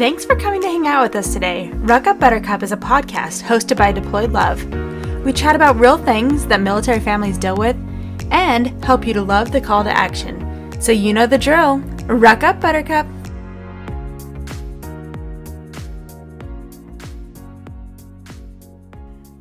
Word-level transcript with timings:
Thanks 0.00 0.24
for 0.24 0.34
coming 0.34 0.62
to 0.62 0.66
hang 0.66 0.86
out 0.86 1.02
with 1.02 1.16
us 1.16 1.34
today. 1.34 1.68
Ruck 1.72 2.06
Up 2.06 2.18
Buttercup 2.18 2.62
is 2.62 2.72
a 2.72 2.76
podcast 2.78 3.42
hosted 3.42 3.76
by 3.76 3.92
Deployed 3.92 4.32
Love. 4.32 4.64
We 5.26 5.30
chat 5.34 5.54
about 5.54 5.78
real 5.78 5.98
things 5.98 6.46
that 6.46 6.62
military 6.62 7.00
families 7.00 7.36
deal 7.36 7.54
with 7.54 7.76
and 8.30 8.82
help 8.82 9.06
you 9.06 9.12
to 9.12 9.20
love 9.20 9.52
the 9.52 9.60
call 9.60 9.84
to 9.84 9.90
action. 9.90 10.74
So 10.80 10.90
you 10.90 11.12
know 11.12 11.26
the 11.26 11.36
drill. 11.36 11.80
Ruck 12.06 12.42
Up 12.44 12.62
Buttercup. 12.62 13.06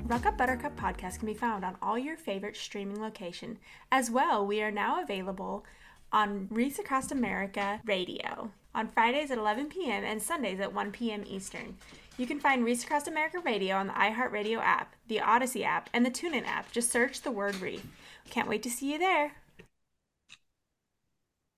Ruck 0.08 0.26
Up 0.26 0.38
Buttercup 0.38 0.78
podcast 0.78 1.20
can 1.20 1.28
be 1.28 1.34
found 1.34 1.64
on 1.64 1.78
all 1.82 1.98
your 1.98 2.18
favorite 2.18 2.58
streaming 2.58 3.02
location. 3.02 3.60
As 3.94 4.12
well, 4.12 4.46
we 4.46 4.62
are 4.62 4.72
now 4.72 5.02
available 5.02 5.64
on 6.12 6.50
Wreaths 6.52 6.80
Across 6.80 7.14
America 7.14 7.80
Radio 7.86 8.52
on 8.74 8.88
Fridays 8.88 9.32
at 9.32 9.38
11 9.38 9.68
p.m. 9.68 10.04
and 10.04 10.22
Sundays 10.22 10.60
at 10.60 10.74
1 10.74 10.92
p.m. 10.92 11.24
Eastern. 11.28 11.78
You 12.18 12.28
can 12.28 12.40
find 12.40 12.64
Wreaths 12.64 12.84
Across 12.84 13.08
America 13.08 13.40
Radio 13.40 13.76
on 13.78 13.88
the 13.88 13.94
iHeartRadio 13.94 14.58
app, 14.58 14.96
the 15.08 15.18
Audacy 15.18 15.64
app, 15.64 15.90
and 15.94 16.06
the 16.06 16.12
TuneIn 16.12 16.46
app. 16.46 16.72
Just 16.72 16.92
search 16.92 17.22
the 17.22 17.32
word 17.32 17.56
Wreaths. 17.62 17.84
Can't 18.30 18.50
wait 18.50 18.64
to 18.64 18.70
see 18.70 18.92
you 18.92 19.00
there. 19.00 19.34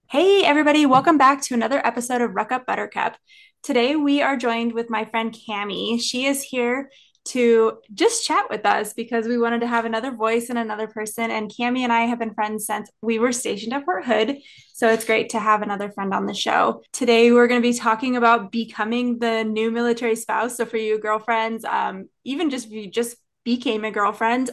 Hey, 0.10 0.44
everybody, 0.44 0.86
welcome 0.86 1.18
back 1.18 1.42
to 1.44 1.54
another 1.54 1.86
episode 1.86 2.22
of 2.22 2.36
Ruck 2.36 2.52
Up 2.52 2.66
Buttercup. 2.66 3.18
Today 3.64 3.96
we 3.96 4.22
are 4.22 4.36
joined 4.36 4.74
with 4.74 4.90
my 4.90 5.06
friend 5.06 5.36
Kami. 5.48 5.98
She 6.00 6.26
is 6.26 6.44
here 6.44 6.90
to 7.24 7.78
just 7.94 8.26
chat 8.26 8.50
with 8.50 8.66
us 8.66 8.94
because 8.94 9.28
we 9.28 9.38
wanted 9.38 9.62
to 9.62 9.68
have 9.68 9.86
another 9.86 10.12
voice 10.12 10.50
and 10.50 10.58
another 10.58 10.88
person. 10.88 11.30
And 11.30 11.52
Kami 11.56 11.84
and 11.84 11.94
I 11.94 12.02
have 12.02 12.20
been 12.20 12.34
friends 12.34 12.66
since 12.66 12.90
we 13.02 13.20
were 13.20 13.32
stationed 13.32 13.74
at 13.74 13.86
Fort 13.86 14.06
Hood. 14.06 14.38
So 14.74 14.90
it's 14.90 15.06
great 15.06 15.30
to 15.30 15.40
have 15.40 15.62
another 15.62 15.92
friend 15.92 16.14
on 16.14 16.26
the 16.26 16.34
show. 16.34 16.82
Today, 16.92 17.32
we're 17.32 17.48
going 17.48 17.62
to 17.62 17.68
be 17.68 17.78
talking 17.78 18.16
about 18.16 18.52
becoming 18.52 19.20
the 19.20 19.44
new 19.44 19.70
military 19.72 20.16
spouse. 20.16 20.58
So 20.58 20.66
for 20.66 20.78
you 20.78 21.00
girlfriends, 21.00 21.64
um, 21.66 22.10
even 22.24 22.50
just 22.50 22.68
if 22.68 22.72
you 22.72 22.90
just 22.90 23.18
became 23.44 23.86
a 23.86 23.92
girlfriend, 23.92 24.50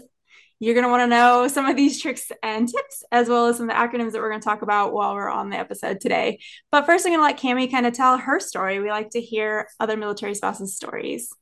you're 0.61 0.75
going 0.75 0.85
to 0.85 0.91
want 0.91 1.03
to 1.03 1.07
know 1.07 1.47
some 1.47 1.67
of 1.67 1.77
these 1.77 2.03
tricks 2.03 2.31
and 2.43 2.69
tips, 2.69 3.05
as 3.13 3.29
well 3.29 3.47
as 3.47 3.57
some 3.57 3.71
of 3.71 3.77
the 3.77 3.81
acronyms 3.81 4.13
that 4.13 4.21
we're 4.21 4.31
going 4.31 4.41
to 4.41 4.45
talk 4.45 4.63
about 4.63 4.93
while 4.93 5.15
we're 5.15 5.31
on 5.31 5.51
the 5.51 5.57
episode 5.57 6.01
today. 6.01 6.41
But 6.73 6.85
first, 6.85 7.07
I'm 7.07 7.13
going 7.13 7.21
to 7.21 7.25
let 7.25 7.41
Kami 7.41 7.69
kind 7.69 7.87
of 7.87 7.93
tell 7.93 8.19
her 8.19 8.41
story. 8.41 8.81
We 8.81 8.91
like 8.91 9.11
to 9.11 9.21
hear 9.21 9.69
other 9.79 9.97
military 9.97 10.35
spouses' 10.35 10.75
stories. 10.75 11.33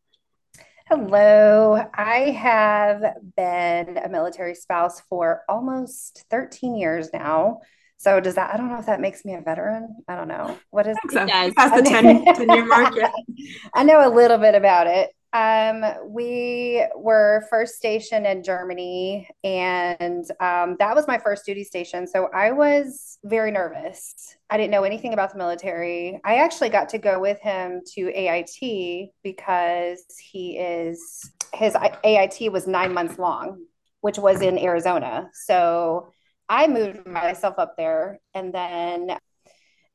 Hello. 0.89 1.84
I 1.95 2.31
have 2.31 3.03
been 3.37 3.98
a 3.98 4.09
military 4.09 4.55
spouse 4.55 5.01
for 5.01 5.43
almost 5.48 6.25
13 6.31 6.77
years 6.77 7.09
now. 7.12 7.59
So 7.97 8.20
does 8.20 8.37
that, 8.37 8.55
I 8.55 8.56
don't 8.56 8.69
know 8.69 8.78
if 8.78 8.87
that 8.87 9.01
makes 9.01 9.25
me 9.25 9.34
a 9.34 9.41
veteran. 9.41 9.97
I 10.06 10.15
don't 10.15 10.28
know. 10.28 10.56
What 10.70 10.87
is 10.87 10.97
it? 11.03 11.27
Does. 11.27 11.55
Past 11.55 11.75
the 11.75 11.83
10, 11.83 12.25
10 12.25 12.51
year 12.51 12.65
mark. 12.65 12.95
I 13.75 13.83
know 13.83 14.06
a 14.06 14.15
little 14.15 14.39
bit 14.39 14.55
about 14.55 14.87
it. 14.87 15.11
Um, 15.37 15.84
we 16.06 16.83
were 16.97 17.45
first 17.51 17.75
stationed 17.75 18.27
in 18.27 18.42
Germany, 18.42 19.29
and 19.45 20.25
um, 20.41 20.77
that 20.78 20.95
was 20.95 21.06
my 21.06 21.19
first 21.19 21.45
duty 21.45 21.62
station. 21.62 22.06
So 22.06 22.31
I 22.33 22.53
was 22.53 23.19
very 23.23 23.51
nervous. 23.51 24.34
I 24.48 24.56
didn't 24.56 24.70
know 24.70 24.84
anything 24.84 25.12
about 25.12 25.33
the 25.33 25.39
military. 25.39 26.19
I 26.25 26.37
actually 26.37 26.70
got 26.70 26.89
to 26.91 26.98
go 26.98 27.20
with 27.20 27.39
him 27.41 27.83
to 27.97 28.11
AIT 28.15 29.11
because 29.23 30.03
he 30.19 30.56
is 30.56 31.31
his 31.53 31.77
AIT 32.03 32.50
was 32.50 32.67
nine 32.67 32.95
months 32.95 33.19
long, 33.19 33.62
which 34.00 34.17
was 34.17 34.41
in 34.41 34.59
Arizona. 34.59 35.28
So 35.34 36.12
I 36.48 36.67
moved 36.67 37.06
myself 37.06 37.56
up 37.59 37.75
there, 37.77 38.21
and 38.33 38.55
then 38.55 39.19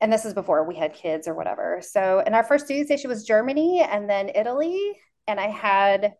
and 0.00 0.12
this 0.12 0.24
is 0.24 0.34
before 0.34 0.64
we 0.64 0.76
had 0.76 0.94
kids 0.94 1.26
or 1.26 1.34
whatever. 1.34 1.80
So, 1.82 2.22
and 2.24 2.36
our 2.36 2.44
first 2.44 2.68
duty 2.68 2.84
station 2.84 3.10
was 3.10 3.24
Germany 3.24 3.82
and 3.82 4.08
then 4.08 4.30
Italy 4.36 4.96
and 5.26 5.38
I 5.38 5.48
had 5.48 6.14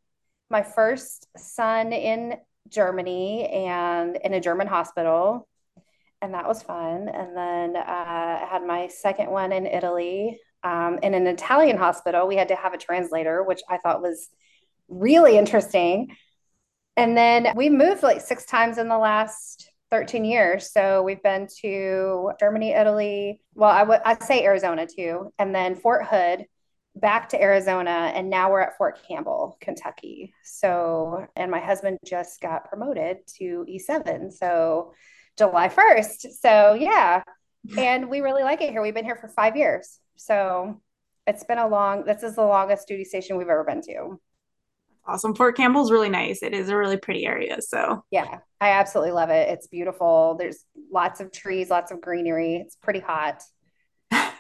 my 0.51 0.63
first 0.63 1.27
son 1.37 1.93
in 1.93 2.37
Germany 2.69 3.49
and 3.49 4.17
in 4.17 4.35
a 4.35 4.41
German 4.41 4.67
hospital. 4.67 5.49
And 6.21 6.35
that 6.35 6.47
was 6.47 6.63
fun. 6.63 7.09
And 7.09 7.37
then 7.37 7.77
uh, 7.77 7.83
I 7.85 8.47
had 8.49 8.65
my 8.65 8.89
second 8.89 9.31
one 9.31 9.53
in 9.53 9.67
Italy 9.67 10.39
um, 10.63 10.99
in 11.03 11.15
an 11.15 11.27
Italian 11.27 11.77
hospital. 11.77 12.29
We 12.29 12.37
had 12.37 12.49
to 12.49 12.57
have 12.57 12.75
a 12.75 12.79
translator, 12.79 13.43
which 13.43 13.61
I 13.69 13.79
thought 13.79 14.03
was 14.03 14.29
really 14.89 15.37
interesting. 15.37 16.17
And 16.97 17.17
then 17.17 17.53
we 17.57 17.71
moved 17.71 18.03
like 18.03 18.21
six 18.21 18.45
times 18.45 18.79
in 18.79 18.89
the 18.89 18.99
last 18.99 19.69
13 19.91 20.25
years. 20.25 20.73
So 20.73 21.03
we've 21.03 21.23
been 21.23 21.49
to 21.63 22.33
Germany, 22.39 22.73
Italy. 22.73 23.41
Well, 23.55 23.71
I 23.71 23.83
would 23.83 24.01
I 24.05 24.19
say 24.25 24.45
Arizona 24.45 24.87
too, 24.87 25.33
and 25.39 25.55
then 25.55 25.75
Fort 25.75 26.07
Hood, 26.07 26.47
back 26.95 27.29
to 27.31 27.41
Arizona 27.41 28.13
and 28.15 28.29
now 28.29 28.51
we're 28.51 28.61
at 28.61 28.77
Fort 28.77 29.01
Campbell, 29.07 29.57
Kentucky. 29.61 30.35
So, 30.45 31.27
and 31.37 31.51
my 31.51 31.61
husband 31.61 31.99
just 32.05 32.41
got 32.41 32.69
promoted 32.69 33.19
to 33.39 33.67
E7. 33.69 34.33
So, 34.33 34.93
July 35.39 35.69
1st. 35.69 36.33
So, 36.41 36.75
yeah. 36.75 37.23
And 37.79 38.11
we 38.11 38.21
really 38.21 38.43
like 38.43 38.61
it 38.61 38.71
here. 38.71 38.83
We've 38.83 38.95
been 38.95 39.05
here 39.05 39.17
for 39.17 39.29
five 39.29 39.57
years. 39.57 39.99
So, 40.17 40.81
it's 41.27 41.45
been 41.45 41.59
a 41.59 41.69
long, 41.69 42.05
this 42.05 42.23
is 42.23 42.35
the 42.35 42.45
longest 42.45 42.89
duty 42.89 43.05
station 43.05 43.37
we've 43.37 43.49
ever 43.49 43.65
been 43.65 43.81
to. 43.83 44.21
Awesome. 45.07 45.35
Fort 45.35 45.57
Campbell's 45.57 45.91
really 45.91 46.09
nice. 46.09 46.43
It 46.43 46.53
is 46.53 46.69
a 46.69 46.77
really 46.77 46.97
pretty 46.97 47.27
area. 47.27 47.61
So, 47.61 48.05
yeah, 48.11 48.39
I 48.61 48.71
absolutely 48.71 49.13
love 49.13 49.31
it. 49.31 49.49
It's 49.49 49.67
beautiful. 49.67 50.37
There's 50.39 50.65
lots 50.93 51.21
of 51.21 51.33
trees, 51.33 51.71
lots 51.71 51.91
of 51.91 52.01
greenery. 52.01 52.57
It's 52.57 52.77
pretty 52.77 53.01
hot. 53.01 53.43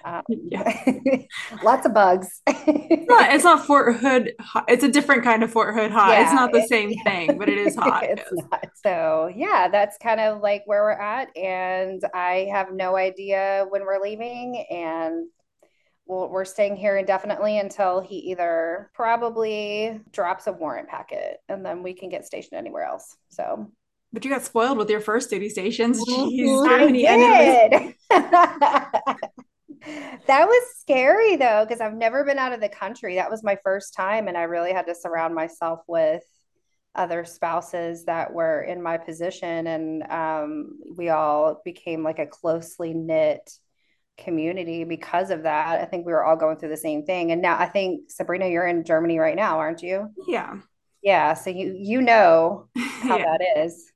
Um, 0.13 0.23
lots 1.63 1.87
of 1.87 1.95
bugs. 1.95 2.43
it's, 2.47 3.09
not, 3.09 3.33
it's 3.33 3.45
not 3.45 3.65
Fort 3.65 3.97
Hood. 3.97 4.35
It's 4.69 4.85
a 4.85 4.89
different 4.89 5.23
kind 5.23 5.43
of 5.43 5.51
Fort 5.53 5.75
Hood 5.75 5.91
hot. 5.91 6.11
Yeah, 6.11 6.23
it's 6.25 6.33
not 6.33 6.53
the 6.53 6.59
it, 6.59 6.69
same 6.69 6.91
yeah. 6.91 7.03
thing, 7.05 7.39
but 7.39 7.49
it 7.49 7.59
is 7.59 7.77
hot. 7.77 8.05
it's 8.05 8.31
not. 8.33 8.67
So 8.75 9.31
yeah, 9.35 9.69
that's 9.69 9.97
kind 9.99 10.21
of 10.21 10.41
like 10.43 10.62
where 10.67 10.83
we're 10.83 10.93
at, 10.93 11.35
and 11.37 12.03
I 12.15 12.49
have 12.53 12.73
no 12.73 12.97
idea 12.97 13.67
when 13.69 13.83
we're 13.83 14.03
leaving, 14.03 14.65
and 14.71 15.29
we 16.07 16.17
we're 16.17 16.45
staying 16.45 16.77
here 16.77 16.97
indefinitely 16.97 17.59
until 17.59 18.01
he 18.01 18.17
either 18.31 18.91
probably 18.95 20.01
drops 20.11 20.47
a 20.47 20.53
warrant 20.53 20.89
packet, 20.89 21.39
and 21.49 21.65
then 21.65 21.83
we 21.83 21.95
can 21.95 22.09
get 22.09 22.27
stationed 22.27 22.59
anywhere 22.59 22.85
else. 22.85 23.17
So 23.29 23.71
but 24.12 24.25
you 24.25 24.31
got 24.31 24.43
spoiled 24.43 24.77
with 24.77 24.91
your 24.91 25.01
first 25.01 25.31
duty 25.31 25.49
stations. 25.49 25.99
Jeez, 26.05 26.69
I 26.69 27.95
did. 29.09 29.43
That 30.26 30.47
was 30.47 30.62
scary 30.78 31.37
though, 31.37 31.65
because 31.66 31.81
I've 31.81 31.94
never 31.94 32.25
been 32.25 32.38
out 32.38 32.53
of 32.53 32.60
the 32.60 32.69
country. 32.69 33.16
That 33.16 33.31
was 33.31 33.43
my 33.43 33.59
first 33.62 33.94
time, 33.94 34.28
and 34.28 34.37
I 34.37 34.43
really 34.43 34.72
had 34.72 34.87
to 34.87 34.94
surround 34.94 35.34
myself 35.34 35.81
with 35.87 36.22
other 36.94 37.25
spouses 37.25 38.04
that 38.04 38.32
were 38.32 38.62
in 38.62 38.82
my 38.82 38.98
position, 38.98 39.66
and 39.66 40.03
um, 40.10 40.78
we 40.97 41.09
all 41.09 41.60
became 41.65 42.03
like 42.03 42.19
a 42.19 42.26
closely 42.26 42.93
knit 42.93 43.50
community 44.19 44.84
because 44.84 45.31
of 45.31 45.44
that. 45.44 45.81
I 45.81 45.84
think 45.87 46.06
we 46.06 46.12
were 46.12 46.25
all 46.25 46.37
going 46.37 46.59
through 46.59 46.69
the 46.69 46.76
same 46.76 47.04
thing, 47.04 47.32
and 47.32 47.43
now 47.43 47.59
I 47.59 47.66
think 47.66 48.10
Sabrina, 48.10 48.49
you're 48.49 48.66
in 48.66 48.84
Germany 48.84 49.19
right 49.19 49.37
now, 49.37 49.59
aren't 49.59 49.82
you? 49.82 50.10
Yeah. 50.26 50.59
Yeah, 51.03 51.34
so 51.34 51.50
you 51.50 51.75
you 51.76 52.00
know 52.00 52.69
how 52.76 53.16
yeah. 53.19 53.25
that 53.25 53.64
is. 53.64 53.92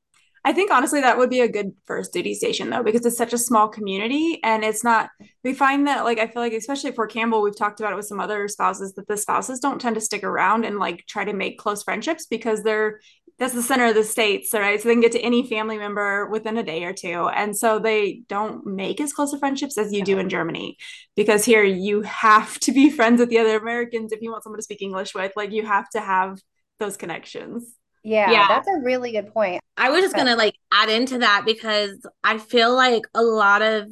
I 0.47 0.53
think 0.53 0.71
honestly 0.71 1.01
that 1.01 1.19
would 1.19 1.29
be 1.29 1.41
a 1.41 1.49
good 1.49 1.73
first 1.87 2.13
duty 2.13 2.33
station 2.33 2.71
though, 2.71 2.85
because 2.85 3.05
it's 3.05 3.17
such 3.17 3.33
a 3.33 3.39
small 3.39 3.69
community 3.69 4.39
and 4.45 4.63
it's 4.63 4.85
not, 4.85 5.11
we 5.43 5.53
find 5.53 5.89
that 5.89 6.05
like, 6.05 6.21
I 6.21 6.29
feel 6.29 6.41
like, 6.41 6.53
especially 6.53 6.93
Fort 6.93 7.11
Campbell, 7.11 7.43
we've 7.43 7.59
talked 7.59 7.81
about 7.81 7.93
it 7.93 7.97
with 7.97 8.07
some 8.07 8.21
other 8.21 8.47
spouses 8.47 8.95
that 8.95 9.09
the 9.09 9.17
spouses 9.17 9.59
don't 9.59 9.81
tend 9.81 9.97
to 9.97 10.01
stick 10.01 10.23
around 10.23 10.65
and 10.65 10.79
like 10.79 11.05
try 11.09 11.25
to 11.25 11.33
make 11.33 11.59
close 11.59 11.83
friendships 11.83 12.27
because 12.27 12.63
they're, 12.63 13.01
that's 13.41 13.55
the 13.55 13.63
center 13.63 13.87
of 13.87 13.97
the 13.97 14.05
states, 14.05 14.55
right? 14.55 14.81
So 14.81 14.87
they 14.87 14.95
can 14.95 15.01
get 15.01 15.13
to 15.13 15.21
any 15.21 15.49
family 15.49 15.79
member 15.79 16.27
within 16.29 16.57
a 16.59 16.63
day 16.63 16.85
or 16.85 16.93
two. 16.93 17.27
And 17.27 17.57
so 17.57 17.81
they 17.81 18.23
don't 18.29 18.65
make 18.65 19.01
as 19.01 19.13
close 19.13 19.33
of 19.33 19.41
friendships 19.41 19.77
as 19.77 19.93
you 19.93 20.05
do 20.05 20.21
in 20.21 20.29
Germany. 20.29 20.77
Because 21.17 21.45
here 21.45 21.65
you 21.65 22.03
have 22.03 22.61
to 22.61 22.71
be 22.71 22.89
friends 22.89 23.19
with 23.19 23.31
the 23.31 23.39
other 23.39 23.59
Americans 23.59 24.13
if 24.13 24.23
you 24.23 24.31
want 24.31 24.45
someone 24.45 24.61
to 24.61 24.63
speak 24.63 24.81
English 24.81 25.13
with. 25.13 25.33
Like 25.35 25.51
you 25.51 25.67
have 25.67 25.91
to 25.91 26.01
have 26.01 26.39
those 26.79 26.97
connections. 26.97 27.75
Yeah, 28.07 28.31
yeah, 28.31 28.47
that's 28.47 28.69
a 28.69 28.79
really 28.85 29.11
good 29.11 29.35
point. 29.35 29.61
I 29.77 29.91
was 29.91 30.01
just 30.01 30.15
going 30.15 30.29
to 30.29 30.37
like 30.37 30.55
add 30.73 30.89
into 30.89 31.19
that 31.19 31.43
because 31.45 32.07
I 32.23 32.39
feel 32.39 32.73
like 32.73 33.03
a 33.15 33.23
lot 33.23 33.63
of 33.63 33.91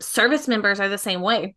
service 0.00 0.48
members 0.48 0.80
are 0.80 0.88
the 0.88 0.98
same 0.98 1.20
way. 1.20 1.54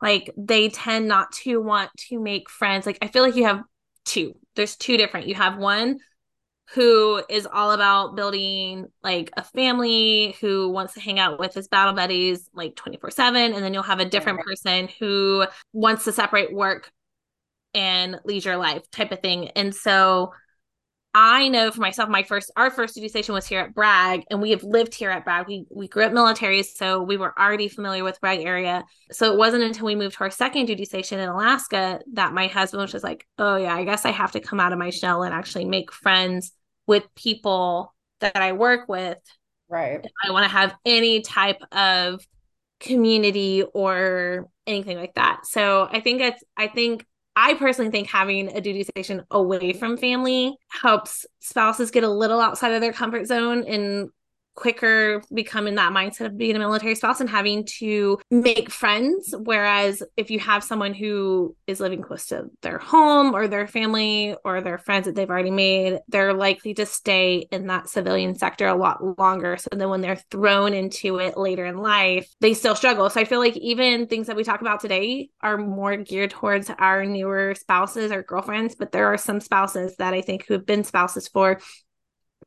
Like 0.00 0.32
they 0.36 0.68
tend 0.68 1.08
not 1.08 1.32
to 1.42 1.60
want 1.60 1.90
to 2.08 2.20
make 2.20 2.48
friends. 2.48 2.86
Like 2.86 2.98
I 3.02 3.08
feel 3.08 3.24
like 3.24 3.34
you 3.34 3.46
have 3.46 3.62
two. 4.04 4.36
There's 4.54 4.76
two 4.76 4.96
different. 4.96 5.26
You 5.26 5.34
have 5.34 5.58
one 5.58 5.98
who 6.74 7.20
is 7.28 7.48
all 7.52 7.72
about 7.72 8.14
building 8.14 8.86
like 9.02 9.32
a 9.36 9.42
family 9.42 10.36
who 10.40 10.68
wants 10.70 10.94
to 10.94 11.00
hang 11.00 11.18
out 11.18 11.40
with 11.40 11.52
his 11.52 11.66
battle 11.66 11.94
buddies 11.94 12.48
like 12.54 12.76
24 12.76 13.10
7 13.10 13.54
and 13.54 13.64
then 13.64 13.74
you'll 13.74 13.82
have 13.82 13.98
a 13.98 14.04
different 14.04 14.38
person 14.38 14.88
who 15.00 15.44
wants 15.72 16.04
to 16.04 16.12
separate 16.12 16.54
work 16.54 16.92
and 17.74 18.20
leisure 18.24 18.56
life 18.56 18.88
type 18.92 19.10
of 19.10 19.18
thing 19.18 19.48
and 19.56 19.74
so 19.74 20.30
I 21.12 21.48
know 21.48 21.72
for 21.72 21.80
myself, 21.80 22.08
my 22.08 22.22
first 22.22 22.52
our 22.56 22.70
first 22.70 22.94
duty 22.94 23.08
station 23.08 23.34
was 23.34 23.46
here 23.46 23.60
at 23.60 23.74
Bragg, 23.74 24.22
and 24.30 24.40
we 24.40 24.50
have 24.50 24.62
lived 24.62 24.94
here 24.94 25.10
at 25.10 25.24
Bragg. 25.24 25.48
We 25.48 25.66
we 25.68 25.88
grew 25.88 26.04
up 26.04 26.12
military, 26.12 26.62
so 26.62 27.02
we 27.02 27.16
were 27.16 27.38
already 27.38 27.68
familiar 27.68 28.04
with 28.04 28.20
Bragg 28.20 28.40
area. 28.40 28.84
So 29.10 29.32
it 29.32 29.38
wasn't 29.38 29.64
until 29.64 29.86
we 29.86 29.96
moved 29.96 30.16
to 30.18 30.24
our 30.24 30.30
second 30.30 30.66
duty 30.66 30.84
station 30.84 31.18
in 31.18 31.28
Alaska 31.28 32.00
that 32.12 32.32
my 32.32 32.46
husband 32.46 32.82
was 32.82 32.92
just 32.92 33.02
like, 33.02 33.26
"Oh 33.38 33.56
yeah, 33.56 33.74
I 33.74 33.84
guess 33.84 34.04
I 34.04 34.10
have 34.10 34.32
to 34.32 34.40
come 34.40 34.60
out 34.60 34.72
of 34.72 34.78
my 34.78 34.90
shell 34.90 35.24
and 35.24 35.34
actually 35.34 35.64
make 35.64 35.92
friends 35.92 36.52
with 36.86 37.12
people 37.16 37.92
that 38.20 38.36
I 38.36 38.52
work 38.52 38.88
with. 38.88 39.18
Right. 39.68 40.04
I 40.24 40.30
want 40.30 40.44
to 40.44 40.50
have 40.50 40.74
any 40.84 41.22
type 41.22 41.60
of 41.72 42.24
community 42.80 43.62
or 43.62 44.48
anything 44.66 44.96
like 44.96 45.14
that. 45.14 45.46
So 45.46 45.88
I 45.90 46.00
think 46.00 46.20
it's 46.22 46.42
I 46.56 46.68
think 46.68 47.04
I 47.42 47.54
personally 47.54 47.90
think 47.90 48.06
having 48.06 48.54
a 48.54 48.60
duty 48.60 48.84
station 48.84 49.24
away 49.30 49.72
from 49.72 49.96
family 49.96 50.58
helps 50.68 51.24
spouses 51.38 51.90
get 51.90 52.04
a 52.04 52.08
little 52.08 52.38
outside 52.38 52.72
of 52.72 52.82
their 52.82 52.92
comfort 52.92 53.26
zone 53.26 53.64
and 53.66 54.10
quicker 54.60 55.22
become 55.32 55.66
in 55.66 55.76
that 55.76 55.92
mindset 55.92 56.26
of 56.26 56.36
being 56.36 56.54
a 56.54 56.58
military 56.58 56.94
spouse 56.94 57.20
and 57.20 57.30
having 57.30 57.64
to 57.64 58.18
make 58.30 58.70
friends. 58.70 59.34
Whereas 59.36 60.02
if 60.18 60.30
you 60.30 60.38
have 60.38 60.62
someone 60.62 60.92
who 60.92 61.56
is 61.66 61.80
living 61.80 62.02
close 62.02 62.26
to 62.26 62.50
their 62.60 62.78
home 62.78 63.34
or 63.34 63.48
their 63.48 63.66
family 63.66 64.36
or 64.44 64.60
their 64.60 64.76
friends 64.76 65.06
that 65.06 65.14
they've 65.14 65.30
already 65.30 65.50
made, 65.50 66.00
they're 66.08 66.34
likely 66.34 66.74
to 66.74 66.84
stay 66.84 67.46
in 67.50 67.68
that 67.68 67.88
civilian 67.88 68.34
sector 68.34 68.66
a 68.66 68.74
lot 68.74 69.18
longer. 69.18 69.56
So 69.56 69.70
then 69.72 69.88
when 69.88 70.02
they're 70.02 70.22
thrown 70.30 70.74
into 70.74 71.18
it 71.18 71.38
later 71.38 71.64
in 71.64 71.78
life, 71.78 72.28
they 72.40 72.52
still 72.52 72.76
struggle. 72.76 73.08
So 73.08 73.20
I 73.20 73.24
feel 73.24 73.40
like 73.40 73.56
even 73.56 74.06
things 74.08 74.26
that 74.26 74.36
we 74.36 74.44
talk 74.44 74.60
about 74.60 74.80
today 74.80 75.30
are 75.40 75.56
more 75.56 75.96
geared 75.96 76.32
towards 76.32 76.70
our 76.78 77.06
newer 77.06 77.54
spouses 77.54 78.12
or 78.12 78.22
girlfriends, 78.22 78.74
but 78.74 78.92
there 78.92 79.06
are 79.06 79.16
some 79.16 79.40
spouses 79.40 79.96
that 79.96 80.12
I 80.12 80.20
think 80.20 80.44
who 80.46 80.52
have 80.52 80.66
been 80.66 80.84
spouses 80.84 81.28
for 81.28 81.60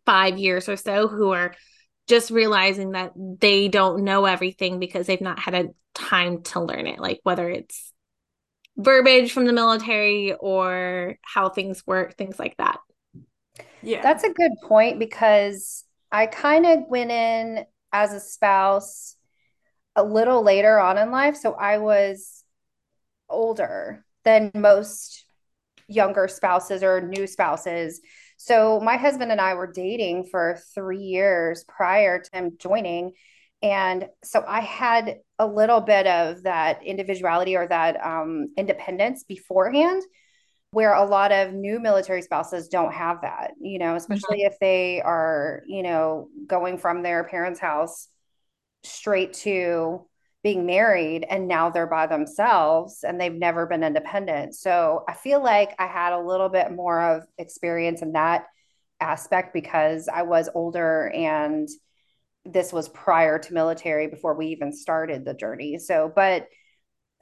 five 0.05 0.37
years 0.37 0.69
or 0.69 0.75
so 0.75 1.07
who 1.07 1.31
are 1.31 1.55
just 2.07 2.31
realizing 2.31 2.91
that 2.91 3.13
they 3.15 3.67
don't 3.67 4.03
know 4.03 4.25
everything 4.25 4.79
because 4.79 5.07
they've 5.07 5.21
not 5.21 5.39
had 5.39 5.53
a 5.53 5.69
time 5.93 6.41
to 6.41 6.59
learn 6.59 6.87
it 6.87 6.99
like 6.99 7.19
whether 7.23 7.49
it's 7.49 7.93
verbiage 8.77 9.31
from 9.31 9.45
the 9.45 9.53
military 9.53 10.33
or 10.33 11.17
how 11.21 11.49
things 11.49 11.85
work 11.85 12.17
things 12.17 12.39
like 12.39 12.57
that. 12.57 12.79
Yeah. 13.83 14.01
That's 14.01 14.23
a 14.23 14.33
good 14.33 14.51
point 14.63 14.97
because 14.99 15.85
i 16.11 16.27
kind 16.27 16.65
of 16.65 16.85
went 16.87 17.11
in 17.11 17.65
as 17.91 18.13
a 18.13 18.19
spouse 18.19 19.17
a 19.95 20.03
little 20.03 20.43
later 20.43 20.79
on 20.79 20.97
in 20.97 21.11
life 21.11 21.35
so 21.35 21.53
i 21.53 21.77
was 21.79 22.43
older 23.29 24.05
than 24.23 24.51
most 24.53 25.25
younger 25.87 26.27
spouses 26.27 26.83
or 26.83 27.01
new 27.01 27.27
spouses 27.27 27.99
so 28.37 28.79
my 28.79 28.97
husband 28.97 29.31
and 29.31 29.41
I 29.41 29.53
were 29.53 29.71
dating 29.71 30.25
for 30.25 30.59
three 30.73 31.03
years 31.03 31.63
prior 31.67 32.19
to 32.19 32.29
him 32.33 32.57
joining. 32.59 33.13
And 33.61 34.09
so 34.23 34.43
I 34.45 34.59
had 34.59 35.19
a 35.39 35.47
little 35.47 35.79
bit 35.79 36.05
of 36.05 36.43
that 36.43 36.83
individuality 36.83 37.55
or 37.55 37.67
that 37.67 38.03
um, 38.05 38.49
independence 38.57 39.23
beforehand, 39.23 40.03
where 40.71 40.93
a 40.93 41.05
lot 41.05 41.31
of 41.31 41.53
new 41.53 41.79
military 41.79 42.21
spouses 42.21 42.67
don't 42.67 42.93
have 42.93 43.21
that, 43.21 43.51
you 43.61 43.79
know, 43.79 43.95
especially 43.95 44.39
mm-hmm. 44.39 44.53
if 44.53 44.59
they 44.59 45.01
are, 45.01 45.61
you 45.67 45.83
know, 45.83 46.27
going 46.47 46.77
from 46.77 47.03
their 47.03 47.23
parents' 47.23 47.59
house 47.59 48.09
straight 48.83 49.33
to 49.33 50.05
being 50.43 50.65
married 50.65 51.25
and 51.29 51.47
now 51.47 51.69
they're 51.69 51.87
by 51.87 52.05
themselves 52.05 53.05
and 53.07 53.19
they've 53.19 53.33
never 53.33 53.65
been 53.65 53.83
independent. 53.83 54.53
So 54.53 55.05
I 55.07 55.13
feel 55.13 55.41
like 55.41 55.73
I 55.79 55.87
had 55.87 56.11
a 56.11 56.19
little 56.19 56.49
bit 56.49 56.71
more 56.71 57.01
of 57.01 57.23
experience 57.37 58.01
in 58.01 58.11
that 58.11 58.45
aspect 58.99 59.53
because 59.53 60.09
I 60.09 60.23
was 60.23 60.49
older 60.53 61.09
and 61.15 61.69
this 62.45 62.73
was 62.73 62.89
prior 62.89 63.39
to 63.39 63.53
military 63.53 64.07
before 64.07 64.35
we 64.35 64.47
even 64.47 64.73
started 64.73 65.23
the 65.23 65.33
journey. 65.33 65.77
So, 65.77 66.11
but 66.13 66.47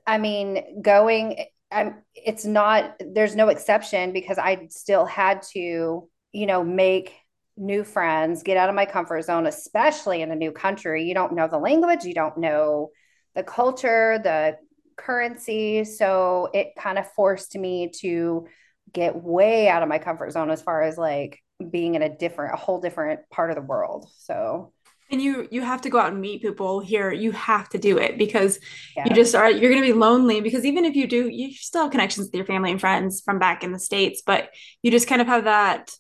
I 0.08 0.18
mean, 0.18 0.82
going, 0.82 1.46
I'm, 1.72 2.02
it's 2.16 2.44
not, 2.44 2.96
there's 3.00 3.36
no 3.36 3.50
exception 3.50 4.14
because 4.14 4.40
I 4.40 4.68
still 4.72 5.06
had 5.06 5.44
to, 5.54 6.10
you 6.32 6.46
know, 6.48 6.64
make 6.64 7.14
new 7.56 7.84
friends, 7.84 8.42
get 8.42 8.58
out 8.58 8.70
of 8.70 8.74
my 8.74 8.88
comfort 8.88 9.22
zone, 9.26 9.46
especially 9.46 10.24
in 10.24 10.32
a 10.32 10.36
new 10.36 10.52
country. 10.52 11.04
You 11.04 11.14
don't 11.14 11.36
know 11.36 11.48
the 11.48 11.60
language, 11.60 12.04
you 12.04 12.16
don't 12.16 12.38
know 12.40 12.90
the 13.36 13.44
culture, 13.44 14.20
the 14.24 14.58
currency. 14.98 15.84
So 15.84 16.50
it 16.54 16.74
kind 16.78 16.98
of 16.98 17.12
forced 17.14 17.56
me 17.58 17.92
to 18.02 18.48
get 18.94 19.16
way 19.16 19.70
out 19.70 19.84
of 19.84 19.90
my 19.90 20.00
comfort 20.00 20.32
zone 20.32 20.50
as 20.50 20.62
far 20.62 20.82
as 20.82 20.98
like 20.98 21.40
being 21.70 21.96
in 21.96 22.02
a 22.02 22.10
different, 22.10 22.54
a 22.54 22.58
whole 22.58 22.80
different 22.80 23.22
part 23.30 23.50
of 23.50 23.56
the 23.56 23.62
world. 23.62 24.08
So 24.18 24.74
and 25.12 25.22
you 25.22 25.48
you 25.52 25.62
have 25.62 25.82
to 25.82 25.90
go 25.90 26.00
out 26.00 26.12
and 26.12 26.22
meet 26.22 26.42
people 26.42 26.80
here 26.80 27.12
you 27.12 27.32
have 27.32 27.68
to 27.70 27.78
do 27.78 27.98
it 27.98 28.18
because 28.18 28.60
yeah. 28.96 29.04
you 29.06 29.14
just 29.14 29.36
are 29.36 29.52
you're 29.52 29.70
going 29.70 29.82
to 29.82 29.88
be 29.88 29.98
lonely 29.98 30.42
because 30.42 30.66
even 30.66 30.86
if 30.86 30.96
you 30.96 31.06
do 31.06 31.28
you 31.28 31.54
still 31.54 31.84
have 31.84 31.92
connections 31.92 32.28
with 32.28 32.36
your 32.36 32.46
family 32.46 32.72
and 32.72 32.80
friends 32.80 33.22
from 33.22 33.38
back 33.38 33.64
in 33.64 33.72
the 33.74 33.80
states 33.80 34.24
but 34.26 34.50
you 34.82 34.90
just 34.90 35.08
kind 35.08 35.22
of 35.22 35.28
have 35.28 35.44
that 35.44 35.92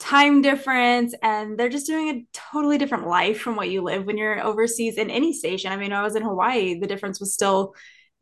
time 0.00 0.42
difference 0.42 1.14
and 1.22 1.56
they're 1.56 1.68
just 1.68 1.86
doing 1.86 2.08
a 2.08 2.26
totally 2.32 2.78
different 2.78 3.06
life 3.06 3.40
from 3.40 3.54
what 3.54 3.70
you 3.70 3.82
live 3.82 4.06
when 4.06 4.16
you're 4.16 4.42
overseas 4.42 4.96
in 4.96 5.10
any 5.10 5.32
station. 5.32 5.70
I 5.70 5.76
mean, 5.76 5.92
I 5.92 6.02
was 6.02 6.16
in 6.16 6.22
Hawaii, 6.22 6.80
the 6.80 6.86
difference 6.86 7.20
was 7.20 7.32
still 7.32 7.74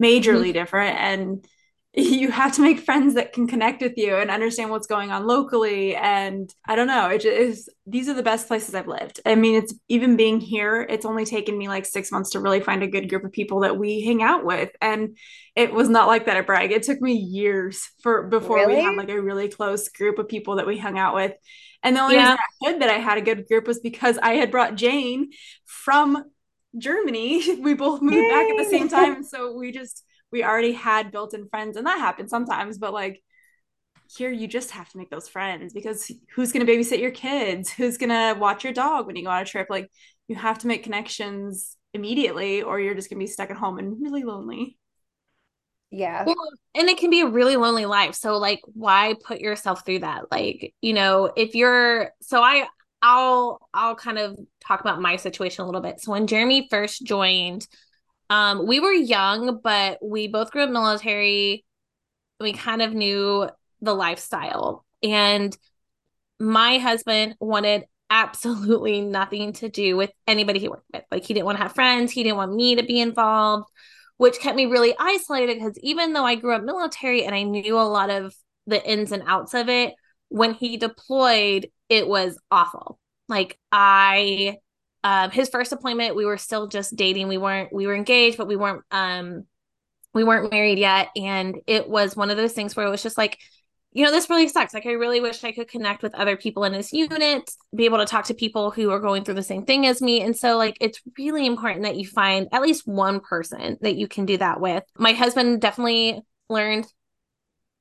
majorly 0.03 0.49
mm-hmm. 0.49 0.53
different 0.53 0.99
and 0.99 1.47
you 1.95 2.31
have 2.31 2.53
to 2.55 2.61
make 2.61 2.81
friends 2.81 3.15
that 3.15 3.33
can 3.33 3.47
connect 3.47 3.83
with 3.83 3.95
you 3.97 4.15
and 4.15 4.31
understand 4.31 4.71
what's 4.71 4.87
going 4.87 5.11
on 5.11 5.27
locally 5.27 5.97
and 5.97 6.55
i 6.67 6.77
don't 6.77 6.87
know 6.87 7.09
it 7.09 7.25
is 7.25 7.69
these 7.87 8.09
are 8.09 8.15
the 8.15 8.23
best 8.23 8.47
places 8.47 8.75
i've 8.75 8.87
lived 8.87 9.21
i 9.27 9.35
mean 9.35 9.57
it's 9.57 9.75
even 9.89 10.17
being 10.17 10.39
here 10.39 10.87
it's 10.89 11.07
only 11.07 11.25
taken 11.25 11.57
me 11.57 11.67
like 11.67 11.87
six 11.87 12.13
months 12.13 12.31
to 12.31 12.41
really 12.41 12.61
find 12.61 12.83
a 12.83 12.87
good 12.87 13.09
group 13.09 13.25
of 13.25 13.33
people 13.33 13.61
that 13.61 13.77
we 13.77 14.03
hang 14.03 14.23
out 14.23 14.45
with 14.45 14.71
and 14.81 15.17
it 15.57 15.73
was 15.73 15.89
not 15.89 16.07
like 16.07 16.27
that 16.27 16.37
at 16.37 16.47
bragg 16.47 16.71
it 16.71 16.83
took 16.83 17.01
me 17.01 17.15
years 17.15 17.89
for 18.03 18.29
before 18.29 18.59
really? 18.59 18.77
we 18.77 18.83
had 18.83 18.95
like 18.95 19.09
a 19.09 19.21
really 19.21 19.49
close 19.49 19.89
group 19.89 20.19
of 20.19 20.29
people 20.29 20.57
that 20.57 20.67
we 20.67 20.79
hung 20.79 20.99
out 20.99 21.15
with 21.15 21.33
and 21.83 21.97
the 21.97 22.01
only 22.01 22.17
yeah. 22.17 22.33
reason 22.33 22.39
I 22.39 22.71
said 22.71 22.83
that 22.83 22.91
I 22.91 22.99
had 22.99 23.19
a 23.19 23.23
good 23.23 23.47
group 23.47 23.67
was 23.67 23.81
because 23.81 24.19
I 24.19 24.35
had 24.35 24.51
brought 24.51 24.75
Jane 24.75 25.31
from 25.65 26.25
Germany. 26.77 27.61
We 27.63 27.75
both 27.75 28.03
moved 28.03 28.17
Yay. 28.17 28.31
back 28.31 28.51
at 28.51 28.57
the 28.57 28.71
same 28.71 28.89
time. 28.89 29.23
So 29.23 29.57
we 29.57 29.73
just, 29.73 30.05
we 30.33 30.45
already 30.45 30.73
had 30.73 31.11
built 31.11 31.35
in 31.35 31.49
friends. 31.49 31.77
And 31.77 31.87
that 31.87 31.99
happens 31.99 32.31
sometimes, 32.31 32.79
but 32.79 32.93
like 32.93 33.23
here, 34.17 34.31
you 34.31 34.49
just 34.49 34.73
have 34.73 34.89
to 34.91 34.99
make 34.99 35.11
those 35.11 35.29
friends 35.29 35.73
because 35.73 36.11
who's 36.35 36.53
going 36.53 36.65
to 36.65 36.73
babysit 36.73 37.01
your 37.01 37.11
kids? 37.11 37.71
Who's 37.71 37.99
going 37.99 38.11
to 38.11 38.39
watch 38.39 38.65
your 38.65 38.73
dog 38.73 39.07
when 39.07 39.17
you 39.17 39.25
go 39.25 39.31
on 39.31 39.43
a 39.43 39.45
trip? 39.45 39.69
Like 39.71 39.91
you 40.29 40.37
have 40.37 40.59
to 40.61 40.67
make 40.67 40.83
connections 40.83 41.77
immediately 41.95 42.63
or 42.63 42.81
you're 42.81 42.95
just 42.95 43.11
going 43.11 43.19
to 43.19 43.23
be 43.23 43.31
stuck 43.31 43.51
at 43.51 43.57
home 43.57 43.79
and 43.79 44.01
really 44.01 44.25
lonely. 44.25 44.79
Yeah. 45.91 46.25
Well, 46.25 46.37
and 46.75 46.89
it 46.89 46.99
can 46.99 47.11
be 47.11 47.23
a 47.23 47.27
really 47.27 47.57
lonely 47.57 47.87
life. 47.87 48.15
So 48.15 48.37
like 48.37 48.61
why 48.65 49.15
put 49.25 49.41
yourself 49.41 49.85
through 49.85 50.01
that? 50.01 50.31
Like, 50.31 50.75
you 50.83 50.93
know, 50.93 51.33
if 51.37 51.55
you're 51.55 52.11
so 52.21 52.43
I 52.43 52.67
I'll 53.01 53.69
I'll 53.73 53.95
kind 53.95 54.19
of 54.19 54.39
talk 54.61 54.81
about 54.81 55.01
my 55.01 55.17
situation 55.17 55.63
a 55.63 55.67
little 55.67 55.81
bit. 55.81 56.01
So 56.01 56.13
when 56.13 56.27
Jeremy 56.27 56.69
first 56.71 57.05
joined, 57.05 57.67
um 58.31 58.67
we 58.67 58.81
were 58.81 58.93
young, 58.93 59.61
but 59.63 59.99
we 60.03 60.29
both 60.29 60.51
grew 60.51 60.63
up 60.65 60.71
military. 60.71 61.65
We 62.41 62.53
kind 62.53 62.83
of 62.83 62.93
knew 62.93 63.49
the 63.81 63.95
lifestyle. 63.95 64.85
And 65.03 65.57
my 66.39 66.79
husband 66.79 67.37
wanted 67.41 67.85
absolutely 68.11 69.01
nothing 69.01 69.53
to 69.55 69.69
do 69.69 69.97
with 69.97 70.11
anybody 70.27 70.59
he 70.59 70.69
worked 70.69 70.87
with. 70.93 71.05
Like 71.11 71.25
he 71.25 71.35
didn't 71.35 71.47
want 71.47 71.59
to 71.59 71.63
have 71.63 71.75
friends, 71.75 72.13
he 72.13 72.23
didn't 72.23 72.37
want 72.37 72.55
me 72.55 72.77
to 72.77 72.83
be 72.83 73.01
involved 73.01 73.69
which 74.19 74.41
kept 74.41 74.57
me 74.57 74.67
really 74.67 74.95
isolated 74.99 75.55
because 75.59 75.79
even 75.81 76.13
though 76.13 76.25
I 76.25 76.35
grew 76.35 76.55
up 76.55 76.63
military 76.63 77.25
and 77.25 77.35
I 77.35 77.45
knew 77.45 77.79
a 77.79 77.83
lot 77.83 78.11
of 78.11 78.35
the 78.67 78.85
ins 78.89 79.13
and 79.13 79.23
outs 79.27 79.55
of 79.55 79.69
it, 79.69 79.95
when 80.29 80.55
he 80.55 80.77
deployed, 80.77 81.71
it 81.89 82.07
was 82.07 82.39
awful. 82.51 82.99
Like 83.29 83.59
I 83.73 84.59
um 85.05 85.31
his 85.31 85.49
first 85.49 85.71
deployment, 85.71 86.17
we 86.17 86.27
were 86.27 86.37
still 86.37 86.67
just 86.67 86.97
dating. 86.97 87.29
We 87.29 87.39
weren't 87.39 87.73
we 87.73 87.87
were 87.87 87.95
engaged, 87.95 88.37
but 88.37 88.49
we 88.49 88.57
weren't 88.57 88.83
um 88.91 89.45
we 90.15 90.25
weren't 90.25 90.51
married 90.51 90.79
yet. 90.79 91.09
And 91.17 91.57
it 91.67 91.89
was 91.89 92.17
one 92.17 92.31
of 92.31 92.37
those 92.37 92.53
things 92.53 92.75
where 92.75 92.87
it 92.87 92.91
was 92.91 93.03
just 93.03 93.19
like 93.19 93.39
you 93.99 94.05
know, 94.05 94.13
this 94.13 94.31
really 94.31 94.47
sucks. 94.47 94.73
Like, 94.73 94.87
I 94.87 94.93
really 94.93 95.21
wish 95.21 95.43
I 95.43 95.51
could 95.51 95.67
connect 95.67 96.05
with 96.05 96.15
other 96.15 96.37
people 96.37 96.63
in 96.63 96.73
this 96.73 96.93
unit, 96.93 97.51
be 97.75 97.85
able 97.85 97.99
to 97.99 98.05
talk 98.05 98.27
to 98.27 98.35
people 98.35 98.71
who 98.71 98.93
are 98.93 99.01
going 99.01 99.25
through 99.25 99.35
the 99.35 99.43
same 99.43 99.65
thing 99.65 99.89
as 99.89 100.01
me. 100.01 100.21
And 100.21 100.37
so, 100.37 100.57
like, 100.57 100.77
it's 100.81 101.03
really 101.19 101.45
important 101.47 101.83
that 101.83 101.97
you 101.97 102.07
find 102.07 102.47
at 102.53 102.63
least 102.63 102.87
one 102.87 103.19
person 103.19 103.77
that 103.81 103.97
you 103.97 104.07
can 104.07 104.25
do 104.25 104.37
that 104.37 104.61
with. 104.61 104.85
My 104.97 105.15
husband 105.15 105.61
definitely 105.61 106.21
learned 106.49 106.87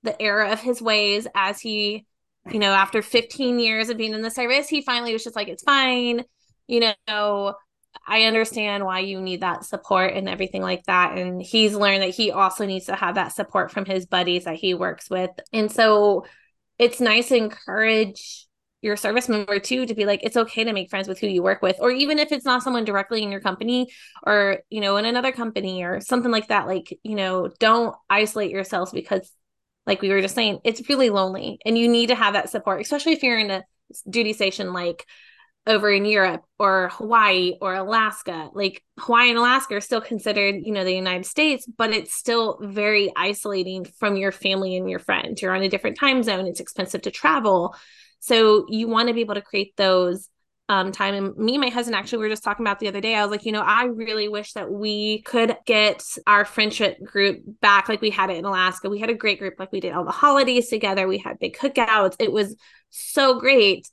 the 0.02 0.20
error 0.20 0.46
of 0.46 0.60
his 0.60 0.82
ways 0.82 1.28
as 1.36 1.62
he, 1.62 2.08
you 2.52 2.58
know, 2.58 2.72
after 2.72 3.04
15 3.04 3.60
years 3.60 3.90
of 3.90 3.98
being 3.98 4.16
in 4.16 4.24
the 4.24 4.32
service, 4.32 4.68
he 4.68 4.82
finally 4.82 5.14
was 5.14 5.24
just 5.24 5.36
like, 5.36 5.50
it's 5.50 5.62
fine. 5.62 6.24
You 6.66 6.96
know, 7.08 7.54
I 8.08 8.24
understand 8.24 8.86
why 8.86 9.00
you 9.00 9.22
need 9.22 9.42
that 9.42 9.66
support 9.66 10.14
and 10.14 10.30
everything 10.30 10.62
like 10.62 10.86
that. 10.86 11.18
And 11.18 11.42
he's 11.42 11.76
learned 11.76 12.04
that 12.04 12.16
he 12.16 12.32
also 12.32 12.66
needs 12.66 12.86
to 12.86 12.96
have 12.96 13.16
that 13.16 13.34
support 13.34 13.72
from 13.72 13.86
his 13.86 14.06
buddies 14.06 14.46
that 14.46 14.56
he 14.56 14.74
works 14.74 15.10
with. 15.10 15.32
And 15.52 15.70
so 15.70 16.26
it's 16.80 17.02
nice 17.02 17.30
to 17.30 17.36
encourage 17.36 18.48
your 18.82 18.96
service 18.96 19.28
member 19.28 19.60
too 19.60 19.86
to 19.86 19.96
be 19.96 20.06
like 20.06 20.22
it's 20.24 20.38
okay 20.38 20.64
to 20.64 20.72
make 20.72 20.90
friends 20.90 21.08
with 21.08 21.20
who 21.20 21.28
you 21.28 21.42
work 21.42 21.62
with 21.62 21.76
or 21.80 21.90
even 21.90 22.20
if 22.20 22.32
it's 22.32 22.46
not 22.46 22.62
someone 22.62 22.86
directly 22.86 23.24
in 23.24 23.32
your 23.32 23.42
company 23.42 23.88
or 24.24 24.60
you 24.70 24.80
know 24.82 24.98
in 24.98 25.06
another 25.06 25.32
company 25.32 25.84
or 25.84 26.00
something 26.00 26.32
like 26.32 26.48
that 26.50 26.68
like 26.68 26.98
you 27.02 27.16
know 27.16 27.50
don't 27.60 27.96
isolate 28.08 28.52
yourselves 28.52 28.92
because 28.92 29.32
like 29.88 30.02
we 30.02 30.10
were 30.10 30.22
just 30.22 30.36
saying 30.36 30.60
it's 30.64 30.88
really 30.90 31.10
lonely 31.10 31.58
and 31.66 31.76
you 31.76 31.88
need 31.88 32.08
to 32.08 32.16
have 32.16 32.34
that 32.34 32.52
support 32.52 32.80
especially 32.80 33.14
if 33.14 33.24
you're 33.24 33.40
in 33.40 33.50
a 33.50 33.64
duty 34.08 34.32
station 34.34 34.74
like 34.74 35.06
over 35.68 35.92
in 35.92 36.06
Europe 36.06 36.44
or 36.58 36.90
Hawaii 36.94 37.54
or 37.62 37.76
Alaska. 37.76 38.50
Like 38.54 38.84
Hawaii 39.00 39.30
and 39.30 39.38
Alaska 39.38 39.76
are 39.76 39.82
still 39.82 40.02
considered, 40.02 40.56
you 40.64 40.72
know, 40.72 40.84
the 40.84 40.94
United 40.94 41.26
States, 41.26 41.68
but 41.78 41.92
it's 41.92 42.14
still 42.14 42.58
very 42.62 43.12
isolating 43.16 43.86
from 44.00 44.16
your 44.18 44.32
family 44.32 44.78
and 44.78 44.90
your 44.90 45.00
friends. 45.00 45.42
You're 45.42 45.56
on 45.56 45.62
a 45.62 45.70
different 45.70 45.98
time 45.98 46.24
zone. 46.24 46.48
It's 46.48 46.60
expensive 46.60 47.02
to 47.04 47.12
travel. 47.12 47.76
So 48.20 48.66
you 48.70 48.88
want 48.88 49.10
to 49.10 49.14
be 49.14 49.22
able 49.22 49.36
to 49.36 49.42
create 49.42 49.76
those 49.78 50.30
um, 50.70 50.92
time. 50.92 51.14
And 51.14 51.38
me 51.38 51.56
and 51.56 51.62
my 51.62 51.70
husband 51.70 51.96
actually 51.96 52.20
we 52.20 52.26
were 52.26 52.34
just 52.34 52.44
talking 52.44 52.66
about 52.66 52.80
the 52.80 52.88
other 52.88 53.00
day. 53.00 53.16
I 53.16 53.22
was 53.22 53.32
like, 53.32 53.46
you 53.46 53.52
know, 53.52 53.62
I 53.62 53.86
really 53.86 54.28
wish 54.28 54.54
that 54.54 54.70
we 54.70 55.22
could 55.22 55.56
get 55.66 56.04
our 56.26 56.44
friendship 56.44 57.02
group 57.02 57.42
back 57.62 57.88
like 57.88 58.02
we 58.02 58.10
had 58.10 58.30
it 58.30 58.38
in 58.38 58.46
Alaska. 58.46 58.90
We 58.90 59.00
had 59.00 59.10
a 59.10 59.16
great 59.16 59.40
group, 59.40 59.56
like 59.60 59.72
we 59.72 59.80
did 59.80 59.94
all 59.94 60.04
the 60.04 60.12
holidays 60.12 60.70
together. 60.70 61.08
We 61.08 61.20
had 61.20 61.40
big 61.40 61.56
cookouts. 61.56 62.16
It 62.20 62.32
was 62.32 62.56
so 62.90 63.40
great. 63.40 63.88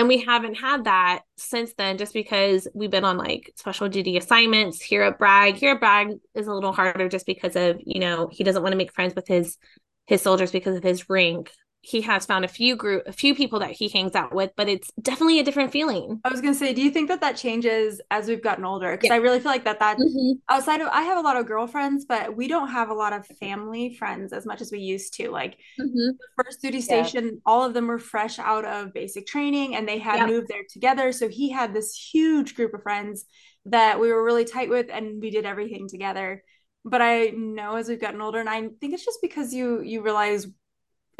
And 0.00 0.08
we 0.08 0.16
haven't 0.16 0.54
had 0.54 0.84
that 0.84 1.24
since 1.36 1.74
then, 1.74 1.98
just 1.98 2.14
because 2.14 2.66
we've 2.72 2.90
been 2.90 3.04
on 3.04 3.18
like 3.18 3.52
special 3.56 3.86
duty 3.86 4.16
assignments 4.16 4.80
here 4.80 5.02
at 5.02 5.18
Bragg. 5.18 5.56
Here 5.56 5.72
at 5.72 5.78
Bragg 5.78 6.16
is 6.34 6.46
a 6.46 6.54
little 6.54 6.72
harder 6.72 7.06
just 7.10 7.26
because 7.26 7.54
of, 7.54 7.78
you 7.84 8.00
know, 8.00 8.26
he 8.32 8.42
doesn't 8.42 8.62
want 8.62 8.72
to 8.72 8.78
make 8.78 8.94
friends 8.94 9.14
with 9.14 9.28
his 9.28 9.58
his 10.06 10.22
soldiers 10.22 10.52
because 10.52 10.74
of 10.74 10.82
his 10.82 11.10
rank 11.10 11.52
he 11.82 12.02
has 12.02 12.26
found 12.26 12.44
a 12.44 12.48
few 12.48 12.76
group 12.76 13.02
a 13.06 13.12
few 13.12 13.34
people 13.34 13.60
that 13.60 13.70
he 13.70 13.88
hangs 13.88 14.14
out 14.14 14.34
with 14.34 14.50
but 14.56 14.68
it's 14.68 14.90
definitely 15.00 15.38
a 15.38 15.42
different 15.42 15.72
feeling 15.72 16.20
i 16.24 16.28
was 16.28 16.40
going 16.40 16.52
to 16.52 16.58
say 16.58 16.74
do 16.74 16.82
you 16.82 16.90
think 16.90 17.08
that 17.08 17.20
that 17.20 17.36
changes 17.36 18.00
as 18.10 18.28
we've 18.28 18.42
gotten 18.42 18.64
older 18.64 18.92
because 18.92 19.08
yeah. 19.08 19.14
i 19.14 19.18
really 19.18 19.40
feel 19.40 19.50
like 19.50 19.64
that 19.64 19.78
that 19.78 19.96
mm-hmm. 19.96 20.32
outside 20.48 20.80
of 20.80 20.88
i 20.88 21.02
have 21.02 21.16
a 21.16 21.22
lot 21.22 21.36
of 21.36 21.46
girlfriends 21.46 22.04
but 22.04 22.36
we 22.36 22.48
don't 22.48 22.68
have 22.68 22.90
a 22.90 22.94
lot 22.94 23.12
of 23.12 23.26
family 23.38 23.94
friends 23.94 24.32
as 24.32 24.44
much 24.44 24.60
as 24.60 24.70
we 24.70 24.78
used 24.78 25.14
to 25.14 25.30
like 25.30 25.56
mm-hmm. 25.80 25.94
the 25.94 26.44
first 26.44 26.60
duty 26.60 26.80
station 26.80 27.24
yeah. 27.24 27.30
all 27.46 27.64
of 27.64 27.72
them 27.72 27.86
were 27.86 27.98
fresh 27.98 28.38
out 28.38 28.64
of 28.64 28.92
basic 28.92 29.26
training 29.26 29.74
and 29.74 29.88
they 29.88 29.98
had 29.98 30.16
yeah. 30.16 30.26
moved 30.26 30.48
there 30.48 30.64
together 30.70 31.12
so 31.12 31.28
he 31.28 31.50
had 31.50 31.72
this 31.72 31.94
huge 31.94 32.54
group 32.54 32.74
of 32.74 32.82
friends 32.82 33.24
that 33.64 34.00
we 34.00 34.12
were 34.12 34.24
really 34.24 34.44
tight 34.44 34.68
with 34.68 34.86
and 34.90 35.20
we 35.20 35.30
did 35.30 35.46
everything 35.46 35.88
together 35.88 36.42
but 36.84 37.00
i 37.00 37.26
know 37.28 37.76
as 37.76 37.88
we've 37.88 38.00
gotten 38.00 38.20
older 38.20 38.38
and 38.38 38.48
i 38.48 38.60
think 38.80 38.92
it's 38.94 39.04
just 39.04 39.20
because 39.22 39.52
you 39.52 39.80
you 39.82 40.02
realize 40.02 40.46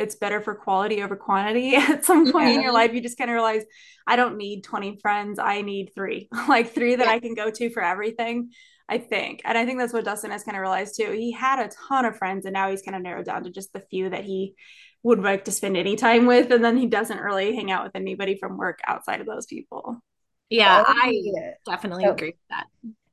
it's 0.01 0.17
better 0.17 0.41
for 0.41 0.55
quality 0.55 1.03
over 1.03 1.15
quantity. 1.15 1.75
At 1.77 2.05
some 2.05 2.33
point 2.33 2.49
yeah. 2.49 2.55
in 2.55 2.63
your 2.63 2.73
life 2.73 2.93
you 2.93 3.01
just 3.01 3.19
kind 3.19 3.31
of 3.31 3.35
realize 3.35 3.63
i 4.07 4.17
don't 4.17 4.37
need 4.37 4.65
20 4.65 4.99
friends 5.01 5.39
i 5.39 5.63
need 5.63 5.93
three. 5.95 6.29
Like 6.49 6.73
three 6.75 6.97
that 6.97 7.07
yeah. 7.07 7.13
i 7.13 7.21
can 7.21 7.35
go 7.35 7.51
to 7.51 7.71
for 7.71 7.83
everything 7.83 8.51
i 8.89 8.99
think. 8.99 9.43
And 9.45 9.57
i 9.57 9.65
think 9.65 9.79
that's 9.79 9.93
what 9.93 10.05
dustin 10.05 10.31
has 10.31 10.43
kind 10.43 10.57
of 10.57 10.63
realized 10.63 10.97
too. 10.97 11.13
He 11.13 11.33
had 11.33 11.59
a 11.59 11.71
ton 11.89 12.05
of 12.05 12.17
friends 12.17 12.47
and 12.47 12.55
now 12.55 12.71
he's 12.71 12.83
kind 12.83 12.97
of 12.97 13.03
narrowed 13.03 13.27
down 13.27 13.45
to 13.45 13.51
just 13.51 13.73
the 13.73 13.85
few 13.91 14.11
that 14.11 14.25
he 14.25 14.55
would 15.03 15.23
like 15.23 15.45
to 15.45 15.53
spend 15.53 15.77
any 15.77 15.97
time 15.97 16.27
with 16.27 16.51
and 16.51 16.65
then 16.65 16.77
he 16.77 16.87
doesn't 16.87 17.21
really 17.21 17.55
hang 17.55 17.71
out 17.71 17.85
with 17.85 17.95
anybody 17.95 18.37
from 18.39 18.57
work 18.57 18.81
outside 18.87 19.21
of 19.21 19.27
those 19.27 19.47
people. 19.47 20.03
Yeah 20.49 20.83
oh, 20.87 20.95
i 20.97 21.23
definitely 21.65 22.05
agree 22.05 22.29
with 22.29 22.49
that 22.51 22.67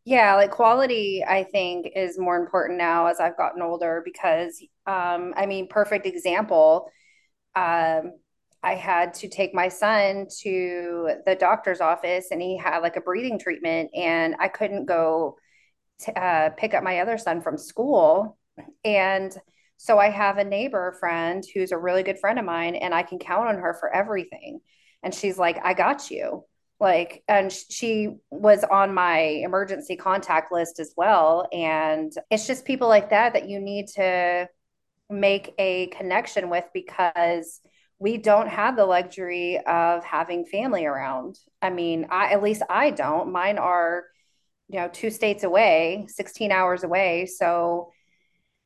yeah, 0.07 0.35
like 0.35 0.51
quality, 0.51 1.21
I 1.27 1.43
think, 1.43 1.89
is 1.93 2.17
more 2.17 2.37
important 2.37 2.77
now 2.77 3.07
as 3.07 3.19
I've 3.19 3.35
gotten 3.35 3.61
older 3.61 4.01
because, 4.05 4.57
um, 4.85 5.33
I 5.35 5.45
mean, 5.45 5.67
perfect 5.67 6.05
example. 6.05 6.89
Um, 7.57 8.13
I 8.63 8.75
had 8.75 9.15
to 9.15 9.27
take 9.27 9.53
my 9.53 9.67
son 9.67 10.27
to 10.43 11.09
the 11.25 11.35
doctor's 11.35 11.81
office 11.81 12.27
and 12.31 12.41
he 12.41 12.57
had 12.57 12.77
like 12.79 12.95
a 12.95 13.01
breathing 13.01 13.37
treatment, 13.37 13.89
and 13.93 14.37
I 14.39 14.47
couldn't 14.47 14.85
go 14.85 15.39
uh, 16.15 16.51
pick 16.55 16.73
up 16.73 16.85
my 16.85 16.99
other 17.01 17.17
son 17.17 17.41
from 17.41 17.57
school. 17.57 18.37
And 18.85 19.37
so 19.75 19.99
I 19.99 20.09
have 20.09 20.37
a 20.37 20.45
neighbor 20.45 20.95
friend 21.01 21.43
who's 21.53 21.73
a 21.73 21.77
really 21.77 22.03
good 22.03 22.19
friend 22.19 22.39
of 22.39 22.45
mine, 22.45 22.75
and 22.75 22.93
I 22.93 23.03
can 23.03 23.19
count 23.19 23.49
on 23.49 23.57
her 23.57 23.73
for 23.73 23.93
everything. 23.93 24.61
And 25.03 25.13
she's 25.13 25.37
like, 25.37 25.59
I 25.61 25.73
got 25.73 26.09
you 26.09 26.45
like 26.79 27.23
and 27.27 27.51
she 27.51 28.09
was 28.29 28.63
on 28.63 28.93
my 28.93 29.19
emergency 29.19 29.95
contact 29.95 30.51
list 30.51 30.79
as 30.79 30.93
well. 30.95 31.47
And 31.51 32.11
it's 32.29 32.45
just 32.45 32.65
people 32.65 32.87
like 32.87 33.09
that 33.09 33.33
that 33.33 33.49
you 33.49 33.59
need 33.59 33.87
to 33.95 34.47
make 35.09 35.53
a 35.57 35.87
connection 35.87 36.49
with 36.49 36.65
because 36.73 37.61
we 37.99 38.17
don't 38.17 38.47
have 38.47 38.75
the 38.75 38.85
luxury 38.85 39.59
of 39.65 40.03
having 40.03 40.45
family 40.45 40.85
around. 40.85 41.39
I 41.61 41.71
mean 41.71 42.07
i 42.11 42.31
at 42.31 42.43
least 42.43 42.61
i 42.69 42.91
don't. 42.91 43.31
Mine 43.31 43.57
are 43.57 44.03
you 44.69 44.79
know 44.79 44.89
two 44.91 45.09
states 45.09 45.43
away 45.43 46.05
16 46.09 46.51
hours 46.51 46.83
away. 46.83 47.25
So 47.25 47.91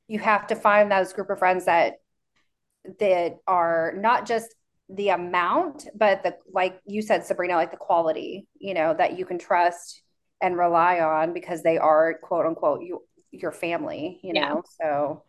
you 0.07 0.19
have 0.19 0.47
to 0.47 0.55
find 0.55 0.91
those 0.91 1.13
group 1.13 1.29
of 1.29 1.39
friends 1.39 1.65
that 1.65 1.95
that 2.99 3.37
are 3.47 3.93
not 3.95 4.25
just 4.25 4.53
the 4.93 5.09
amount, 5.09 5.87
but 5.95 6.23
the 6.23 6.35
like 6.51 6.79
you 6.85 7.01
said, 7.01 7.25
Sabrina, 7.25 7.55
like 7.55 7.71
the 7.71 7.77
quality, 7.77 8.47
you 8.59 8.73
know, 8.73 8.93
that 8.93 9.17
you 9.17 9.25
can 9.25 9.39
trust 9.39 10.01
and 10.41 10.57
rely 10.57 10.99
on 10.99 11.33
because 11.33 11.63
they 11.63 11.77
are 11.77 12.15
quote 12.21 12.45
unquote 12.45 12.81
you 12.81 13.03
your 13.31 13.51
family, 13.51 14.19
you 14.23 14.33
know. 14.33 14.63
Yeah. 14.81 14.85
So 14.85 15.23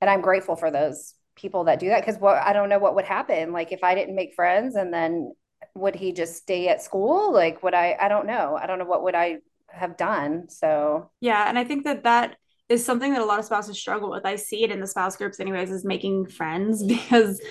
and 0.00 0.10
I'm 0.10 0.20
grateful 0.20 0.56
for 0.56 0.70
those 0.70 1.14
people 1.36 1.64
that 1.64 1.80
do 1.80 1.88
that 1.88 2.04
because 2.04 2.20
what 2.20 2.36
I 2.36 2.52
don't 2.52 2.68
know 2.68 2.78
what 2.78 2.94
would 2.94 3.06
happen. 3.06 3.52
Like 3.52 3.72
if 3.72 3.82
I 3.82 3.94
didn't 3.94 4.16
make 4.16 4.34
friends 4.34 4.76
and 4.76 4.92
then 4.92 5.32
would 5.74 5.94
he 5.94 6.12
just 6.12 6.36
stay 6.36 6.68
at 6.68 6.82
school? 6.82 7.32
Like 7.32 7.62
would 7.62 7.74
I 7.74 7.96
I 7.98 8.08
don't 8.08 8.26
know. 8.26 8.58
I 8.60 8.66
don't 8.66 8.78
know 8.78 8.84
what 8.84 9.04
would 9.04 9.14
I 9.14 9.38
have 9.68 9.96
done. 9.96 10.48
So 10.50 11.10
yeah, 11.20 11.48
and 11.48 11.58
I 11.58 11.64
think 11.64 11.84
that 11.84 12.04
that 12.04 12.36
is 12.70 12.84
something 12.84 13.12
that 13.12 13.20
a 13.20 13.24
lot 13.24 13.40
of 13.40 13.44
spouses 13.44 13.78
struggle 13.78 14.10
with. 14.10 14.24
I 14.24 14.36
see 14.36 14.62
it 14.62 14.70
in 14.70 14.80
the 14.80 14.86
spouse 14.86 15.16
groups, 15.16 15.40
anyways, 15.40 15.72
is 15.72 15.84
making 15.84 16.26
friends 16.26 16.84
because 16.86 17.42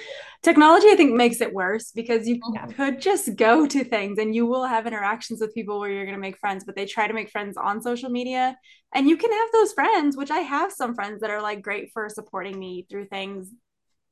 technology, 0.42 0.88
I 0.90 0.96
think, 0.96 1.14
makes 1.14 1.42
it 1.42 1.54
worse 1.54 1.92
because 1.92 2.26
you 2.26 2.40
yeah. 2.54 2.66
could 2.68 3.02
just 3.02 3.36
go 3.36 3.68
to 3.68 3.84
things 3.84 4.18
and 4.18 4.34
you 4.34 4.46
will 4.46 4.66
have 4.66 4.88
interactions 4.88 5.42
with 5.42 5.54
people 5.54 5.80
where 5.80 5.92
you're 5.92 6.06
going 6.06 6.16
to 6.16 6.22
make 6.22 6.38
friends, 6.38 6.64
but 6.64 6.76
they 6.76 6.86
try 6.86 7.06
to 7.06 7.14
make 7.14 7.30
friends 7.30 7.58
on 7.58 7.82
social 7.82 8.10
media. 8.10 8.58
And 8.96 9.10
you 9.10 9.18
can 9.18 9.32
have 9.32 9.48
those 9.52 9.74
friends, 9.74 10.16
which 10.16 10.32
I 10.32 10.40
have 10.40 10.72
some 10.72 10.96
friends 10.96 11.20
that 11.20 11.30
are 11.30 11.42
like 11.42 11.62
great 11.62 11.92
for 11.94 12.08
supporting 12.08 12.58
me 12.58 12.88
through 12.90 13.08
things 13.08 13.52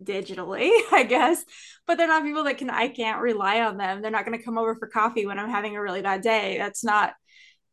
digitally, 0.03 0.69
I 0.91 1.05
guess, 1.07 1.41
but 1.87 1.97
they're 1.97 2.07
not 2.07 2.23
people 2.23 2.43
that 2.43 2.57
can, 2.57 2.69
I 2.69 2.89
can't 2.89 3.21
rely 3.21 3.61
on 3.61 3.77
them. 3.77 4.01
They're 4.01 4.11
not 4.11 4.25
going 4.25 4.37
to 4.37 4.43
come 4.43 4.57
over 4.57 4.75
for 4.75 4.87
coffee 4.87 5.25
when 5.25 5.39
I'm 5.39 5.49
having 5.49 5.77
a 5.77 5.81
really 5.81 6.01
bad 6.01 6.21
day. 6.21 6.57
That's 6.57 6.83
not 6.83 7.13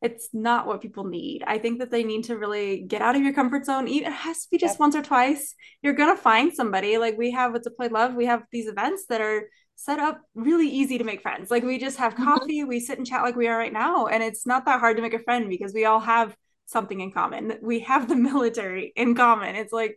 it's 0.04 0.28
not 0.34 0.66
what 0.66 0.82
people 0.82 1.04
need. 1.04 1.42
I 1.46 1.56
think 1.56 1.78
that 1.78 1.90
they 1.90 2.04
need 2.04 2.24
to 2.24 2.36
really 2.36 2.82
get 2.82 3.00
out 3.00 3.16
of 3.16 3.22
your 3.22 3.32
comfort 3.32 3.64
zone. 3.64 3.88
It 3.88 4.04
has 4.04 4.42
to 4.42 4.50
be 4.50 4.58
just 4.58 4.74
yep. 4.74 4.80
once 4.80 4.94
or 4.94 5.02
twice. 5.02 5.54
You're 5.80 5.94
gonna 5.94 6.14
find 6.14 6.52
somebody. 6.52 6.98
Like 6.98 7.16
we 7.16 7.30
have 7.30 7.60
Deployed 7.62 7.90
Love, 7.90 8.14
we 8.14 8.26
have 8.26 8.42
these 8.52 8.68
events 8.68 9.06
that 9.08 9.22
are 9.22 9.48
set 9.76 9.98
up 9.98 10.20
really 10.34 10.68
easy 10.68 10.98
to 10.98 11.04
make 11.04 11.22
friends. 11.22 11.50
Like 11.50 11.64
we 11.64 11.78
just 11.78 11.96
have 11.96 12.12
mm-hmm. 12.12 12.24
coffee, 12.24 12.60
mm-hmm. 12.60 12.68
we 12.68 12.80
sit 12.80 12.98
and 12.98 13.06
chat 13.06 13.22
like 13.22 13.34
we 13.34 13.48
are 13.48 13.56
right 13.56 13.72
now, 13.72 14.06
and 14.06 14.22
it's 14.22 14.46
not 14.46 14.66
that 14.66 14.78
hard 14.78 14.96
to 14.96 15.02
make 15.02 15.14
a 15.14 15.18
friend 15.20 15.48
because 15.48 15.72
we 15.72 15.86
all 15.86 16.00
have 16.00 16.36
something 16.66 17.00
in 17.00 17.10
common. 17.10 17.54
We 17.62 17.80
have 17.80 18.06
the 18.06 18.16
military 18.30 18.92
in 18.94 19.14
common. 19.14 19.56
It's 19.56 19.72
like 19.72 19.96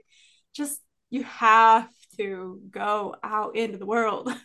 just 0.54 0.80
you 1.10 1.24
have 1.24 1.90
to 2.18 2.62
go 2.72 3.14
out 3.22 3.58
into 3.58 3.78
the 3.78 3.86
world. 3.86 4.34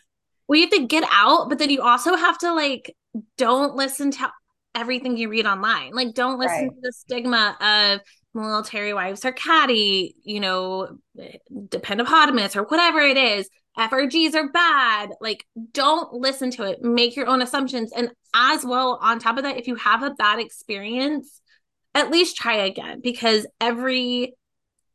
We 0.48 0.62
have 0.62 0.70
to 0.70 0.86
get 0.86 1.04
out, 1.10 1.48
but 1.48 1.58
then 1.58 1.70
you 1.70 1.80
also 1.80 2.14
have 2.14 2.36
to 2.38 2.52
like 2.52 2.94
don't 3.38 3.74
listen 3.74 4.10
to 4.10 4.30
everything 4.74 5.16
you 5.16 5.28
read 5.28 5.46
online. 5.46 5.92
Like, 5.92 6.14
don't 6.14 6.38
listen 6.38 6.68
right. 6.68 6.70
to 6.70 6.80
the 6.80 6.92
stigma 6.92 7.56
of 7.60 8.00
military 8.34 8.94
wives 8.94 9.24
are 9.24 9.32
catty, 9.32 10.16
you 10.22 10.40
know, 10.40 10.98
dependopotamus 11.50 12.56
or 12.56 12.62
whatever 12.64 13.00
it 13.00 13.16
is. 13.16 13.48
FRGs 13.78 14.34
are 14.34 14.50
bad. 14.50 15.10
Like, 15.20 15.46
don't 15.72 16.12
listen 16.12 16.50
to 16.52 16.64
it. 16.64 16.82
Make 16.82 17.16
your 17.16 17.26
own 17.26 17.42
assumptions. 17.42 17.92
And 17.92 18.10
as 18.34 18.64
well, 18.64 18.98
on 19.02 19.18
top 19.18 19.36
of 19.36 19.44
that, 19.44 19.58
if 19.58 19.66
you 19.66 19.76
have 19.76 20.02
a 20.02 20.10
bad 20.10 20.38
experience, 20.38 21.40
at 21.94 22.10
least 22.10 22.36
try 22.36 22.54
again 22.56 23.00
because 23.02 23.46
every 23.60 24.34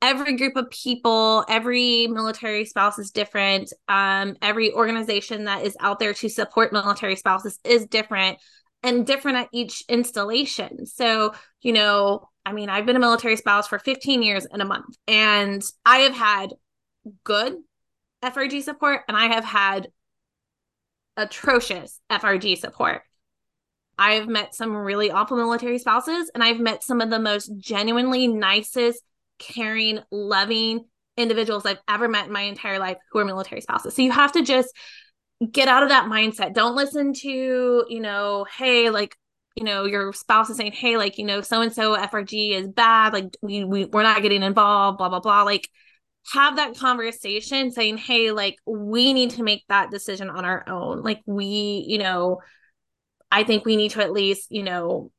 every 0.02 0.38
group 0.38 0.56
of 0.56 0.70
people 0.70 1.44
every 1.50 2.08
military 2.08 2.66
spouse 2.66 3.00
is 3.00 3.10
different 3.10 3.74
um 3.88 4.36
every 4.42 4.72
organization 4.74 5.46
that 5.46 5.64
is 5.64 5.76
out 5.80 6.00
there 6.00 6.14
to 6.14 6.30
support 6.30 6.72
military 6.72 7.16
spouses 7.16 7.60
is 7.64 7.86
different 7.88 8.38
and 8.84 9.06
different 9.06 9.38
at 9.38 9.50
each 9.52 9.84
installation. 9.90 10.86
So, 10.86 11.34
you 11.62 11.74
know, 11.74 12.30
I 12.46 12.54
mean, 12.54 12.70
I've 12.70 12.86
been 12.86 12.96
a 12.96 13.00
military 13.00 13.36
spouse 13.36 13.68
for 13.68 13.80
15 13.80 14.24
years 14.24 14.46
in 14.46 14.62
a 14.62 14.66
month, 14.66 14.96
and 15.08 15.62
I 15.86 16.00
have 16.00 16.16
had 16.16 16.54
good 17.24 17.56
FRG 18.24 18.64
support 18.64 19.02
and 19.08 19.16
I 19.16 19.34
have 19.34 19.46
had 19.46 19.90
atrocious 21.16 22.00
FRG 22.10 22.58
support. 22.58 23.02
I've 23.98 24.28
met 24.28 24.54
some 24.54 24.76
really 24.76 25.10
awful 25.10 25.38
military 25.38 25.80
spouses, 25.80 26.30
and 26.34 26.44
I've 26.44 26.60
met 26.60 26.84
some 26.84 27.02
of 27.02 27.10
the 27.10 27.20
most 27.20 27.52
genuinely 27.58 28.28
nicest, 28.28 29.02
caring, 29.40 30.00
loving 30.12 30.86
individuals 31.18 31.66
I've 31.66 31.82
ever 31.88 32.08
met 32.08 32.28
in 32.28 32.34
my 32.34 32.42
entire 32.42 32.78
life 32.78 32.98
who 33.12 33.20
are 33.20 33.26
military 33.26 33.62
spouses. 33.62 33.96
So 33.96 34.04
you 34.04 34.12
have 34.12 34.34
to 34.34 34.44
just 34.44 34.72
get 35.52 35.68
out 35.68 35.84
of 35.84 35.90
that 35.90 36.06
mindset. 36.06 36.54
Don't 36.54 36.76
listen 36.76 37.14
to, 37.14 37.86
you 37.88 38.00
know, 38.00 38.46
hey, 38.58 38.90
like, 38.90 39.16
you 39.56 39.64
know, 39.64 39.86
your 39.86 40.14
spouse 40.14 40.50
is 40.50 40.58
saying, 40.58 40.72
hey, 40.72 40.98
like, 40.98 41.18
you 41.18 41.26
know, 41.26 41.42
so 41.42 41.62
and 41.62 41.74
so 41.74 41.96
FRG 41.96 42.52
is 42.52 42.68
bad. 42.68 43.14
Like, 43.14 43.36
we, 43.42 43.64
we, 43.64 43.86
we're 43.86 44.04
not 44.04 44.22
getting 44.22 44.44
involved, 44.44 44.98
blah, 44.98 45.10
blah, 45.10 45.20
blah. 45.20 45.44
Like, 45.44 45.70
have 46.34 46.58
that 46.58 46.78
conversation 46.78 47.72
saying, 47.72 47.98
hey, 47.98 48.32
like, 48.32 48.58
we 48.66 49.14
need 49.14 49.32
to 49.32 49.44
make 49.44 49.64
that 49.70 49.92
decision 49.92 50.30
on 50.30 50.46
our 50.46 50.68
own. 50.68 51.02
Like, 51.02 51.22
we, 51.26 51.86
you 51.88 51.98
know, 52.00 52.42
I 53.32 53.44
think 53.44 53.66
we 53.66 53.76
need 53.76 53.92
to 53.92 54.04
at 54.04 54.12
least, 54.12 54.52
you 54.52 54.64
know, 54.64 55.12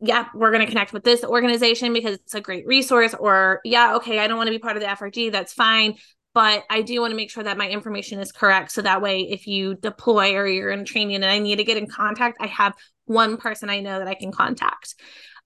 yeah, 0.00 0.28
we're 0.34 0.50
going 0.50 0.64
to 0.64 0.70
connect 0.70 0.92
with 0.92 1.04
this 1.04 1.24
organization 1.24 1.92
because 1.92 2.16
it's 2.16 2.34
a 2.34 2.40
great 2.40 2.66
resource. 2.66 3.14
Or, 3.14 3.60
yeah, 3.64 3.96
okay, 3.96 4.18
I 4.18 4.26
don't 4.26 4.36
want 4.36 4.48
to 4.48 4.52
be 4.52 4.58
part 4.58 4.76
of 4.76 4.82
the 4.82 4.88
FRG. 4.88 5.32
That's 5.32 5.52
fine 5.52 5.96
but 6.34 6.64
I 6.68 6.82
do 6.82 7.00
want 7.00 7.12
to 7.12 7.16
make 7.16 7.30
sure 7.30 7.44
that 7.44 7.56
my 7.56 7.68
information 7.68 8.18
is 8.18 8.32
correct. 8.32 8.72
So 8.72 8.82
that 8.82 9.00
way, 9.00 9.20
if 9.20 9.46
you 9.46 9.76
deploy 9.76 10.34
or 10.34 10.46
you're 10.46 10.70
in 10.70 10.84
training 10.84 11.16
and 11.16 11.24
I 11.24 11.38
need 11.38 11.56
to 11.56 11.64
get 11.64 11.76
in 11.76 11.86
contact, 11.86 12.38
I 12.40 12.48
have 12.48 12.74
one 13.06 13.36
person 13.36 13.70
I 13.70 13.80
know 13.80 14.00
that 14.00 14.08
I 14.08 14.14
can 14.14 14.32
contact. 14.32 14.96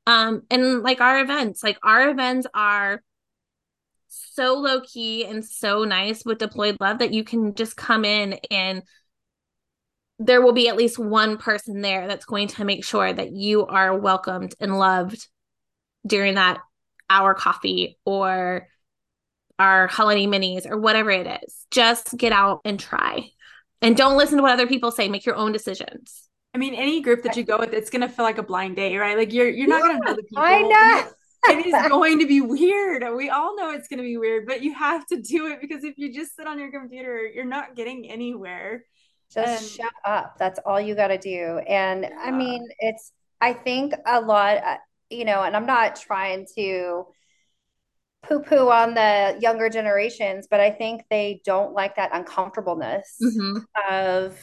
Um, 0.06 0.42
and 0.50 0.82
like 0.82 1.02
our 1.02 1.20
events, 1.20 1.62
like 1.62 1.78
our 1.82 2.08
events 2.08 2.46
are 2.54 3.02
so 4.08 4.54
low 4.54 4.80
key 4.80 5.26
and 5.26 5.44
so 5.44 5.84
nice 5.84 6.24
with 6.24 6.38
deployed 6.38 6.78
love 6.80 7.00
that 7.00 7.12
you 7.12 7.22
can 7.22 7.54
just 7.54 7.76
come 7.76 8.06
in 8.06 8.38
and 8.50 8.82
there 10.18 10.40
will 10.40 10.52
be 10.52 10.68
at 10.68 10.76
least 10.76 10.98
one 10.98 11.36
person 11.36 11.82
there 11.82 12.08
that's 12.08 12.24
going 12.24 12.48
to 12.48 12.64
make 12.64 12.84
sure 12.84 13.12
that 13.12 13.32
you 13.32 13.66
are 13.66 13.96
welcomed 13.96 14.54
and 14.58 14.78
loved 14.78 15.28
during 16.06 16.34
that 16.36 16.58
hour 17.10 17.34
coffee 17.34 17.98
or 18.04 18.68
our 19.58 19.86
holiday 19.86 20.26
minis 20.26 20.68
or 20.68 20.78
whatever 20.78 21.10
it 21.10 21.40
is. 21.42 21.66
Just 21.70 22.16
get 22.16 22.32
out 22.32 22.60
and 22.64 22.78
try. 22.78 23.30
And 23.80 23.96
don't 23.96 24.16
listen 24.16 24.36
to 24.36 24.42
what 24.42 24.52
other 24.52 24.66
people 24.66 24.90
say. 24.90 25.08
Make 25.08 25.26
your 25.26 25.36
own 25.36 25.52
decisions. 25.52 26.28
I 26.54 26.58
mean, 26.58 26.74
any 26.74 27.00
group 27.00 27.22
that 27.22 27.36
you 27.36 27.44
go 27.44 27.58
with, 27.58 27.72
it's 27.72 27.90
gonna 27.90 28.08
feel 28.08 28.24
like 28.24 28.38
a 28.38 28.42
blind 28.42 28.76
date, 28.76 28.96
right? 28.96 29.16
Like 29.16 29.32
you're 29.32 29.48
you're 29.48 29.68
not 29.68 29.82
yeah, 29.82 29.92
gonna 29.92 30.04
know 30.04 30.14
the 30.14 30.22
people. 30.22 30.42
I 30.42 30.62
know. 30.62 31.10
it 31.50 31.66
is 31.66 31.88
going 31.88 32.18
to 32.18 32.26
be 32.26 32.40
weird. 32.40 33.04
We 33.14 33.30
all 33.30 33.56
know 33.56 33.70
it's 33.70 33.88
going 33.88 33.98
to 33.98 34.04
be 34.04 34.16
weird, 34.16 34.46
but 34.46 34.62
you 34.62 34.74
have 34.74 35.06
to 35.06 35.20
do 35.20 35.46
it 35.46 35.60
because 35.60 35.84
if 35.84 35.96
you 35.96 36.12
just 36.12 36.34
sit 36.36 36.46
on 36.46 36.58
your 36.58 36.70
computer, 36.70 37.26
you're 37.26 37.44
not 37.44 37.76
getting 37.76 38.10
anywhere. 38.10 38.84
Just 39.32 39.62
and, 39.62 39.70
shut 39.70 39.92
up. 40.04 40.36
That's 40.38 40.58
all 40.64 40.80
you 40.80 40.94
got 40.94 41.08
to 41.08 41.18
do. 41.18 41.60
And 41.68 42.02
yeah. 42.02 42.18
I 42.20 42.30
mean, 42.30 42.66
it's, 42.80 43.12
I 43.40 43.52
think 43.52 43.94
a 44.04 44.20
lot, 44.20 44.56
uh, 44.58 44.76
you 45.10 45.24
know, 45.24 45.42
and 45.42 45.54
I'm 45.56 45.66
not 45.66 45.96
trying 45.96 46.46
to 46.56 47.06
poo 48.28 48.40
poo 48.40 48.70
on 48.70 48.94
the 48.94 49.38
younger 49.40 49.68
generations, 49.68 50.46
but 50.50 50.60
I 50.60 50.70
think 50.70 51.02
they 51.10 51.40
don't 51.44 51.72
like 51.72 51.96
that 51.96 52.10
uncomfortableness 52.12 53.16
mm-hmm. 53.22 53.58
of 53.90 54.38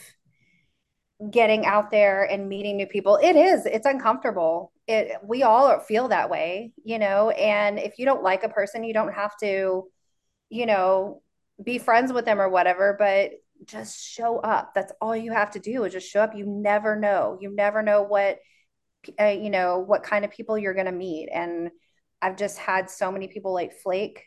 getting 1.30 1.64
out 1.64 1.90
there 1.90 2.24
and 2.24 2.48
meeting 2.48 2.76
new 2.76 2.86
people. 2.86 3.18
It 3.22 3.36
is, 3.36 3.64
it's 3.64 3.86
uncomfortable. 3.86 4.72
It 4.86 5.16
we 5.24 5.42
all 5.42 5.80
feel 5.80 6.08
that 6.08 6.30
way, 6.30 6.72
you 6.84 6.98
know, 6.98 7.30
and 7.30 7.78
if 7.78 7.98
you 7.98 8.04
don't 8.04 8.22
like 8.22 8.42
a 8.42 8.48
person, 8.48 8.84
you 8.84 8.94
don't 8.94 9.14
have 9.14 9.36
to, 9.38 9.84
you 10.50 10.66
know, 10.66 11.22
be 11.62 11.78
friends 11.78 12.12
with 12.12 12.24
them 12.24 12.40
or 12.40 12.48
whatever, 12.48 12.96
but 12.98 13.32
just 13.64 13.98
show 13.98 14.38
up. 14.38 14.74
That's 14.74 14.92
all 15.00 15.16
you 15.16 15.32
have 15.32 15.52
to 15.52 15.58
do 15.58 15.84
is 15.84 15.92
just 15.92 16.10
show 16.10 16.20
up. 16.20 16.36
You 16.36 16.44
never 16.44 16.94
know. 16.94 17.38
You 17.40 17.54
never 17.54 17.82
know 17.82 18.02
what 18.02 18.38
uh, 19.20 19.26
you 19.26 19.50
know, 19.50 19.78
what 19.78 20.02
kind 20.02 20.24
of 20.24 20.30
people 20.30 20.58
you're 20.58 20.74
going 20.74 20.86
to 20.86 20.92
meet 20.92 21.28
and 21.32 21.70
I've 22.22 22.36
just 22.36 22.58
had 22.58 22.90
so 22.90 23.10
many 23.10 23.28
people 23.28 23.52
like 23.52 23.72
flake 23.72 24.24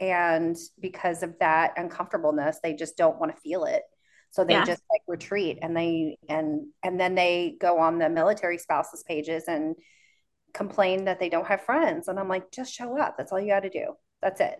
and 0.00 0.56
because 0.80 1.22
of 1.22 1.38
that 1.38 1.72
uncomfortableness 1.76 2.58
they 2.62 2.74
just 2.74 2.96
don't 2.96 3.18
want 3.18 3.34
to 3.34 3.40
feel 3.40 3.64
it 3.64 3.82
so 4.30 4.44
they 4.44 4.54
yeah. 4.54 4.64
just 4.64 4.82
like 4.90 5.02
retreat 5.06 5.58
and 5.62 5.76
they 5.76 6.18
and 6.28 6.66
and 6.82 6.98
then 6.98 7.14
they 7.14 7.56
go 7.60 7.78
on 7.78 7.98
the 7.98 8.08
military 8.08 8.58
spouses 8.58 9.04
pages 9.06 9.44
and 9.46 9.76
complain 10.52 11.04
that 11.04 11.20
they 11.20 11.28
don't 11.28 11.46
have 11.46 11.60
friends 11.60 12.08
and 12.08 12.18
i'm 12.18 12.28
like 12.28 12.50
just 12.50 12.72
show 12.72 12.98
up 12.98 13.14
that's 13.16 13.30
all 13.30 13.40
you 13.40 13.48
got 13.48 13.60
to 13.60 13.70
do 13.70 13.94
that's 14.20 14.40
it 14.40 14.58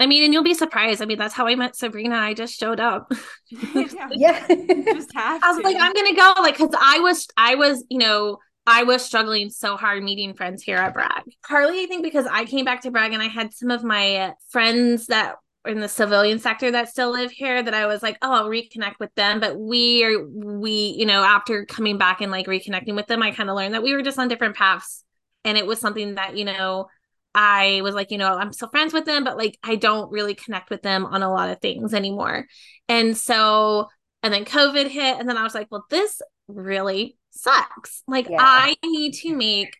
I 0.00 0.06
mean, 0.06 0.22
and 0.22 0.32
you'll 0.32 0.44
be 0.44 0.54
surprised. 0.54 1.02
I 1.02 1.06
mean, 1.06 1.18
that's 1.18 1.34
how 1.34 1.48
I 1.48 1.56
met 1.56 1.74
Sabrina. 1.74 2.14
I 2.14 2.32
just 2.32 2.58
showed 2.58 2.78
up. 2.78 3.10
yeah. 3.50 4.08
yeah. 4.12 4.46
just 4.48 5.12
have 5.14 5.42
I 5.42 5.50
was 5.50 5.56
to. 5.56 5.62
like, 5.64 5.76
I'm 5.76 5.92
gonna 5.92 6.14
go, 6.14 6.40
like, 6.40 6.56
because 6.56 6.72
I 6.80 7.00
was, 7.00 7.26
I 7.36 7.56
was, 7.56 7.84
you 7.90 7.98
know, 7.98 8.38
I 8.68 8.82
was 8.82 9.02
struggling 9.04 9.48
so 9.48 9.76
hard 9.76 10.02
meeting 10.02 10.34
friends 10.34 10.62
here 10.62 10.76
at 10.76 10.92
Bragg. 10.92 11.22
Partly, 11.46 11.82
I 11.82 11.86
think 11.86 12.02
because 12.02 12.26
I 12.26 12.44
came 12.44 12.64
back 12.64 12.82
to 12.82 12.90
Bragg 12.90 13.14
and 13.14 13.22
I 13.22 13.28
had 13.28 13.54
some 13.54 13.70
of 13.70 13.82
my 13.82 14.34
friends 14.50 15.06
that 15.06 15.36
were 15.64 15.70
in 15.70 15.80
the 15.80 15.88
civilian 15.88 16.38
sector 16.38 16.70
that 16.70 16.88
still 16.88 17.10
live 17.10 17.30
here 17.30 17.62
that 17.62 17.74
I 17.74 17.86
was 17.86 18.02
like, 18.02 18.18
oh, 18.20 18.32
I'll 18.32 18.48
reconnect 18.48 18.98
with 19.00 19.14
them. 19.14 19.40
But 19.40 19.58
we 19.58 20.04
are, 20.04 20.22
we, 20.28 20.94
you 20.98 21.06
know, 21.06 21.22
after 21.22 21.64
coming 21.64 21.98
back 21.98 22.20
and 22.20 22.30
like 22.30 22.46
reconnecting 22.46 22.94
with 22.94 23.06
them, 23.06 23.22
I 23.22 23.30
kind 23.30 23.48
of 23.48 23.56
learned 23.56 23.74
that 23.74 23.82
we 23.82 23.94
were 23.94 24.02
just 24.02 24.18
on 24.18 24.28
different 24.28 24.56
paths. 24.56 25.04
And 25.44 25.56
it 25.56 25.66
was 25.66 25.80
something 25.80 26.16
that, 26.16 26.36
you 26.36 26.44
know, 26.44 26.88
I 27.34 27.80
was 27.82 27.94
like, 27.94 28.10
you 28.10 28.18
know, 28.18 28.34
I'm 28.34 28.52
still 28.52 28.68
friends 28.68 28.92
with 28.92 29.04
them, 29.04 29.24
but 29.24 29.36
like 29.36 29.58
I 29.62 29.76
don't 29.76 30.10
really 30.10 30.34
connect 30.34 30.70
with 30.70 30.82
them 30.82 31.06
on 31.06 31.22
a 31.22 31.32
lot 31.32 31.50
of 31.50 31.60
things 31.60 31.94
anymore. 31.94 32.46
And 32.88 33.16
so, 33.16 33.88
and 34.22 34.34
then 34.34 34.44
COVID 34.44 34.88
hit. 34.88 35.18
And 35.18 35.28
then 35.28 35.36
I 35.36 35.42
was 35.42 35.54
like, 35.54 35.68
well, 35.70 35.86
this 35.90 36.20
really 36.48 37.17
sucks. 37.38 38.02
Like 38.06 38.28
yeah. 38.28 38.36
I 38.40 38.76
need 38.84 39.14
to 39.14 39.34
make 39.34 39.76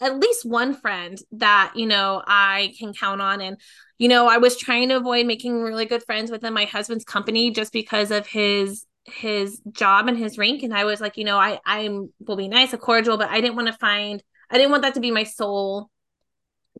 at 0.00 0.18
least 0.18 0.44
one 0.44 0.74
friend 0.74 1.18
that 1.32 1.72
you 1.74 1.86
know 1.86 2.22
I 2.26 2.74
can 2.78 2.92
count 2.92 3.20
on 3.20 3.40
and 3.40 3.58
you 3.98 4.08
know 4.08 4.26
I 4.28 4.38
was 4.38 4.56
trying 4.56 4.90
to 4.90 4.96
avoid 4.96 5.26
making 5.26 5.62
really 5.62 5.86
good 5.86 6.02
friends 6.02 6.30
within 6.30 6.52
my 6.52 6.64
husband's 6.64 7.04
company 7.04 7.50
just 7.50 7.72
because 7.72 8.10
of 8.10 8.26
his 8.26 8.84
his 9.04 9.60
job 9.70 10.08
and 10.08 10.18
his 10.18 10.36
rank 10.36 10.62
and 10.62 10.74
I 10.74 10.84
was 10.84 11.00
like 11.00 11.16
you 11.16 11.24
know 11.24 11.38
I 11.38 11.60
I'm 11.64 12.12
will 12.26 12.36
be 12.36 12.48
nice 12.48 12.72
a 12.72 12.78
cordial 12.78 13.16
but 13.16 13.30
I 13.30 13.40
didn't 13.40 13.56
want 13.56 13.68
to 13.68 13.74
find 13.74 14.22
I 14.50 14.58
didn't 14.58 14.70
want 14.70 14.82
that 14.82 14.94
to 14.94 15.00
be 15.00 15.10
my 15.10 15.24
sole 15.24 15.90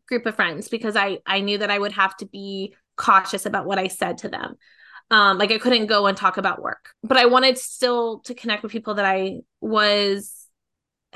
group 0.08 0.26
of 0.26 0.36
friends 0.36 0.68
because 0.68 0.96
I 0.96 1.18
I 1.24 1.40
knew 1.40 1.58
that 1.58 1.70
I 1.70 1.78
would 1.78 1.92
have 1.92 2.16
to 2.18 2.26
be 2.26 2.74
cautious 2.96 3.46
about 3.46 3.66
what 3.66 3.78
I 3.78 3.88
said 3.88 4.18
to 4.18 4.28
them 4.28 4.56
um 5.10 5.38
like 5.38 5.52
i 5.52 5.58
couldn't 5.58 5.86
go 5.86 6.06
and 6.06 6.16
talk 6.16 6.36
about 6.36 6.62
work 6.62 6.90
but 7.02 7.16
i 7.16 7.26
wanted 7.26 7.56
still 7.58 8.20
to 8.20 8.34
connect 8.34 8.62
with 8.62 8.72
people 8.72 8.94
that 8.94 9.04
i 9.04 9.38
was 9.60 10.46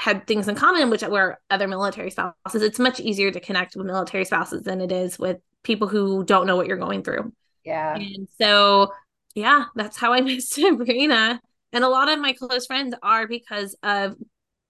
had 0.00 0.26
things 0.26 0.48
in 0.48 0.54
common 0.54 0.88
which 0.88 1.02
were 1.02 1.38
other 1.50 1.68
military 1.68 2.10
spouses. 2.10 2.62
It's 2.62 2.78
much 2.78 3.00
easier 3.00 3.30
to 3.30 3.38
connect 3.38 3.76
with 3.76 3.84
military 3.84 4.24
spouses 4.24 4.62
than 4.62 4.80
it 4.80 4.90
is 4.90 5.18
with 5.18 5.36
people 5.62 5.88
who 5.88 6.24
don't 6.24 6.46
know 6.46 6.56
what 6.56 6.66
you're 6.66 6.78
going 6.78 7.02
through. 7.02 7.34
Yeah. 7.64 7.96
And 7.96 8.26
so 8.40 8.92
yeah 9.34 9.66
that's 9.76 9.96
how 9.96 10.12
i 10.12 10.20
met 10.22 10.42
sabrina. 10.42 11.40
And 11.72 11.84
a 11.84 11.88
lot 11.88 12.10
of 12.10 12.18
my 12.18 12.32
close 12.32 12.66
friends 12.66 12.94
are 13.02 13.28
because 13.28 13.76
of 13.82 14.16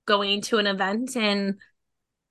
going 0.06 0.42
to 0.42 0.58
an 0.58 0.66
event 0.66 1.16
and 1.16 1.54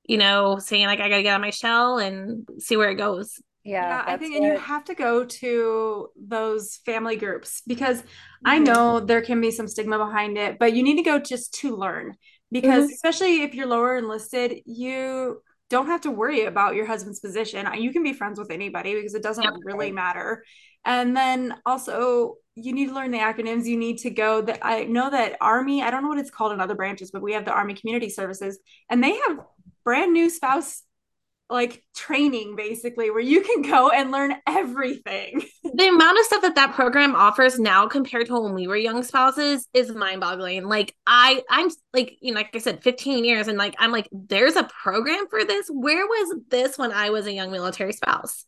you 0.04 0.17
know 0.17 0.60
saying 0.60 0.88
like 0.88 0.99
i 0.99 1.08
gotta 1.08 1.23
get 1.23 1.32
out 1.32 1.39
of 1.39 1.41
my 1.41 1.52
shell 1.52 1.99
and 1.99 2.47
see 2.58 2.75
where 2.75 2.89
it 2.89 2.95
goes 2.95 3.39
yeah, 3.69 4.03
yeah 4.05 4.13
i 4.13 4.17
think 4.17 4.36
and 4.36 4.45
you 4.45 4.58
have 4.58 4.84
to 4.84 4.95
go 4.95 5.23
to 5.25 6.08
those 6.15 6.79
family 6.86 7.15
groups 7.15 7.62
because 7.67 8.01
mm-hmm. 8.01 8.47
i 8.47 8.58
know 8.58 8.99
there 8.99 9.21
can 9.21 9.39
be 9.39 9.51
some 9.51 9.67
stigma 9.67 9.97
behind 9.97 10.38
it 10.38 10.58
but 10.60 10.73
you 10.73 10.84
need 10.84 10.97
to 10.97 11.03
go 11.03 11.19
just 11.19 11.53
to 11.53 11.75
learn 11.75 12.15
because 12.51 12.86
mm-hmm. 12.86 12.93
especially 12.93 13.43
if 13.43 13.53
you're 13.53 13.67
lower 13.67 13.97
enlisted 13.97 14.60
you 14.65 15.41
don't 15.69 15.86
have 15.86 16.01
to 16.01 16.12
worry 16.12 16.45
about 16.45 16.75
your 16.75 16.86
husband's 16.86 17.19
position 17.19 17.67
you 17.77 17.91
can 17.93 18.03
be 18.03 18.13
friends 18.13 18.39
with 18.39 18.51
anybody 18.51 18.95
because 18.95 19.13
it 19.13 19.23
doesn't 19.23 19.43
yep. 19.43 19.53
really 19.63 19.91
matter 19.91 20.43
and 20.86 21.15
then 21.15 21.55
also 21.65 22.36
you 22.55 22.73
need 22.73 22.88
to 22.88 22.93
learn 22.93 23.12
the 23.12 23.17
acronyms 23.17 23.65
you 23.65 23.77
need 23.77 23.97
to 23.97 24.10
go 24.10 24.41
that 24.41 24.60
i 24.63 24.84
know 24.86 25.10
that 25.10 25.38
army 25.39 25.84
i 25.84 25.91
don't 25.91 26.01
know 26.01 26.10
what 26.10 26.17
it's 26.17 26.32
called 26.32 26.51
in 26.51 26.60
other 26.60 26.75
branches 26.75 27.12
but 27.12 27.21
we 27.21 27.34
have 27.34 27.45
the 27.45 27.51
army 27.51 27.73
community 27.73 28.10
services 28.10 28.60
and 28.89 29.03
they 29.03 29.13
have 29.13 29.39
brand 29.84 30.12
new 30.12 30.29
spouse 30.29 30.84
like 31.49 31.83
training 31.95 32.55
basically 32.55 33.09
where 33.09 33.19
you 33.19 33.41
can 33.41 33.62
go 33.63 33.89
and 33.89 34.12
learn 34.12 34.35
everything. 34.47 35.43
the 35.73 35.88
amount 35.88 36.19
of 36.19 36.25
stuff 36.25 36.41
that 36.43 36.55
that 36.55 36.73
program 36.73 37.15
offers 37.15 37.59
now 37.59 37.88
compared 37.88 38.27
to 38.27 38.39
when 38.39 38.53
we 38.53 38.67
were 38.67 38.75
young 38.75 39.03
spouses 39.03 39.67
is 39.73 39.91
mind-boggling. 39.91 40.65
Like 40.65 40.95
I 41.07 41.41
I'm 41.49 41.69
like 41.93 42.17
you 42.21 42.33
know 42.33 42.39
like 42.39 42.55
I 42.55 42.59
said 42.59 42.83
15 42.83 43.25
years 43.25 43.47
and 43.47 43.57
like 43.57 43.75
I'm 43.79 43.91
like 43.91 44.07
there's 44.12 44.55
a 44.55 44.69
program 44.81 45.27
for 45.29 45.43
this. 45.43 45.67
Where 45.69 46.05
was 46.05 46.39
this 46.49 46.77
when 46.77 46.91
I 46.91 47.09
was 47.09 47.25
a 47.25 47.33
young 47.33 47.51
military 47.51 47.93
spouse? 47.93 48.45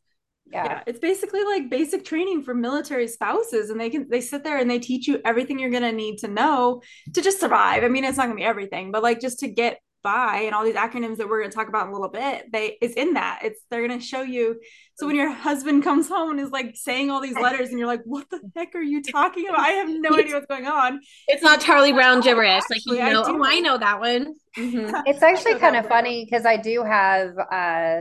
Yeah. 0.51 0.65
yeah. 0.65 0.83
it's 0.85 0.99
basically 0.99 1.43
like 1.43 1.69
basic 1.69 2.03
training 2.03 2.43
for 2.43 2.53
military 2.53 3.07
spouses 3.07 3.69
and 3.69 3.79
they 3.79 3.89
can 3.89 4.09
they 4.09 4.19
sit 4.19 4.43
there 4.43 4.57
and 4.57 4.69
they 4.69 4.79
teach 4.79 5.07
you 5.07 5.21
everything 5.23 5.59
you're 5.59 5.69
going 5.69 5.83
to 5.83 5.93
need 5.93 6.17
to 6.19 6.27
know 6.27 6.81
to 7.13 7.21
just 7.21 7.39
survive 7.39 7.85
i 7.85 7.87
mean 7.87 8.03
it's 8.03 8.17
not 8.17 8.25
going 8.25 8.35
to 8.35 8.41
be 8.41 8.45
everything 8.45 8.91
but 8.91 9.01
like 9.01 9.21
just 9.21 9.39
to 9.39 9.47
get 9.47 9.79
by 10.03 10.41
and 10.41 10.55
all 10.55 10.63
these 10.63 10.75
acronyms 10.75 11.17
that 11.17 11.29
we're 11.29 11.39
going 11.39 11.49
to 11.49 11.55
talk 11.55 11.67
about 11.67 11.85
in 11.85 11.89
a 11.89 11.93
little 11.93 12.09
bit 12.09 12.51
they 12.51 12.77
is 12.81 12.93
in 12.93 13.13
that 13.13 13.39
it's 13.43 13.61
they're 13.69 13.85
going 13.85 13.99
to 13.99 14.05
show 14.05 14.21
you 14.21 14.59
so 14.95 15.07
when 15.07 15.15
your 15.15 15.31
husband 15.31 15.83
comes 15.83 16.07
home 16.07 16.31
and 16.31 16.39
is 16.39 16.51
like 16.51 16.75
saying 16.75 17.09
all 17.09 17.21
these 17.21 17.35
letters 17.35 17.69
and 17.69 17.79
you're 17.79 17.87
like 17.87 18.01
what 18.05 18.29
the 18.29 18.39
heck 18.55 18.73
are 18.75 18.81
you 18.81 19.01
talking 19.01 19.47
about 19.47 19.59
i 19.59 19.69
have 19.69 19.89
no 19.89 20.09
idea 20.17 20.35
what's 20.35 20.45
going 20.47 20.65
on 20.65 20.99
it's 21.27 21.43
not 21.43 21.61
charlie 21.61 21.93
brown 21.93 22.21
gibberish 22.21 22.63
like 22.69 22.81
you 22.85 22.95
know 22.97 23.21
I 23.21 23.29
oh 23.29 23.43
i 23.43 23.59
know 23.59 23.77
that 23.77 23.99
one 23.99 24.35
mm-hmm. 24.57 24.95
it's 25.05 25.21
actually 25.21 25.55
kind 25.55 25.75
of 25.75 25.87
funny 25.87 26.25
because 26.25 26.45
i 26.45 26.57
do 26.57 26.83
have 26.83 27.37
uh 27.37 27.99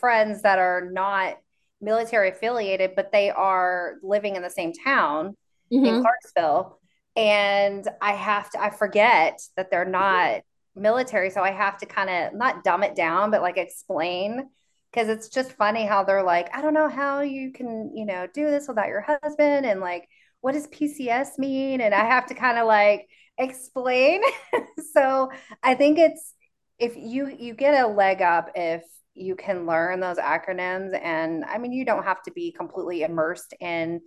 friends 0.00 0.42
that 0.42 0.58
are 0.58 0.88
not 0.90 1.36
military 1.80 2.30
affiliated 2.30 2.92
but 2.96 3.12
they 3.12 3.30
are 3.30 3.96
living 4.02 4.36
in 4.36 4.42
the 4.42 4.50
same 4.50 4.72
town 4.72 5.36
mm-hmm. 5.72 5.84
in 5.84 6.00
Clarksville. 6.00 6.78
And 7.16 7.88
I 8.00 8.12
have 8.12 8.50
to, 8.50 8.62
I 8.62 8.70
forget 8.70 9.40
that 9.56 9.70
they're 9.70 9.84
not 9.84 10.42
military. 10.76 11.30
So 11.30 11.42
I 11.42 11.50
have 11.50 11.78
to 11.78 11.86
kind 11.86 12.10
of 12.10 12.34
not 12.34 12.64
dumb 12.64 12.82
it 12.82 12.94
down, 12.94 13.30
but 13.30 13.42
like 13.42 13.56
explain 13.56 14.48
because 14.92 15.08
it's 15.08 15.28
just 15.28 15.52
funny 15.52 15.84
how 15.84 16.02
they're 16.02 16.22
like, 16.22 16.54
I 16.54 16.62
don't 16.62 16.74
know 16.74 16.88
how 16.88 17.20
you 17.20 17.52
can, 17.52 17.92
you 17.94 18.04
know, 18.04 18.26
do 18.32 18.50
this 18.50 18.66
without 18.66 18.88
your 18.88 19.02
husband. 19.02 19.66
And 19.66 19.80
like, 19.80 20.08
what 20.40 20.52
does 20.52 20.66
PCS 20.68 21.38
mean? 21.38 21.80
And 21.80 21.94
I 21.94 22.04
have 22.06 22.26
to 22.26 22.34
kind 22.34 22.58
of 22.58 22.66
like 22.66 23.08
explain. 23.38 24.22
so 24.94 25.30
I 25.62 25.74
think 25.74 25.98
it's, 25.98 26.34
if 26.80 26.96
you 26.96 27.28
you 27.38 27.54
get 27.54 27.84
a 27.84 27.86
leg 27.86 28.22
up 28.22 28.50
if 28.54 28.82
you 29.14 29.36
can 29.36 29.66
learn 29.66 30.00
those 30.00 30.16
acronyms 30.16 30.98
and 31.00 31.44
i 31.44 31.58
mean 31.58 31.72
you 31.72 31.84
don't 31.84 32.04
have 32.04 32.22
to 32.22 32.32
be 32.32 32.50
completely 32.50 33.02
immersed 33.02 33.54
in 33.60 34.00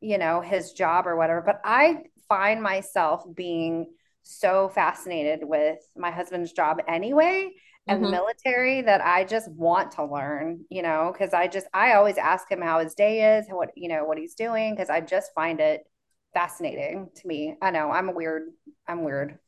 you 0.00 0.18
know 0.18 0.40
his 0.40 0.72
job 0.72 1.06
or 1.06 1.16
whatever 1.16 1.42
but 1.44 1.60
i 1.64 2.02
find 2.28 2.62
myself 2.62 3.22
being 3.34 3.86
so 4.24 4.68
fascinated 4.68 5.40
with 5.42 5.78
my 5.96 6.10
husband's 6.10 6.52
job 6.52 6.78
anyway 6.88 7.50
and 7.86 7.98
mm-hmm. 7.98 8.06
the 8.06 8.10
military 8.10 8.82
that 8.82 9.04
I 9.04 9.24
just 9.24 9.50
want 9.50 9.92
to 9.92 10.04
learn, 10.04 10.64
you 10.70 10.82
know, 10.82 11.12
because 11.12 11.34
I 11.34 11.46
just 11.46 11.66
I 11.74 11.92
always 11.92 12.16
ask 12.16 12.50
him 12.50 12.62
how 12.62 12.80
his 12.80 12.94
day 12.94 13.38
is, 13.38 13.46
what 13.48 13.70
you 13.76 13.88
know, 13.88 14.04
what 14.04 14.18
he's 14.18 14.34
doing, 14.34 14.74
because 14.74 14.90
I 14.90 15.00
just 15.00 15.32
find 15.34 15.60
it 15.60 15.82
fascinating 16.32 17.10
to 17.16 17.28
me. 17.28 17.56
I 17.60 17.70
know 17.70 17.90
I'm 17.90 18.08
a 18.08 18.12
weird, 18.12 18.44
I'm 18.88 19.04
weird 19.04 19.38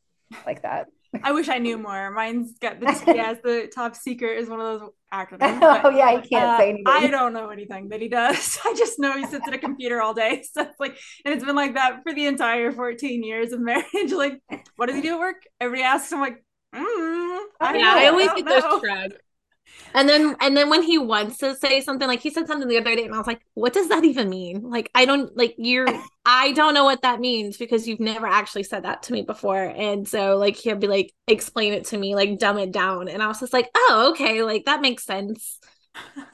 like 0.45 0.61
that. 0.61 0.87
I 1.23 1.31
wish 1.31 1.49
I 1.49 1.57
knew 1.57 1.77
more. 1.77 2.11
Mine's 2.11 2.57
got 2.59 2.79
the 2.79 2.85
TS, 2.87 3.37
the 3.43 3.71
top 3.73 3.95
secret 3.95 4.39
is 4.39 4.49
one 4.49 4.59
of 4.59 4.79
those 4.79 4.89
acronyms. 5.13 5.59
But, 5.59 5.85
oh 5.85 5.89
yeah, 5.89 6.19
he 6.19 6.27
can't 6.27 6.45
uh, 6.45 6.57
say 6.57 6.69
anything. 6.69 6.83
I 6.87 7.07
don't 7.07 7.33
know 7.33 7.49
anything 7.49 7.89
that 7.89 8.01
he 8.01 8.07
does. 8.07 8.59
I 8.65 8.73
just 8.77 8.99
know 8.99 9.17
he 9.17 9.25
sits 9.25 9.47
at 9.47 9.53
a 9.53 9.57
computer 9.57 10.01
all 10.01 10.13
day. 10.13 10.43
So 10.53 10.61
it's 10.61 10.79
like, 10.79 10.97
and 11.25 11.33
it's 11.33 11.43
been 11.43 11.55
like 11.55 11.75
that 11.75 12.03
for 12.03 12.13
the 12.13 12.25
entire 12.25 12.71
14 12.71 13.23
years 13.23 13.51
of 13.51 13.59
marriage. 13.59 14.11
Like, 14.11 14.41
what 14.75 14.87
does 14.87 14.95
he 14.95 15.01
do 15.01 15.13
at 15.15 15.19
work? 15.19 15.43
Everybody 15.59 15.83
asks. 15.83 16.11
I'm 16.11 16.19
like, 16.19 16.43
mm, 16.73 17.39
I 17.59 17.77
yeah, 17.77 17.93
I 17.95 18.07
always 18.07 18.29
I 18.29 18.35
get 18.35 18.45
those 18.45 18.79
shrugs. 18.79 19.15
And 19.93 20.07
then 20.07 20.35
and 20.41 20.55
then 20.55 20.69
when 20.69 20.83
he 20.83 20.97
wants 20.97 21.37
to 21.37 21.55
say 21.55 21.81
something, 21.81 22.07
like 22.07 22.21
he 22.21 22.29
said 22.29 22.47
something 22.47 22.67
the 22.67 22.77
other 22.77 22.95
day, 22.95 23.05
and 23.05 23.13
I 23.13 23.17
was 23.17 23.27
like, 23.27 23.41
what 23.53 23.73
does 23.73 23.89
that 23.89 24.03
even 24.03 24.29
mean? 24.29 24.69
Like, 24.69 24.89
I 24.93 25.05
don't 25.05 25.35
like 25.35 25.55
you're 25.57 25.87
I 26.25 26.51
don't 26.53 26.73
know 26.73 26.83
what 26.83 27.01
that 27.01 27.19
means 27.19 27.57
because 27.57 27.87
you've 27.87 27.99
never 27.99 28.27
actually 28.27 28.63
said 28.63 28.83
that 28.83 29.03
to 29.03 29.13
me 29.13 29.21
before. 29.21 29.63
And 29.63 30.07
so 30.07 30.37
like 30.37 30.55
he'll 30.55 30.75
be 30.75 30.87
like, 30.87 31.13
explain 31.27 31.73
it 31.73 31.85
to 31.85 31.97
me, 31.97 32.15
like 32.15 32.39
dumb 32.39 32.57
it 32.57 32.71
down. 32.71 33.07
And 33.07 33.23
I 33.23 33.27
was 33.27 33.39
just 33.39 33.53
like, 33.53 33.69
oh, 33.75 34.11
okay, 34.11 34.43
like 34.43 34.65
that 34.65 34.81
makes 34.81 35.05
sense. 35.05 35.59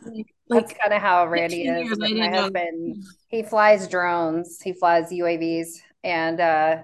Like, 0.06 0.28
That's 0.50 0.74
kind 0.74 0.94
of 0.94 1.02
how 1.02 1.26
Randy 1.28 1.64
is. 1.64 1.98
My 1.98 2.30
husband, 2.30 3.04
he 3.28 3.44
flies 3.44 3.88
drones, 3.88 4.62
he 4.62 4.74
flies 4.74 5.10
UAVs, 5.10 5.80
and 6.04 6.40
uh 6.40 6.78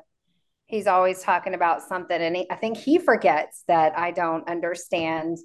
he's 0.69 0.87
always 0.87 1.21
talking 1.21 1.55
about 1.55 1.81
something. 1.81 2.21
And 2.21 2.35
he, 2.35 2.49
I 2.49 2.55
think 2.55 2.77
he 2.77 2.99
forgets 2.99 3.63
that 3.67 3.97
I 3.97 4.11
don't 4.11 4.47
understand 4.47 5.39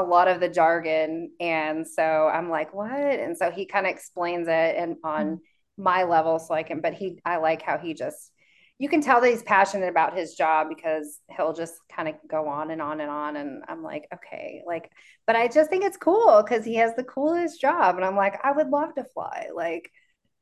a 0.00 0.02
lot 0.02 0.28
of 0.28 0.40
the 0.40 0.48
jargon 0.48 1.30
and 1.40 1.86
so 1.86 2.30
i'm 2.32 2.50
like 2.50 2.72
what 2.74 2.90
and 2.90 3.36
so 3.36 3.50
he 3.50 3.66
kind 3.66 3.86
of 3.86 3.92
explains 3.92 4.48
it 4.48 4.76
and 4.76 4.96
on 5.04 5.26
mm-hmm. 5.26 5.82
my 5.82 6.02
level 6.04 6.38
so 6.38 6.54
i 6.54 6.62
can 6.62 6.80
but 6.80 6.94
he 6.94 7.18
i 7.24 7.36
like 7.36 7.62
how 7.62 7.78
he 7.78 7.94
just 7.94 8.32
you 8.78 8.88
can 8.88 9.02
tell 9.02 9.20
that 9.20 9.28
he's 9.28 9.42
passionate 9.42 9.90
about 9.90 10.16
his 10.16 10.34
job 10.34 10.68
because 10.70 11.18
he'll 11.36 11.52
just 11.52 11.74
kind 11.94 12.08
of 12.08 12.14
go 12.26 12.48
on 12.48 12.70
and 12.70 12.80
on 12.80 13.00
and 13.00 13.10
on 13.10 13.36
and 13.36 13.62
i'm 13.68 13.82
like 13.82 14.08
okay 14.14 14.62
like 14.66 14.90
but 15.26 15.36
i 15.36 15.46
just 15.46 15.68
think 15.68 15.84
it's 15.84 15.98
cool 15.98 16.42
because 16.42 16.64
he 16.64 16.76
has 16.76 16.94
the 16.96 17.04
coolest 17.04 17.60
job 17.60 17.96
and 17.96 18.04
i'm 18.04 18.16
like 18.16 18.40
i 18.42 18.50
would 18.50 18.68
love 18.68 18.94
to 18.94 19.04
fly 19.04 19.48
like 19.54 19.90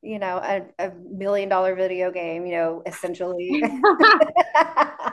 you 0.01 0.19
know, 0.21 0.37
a, 0.37 0.63
a 0.79 0.93
million 1.11 1.49
dollar 1.49 1.75
video 1.75 2.13
game, 2.13 2.47
you 2.47 2.53
know, 2.53 2.83
essentially. 2.87 3.63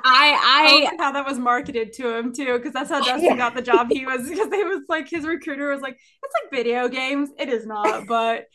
I 0.07 0.91
I 0.93 0.95
how 0.99 1.11
that 1.11 1.25
was 1.25 1.39
marketed 1.39 1.93
to 1.93 2.15
him 2.15 2.33
too, 2.33 2.57
because 2.57 2.73
that's 2.73 2.89
how 2.89 2.99
Dustin 3.03 3.23
yeah. 3.23 3.37
got 3.37 3.55
the 3.55 3.61
job. 3.63 3.87
He 3.89 4.05
was 4.05 4.29
because 4.29 4.49
they 4.49 4.63
was 4.63 4.81
like 4.87 5.09
his 5.09 5.25
recruiter 5.25 5.69
was 5.71 5.81
like, 5.81 5.93
it's 5.95 6.33
like 6.43 6.51
video 6.51 6.87
games. 6.87 7.29
It 7.39 7.49
is 7.49 7.65
not, 7.65 8.05
but 8.07 8.45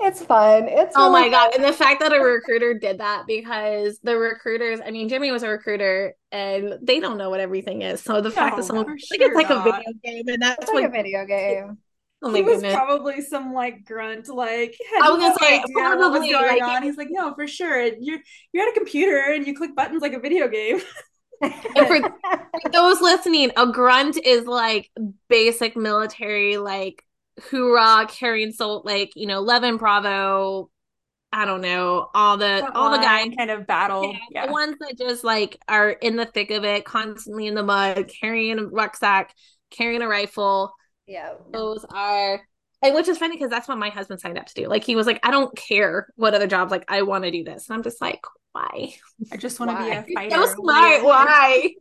it's 0.00 0.22
fun. 0.22 0.68
It's 0.68 0.94
oh 0.94 1.10
really 1.10 1.22
my 1.22 1.28
god. 1.30 1.54
And 1.54 1.64
the 1.64 1.72
fact 1.72 2.00
that 2.00 2.12
a 2.12 2.20
recruiter 2.20 2.74
did 2.74 2.98
that 2.98 3.24
because 3.26 3.98
the 4.02 4.18
recruiters, 4.18 4.80
I 4.84 4.90
mean, 4.90 5.08
Jimmy 5.08 5.30
was 5.30 5.42
a 5.42 5.48
recruiter 5.48 6.14
and 6.30 6.74
they 6.82 7.00
don't 7.00 7.16
know 7.16 7.30
what 7.30 7.40
everything 7.40 7.80
is. 7.80 8.02
So 8.02 8.20
the 8.20 8.28
no, 8.28 8.34
fact 8.34 8.56
that 8.56 8.64
someone 8.64 8.86
like 8.86 8.98
sure 9.00 9.16
it's 9.28 9.34
like 9.34 9.48
not. 9.48 9.66
a 9.66 9.72
video 9.72 9.92
game 10.04 10.28
and 10.28 10.42
that's 10.42 10.62
it's 10.62 10.68
like 10.68 10.82
what, 10.82 10.84
a 10.84 10.90
video 10.90 11.24
game. 11.24 11.78
Oh 12.22 12.34
he 12.34 12.42
was 12.42 12.62
probably 12.62 13.22
some 13.22 13.54
like 13.54 13.84
grunt, 13.86 14.28
like 14.28 14.76
I 15.02 15.10
was 15.10 15.20
gonna 15.20 15.34
say 15.40 15.64
probably 15.72 16.32
going 16.32 16.60
like, 16.60 16.62
on. 16.62 16.82
He's 16.82 16.98
like, 16.98 17.08
no, 17.10 17.34
for 17.34 17.46
sure. 17.46 17.82
You're 17.98 18.18
you're 18.52 18.66
at 18.66 18.72
a 18.72 18.74
computer 18.74 19.32
and 19.32 19.46
you 19.46 19.56
click 19.56 19.74
buttons 19.74 20.02
like 20.02 20.12
a 20.12 20.20
video 20.20 20.46
game. 20.46 20.80
and 21.40 21.54
for, 21.86 22.00
for 22.02 22.70
those 22.70 23.00
listening, 23.00 23.52
a 23.56 23.66
grunt 23.72 24.18
is 24.22 24.44
like 24.44 24.90
basic 25.28 25.76
military, 25.76 26.58
like 26.58 27.02
hoorah, 27.44 28.06
carrying 28.10 28.52
salt, 28.52 28.84
like 28.84 29.12
you 29.16 29.26
know, 29.26 29.38
Eleven 29.38 29.78
Bravo. 29.78 30.70
I 31.32 31.44
don't 31.44 31.60
know 31.60 32.10
all 32.12 32.36
the 32.36 32.58
Front 32.58 32.74
all 32.74 32.90
the 32.90 32.98
guys 32.98 33.30
kind 33.38 33.52
of 33.52 33.66
battle, 33.66 34.12
yeah, 34.12 34.18
yeah. 34.30 34.46
the 34.46 34.52
ones 34.52 34.76
that 34.80 34.98
just 34.98 35.22
like 35.22 35.56
are 35.68 35.90
in 35.90 36.16
the 36.16 36.26
thick 36.26 36.50
of 36.50 36.64
it, 36.64 36.84
constantly 36.84 37.46
in 37.46 37.54
the 37.54 37.62
mud, 37.62 38.12
carrying 38.20 38.58
a 38.58 38.64
rucksack, 38.64 39.32
carrying 39.70 40.02
a 40.02 40.08
rifle 40.08 40.74
yeah. 41.10 41.32
Those 41.52 41.84
are 41.92 42.40
and 42.82 42.94
which 42.94 43.08
is 43.08 43.18
funny 43.18 43.36
because 43.36 43.50
that's 43.50 43.68
what 43.68 43.76
my 43.78 43.90
husband 43.90 44.20
signed 44.20 44.38
up 44.38 44.46
to 44.46 44.54
do. 44.54 44.68
Like 44.68 44.84
he 44.84 44.96
was 44.96 45.06
like, 45.06 45.20
I 45.22 45.30
don't 45.30 45.54
care 45.54 46.08
what 46.16 46.34
other 46.34 46.46
jobs, 46.46 46.70
like 46.70 46.84
I 46.88 47.02
want 47.02 47.24
to 47.24 47.30
do 47.30 47.44
this. 47.44 47.68
And 47.68 47.76
I'm 47.76 47.82
just 47.82 48.00
like, 48.00 48.20
why? 48.52 48.94
I 49.30 49.36
just 49.36 49.60
want 49.60 49.72
to 49.72 49.84
be 49.84 49.90
a 49.90 50.14
fighter. 50.14 50.36
So 50.36 50.46
smart. 50.54 51.04
Why? 51.04 51.74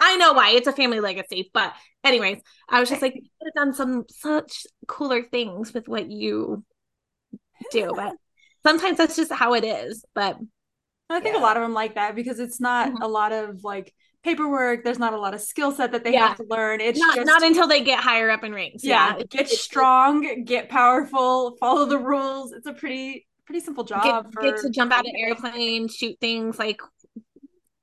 I 0.00 0.16
know 0.16 0.32
why. 0.32 0.50
It's 0.50 0.66
a 0.66 0.72
family 0.72 0.98
legacy. 0.98 1.50
But 1.52 1.72
anyways, 2.02 2.40
I 2.68 2.80
was 2.80 2.88
just 2.88 3.02
like, 3.02 3.14
you 3.14 3.22
could 3.22 3.52
have 3.54 3.66
done 3.66 3.74
some 3.74 4.04
such 4.08 4.66
cooler 4.88 5.22
things 5.22 5.72
with 5.72 5.86
what 5.86 6.10
you 6.10 6.64
do. 7.70 7.92
But 7.96 8.16
sometimes 8.64 8.98
that's 8.98 9.16
just 9.16 9.30
how 9.30 9.54
it 9.54 9.62
is. 9.62 10.04
But 10.14 10.38
I 11.10 11.20
think 11.20 11.36
yeah. 11.36 11.40
a 11.40 11.44
lot 11.44 11.58
of 11.58 11.62
them 11.62 11.74
like 11.74 11.94
that 11.94 12.16
because 12.16 12.40
it's 12.40 12.60
not 12.60 12.88
mm-hmm. 12.88 13.02
a 13.02 13.08
lot 13.08 13.32
of 13.32 13.62
like 13.62 13.94
paperwork. 14.24 14.82
There's 14.82 14.98
not 14.98 15.12
a 15.12 15.20
lot 15.20 15.34
of 15.34 15.40
skill 15.40 15.70
set 15.70 15.92
that 15.92 16.02
they 16.02 16.12
yeah. 16.12 16.28
have 16.28 16.36
to 16.38 16.46
learn. 16.48 16.80
It's 16.80 16.98
not, 16.98 17.16
just 17.16 17.26
not 17.26 17.42
until 17.42 17.68
they 17.68 17.82
get 17.82 18.00
higher 18.00 18.30
up 18.30 18.42
in 18.42 18.52
ranks. 18.52 18.82
Yeah, 18.82 19.16
yeah. 19.18 19.24
get 19.28 19.48
strong, 19.48 20.44
get 20.44 20.68
powerful, 20.68 21.56
follow 21.60 21.86
the 21.86 21.98
rules. 21.98 22.52
It's 22.52 22.66
a 22.66 22.72
pretty 22.72 23.26
pretty 23.46 23.60
simple 23.60 23.84
job. 23.84 24.24
Get, 24.24 24.32
for, 24.32 24.42
get 24.42 24.56
to 24.62 24.70
jump 24.70 24.92
out 24.92 25.06
of 25.06 25.12
airplane, 25.16 25.88
shoot 25.88 26.16
things 26.20 26.58
like 26.58 26.80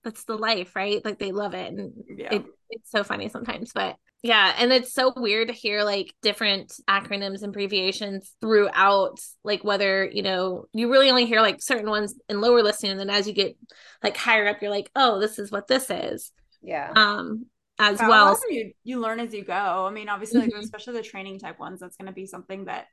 that's 0.04 0.24
the 0.24 0.38
life, 0.38 0.76
right? 0.76 1.04
Like 1.06 1.20
they 1.20 1.32
love 1.32 1.54
it, 1.54 1.72
and 1.72 1.94
yeah. 2.18 2.36
it, 2.36 2.46
it's 2.72 2.92
so 2.92 3.04
funny 3.04 3.30
sometimes, 3.30 3.72
but 3.74 3.98
yeah, 4.24 4.54
and 4.58 4.72
it's 4.72 4.94
so 4.94 5.12
weird 5.16 5.48
to 5.48 5.54
hear 5.54 5.84
like 5.84 6.14
different 6.22 6.74
acronyms 6.88 7.42
and 7.42 7.50
abbreviations 7.50 8.36
throughout, 8.40 9.20
like 9.44 9.64
whether, 9.64 10.06
you 10.06 10.22
know, 10.22 10.66
you 10.74 10.92
really 10.92 11.10
only 11.10 11.26
hear 11.26 11.42
like 11.42 11.62
certain 11.62 11.90
ones 11.90 12.14
in 12.30 12.40
lower 12.40 12.60
enlisted, 12.60 12.92
and 12.92 13.00
then 13.00 13.10
as 13.10 13.28
you 13.28 13.34
get 13.34 13.58
like 14.04 14.16
higher 14.16 14.48
up, 14.48 14.62
you're 14.62 14.70
like, 14.70 14.92
oh, 14.96 15.20
this 15.20 15.40
is 15.40 15.52
what 15.52 15.68
this 15.68 15.90
is. 15.90 16.32
Yeah. 16.62 16.92
Um, 16.96 17.48
as 17.80 18.00
yeah, 18.00 18.08
well. 18.08 18.40
You, 18.48 18.74
you 18.84 19.00
learn 19.00 19.20
as 19.20 19.34
you 19.34 19.44
go. 19.44 19.54
I 19.88 19.90
mean, 19.90 20.08
obviously, 20.08 20.42
mm-hmm. 20.42 20.52
like, 20.56 20.64
especially 20.64 20.94
the 20.94 21.02
training 21.02 21.40
type 21.40 21.60
ones, 21.60 21.80
that's 21.80 21.98
going 21.98 22.08
to 22.08 22.14
be 22.14 22.28
something 22.28 22.66
that 22.66 22.86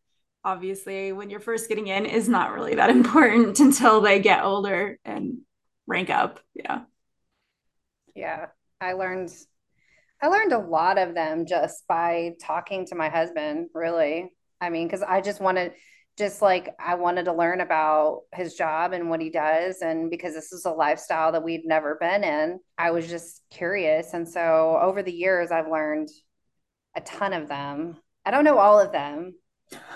obviously 0.44 1.12
when 1.12 1.28
you're 1.28 1.40
first 1.40 1.68
getting 1.68 1.88
in 1.88 2.06
is 2.06 2.26
not 2.26 2.52
really 2.52 2.76
that 2.76 2.90
important 2.98 3.60
until 3.60 4.00
they 4.00 4.18
get 4.18 4.44
older 4.44 4.98
and 5.04 5.38
rank 5.86 6.08
up. 6.08 6.40
Yeah. 6.54 6.82
Yeah. 8.14 8.46
I 8.80 8.94
learned 8.94 9.30
I 10.20 10.28
learned 10.28 10.52
a 10.52 10.58
lot 10.58 10.98
of 10.98 11.14
them 11.14 11.46
just 11.46 11.86
by 11.86 12.32
talking 12.40 12.86
to 12.86 12.94
my 12.94 13.08
husband, 13.08 13.68
really. 13.72 14.32
I 14.60 14.70
mean, 14.70 14.86
because 14.86 15.02
I 15.02 15.20
just 15.20 15.40
wanted, 15.40 15.72
just 16.16 16.42
like, 16.42 16.74
I 16.84 16.96
wanted 16.96 17.26
to 17.26 17.32
learn 17.32 17.60
about 17.60 18.22
his 18.34 18.54
job 18.54 18.92
and 18.92 19.08
what 19.08 19.20
he 19.20 19.30
does. 19.30 19.80
And 19.80 20.10
because 20.10 20.34
this 20.34 20.52
is 20.52 20.64
a 20.64 20.70
lifestyle 20.70 21.32
that 21.32 21.44
we'd 21.44 21.64
never 21.64 21.96
been 22.00 22.24
in, 22.24 22.58
I 22.76 22.90
was 22.90 23.06
just 23.06 23.42
curious. 23.50 24.12
And 24.14 24.28
so 24.28 24.78
over 24.82 25.02
the 25.02 25.12
years, 25.12 25.52
I've 25.52 25.70
learned 25.70 26.08
a 26.96 27.00
ton 27.00 27.32
of 27.32 27.48
them. 27.48 27.98
I 28.24 28.32
don't 28.32 28.44
know 28.44 28.58
all 28.58 28.80
of 28.80 28.90
them. 28.90 29.34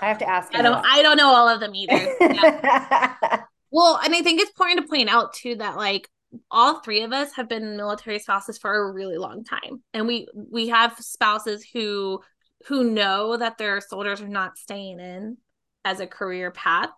I 0.01 0.07
have 0.07 0.19
to 0.19 0.29
ask. 0.29 0.55
I 0.55 0.61
don't. 0.61 0.85
I 0.85 1.01
don't 1.01 1.17
know 1.17 1.33
all 1.33 1.49
of 1.49 1.59
them 1.59 1.73
either. 1.73 2.15
Yeah. 2.21 3.41
well, 3.71 3.99
and 4.03 4.13
I 4.13 4.21
think 4.21 4.39
it's 4.39 4.51
important 4.51 4.81
to 4.81 4.87
point 4.87 5.09
out 5.09 5.33
too 5.33 5.55
that 5.55 5.75
like 5.77 6.07
all 6.49 6.79
three 6.79 7.01
of 7.03 7.13
us 7.13 7.33
have 7.33 7.49
been 7.49 7.77
military 7.77 8.19
spouses 8.19 8.57
for 8.57 8.73
a 8.73 8.91
really 8.91 9.17
long 9.17 9.43
time. 9.43 9.83
And 9.93 10.07
we 10.07 10.27
we 10.33 10.69
have 10.69 10.95
spouses 10.99 11.65
who 11.73 12.21
who 12.67 12.91
know 12.91 13.37
that 13.37 13.57
their 13.57 13.81
soldiers 13.81 14.21
are 14.21 14.27
not 14.27 14.57
staying 14.57 14.99
in 14.99 15.37
as 15.85 15.99
a 15.99 16.07
career 16.07 16.51
path. 16.51 16.89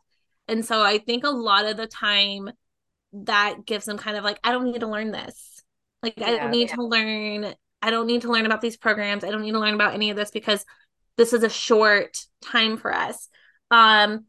And 0.47 0.63
so 0.63 0.81
i 0.81 0.99
think 0.99 1.23
a 1.23 1.29
lot 1.29 1.65
of 1.65 1.77
the 1.77 1.87
time 1.87 2.51
that 3.13 3.65
gives 3.65 3.85
them 3.85 3.97
kind 3.97 4.17
of 4.17 4.23
like 4.23 4.39
i 4.43 4.51
don't 4.51 4.65
need 4.65 4.81
to 4.81 4.87
learn 4.87 5.11
this. 5.11 5.61
Like 6.03 6.13
yeah, 6.17 6.27
i 6.27 6.37
don't 6.37 6.51
need 6.51 6.69
yeah. 6.69 6.75
to 6.75 6.83
learn 6.83 7.55
i 7.81 7.89
don't 7.89 8.07
need 8.07 8.21
to 8.21 8.31
learn 8.31 8.45
about 8.45 8.61
these 8.61 8.77
programs. 8.77 9.23
I 9.23 9.31
don't 9.31 9.41
need 9.41 9.53
to 9.53 9.59
learn 9.59 9.73
about 9.73 9.93
any 9.93 10.09
of 10.09 10.17
this 10.17 10.31
because 10.31 10.65
this 11.17 11.33
is 11.33 11.43
a 11.43 11.49
short 11.49 12.17
time 12.43 12.77
for 12.77 12.93
us. 12.93 13.27
Um 13.71 14.25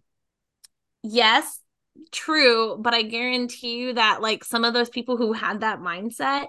yes 1.02 1.60
true, 2.12 2.76
but 2.78 2.94
I 2.94 3.02
guarantee 3.02 3.76
you 3.78 3.92
that 3.94 4.22
like 4.22 4.44
some 4.44 4.64
of 4.64 4.74
those 4.74 4.88
people 4.88 5.16
who 5.16 5.32
had 5.32 5.60
that 5.60 5.80
mindset 5.80 6.46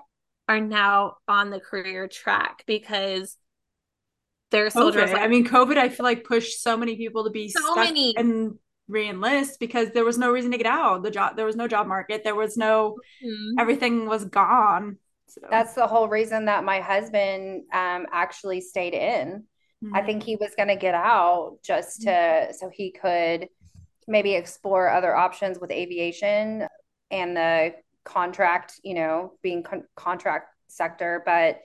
are 0.48 0.62
now 0.62 1.18
on 1.28 1.50
the 1.50 1.60
career 1.60 2.08
track 2.08 2.64
because 2.66 3.38
they're 4.52 4.70
soldiers. 4.70 5.12
Like, 5.12 5.22
I 5.22 5.28
mean, 5.28 5.46
COVID, 5.46 5.78
I 5.78 5.90
feel 5.90 6.06
like 6.06 6.24
pushed 6.24 6.62
so 6.62 6.78
many 6.78 6.96
people 6.96 7.26
to 7.26 7.30
be 7.30 7.50
so 7.50 7.76
many 7.76 8.16
and 8.16 8.54
reenlist 8.90 9.60
because 9.60 9.90
there 9.92 10.06
was 10.06 10.18
no 10.18 10.32
reason 10.32 10.52
to 10.52 10.58
get 10.58 10.68
out. 10.68 11.04
The 11.04 11.12
job, 11.12 11.36
there 11.36 11.46
was 11.46 11.58
no 11.58 11.68
job 11.68 11.88
market. 11.88 12.24
There 12.24 12.36
was 12.36 12.56
no, 12.56 12.98
mm-hmm. 13.24 13.60
everything 13.60 14.06
was 14.06 14.24
gone. 14.26 14.98
So. 15.28 15.42
That's 15.50 15.74
the 15.74 15.88
whole 15.88 16.08
reason 16.08 16.46
that 16.46 16.64
my 16.64 16.80
husband 16.80 17.64
um, 17.74 18.06
actually 18.14 18.62
stayed 18.62 18.94
in. 18.94 19.44
Mm-hmm. 19.84 19.96
I 19.96 20.02
think 20.04 20.24
he 20.24 20.38
was 20.38 20.52
going 20.56 20.70
to 20.70 20.78
get 20.78 20.96
out 20.96 21.58
just 21.64 22.04
to, 22.04 22.10
mm-hmm. 22.10 22.52
so 22.54 22.70
he 22.74 22.92
could 22.92 23.50
maybe 24.08 24.34
explore 24.34 24.90
other 24.90 25.16
options 25.16 25.60
with 25.60 25.72
aviation 25.72 26.68
and 27.12 27.38
the 27.38 27.74
contract, 28.04 28.80
you 28.84 28.94
know, 28.94 29.34
being 29.42 29.64
con- 29.64 29.88
contract 29.96 30.50
sector. 30.68 31.22
But 31.26 31.60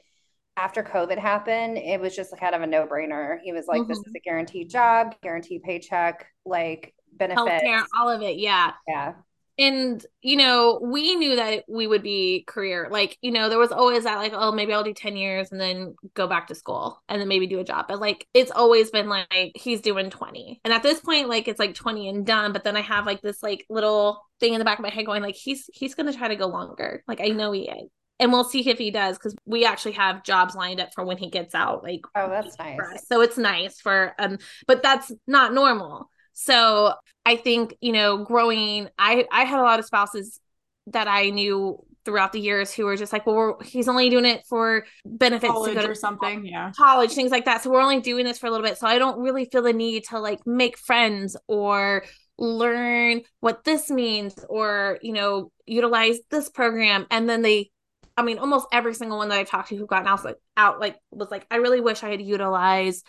after 0.56 0.82
COVID 0.82 1.18
happened, 1.18 1.78
it 1.78 2.00
was 2.00 2.14
just 2.14 2.36
kind 2.38 2.54
of 2.54 2.62
a 2.62 2.66
no 2.66 2.86
brainer. 2.86 3.38
He 3.42 3.52
was 3.52 3.66
like, 3.66 3.82
mm-hmm. 3.82 3.88
this 3.88 3.98
is 3.98 4.14
a 4.16 4.20
guaranteed 4.20 4.70
job, 4.70 5.14
guaranteed 5.22 5.62
paycheck, 5.62 6.26
like 6.44 6.94
benefits. 7.12 7.64
Healthcare, 7.64 7.84
all 7.98 8.10
of 8.10 8.22
it. 8.22 8.36
Yeah. 8.36 8.72
Yeah 8.86 9.14
and 9.58 10.04
you 10.22 10.36
know 10.36 10.80
we 10.82 11.14
knew 11.14 11.36
that 11.36 11.64
we 11.68 11.86
would 11.86 12.02
be 12.02 12.44
career 12.46 12.88
like 12.90 13.18
you 13.20 13.30
know 13.30 13.48
there 13.48 13.58
was 13.58 13.72
always 13.72 14.04
that 14.04 14.16
like 14.16 14.32
oh 14.34 14.50
maybe 14.50 14.72
i'll 14.72 14.82
do 14.82 14.94
10 14.94 15.16
years 15.16 15.52
and 15.52 15.60
then 15.60 15.94
go 16.14 16.26
back 16.26 16.46
to 16.46 16.54
school 16.54 17.02
and 17.08 17.20
then 17.20 17.28
maybe 17.28 17.46
do 17.46 17.58
a 17.58 17.64
job 17.64 17.86
but 17.86 18.00
like 18.00 18.26
it's 18.32 18.50
always 18.50 18.90
been 18.90 19.08
like 19.08 19.52
he's 19.54 19.82
doing 19.82 20.08
20 20.08 20.60
and 20.64 20.72
at 20.72 20.82
this 20.82 21.00
point 21.00 21.28
like 21.28 21.48
it's 21.48 21.58
like 21.58 21.74
20 21.74 22.08
and 22.08 22.26
done 22.26 22.52
but 22.52 22.64
then 22.64 22.76
i 22.76 22.80
have 22.80 23.04
like 23.04 23.20
this 23.20 23.42
like 23.42 23.64
little 23.68 24.22
thing 24.40 24.54
in 24.54 24.58
the 24.58 24.64
back 24.64 24.78
of 24.78 24.82
my 24.82 24.90
head 24.90 25.04
going 25.04 25.22
like 25.22 25.36
he's 25.36 25.68
he's 25.72 25.94
gonna 25.94 26.12
try 26.12 26.28
to 26.28 26.36
go 26.36 26.46
longer 26.46 27.04
like 27.06 27.20
i 27.20 27.28
know 27.28 27.52
he 27.52 27.68
is 27.68 27.90
and 28.20 28.32
we'll 28.32 28.44
see 28.44 28.66
if 28.68 28.78
he 28.78 28.90
does 28.90 29.18
because 29.18 29.34
we 29.44 29.64
actually 29.64 29.92
have 29.92 30.22
jobs 30.22 30.54
lined 30.54 30.80
up 30.80 30.90
for 30.94 31.04
when 31.04 31.18
he 31.18 31.28
gets 31.28 31.54
out 31.54 31.82
like 31.82 32.00
oh 32.14 32.28
that's 32.28 32.56
nice. 32.58 32.78
so 33.06 33.20
it's 33.20 33.36
nice 33.36 33.80
for 33.80 34.14
um 34.18 34.38
but 34.66 34.82
that's 34.82 35.12
not 35.26 35.52
normal 35.52 36.08
so 36.32 36.94
I 37.24 37.36
think, 37.36 37.76
you 37.80 37.92
know, 37.92 38.24
growing, 38.24 38.88
I, 38.98 39.26
I 39.30 39.44
had 39.44 39.60
a 39.60 39.62
lot 39.62 39.78
of 39.78 39.84
spouses 39.84 40.40
that 40.88 41.08
I 41.08 41.30
knew 41.30 41.84
throughout 42.04 42.32
the 42.32 42.40
years 42.40 42.72
who 42.72 42.84
were 42.84 42.96
just 42.96 43.12
like, 43.12 43.26
well, 43.26 43.58
he's 43.64 43.88
only 43.88 44.10
doing 44.10 44.24
it 44.24 44.44
for 44.48 44.84
benefits 45.04 45.52
college 45.52 45.76
or 45.84 45.94
something. 45.94 46.44
Yeah. 46.44 46.72
College, 46.76 47.12
things 47.12 47.30
like 47.30 47.44
that. 47.44 47.62
So 47.62 47.70
we're 47.70 47.80
only 47.80 48.00
doing 48.00 48.24
this 48.24 48.38
for 48.38 48.46
a 48.46 48.50
little 48.50 48.66
bit. 48.66 48.78
So 48.78 48.86
I 48.86 48.98
don't 48.98 49.20
really 49.20 49.44
feel 49.44 49.62
the 49.62 49.72
need 49.72 50.04
to 50.10 50.18
like 50.18 50.40
make 50.46 50.76
friends 50.78 51.36
or 51.46 52.04
learn 52.38 53.22
what 53.40 53.62
this 53.64 53.90
means 53.90 54.34
or, 54.48 54.98
you 55.02 55.12
know, 55.12 55.52
utilize 55.66 56.18
this 56.30 56.48
program. 56.48 57.06
And 57.10 57.28
then 57.28 57.42
they, 57.42 57.70
I 58.16 58.22
mean, 58.22 58.38
almost 58.38 58.66
every 58.72 58.94
single 58.94 59.18
one 59.18 59.28
that 59.28 59.38
I 59.38 59.44
talked 59.44 59.68
to 59.68 59.76
who 59.76 59.86
got 59.86 60.06
out, 60.06 60.24
like, 60.24 60.36
out, 60.56 60.80
like, 60.80 60.96
was 61.10 61.30
like, 61.30 61.46
I 61.50 61.56
really 61.56 61.80
wish 61.80 62.02
I 62.02 62.10
had 62.10 62.20
utilized 62.20 63.06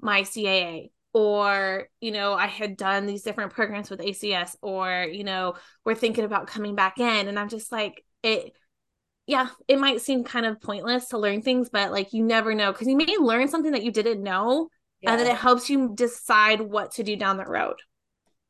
my 0.00 0.22
CAA 0.22 0.90
or 1.16 1.88
you 1.98 2.10
know 2.10 2.34
i 2.34 2.46
had 2.46 2.76
done 2.76 3.06
these 3.06 3.22
different 3.22 3.50
programs 3.50 3.88
with 3.88 4.00
acs 4.00 4.54
or 4.60 5.08
you 5.10 5.24
know 5.24 5.54
we're 5.82 5.94
thinking 5.94 6.24
about 6.24 6.46
coming 6.46 6.74
back 6.74 6.98
in 6.98 7.26
and 7.26 7.38
i'm 7.38 7.48
just 7.48 7.72
like 7.72 8.04
it 8.22 8.52
yeah 9.26 9.48
it 9.66 9.78
might 9.78 10.02
seem 10.02 10.24
kind 10.24 10.44
of 10.44 10.60
pointless 10.60 11.08
to 11.08 11.16
learn 11.16 11.40
things 11.40 11.70
but 11.70 11.90
like 11.90 12.12
you 12.12 12.22
never 12.22 12.54
know 12.54 12.70
because 12.70 12.86
you 12.86 12.98
may 12.98 13.16
learn 13.18 13.48
something 13.48 13.72
that 13.72 13.82
you 13.82 13.90
didn't 13.90 14.22
know 14.22 14.68
yeah. 15.00 15.12
and 15.12 15.18
then 15.18 15.26
it 15.26 15.38
helps 15.38 15.70
you 15.70 15.90
decide 15.94 16.60
what 16.60 16.90
to 16.90 17.02
do 17.02 17.16
down 17.16 17.38
the 17.38 17.46
road 17.46 17.76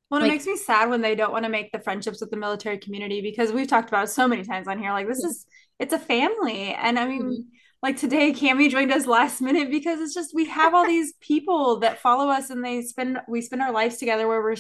well, 0.09 0.21
like, 0.21 0.29
it 0.29 0.35
makes 0.35 0.47
me 0.47 0.57
sad 0.57 0.89
when 0.89 1.03
they 1.03 1.17
don't 1.17 1.33
want 1.33 1.45
to 1.45 1.51
make 1.51 1.73
the 1.73 1.81
friendships 1.81 2.21
with 2.21 2.31
the 2.31 2.37
military 2.37 2.79
community 2.79 3.21
because 3.21 3.51
we've 3.51 3.67
talked 3.67 3.89
about 3.89 4.09
so 4.09 4.29
many 4.29 4.45
times 4.45 4.69
on 4.69 4.79
here. 4.79 4.93
Like, 4.93 5.09
this 5.09 5.19
is, 5.19 5.45
it's 5.81 5.93
a 5.93 5.99
family. 5.99 6.73
And 6.75 6.97
I 6.97 7.09
mean, 7.09 7.23
mm-hmm 7.23 7.56
like 7.87 7.97
today 7.97 8.33
Kami 8.33 8.69
joined 8.69 8.91
us 8.91 9.07
last 9.07 9.41
minute 9.41 9.71
because 9.71 10.01
it's 10.01 10.13
just 10.13 10.35
we 10.35 10.47
have 10.47 10.75
all 10.75 10.85
these 10.85 11.13
people 11.21 11.79
that 11.79 12.01
follow 12.01 12.29
us 12.29 12.51
and 12.51 12.65
they 12.65 12.83
spend 12.83 13.19
we 13.29 13.41
spend 13.41 13.63
our 13.63 13.71
lives 13.71 13.99
together 13.99 14.27
where 14.27 14.43
we're 14.43 14.57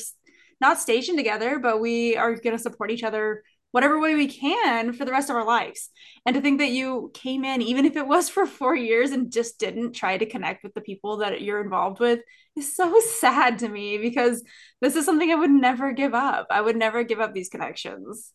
not 0.60 0.78
stationed 0.78 1.18
together 1.18 1.58
but 1.58 1.80
we 1.80 2.16
are 2.16 2.36
going 2.36 2.56
to 2.56 2.62
support 2.62 2.92
each 2.92 3.02
other 3.02 3.42
whatever 3.72 3.98
way 3.98 4.14
we 4.14 4.28
can 4.28 4.92
for 4.92 5.04
the 5.04 5.10
rest 5.10 5.28
of 5.28 5.34
our 5.34 5.44
lives. 5.44 5.90
And 6.24 6.36
to 6.36 6.40
think 6.40 6.60
that 6.60 6.70
you 6.70 7.10
came 7.14 7.44
in 7.44 7.62
even 7.62 7.84
if 7.84 7.96
it 7.96 8.06
was 8.06 8.28
for 8.34 8.46
4 8.46 8.76
years 8.76 9.10
and 9.10 9.32
just 9.32 9.58
didn't 9.58 9.94
try 9.94 10.16
to 10.16 10.24
connect 10.24 10.62
with 10.62 10.74
the 10.74 10.80
people 10.80 11.16
that 11.16 11.42
you're 11.42 11.60
involved 11.60 11.98
with 11.98 12.20
is 12.54 12.76
so 12.76 12.96
sad 13.00 13.58
to 13.58 13.68
me 13.68 13.98
because 13.98 14.44
this 14.80 14.94
is 14.94 15.04
something 15.04 15.32
I 15.32 15.34
would 15.34 15.50
never 15.50 15.90
give 15.90 16.14
up. 16.14 16.46
I 16.50 16.60
would 16.60 16.76
never 16.76 17.02
give 17.02 17.18
up 17.18 17.34
these 17.34 17.48
connections. 17.48 18.32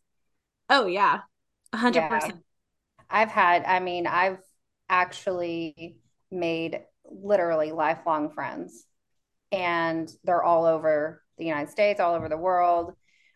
Oh 0.70 0.86
yeah. 0.86 1.22
100% 1.74 1.96
yeah. 1.96 2.32
I've 3.10 3.32
had 3.32 3.64
I 3.64 3.80
mean 3.80 4.06
I've 4.06 4.40
actually 4.92 5.98
made 6.30 6.82
literally 7.10 7.72
lifelong 7.72 8.30
friends. 8.30 8.86
And 9.52 10.12
they're 10.24 10.44
all 10.44 10.66
over 10.66 11.24
the 11.38 11.46
United 11.46 11.72
States, 11.72 12.00
all 12.00 12.14
over 12.14 12.30
the 12.30 12.38
world. 12.38 12.94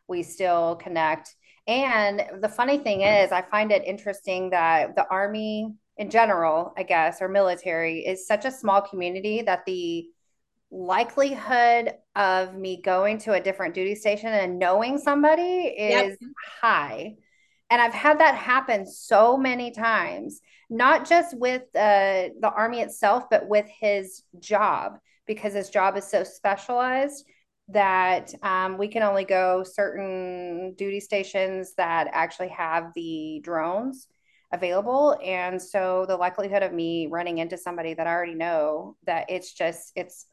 We 0.08 0.22
still 0.22 0.76
connect. 0.76 1.36
And 1.68 2.22
the 2.42 2.50
funny 2.50 2.78
thing 2.78 3.02
is, 3.02 3.32
I 3.32 3.42
find 3.42 3.72
it 3.72 3.84
interesting 3.86 4.52
that 4.52 4.96
the 4.96 5.08
Army 5.10 5.74
in 5.98 6.10
general, 6.10 6.74
I 6.78 6.84
guess, 6.84 7.22
or 7.22 7.28
military 7.28 8.06
is 8.06 8.28
such 8.28 8.46
a 8.46 8.52
small 8.52 8.82
community 8.82 9.42
that 9.42 9.66
the 9.66 10.06
likelihood 10.72 11.94
of 12.16 12.56
me 12.56 12.82
going 12.82 13.18
to 13.20 13.34
a 13.34 13.40
different 13.40 13.74
duty 13.74 13.96
station 13.96 14.30
and 14.30 14.60
knowing 14.60 14.98
somebody 14.98 15.42
is 15.42 16.18
yep. 16.20 16.30
high. 16.62 17.16
And 17.76 17.82
I've 17.82 17.94
had 17.94 18.22
that 18.22 18.36
happen 18.36 18.88
so 18.88 19.36
many 19.36 19.70
times, 19.70 20.40
not 20.70 21.06
just 21.06 21.38
with 21.38 21.64
uh, 21.76 22.32
the 22.40 22.54
Army 22.56 22.80
itself, 22.80 23.26
but 23.30 23.50
with 23.50 23.66
his 23.68 24.24
job, 24.40 24.94
because 25.28 25.52
his 25.52 25.70
job 25.70 25.98
is 25.98 26.06
so 26.06 26.24
specialized 26.24 27.26
that 27.68 28.34
um, 28.42 28.78
we 28.78 28.88
can 28.88 29.04
only 29.04 29.26
go 29.26 29.66
certain 29.66 30.74
duty 30.78 31.02
stations 31.02 31.74
that 31.76 32.08
actually 32.14 32.48
have 32.48 32.94
the 32.96 33.42
drones 33.44 34.08
available. 34.54 35.20
And 35.22 35.62
so 35.62 36.06
the 36.08 36.16
likelihood 36.16 36.64
of 36.64 36.72
me 36.72 37.08
running 37.08 37.40
into 37.40 37.58
somebody 37.58 37.94
that 37.94 38.08
I 38.08 38.12
already 38.12 38.36
know 38.36 38.96
that 39.06 39.26
it's 39.28 39.52
just, 39.52 39.92
it's 39.98 40.28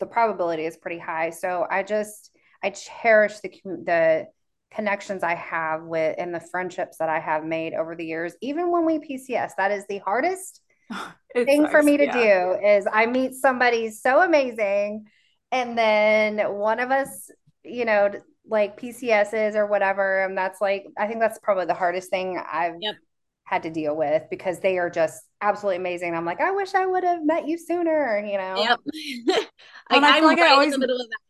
the 0.00 0.06
probability 0.06 0.64
is 0.64 0.78
pretty 0.78 0.98
high. 0.98 1.28
So 1.28 1.66
I 1.70 1.82
just, 1.82 2.30
I 2.62 2.70
cherish 2.70 3.40
the, 3.40 3.50
the, 3.64 4.26
connections 4.74 5.22
I 5.22 5.34
have 5.34 5.82
with 5.82 6.16
and 6.18 6.34
the 6.34 6.40
friendships 6.40 6.98
that 6.98 7.08
I 7.08 7.20
have 7.20 7.44
made 7.44 7.74
over 7.74 7.94
the 7.94 8.04
years, 8.04 8.34
even 8.40 8.70
when 8.70 8.84
we 8.84 8.98
PCS, 8.98 9.52
that 9.56 9.70
is 9.70 9.84
the 9.88 9.98
hardest 9.98 10.60
it 11.34 11.44
thing 11.44 11.62
sucks, 11.62 11.72
for 11.72 11.82
me 11.82 11.96
to 11.96 12.04
yeah. 12.04 12.56
do 12.58 12.66
is 12.66 12.86
I 12.90 13.06
meet 13.06 13.34
somebody 13.34 13.90
so 13.90 14.22
amazing 14.22 15.06
and 15.52 15.78
then 15.78 16.38
one 16.54 16.80
of 16.80 16.90
us, 16.90 17.30
you 17.62 17.84
know, 17.84 18.10
like 18.46 18.78
PCSs 18.78 19.54
or 19.54 19.66
whatever. 19.66 20.24
And 20.24 20.36
that's 20.36 20.60
like, 20.60 20.86
I 20.98 21.06
think 21.06 21.20
that's 21.20 21.38
probably 21.38 21.66
the 21.66 21.74
hardest 21.74 22.10
thing 22.10 22.42
I've 22.50 22.74
yep. 22.80 22.96
Had 23.44 23.62
to 23.64 23.70
deal 23.70 23.94
with 23.94 24.22
because 24.30 24.60
they 24.60 24.78
are 24.78 24.88
just 24.88 25.22
absolutely 25.40 25.76
amazing. 25.76 26.14
I'm 26.14 26.24
like, 26.24 26.40
I 26.40 26.50
wish 26.50 26.74
I 26.74 26.86
would 26.86 27.04
have 27.04 27.24
met 27.24 27.46
you 27.46 27.58
sooner, 27.58 28.24
you 28.26 28.38
know? 28.38 28.56
Yep. 28.56 28.80
I, 29.90 29.98
I, 29.98 30.12
feel 30.14 30.24
like 30.24 30.38
right 30.38 30.50
I 30.50 30.52
always, 30.52 30.76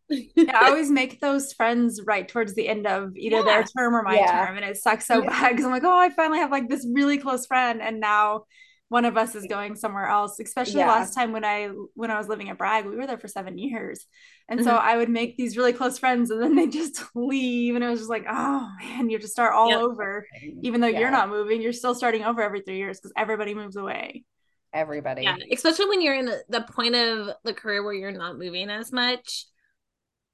yeah, 0.37 0.59
I 0.59 0.69
always 0.69 0.91
make 0.93 1.21
those 1.21 1.53
friends 1.53 2.01
right 2.07 2.27
towards 2.27 2.55
the 2.55 2.69
end 2.69 2.87
of 2.87 3.17
either 3.17 3.39
yeah. 3.39 3.43
their 3.43 3.65
term 3.65 3.95
or 3.95 4.03
my 4.03 4.17
yeah. 4.17 4.47
term. 4.47 4.57
And 4.57 4.65
it 4.65 4.77
sucks 4.77 5.07
so 5.07 5.23
yeah. 5.23 5.29
bad 5.29 5.51
because 5.51 5.65
I'm 5.65 5.73
like, 5.73 5.85
oh, 5.85 5.99
I 5.99 6.11
finally 6.11 6.39
have 6.39 6.53
like 6.53 6.69
this 6.69 6.87
really 6.91 7.19
close 7.19 7.47
friend. 7.47 7.83
And 7.83 7.99
now 7.99 8.45
one 8.89 9.05
of 9.05 9.17
us 9.17 9.35
is 9.35 9.47
going 9.47 9.75
somewhere 9.75 10.07
else 10.07 10.39
especially 10.39 10.81
yeah. 10.81 10.89
last 10.89 11.15
time 11.15 11.33
when 11.33 11.45
i 11.45 11.69
when 11.95 12.11
i 12.11 12.19
was 12.19 12.29
living 12.29 12.49
at 12.49 12.59
bragg 12.59 12.85
we 12.85 12.97
were 12.97 13.07
there 13.07 13.19
for 13.19 13.29
seven 13.29 13.59
years. 13.59 14.07
And 14.49 14.61
mm-hmm. 14.61 14.69
so 14.69 14.77
i 14.77 14.97
would 14.97 15.09
make 15.09 15.37
these 15.37 15.57
really 15.57 15.73
close 15.73 15.99
friends 15.99 16.31
and 16.31 16.43
then 16.43 16.55
they 16.55 16.67
just 16.67 17.03
leave. 17.15 17.75
And 17.75 17.85
it 17.85 17.89
was 17.89 18.01
just 18.01 18.11
like 18.11 18.27
oh 18.29 18.69
man 18.81 19.09
you 19.09 19.17
have 19.17 19.23
to 19.23 19.29
start 19.29 19.55
all 19.55 19.71
yep. 19.71 19.81
over. 19.81 20.27
Even 20.63 20.81
though 20.81 20.87
yeah. 20.87 21.01
you're 21.01 21.11
not 21.11 21.29
moving 21.29 21.63
you're 21.63 21.73
still 21.73 21.95
starting 21.95 22.25
over 22.25 22.43
every 22.43 22.61
three 22.61 22.77
years 22.77 22.99
because 23.01 23.13
everybody 23.17 23.55
moves 23.55 23.77
away. 23.77 24.25
Everybody. 24.73 25.23
Yeah 25.23 25.37
especially 25.53 25.89
when 25.89 26.03
you're 26.03 26.17
in 26.17 26.27
the, 26.27 26.45
the 26.49 26.61
point 26.63 26.95
of 26.95 27.31
the 27.45 27.55
career 27.55 27.83
where 27.83 27.95
you're 27.95 28.13
not 28.13 28.39
moving 28.39 28.71
as 28.71 28.93
much 28.93 29.47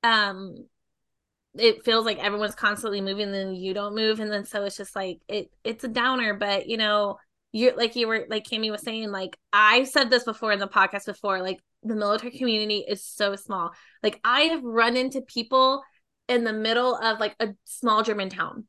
um 0.02 0.66
it 1.54 1.84
feels 1.84 2.04
like 2.04 2.18
everyone's 2.18 2.54
constantly 2.54 3.00
moving 3.00 3.32
then 3.32 3.54
you 3.54 3.74
don't 3.74 3.94
move. 3.94 4.20
And 4.20 4.30
then 4.30 4.44
so 4.44 4.64
it's 4.64 4.76
just 4.76 4.94
like 4.94 5.20
it 5.28 5.50
it's 5.64 5.84
a 5.84 5.88
downer. 5.88 6.34
But 6.34 6.68
you 6.68 6.76
know 6.76 7.18
you 7.52 7.72
like 7.76 7.96
you 7.96 8.06
were 8.06 8.26
like 8.28 8.48
Kami 8.48 8.70
was 8.70 8.82
saying 8.82 9.10
like 9.10 9.36
I've 9.52 9.88
said 9.88 10.10
this 10.10 10.24
before 10.24 10.52
in 10.52 10.58
the 10.60 10.68
podcast 10.68 11.06
before 11.06 11.40
like 11.40 11.58
the 11.82 11.96
military 11.96 12.36
community 12.36 12.84
is 12.86 13.04
so 13.04 13.36
small 13.36 13.72
like 14.02 14.20
I 14.24 14.42
have 14.42 14.62
run 14.62 14.96
into 14.96 15.20
people 15.22 15.82
in 16.28 16.44
the 16.44 16.52
middle 16.52 16.94
of 16.94 17.18
like 17.18 17.34
a 17.40 17.48
small 17.64 18.02
German 18.02 18.28
town 18.28 18.66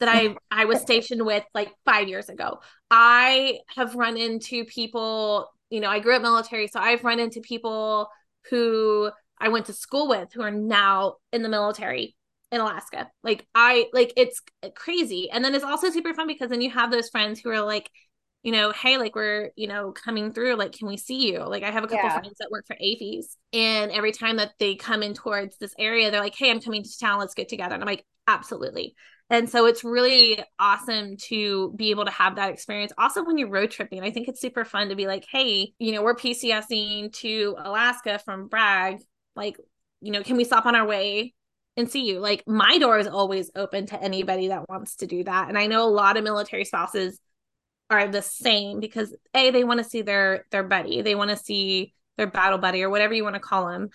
that 0.00 0.08
I 0.08 0.36
I 0.50 0.64
was 0.64 0.80
stationed 0.80 1.24
with 1.24 1.44
like 1.54 1.70
5 1.84 2.08
years 2.08 2.28
ago 2.28 2.60
I 2.90 3.60
have 3.76 3.94
run 3.94 4.16
into 4.16 4.64
people 4.64 5.48
you 5.70 5.80
know 5.80 5.90
I 5.90 6.00
grew 6.00 6.16
up 6.16 6.22
military 6.22 6.66
so 6.66 6.80
I've 6.80 7.04
run 7.04 7.20
into 7.20 7.40
people 7.40 8.08
who 8.50 9.10
I 9.38 9.48
went 9.48 9.66
to 9.66 9.72
school 9.72 10.08
with 10.08 10.32
who 10.32 10.42
are 10.42 10.50
now 10.50 11.16
in 11.32 11.42
the 11.42 11.48
military 11.48 12.16
in 12.54 12.60
Alaska. 12.60 13.10
Like 13.22 13.46
I 13.54 13.86
like 13.92 14.12
it's 14.16 14.40
crazy. 14.74 15.30
And 15.30 15.44
then 15.44 15.54
it's 15.54 15.64
also 15.64 15.90
super 15.90 16.14
fun 16.14 16.26
because 16.26 16.50
then 16.50 16.60
you 16.60 16.70
have 16.70 16.90
those 16.90 17.08
friends 17.08 17.40
who 17.40 17.50
are 17.50 17.60
like, 17.60 17.90
you 18.44 18.52
know, 18.52 18.72
hey, 18.72 18.98
like 18.98 19.16
we're, 19.16 19.50
you 19.56 19.66
know, 19.66 19.90
coming 19.90 20.30
through, 20.30 20.56
like, 20.56 20.72
can 20.72 20.86
we 20.86 20.98
see 20.98 21.32
you? 21.32 21.38
Like 21.38 21.62
I 21.62 21.70
have 21.70 21.82
a 21.82 21.88
couple 21.88 22.04
yeah. 22.04 22.18
friends 22.18 22.36
that 22.38 22.50
work 22.50 22.66
for 22.66 22.76
AAFES. 22.76 23.36
And 23.54 23.90
every 23.90 24.12
time 24.12 24.36
that 24.36 24.52
they 24.58 24.76
come 24.76 25.02
in 25.02 25.14
towards 25.14 25.56
this 25.56 25.74
area, 25.78 26.10
they're 26.10 26.20
like, 26.20 26.36
hey, 26.36 26.50
I'm 26.50 26.60
coming 26.60 26.84
to 26.84 26.98
town, 27.00 27.18
let's 27.18 27.32
get 27.32 27.48
together. 27.48 27.74
And 27.74 27.82
I'm 27.82 27.88
like, 27.88 28.04
absolutely. 28.28 28.94
And 29.30 29.48
so 29.48 29.64
it's 29.64 29.82
really 29.82 30.44
awesome 30.58 31.16
to 31.28 31.72
be 31.74 31.90
able 31.90 32.04
to 32.04 32.10
have 32.10 32.36
that 32.36 32.50
experience. 32.50 32.92
Also, 32.98 33.24
when 33.24 33.38
you're 33.38 33.48
road 33.48 33.70
tripping, 33.70 34.02
I 34.02 34.10
think 34.10 34.28
it's 34.28 34.42
super 34.42 34.66
fun 34.66 34.90
to 34.90 34.94
be 34.94 35.06
like, 35.06 35.24
hey, 35.32 35.72
you 35.78 35.92
know, 35.92 36.02
we're 36.02 36.14
PCSing 36.14 37.14
to 37.14 37.56
Alaska 37.58 38.20
from 38.26 38.48
Bragg. 38.48 38.98
Like, 39.34 39.56
you 40.02 40.12
know, 40.12 40.22
can 40.22 40.36
we 40.36 40.44
stop 40.44 40.66
on 40.66 40.76
our 40.76 40.86
way 40.86 41.32
and 41.78 41.90
see 41.90 42.06
you? 42.06 42.20
Like, 42.20 42.44
my 42.46 42.76
door 42.76 42.98
is 42.98 43.06
always 43.06 43.50
open 43.56 43.86
to 43.86 44.02
anybody 44.02 44.48
that 44.48 44.68
wants 44.68 44.96
to 44.96 45.06
do 45.06 45.24
that. 45.24 45.48
And 45.48 45.56
I 45.56 45.66
know 45.66 45.84
a 45.84 45.88
lot 45.88 46.18
of 46.18 46.24
military 46.24 46.66
spouses 46.66 47.18
are 47.98 48.08
the 48.08 48.22
same 48.22 48.80
because 48.80 49.14
a 49.34 49.50
they 49.50 49.64
want 49.64 49.78
to 49.78 49.84
see 49.84 50.02
their 50.02 50.46
their 50.50 50.62
buddy 50.62 51.02
they 51.02 51.14
want 51.14 51.30
to 51.30 51.36
see 51.36 51.94
their 52.16 52.26
battle 52.26 52.58
buddy 52.58 52.82
or 52.82 52.90
whatever 52.90 53.14
you 53.14 53.24
want 53.24 53.34
to 53.34 53.40
call 53.40 53.68
them 53.68 53.90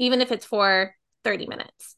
even 0.00 0.22
if 0.22 0.32
it's 0.32 0.46
for 0.46 0.94
30 1.24 1.46
minutes. 1.46 1.96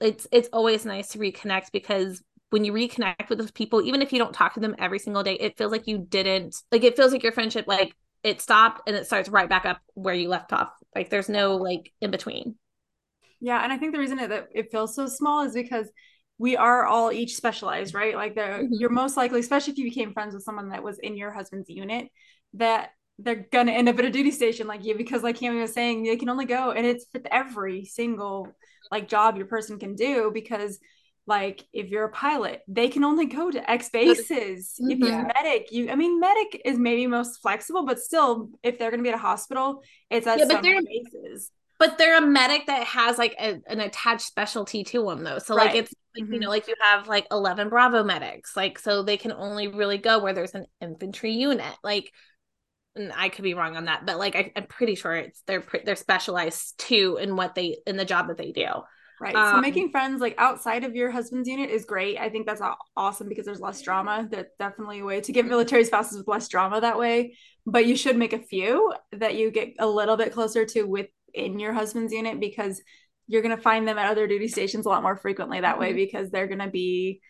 It's 0.00 0.26
it's 0.32 0.48
always 0.52 0.84
nice 0.84 1.08
to 1.08 1.18
reconnect 1.18 1.70
because 1.72 2.22
when 2.50 2.64
you 2.64 2.72
reconnect 2.72 3.28
with 3.28 3.38
those 3.38 3.50
people 3.50 3.82
even 3.82 4.02
if 4.02 4.12
you 4.12 4.18
don't 4.18 4.32
talk 4.34 4.54
to 4.54 4.60
them 4.60 4.74
every 4.78 4.98
single 4.98 5.22
day 5.22 5.34
it 5.34 5.56
feels 5.56 5.70
like 5.70 5.86
you 5.86 5.98
didn't 5.98 6.56
like 6.72 6.82
it 6.82 6.96
feels 6.96 7.12
like 7.12 7.22
your 7.22 7.32
friendship 7.32 7.66
like 7.68 7.94
it 8.22 8.40
stopped 8.40 8.82
and 8.86 8.96
it 8.96 9.06
starts 9.06 9.28
right 9.28 9.48
back 9.48 9.64
up 9.64 9.80
where 9.94 10.14
you 10.14 10.28
left 10.28 10.52
off. 10.52 10.72
Like 10.94 11.10
there's 11.10 11.28
no 11.28 11.56
like 11.56 11.92
in 12.00 12.10
between. 12.10 12.56
Yeah 13.40 13.62
and 13.62 13.72
i 13.72 13.76
think 13.76 13.92
the 13.92 13.98
reason 13.98 14.16
that 14.16 14.48
it 14.52 14.70
feels 14.72 14.94
so 14.94 15.06
small 15.06 15.44
is 15.44 15.52
because 15.52 15.88
we 16.42 16.56
are 16.56 16.84
all 16.84 17.12
each 17.12 17.36
specialized, 17.36 17.94
right? 17.94 18.16
Like 18.16 18.34
mm-hmm. 18.34 18.66
you're 18.72 18.90
most 18.90 19.16
likely, 19.16 19.38
especially 19.38 19.74
if 19.74 19.78
you 19.78 19.84
became 19.84 20.12
friends 20.12 20.34
with 20.34 20.42
someone 20.42 20.70
that 20.70 20.82
was 20.82 20.98
in 20.98 21.16
your 21.16 21.30
husband's 21.30 21.70
unit, 21.70 22.08
that 22.54 22.90
they're 23.20 23.46
gonna 23.52 23.70
end 23.70 23.88
up 23.88 23.96
at 24.00 24.06
a 24.06 24.10
duty 24.10 24.32
station 24.32 24.66
like 24.66 24.84
you 24.84 24.96
because 24.96 25.22
like 25.22 25.38
Kami 25.38 25.60
was 25.60 25.72
saying, 25.72 26.02
they 26.02 26.16
can 26.16 26.28
only 26.28 26.44
go 26.44 26.72
and 26.72 26.84
it's 26.84 27.06
with 27.14 27.28
every 27.30 27.84
single 27.84 28.48
like 28.90 29.08
job 29.08 29.36
your 29.36 29.46
person 29.46 29.78
can 29.78 29.94
do 29.94 30.32
because 30.34 30.80
like 31.28 31.64
if 31.72 31.90
you're 31.90 32.06
a 32.06 32.10
pilot, 32.10 32.62
they 32.66 32.88
can 32.88 33.04
only 33.04 33.26
go 33.26 33.48
to 33.48 33.70
X 33.70 33.90
bases. 33.90 34.74
Mm-hmm. 34.82 34.90
If 34.90 34.98
you're 34.98 35.20
a 35.20 35.32
medic, 35.36 35.70
you 35.70 35.90
I 35.90 35.94
mean 35.94 36.18
medic 36.18 36.60
is 36.64 36.76
maybe 36.76 37.06
most 37.06 37.40
flexible, 37.40 37.86
but 37.86 38.00
still 38.00 38.48
if 38.64 38.80
they're 38.80 38.90
gonna 38.90 39.04
be 39.04 39.10
at 39.10 39.14
a 39.14 39.18
hospital, 39.18 39.84
it's 40.10 40.26
at 40.26 40.40
yeah, 40.40 40.48
some 40.48 40.60
bases 40.60 41.52
but 41.78 41.98
they're 41.98 42.18
a 42.18 42.24
medic 42.24 42.66
that 42.68 42.84
has 42.84 43.18
like 43.18 43.34
a, 43.40 43.60
an 43.66 43.80
attached 43.80 44.20
specialty 44.20 44.84
to 44.84 45.04
them 45.04 45.24
though 45.24 45.40
so 45.40 45.56
right. 45.56 45.66
like 45.66 45.74
it's 45.74 45.92
like, 46.14 46.24
mm-hmm. 46.24 46.34
you 46.34 46.40
know 46.40 46.48
like 46.48 46.68
you 46.68 46.74
have 46.80 47.08
like 47.08 47.26
11 47.30 47.68
bravo 47.68 48.02
medics 48.04 48.56
like 48.56 48.78
so 48.78 49.02
they 49.02 49.16
can 49.16 49.32
only 49.32 49.68
really 49.68 49.98
go 49.98 50.18
where 50.18 50.32
there's 50.32 50.54
an 50.54 50.66
infantry 50.80 51.32
unit 51.32 51.74
like 51.82 52.12
I 53.16 53.28
could 53.30 53.42
be 53.42 53.54
wrong 53.54 53.76
on 53.76 53.86
that, 53.86 54.04
but 54.04 54.18
like 54.18 54.36
I, 54.36 54.52
am 54.54 54.66
pretty 54.66 54.94
sure 54.96 55.14
it's 55.14 55.42
they're 55.46 55.64
they're 55.84 55.96
specialized 55.96 56.78
too 56.78 57.18
in 57.20 57.36
what 57.36 57.54
they 57.54 57.78
in 57.86 57.96
the 57.96 58.04
job 58.04 58.28
that 58.28 58.36
they 58.36 58.52
do. 58.52 58.66
Right. 59.20 59.34
Um, 59.34 59.56
so 59.56 59.60
making 59.60 59.90
friends 59.90 60.20
like 60.20 60.34
outside 60.36 60.84
of 60.84 60.94
your 60.94 61.10
husband's 61.10 61.48
unit 61.48 61.70
is 61.70 61.84
great. 61.84 62.18
I 62.18 62.28
think 62.28 62.44
that's 62.46 62.60
awesome 62.96 63.28
because 63.28 63.46
there's 63.46 63.60
less 63.60 63.80
drama. 63.80 64.28
That's 64.30 64.54
definitely 64.58 65.00
a 65.00 65.04
way 65.04 65.20
to 65.20 65.32
get 65.32 65.46
military 65.46 65.84
spouses 65.84 66.18
with 66.18 66.28
less 66.28 66.48
drama 66.48 66.80
that 66.80 66.98
way. 66.98 67.36
But 67.64 67.86
you 67.86 67.96
should 67.96 68.16
make 68.16 68.32
a 68.32 68.42
few 68.42 68.92
that 69.12 69.36
you 69.36 69.50
get 69.50 69.74
a 69.78 69.86
little 69.86 70.16
bit 70.16 70.32
closer 70.32 70.66
to 70.66 70.82
with 70.82 71.06
in 71.32 71.58
your 71.58 71.72
husband's 71.72 72.12
unit 72.12 72.40
because 72.40 72.82
you're 73.26 73.42
going 73.42 73.56
to 73.56 73.62
find 73.62 73.86
them 73.86 73.98
at 73.98 74.10
other 74.10 74.26
duty 74.26 74.48
stations 74.48 74.86
a 74.86 74.88
lot 74.88 75.02
more 75.02 75.16
frequently 75.16 75.60
that 75.60 75.78
way 75.78 75.88
mm-hmm. 75.88 75.96
because 75.96 76.30
they're 76.30 76.46
going 76.46 76.58
to 76.58 76.70
be 76.70 77.20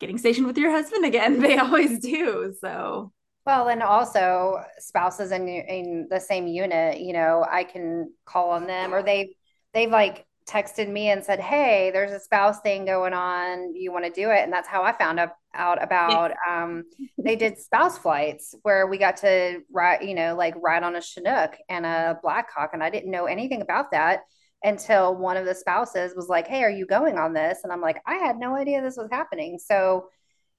getting 0.00 0.18
stationed 0.18 0.46
with 0.46 0.58
your 0.58 0.70
husband 0.70 1.04
again. 1.04 1.40
They 1.48 1.58
always 1.58 1.98
do. 2.00 2.54
So, 2.60 3.12
well, 3.46 3.68
and 3.68 3.82
also 3.82 4.62
spouses 4.78 5.32
in 5.32 5.48
in 5.48 6.06
the 6.10 6.20
same 6.20 6.46
unit, 6.46 7.00
you 7.00 7.12
know, 7.12 7.46
I 7.50 7.64
can 7.64 8.12
call 8.26 8.50
on 8.50 8.66
them 8.66 8.94
or 8.94 9.02
they 9.02 9.34
they've 9.72 9.90
like 9.90 10.26
texted 10.46 10.88
me 10.88 11.10
and 11.10 11.24
said, 11.24 11.40
"Hey, 11.40 11.90
there's 11.92 12.12
a 12.12 12.20
spouse 12.20 12.60
thing 12.60 12.84
going 12.84 13.12
on. 13.12 13.74
You 13.74 13.92
want 13.92 14.04
to 14.04 14.10
do 14.10 14.30
it?" 14.30 14.42
And 14.42 14.52
that's 14.52 14.68
how 14.68 14.82
I 14.82 14.92
found 14.92 15.20
out 15.54 15.82
about. 15.82 16.32
Um, 16.48 16.84
they 17.18 17.36
did 17.36 17.58
spouse 17.58 17.98
flights 17.98 18.54
where 18.62 18.86
we 18.86 18.98
got 18.98 19.18
to 19.18 19.60
ride, 19.72 20.02
you 20.02 20.14
know, 20.14 20.34
like 20.34 20.54
ride 20.56 20.82
on 20.82 20.96
a 20.96 21.02
Chinook 21.02 21.56
and 21.68 21.86
a 21.86 22.18
Blackhawk, 22.22 22.70
and 22.72 22.82
I 22.82 22.90
didn't 22.90 23.10
know 23.10 23.26
anything 23.26 23.62
about 23.62 23.90
that 23.92 24.20
until 24.62 25.14
one 25.14 25.36
of 25.36 25.46
the 25.46 25.54
spouses 25.54 26.14
was 26.14 26.28
like, 26.28 26.46
"Hey, 26.48 26.62
are 26.64 26.70
you 26.70 26.86
going 26.86 27.18
on 27.18 27.32
this?" 27.32 27.60
And 27.64 27.72
I'm 27.72 27.80
like, 27.80 28.02
"I 28.06 28.16
had 28.16 28.38
no 28.38 28.54
idea 28.56 28.82
this 28.82 28.96
was 28.96 29.08
happening." 29.10 29.58
So 29.58 30.08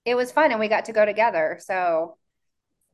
it 0.06 0.16
was 0.16 0.32
fun, 0.32 0.52
and 0.52 0.60
we 0.60 0.68
got 0.68 0.86
to 0.86 0.94
go 0.94 1.06
together. 1.06 1.60
So 1.62 2.18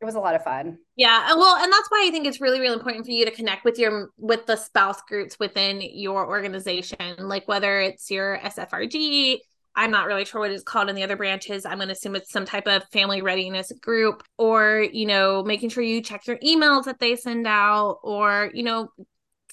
it 0.02 0.06
was 0.06 0.16
a 0.16 0.20
lot 0.20 0.36
of 0.36 0.44
fun. 0.44 0.78
Yeah, 0.96 1.34
well, 1.36 1.56
and 1.56 1.72
that's 1.72 1.90
why 1.90 2.06
I 2.08 2.12
think 2.12 2.26
it's 2.28 2.42
really, 2.42 2.60
really 2.60 2.76
important 2.76 3.06
for 3.06 3.12
you 3.12 3.26
to 3.26 3.32
connect 3.32 3.64
with 3.64 3.80
your 3.80 4.10
with 4.18 4.46
the 4.46 4.56
spouse 4.56 5.02
groups 5.08 5.40
within 5.40 5.82
your 5.82 6.28
organization, 6.28 7.16
like 7.20 7.48
whether 7.48 7.80
it's 7.80 8.12
your 8.12 8.38
SFRG. 8.40 9.40
I'm 9.78 9.92
not 9.92 10.08
really 10.08 10.24
sure 10.24 10.40
what 10.40 10.52
it's 10.52 10.64
called 10.64 10.90
in 10.90 10.96
the 10.96 11.04
other 11.04 11.18
branches. 11.18 11.66
I'm 11.66 11.80
going 11.80 11.90
to 11.90 11.94
assume 11.94 12.16
it's 12.16 12.32
some 12.32 12.46
type 12.46 12.66
of 12.66 12.86
family 12.94 13.22
readiness 13.22 13.72
group, 13.82 14.24
or 14.38 14.86
you 14.92 15.06
know, 15.06 15.44
making 15.44 15.70
sure 15.70 15.84
you 15.84 16.02
check 16.02 16.28
your 16.28 16.38
emails 16.38 16.86
that 16.86 17.00
they 17.00 17.16
send 17.16 17.48
out, 17.48 18.00
or 18.04 18.52
you 18.54 18.64
know, 18.64 18.90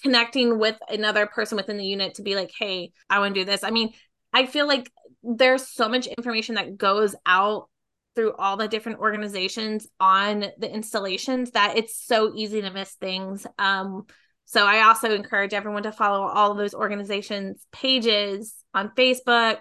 connecting 0.03 0.59
with 0.59 0.77
another 0.89 1.27
person 1.27 1.57
within 1.57 1.77
the 1.77 1.85
unit 1.85 2.15
to 2.15 2.23
be 2.23 2.35
like, 2.35 2.51
hey, 2.59 2.93
I 3.09 3.19
want 3.19 3.35
to 3.35 3.41
do 3.41 3.45
this. 3.45 3.65
I 3.65 3.71
mean, 3.71 3.93
I 4.33 4.47
feel 4.47 4.67
like 4.67 4.91
there's 5.23 5.69
so 5.69 5.89
much 5.89 6.07
information 6.07 6.57
that 6.57 6.77
goes 6.77 7.15
out 7.27 7.69
through 8.15 8.35
all 8.35 8.57
the 8.57 8.69
different 8.69 8.99
organizations 8.99 9.87
on 9.99 10.47
the 10.59 10.73
installations 10.73 11.53
that 11.53 11.77
it's 11.77 11.97
so 11.97 12.33
easy 12.35 12.61
to 12.61 12.71
miss 12.71 12.93
things. 12.95 13.47
Um, 13.59 14.07
so 14.45 14.67
I 14.67 14.83
also 14.83 15.15
encourage 15.15 15.55
everyone 15.55 15.85
to 15.85 15.93
follow 15.93 16.27
all 16.27 16.51
of 16.53 16.59
those 16.59 16.75
organizations' 16.75 17.67
pages 17.73 18.55
on 18.75 18.91
Facebook, 18.97 19.59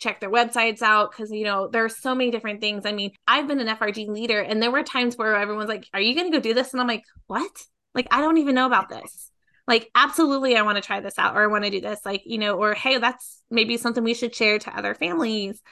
check 0.00 0.20
their 0.20 0.30
websites 0.30 0.82
out 0.82 1.12
because 1.12 1.30
you 1.30 1.44
know 1.44 1.68
there 1.68 1.84
are 1.84 1.88
so 1.88 2.14
many 2.14 2.30
different 2.30 2.60
things. 2.60 2.84
I 2.84 2.92
mean, 2.92 3.12
I've 3.26 3.46
been 3.46 3.60
an 3.60 3.76
FRG 3.76 4.08
leader, 4.08 4.40
and 4.40 4.62
there 4.62 4.70
were 4.70 4.82
times 4.82 5.16
where 5.16 5.36
everyone's 5.36 5.68
like, 5.68 5.86
"Are 5.94 6.00
you 6.00 6.14
going 6.14 6.30
to 6.30 6.36
go 6.36 6.42
do 6.42 6.54
this?" 6.54 6.72
And 6.72 6.80
I'm 6.80 6.88
like, 6.88 7.04
"What? 7.26 7.52
Like, 7.94 8.08
I 8.10 8.20
don't 8.20 8.38
even 8.38 8.54
know 8.54 8.66
about 8.66 8.88
this." 8.88 9.30
Like, 9.66 9.90
absolutely, 9.94 10.56
I 10.56 10.62
want 10.62 10.76
to 10.76 10.82
try 10.82 11.00
this 11.00 11.18
out, 11.18 11.36
or 11.36 11.42
I 11.42 11.46
want 11.46 11.64
to 11.64 11.70
do 11.70 11.80
this. 11.80 12.00
Like, 12.04 12.22
you 12.26 12.38
know, 12.38 12.56
or 12.56 12.74
hey, 12.74 12.98
that's 12.98 13.42
maybe 13.50 13.76
something 13.76 14.04
we 14.04 14.14
should 14.14 14.34
share 14.34 14.58
to 14.58 14.76
other 14.76 14.94
families 14.94 15.62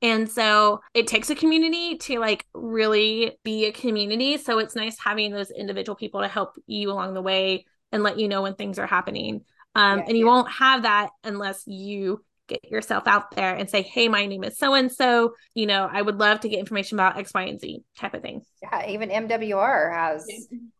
and 0.00 0.30
so 0.30 0.80
it 0.94 1.06
takes 1.06 1.28
a 1.30 1.34
community 1.34 1.96
to 1.98 2.18
like 2.20 2.46
really 2.54 3.36
be 3.42 3.66
a 3.66 3.72
community. 3.72 4.36
So 4.36 4.58
it's 4.58 4.76
nice 4.76 4.98
having 4.98 5.32
those 5.32 5.50
individual 5.50 5.96
people 5.96 6.20
to 6.20 6.28
help 6.28 6.56
you 6.66 6.90
along 6.90 7.14
the 7.14 7.22
way 7.22 7.66
and 7.90 8.02
let 8.02 8.18
you 8.18 8.28
know 8.28 8.42
when 8.42 8.54
things 8.54 8.78
are 8.78 8.86
happening. 8.86 9.44
Um, 9.74 9.98
yeah, 9.98 10.04
and 10.08 10.16
you 10.16 10.26
yeah. 10.26 10.32
won't 10.32 10.50
have 10.52 10.82
that 10.82 11.10
unless 11.24 11.64
you 11.66 12.24
get 12.48 12.64
yourself 12.64 13.06
out 13.06 13.30
there 13.36 13.54
and 13.54 13.68
say, 13.70 13.82
Hey, 13.82 14.08
my 14.08 14.26
name 14.26 14.44
is 14.44 14.58
so 14.58 14.74
and 14.74 14.90
so. 14.90 15.34
You 15.54 15.66
know, 15.66 15.88
I 15.90 16.02
would 16.02 16.18
love 16.18 16.40
to 16.40 16.48
get 16.48 16.58
information 16.58 16.96
about 16.96 17.18
X, 17.18 17.32
Y, 17.34 17.42
and 17.42 17.60
Z 17.60 17.82
type 17.96 18.14
of 18.14 18.22
thing. 18.22 18.42
Yeah, 18.62 18.88
even 18.88 19.10
MWR 19.10 19.94
has, 19.94 20.26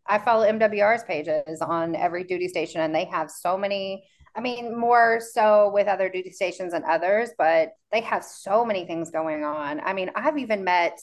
I 0.07 0.18
follow 0.18 0.46
MWR's 0.46 1.04
pages 1.04 1.61
on 1.61 1.94
every 1.94 2.24
duty 2.24 2.48
station, 2.48 2.81
and 2.81 2.94
they 2.94 3.04
have 3.04 3.31
so 3.31 3.57
many 3.57 4.04
I 4.37 4.40
mean, 4.40 4.78
more 4.78 5.20
so 5.20 5.70
with 5.74 5.88
other 5.88 6.09
duty 6.09 6.31
stations 6.31 6.72
than 6.72 6.85
others, 6.85 7.31
but 7.37 7.72
they 7.90 8.02
have 8.02 8.22
so 8.22 8.64
many 8.64 8.87
things 8.87 9.11
going 9.11 9.42
on. 9.42 9.81
I 9.81 9.94
mean, 9.94 10.11
I've 10.14 10.38
even 10.38 10.62
met 10.62 10.96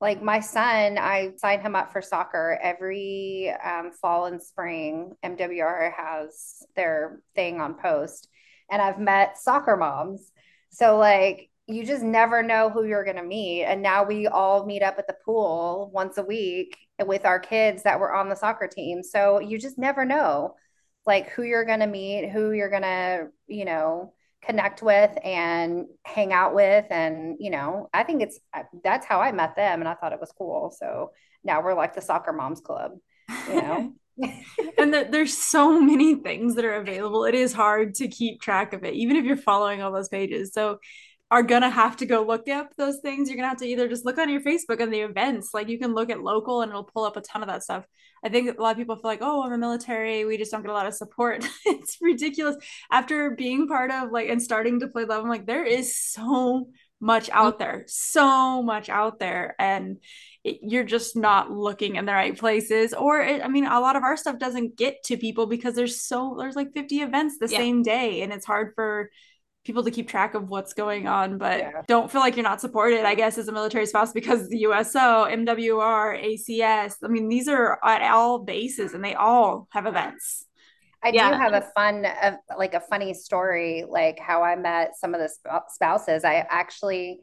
like 0.00 0.22
my 0.22 0.40
son, 0.40 0.98
I 0.98 1.32
signed 1.36 1.62
him 1.62 1.74
up 1.74 1.92
for 1.92 2.02
soccer 2.02 2.58
every 2.62 3.54
um, 3.64 3.90
fall 3.92 4.26
and 4.26 4.42
spring. 4.42 5.12
MWR 5.24 5.92
has 5.94 6.62
their 6.76 7.22
thing 7.34 7.60
on 7.60 7.74
post, 7.74 8.28
and 8.70 8.80
I've 8.80 8.98
met 8.98 9.38
soccer 9.38 9.76
moms. 9.76 10.32
So, 10.70 10.98
like, 10.98 11.50
you 11.66 11.84
just 11.84 12.02
never 12.02 12.42
know 12.42 12.68
who 12.68 12.84
you're 12.84 13.04
going 13.04 13.16
to 13.16 13.22
meet. 13.22 13.64
And 13.64 13.82
now 13.82 14.04
we 14.04 14.26
all 14.26 14.66
meet 14.66 14.82
up 14.82 14.98
at 14.98 15.06
the 15.06 15.16
pool 15.24 15.90
once 15.94 16.18
a 16.18 16.22
week 16.22 16.76
with 17.04 17.24
our 17.24 17.38
kids 17.38 17.82
that 17.84 18.00
were 18.00 18.14
on 18.14 18.28
the 18.28 18.36
soccer 18.36 18.66
team. 18.68 19.02
So, 19.02 19.38
you 19.40 19.58
just 19.58 19.78
never 19.78 20.04
know 20.04 20.54
like 21.06 21.30
who 21.30 21.42
you're 21.42 21.64
going 21.64 21.80
to 21.80 21.86
meet, 21.86 22.30
who 22.30 22.52
you're 22.52 22.70
going 22.70 22.82
to, 22.82 23.28
you 23.46 23.64
know, 23.64 24.12
connect 24.42 24.82
with 24.82 25.16
and 25.22 25.86
hang 26.04 26.32
out 26.32 26.54
with. 26.54 26.86
And, 26.90 27.36
you 27.40 27.50
know, 27.50 27.88
I 27.92 28.02
think 28.04 28.22
it's 28.22 28.38
that's 28.82 29.06
how 29.06 29.20
I 29.20 29.32
met 29.32 29.56
them 29.56 29.80
and 29.80 29.88
I 29.88 29.94
thought 29.94 30.12
it 30.12 30.20
was 30.20 30.32
cool. 30.36 30.74
So 30.78 31.10
now 31.42 31.62
we're 31.62 31.74
like 31.74 31.94
the 31.94 32.00
soccer 32.00 32.32
moms 32.32 32.60
club, 32.60 32.92
you 33.48 33.54
know. 33.54 33.92
and 34.78 34.94
that 34.94 35.10
there's 35.10 35.36
so 35.36 35.80
many 35.80 36.14
things 36.16 36.54
that 36.54 36.64
are 36.64 36.76
available. 36.76 37.24
It 37.24 37.34
is 37.34 37.52
hard 37.52 37.94
to 37.96 38.08
keep 38.08 38.40
track 38.40 38.72
of 38.72 38.84
it, 38.84 38.94
even 38.94 39.16
if 39.16 39.24
you're 39.24 39.36
following 39.36 39.82
all 39.82 39.92
those 39.92 40.08
pages. 40.08 40.52
So 40.52 40.78
are 41.30 41.42
gonna 41.42 41.70
have 41.70 41.96
to 41.96 42.06
go 42.06 42.22
look 42.22 42.48
up 42.48 42.74
those 42.76 42.98
things. 43.00 43.28
You're 43.28 43.36
gonna 43.36 43.48
have 43.48 43.58
to 43.58 43.66
either 43.66 43.88
just 43.88 44.04
look 44.04 44.18
on 44.18 44.28
your 44.28 44.40
Facebook 44.40 44.80
and 44.80 44.92
the 44.92 45.00
events. 45.00 45.50
Like 45.52 45.68
you 45.68 45.78
can 45.78 45.94
look 45.94 46.10
at 46.10 46.22
local 46.22 46.62
and 46.62 46.70
it'll 46.70 46.84
pull 46.84 47.04
up 47.04 47.16
a 47.16 47.20
ton 47.20 47.42
of 47.42 47.48
that 47.48 47.64
stuff. 47.64 47.84
I 48.24 48.28
think 48.28 48.56
a 48.56 48.62
lot 48.62 48.72
of 48.72 48.76
people 48.78 48.96
feel 48.96 49.10
like, 49.10 49.18
oh, 49.20 49.42
I'm 49.42 49.52
a 49.52 49.58
military. 49.58 50.24
We 50.24 50.38
just 50.38 50.50
don't 50.50 50.62
get 50.62 50.70
a 50.70 50.74
lot 50.74 50.86
of 50.86 50.94
support. 50.94 51.44
it's 51.66 51.98
ridiculous. 52.00 52.56
After 52.90 53.30
being 53.30 53.66
part 53.66 53.90
of 53.90 54.12
like 54.12 54.28
and 54.28 54.40
starting 54.40 54.78
Deployed 54.78 55.08
Love, 55.08 55.22
I'm 55.24 55.28
like, 55.28 55.46
there 55.46 55.64
is 55.64 55.96
so 55.96 56.68
much 57.04 57.28
mm-hmm. 57.28 57.38
out 57.38 57.58
there, 57.58 57.84
so 57.86 58.62
much 58.62 58.88
out 58.88 59.18
there, 59.18 59.54
and 59.58 59.98
it, 60.42 60.60
you're 60.62 60.84
just 60.84 61.16
not 61.16 61.50
looking 61.50 61.96
in 61.96 62.06
the 62.06 62.12
right 62.12 62.36
places. 62.36 62.94
Or 62.94 63.20
it, 63.20 63.44
I 63.44 63.48
mean, 63.48 63.66
a 63.66 63.80
lot 63.80 63.96
of 63.96 64.02
our 64.02 64.16
stuff 64.16 64.38
doesn't 64.38 64.76
get 64.76 65.02
to 65.04 65.16
people 65.16 65.46
because 65.46 65.74
there's 65.74 66.00
so 66.00 66.36
there's 66.38 66.56
like 66.56 66.72
50 66.72 67.02
events 67.02 67.36
the 67.38 67.48
yeah. 67.48 67.58
same 67.58 67.82
day, 67.82 68.22
and 68.22 68.32
it's 68.32 68.46
hard 68.46 68.72
for 68.74 69.10
people 69.64 69.84
to 69.84 69.90
keep 69.90 70.08
track 70.08 70.34
of 70.34 70.48
what's 70.48 70.74
going 70.74 71.06
on, 71.06 71.38
but 71.38 71.58
yeah. 71.58 71.82
don't 71.86 72.10
feel 72.10 72.20
like 72.20 72.36
you're 72.36 72.42
not 72.42 72.60
supported, 72.60 73.04
I 73.04 73.14
guess, 73.14 73.38
as 73.38 73.48
a 73.48 73.52
military 73.52 73.86
spouse 73.86 74.12
because 74.12 74.48
the 74.48 74.58
USO, 74.58 75.26
MWR, 75.26 76.22
ACS, 76.22 76.96
I 77.02 77.08
mean, 77.08 77.28
these 77.28 77.48
are 77.48 77.78
at 77.82 78.02
all 78.02 78.40
bases 78.40 78.92
and 78.92 79.02
they 79.02 79.14
all 79.14 79.66
have 79.70 79.86
events. 79.86 80.44
I 81.04 81.10
yeah. 81.10 81.30
do 81.30 81.36
have 81.36 81.52
a 81.52 81.60
fun, 81.74 82.06
uh, 82.06 82.36
like 82.58 82.74
a 82.74 82.80
funny 82.80 83.12
story, 83.12 83.84
like 83.86 84.18
how 84.18 84.42
I 84.42 84.56
met 84.56 84.96
some 84.98 85.14
of 85.14 85.20
the 85.20 85.28
sp- 85.28 85.68
spouses. 85.68 86.24
I 86.24 86.46
actually, 86.48 87.20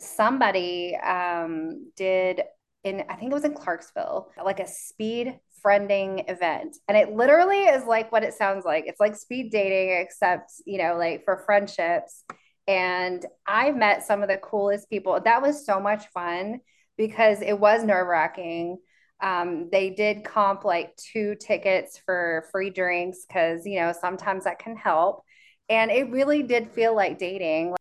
somebody 0.00 0.96
um, 0.96 1.92
did 1.96 2.42
in, 2.82 3.04
I 3.08 3.14
think 3.14 3.30
it 3.30 3.34
was 3.34 3.44
in 3.44 3.54
Clarksville, 3.54 4.30
like 4.42 4.58
a 4.58 4.66
speed 4.66 5.38
friending 5.64 6.28
event. 6.30 6.76
And 6.88 6.96
it 6.96 7.12
literally 7.12 7.64
is 7.64 7.84
like 7.84 8.10
what 8.10 8.24
it 8.24 8.34
sounds 8.34 8.64
like. 8.64 8.84
It's 8.86 9.00
like 9.00 9.14
speed 9.14 9.50
dating, 9.52 9.96
except, 10.00 10.50
you 10.66 10.78
know, 10.78 10.96
like 10.96 11.24
for 11.24 11.42
friendships. 11.46 12.24
And 12.66 13.24
I 13.46 13.70
met 13.70 14.06
some 14.06 14.22
of 14.22 14.28
the 14.28 14.38
coolest 14.38 14.88
people. 14.90 15.20
That 15.20 15.42
was 15.42 15.66
so 15.66 15.80
much 15.80 16.06
fun 16.08 16.60
because 16.96 17.42
it 17.42 17.58
was 17.58 17.84
nerve 17.84 18.06
wracking. 18.06 18.78
Um, 19.22 19.68
they 19.70 19.90
did 19.90 20.24
comp 20.24 20.64
like 20.64 20.96
two 20.96 21.34
tickets 21.34 22.00
for 22.04 22.46
free 22.52 22.70
drinks 22.70 23.24
because, 23.26 23.66
you 23.66 23.80
know, 23.80 23.92
sometimes 23.98 24.44
that 24.44 24.58
can 24.58 24.76
help. 24.76 25.24
And 25.68 25.90
it 25.90 26.10
really 26.10 26.42
did 26.42 26.70
feel 26.72 26.94
like 26.96 27.18
dating, 27.18 27.74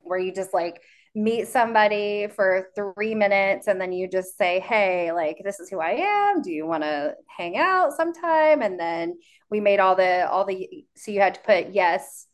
where 0.00 0.18
you 0.18 0.32
just 0.32 0.54
like, 0.54 0.80
meet 1.16 1.48
somebody 1.48 2.28
for 2.28 2.68
three 2.74 3.14
minutes 3.14 3.68
and 3.68 3.80
then 3.80 3.90
you 3.90 4.06
just 4.06 4.36
say, 4.36 4.60
Hey, 4.60 5.12
like, 5.12 5.38
this 5.42 5.58
is 5.58 5.70
who 5.70 5.80
I 5.80 5.92
am. 5.92 6.42
Do 6.42 6.52
you 6.52 6.66
want 6.66 6.82
to 6.82 7.14
hang 7.34 7.56
out 7.56 7.94
sometime? 7.94 8.60
And 8.60 8.78
then 8.78 9.16
we 9.50 9.58
made 9.58 9.80
all 9.80 9.96
the, 9.96 10.30
all 10.30 10.44
the, 10.44 10.84
so 10.94 11.10
you 11.10 11.20
had 11.20 11.34
to 11.36 11.40
put 11.40 11.70
yes 11.70 12.26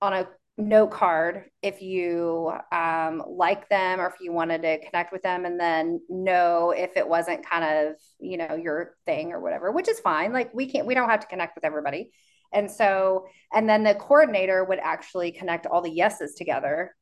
on 0.00 0.12
a 0.12 0.28
note 0.60 0.90
card 0.90 1.44
if 1.62 1.82
you 1.82 2.52
um, 2.72 3.22
like 3.26 3.68
them 3.68 4.00
or 4.00 4.06
if 4.06 4.14
you 4.20 4.32
wanted 4.32 4.62
to 4.62 4.78
connect 4.86 5.12
with 5.12 5.22
them 5.22 5.44
and 5.44 5.58
then 5.58 6.00
know 6.08 6.70
if 6.70 6.96
it 6.96 7.08
wasn't 7.08 7.48
kind 7.48 7.64
of 7.64 7.96
you 8.20 8.36
know 8.36 8.54
your 8.54 8.96
thing 9.06 9.32
or 9.32 9.40
whatever 9.40 9.72
which 9.72 9.88
is 9.88 10.00
fine. 10.00 10.32
Like 10.32 10.52
we 10.54 10.70
can't 10.70 10.86
we 10.86 10.94
don't 10.94 11.08
have 11.08 11.20
to 11.20 11.26
connect 11.26 11.54
with 11.54 11.64
everybody. 11.64 12.10
And 12.52 12.70
so 12.70 13.26
and 13.52 13.68
then 13.68 13.82
the 13.82 13.94
coordinator 13.94 14.64
would 14.64 14.80
actually 14.80 15.32
connect 15.32 15.66
all 15.66 15.82
the 15.82 15.90
yeses 15.90 16.34
together. 16.34 16.94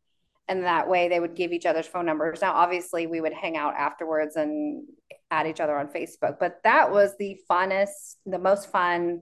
And 0.46 0.64
that 0.64 0.88
way 0.88 1.08
they 1.08 1.20
would 1.20 1.36
give 1.36 1.52
each 1.52 1.66
other's 1.66 1.86
phone 1.86 2.06
numbers. 2.06 2.40
Now 2.40 2.52
obviously 2.52 3.06
we 3.06 3.20
would 3.20 3.34
hang 3.34 3.56
out 3.56 3.74
afterwards 3.74 4.36
and 4.36 4.84
add 5.30 5.46
each 5.46 5.60
other 5.60 5.76
on 5.76 5.88
facebook 5.88 6.38
but 6.40 6.58
that 6.64 6.90
was 6.90 7.14
the 7.18 7.38
funnest 7.50 8.14
the 8.24 8.38
most 8.38 8.72
fun 8.72 9.20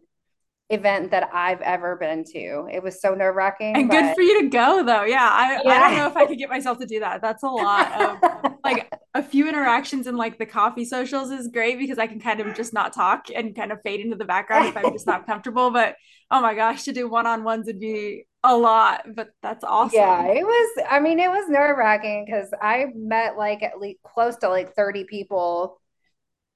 event 0.68 1.12
that 1.12 1.30
I've 1.32 1.60
ever 1.60 1.96
been 1.96 2.24
to. 2.24 2.68
It 2.72 2.82
was 2.82 3.00
so 3.00 3.14
nerve 3.14 3.36
wracking. 3.36 3.76
And 3.76 3.88
but... 3.88 4.00
good 4.00 4.14
for 4.14 4.20
you 4.22 4.42
to 4.42 4.48
go 4.48 4.84
though. 4.84 5.04
Yeah. 5.04 5.28
I, 5.30 5.60
yeah. 5.64 5.70
I 5.70 5.78
don't 5.88 5.96
know 5.96 6.06
if 6.08 6.16
I 6.16 6.26
could 6.26 6.38
get 6.38 6.48
myself 6.48 6.78
to 6.78 6.86
do 6.86 7.00
that. 7.00 7.22
That's 7.22 7.42
a 7.44 7.48
lot 7.48 7.92
of 8.00 8.52
like 8.64 8.92
a 9.14 9.22
few 9.22 9.48
interactions 9.48 10.06
in 10.06 10.16
like 10.16 10.38
the 10.38 10.46
coffee 10.46 10.84
socials 10.84 11.30
is 11.30 11.48
great 11.48 11.78
because 11.78 11.98
I 11.98 12.06
can 12.08 12.20
kind 12.20 12.40
of 12.40 12.54
just 12.54 12.72
not 12.72 12.92
talk 12.92 13.26
and 13.34 13.54
kind 13.54 13.70
of 13.70 13.80
fade 13.82 14.00
into 14.00 14.16
the 14.16 14.24
background 14.24 14.66
if 14.66 14.76
I'm 14.76 14.92
just 14.92 15.06
not 15.06 15.26
comfortable. 15.26 15.70
But 15.70 15.94
oh 16.30 16.40
my 16.40 16.54
gosh, 16.54 16.82
to 16.84 16.92
do 16.92 17.08
one 17.08 17.26
on 17.26 17.44
ones 17.44 17.66
would 17.66 17.78
be 17.78 18.24
a 18.42 18.56
lot, 18.56 19.06
but 19.14 19.28
that's 19.42 19.64
awesome. 19.64 19.98
Yeah, 19.98 20.26
it 20.26 20.44
was, 20.44 20.84
I 20.88 21.00
mean, 21.00 21.20
it 21.20 21.28
was 21.28 21.48
nerve 21.48 21.76
wracking 21.78 22.24
because 22.24 22.48
I 22.60 22.86
met 22.94 23.36
like 23.36 23.62
at 23.62 23.78
least 23.78 24.02
close 24.02 24.36
to 24.38 24.48
like 24.48 24.74
30 24.74 25.04
people 25.04 25.80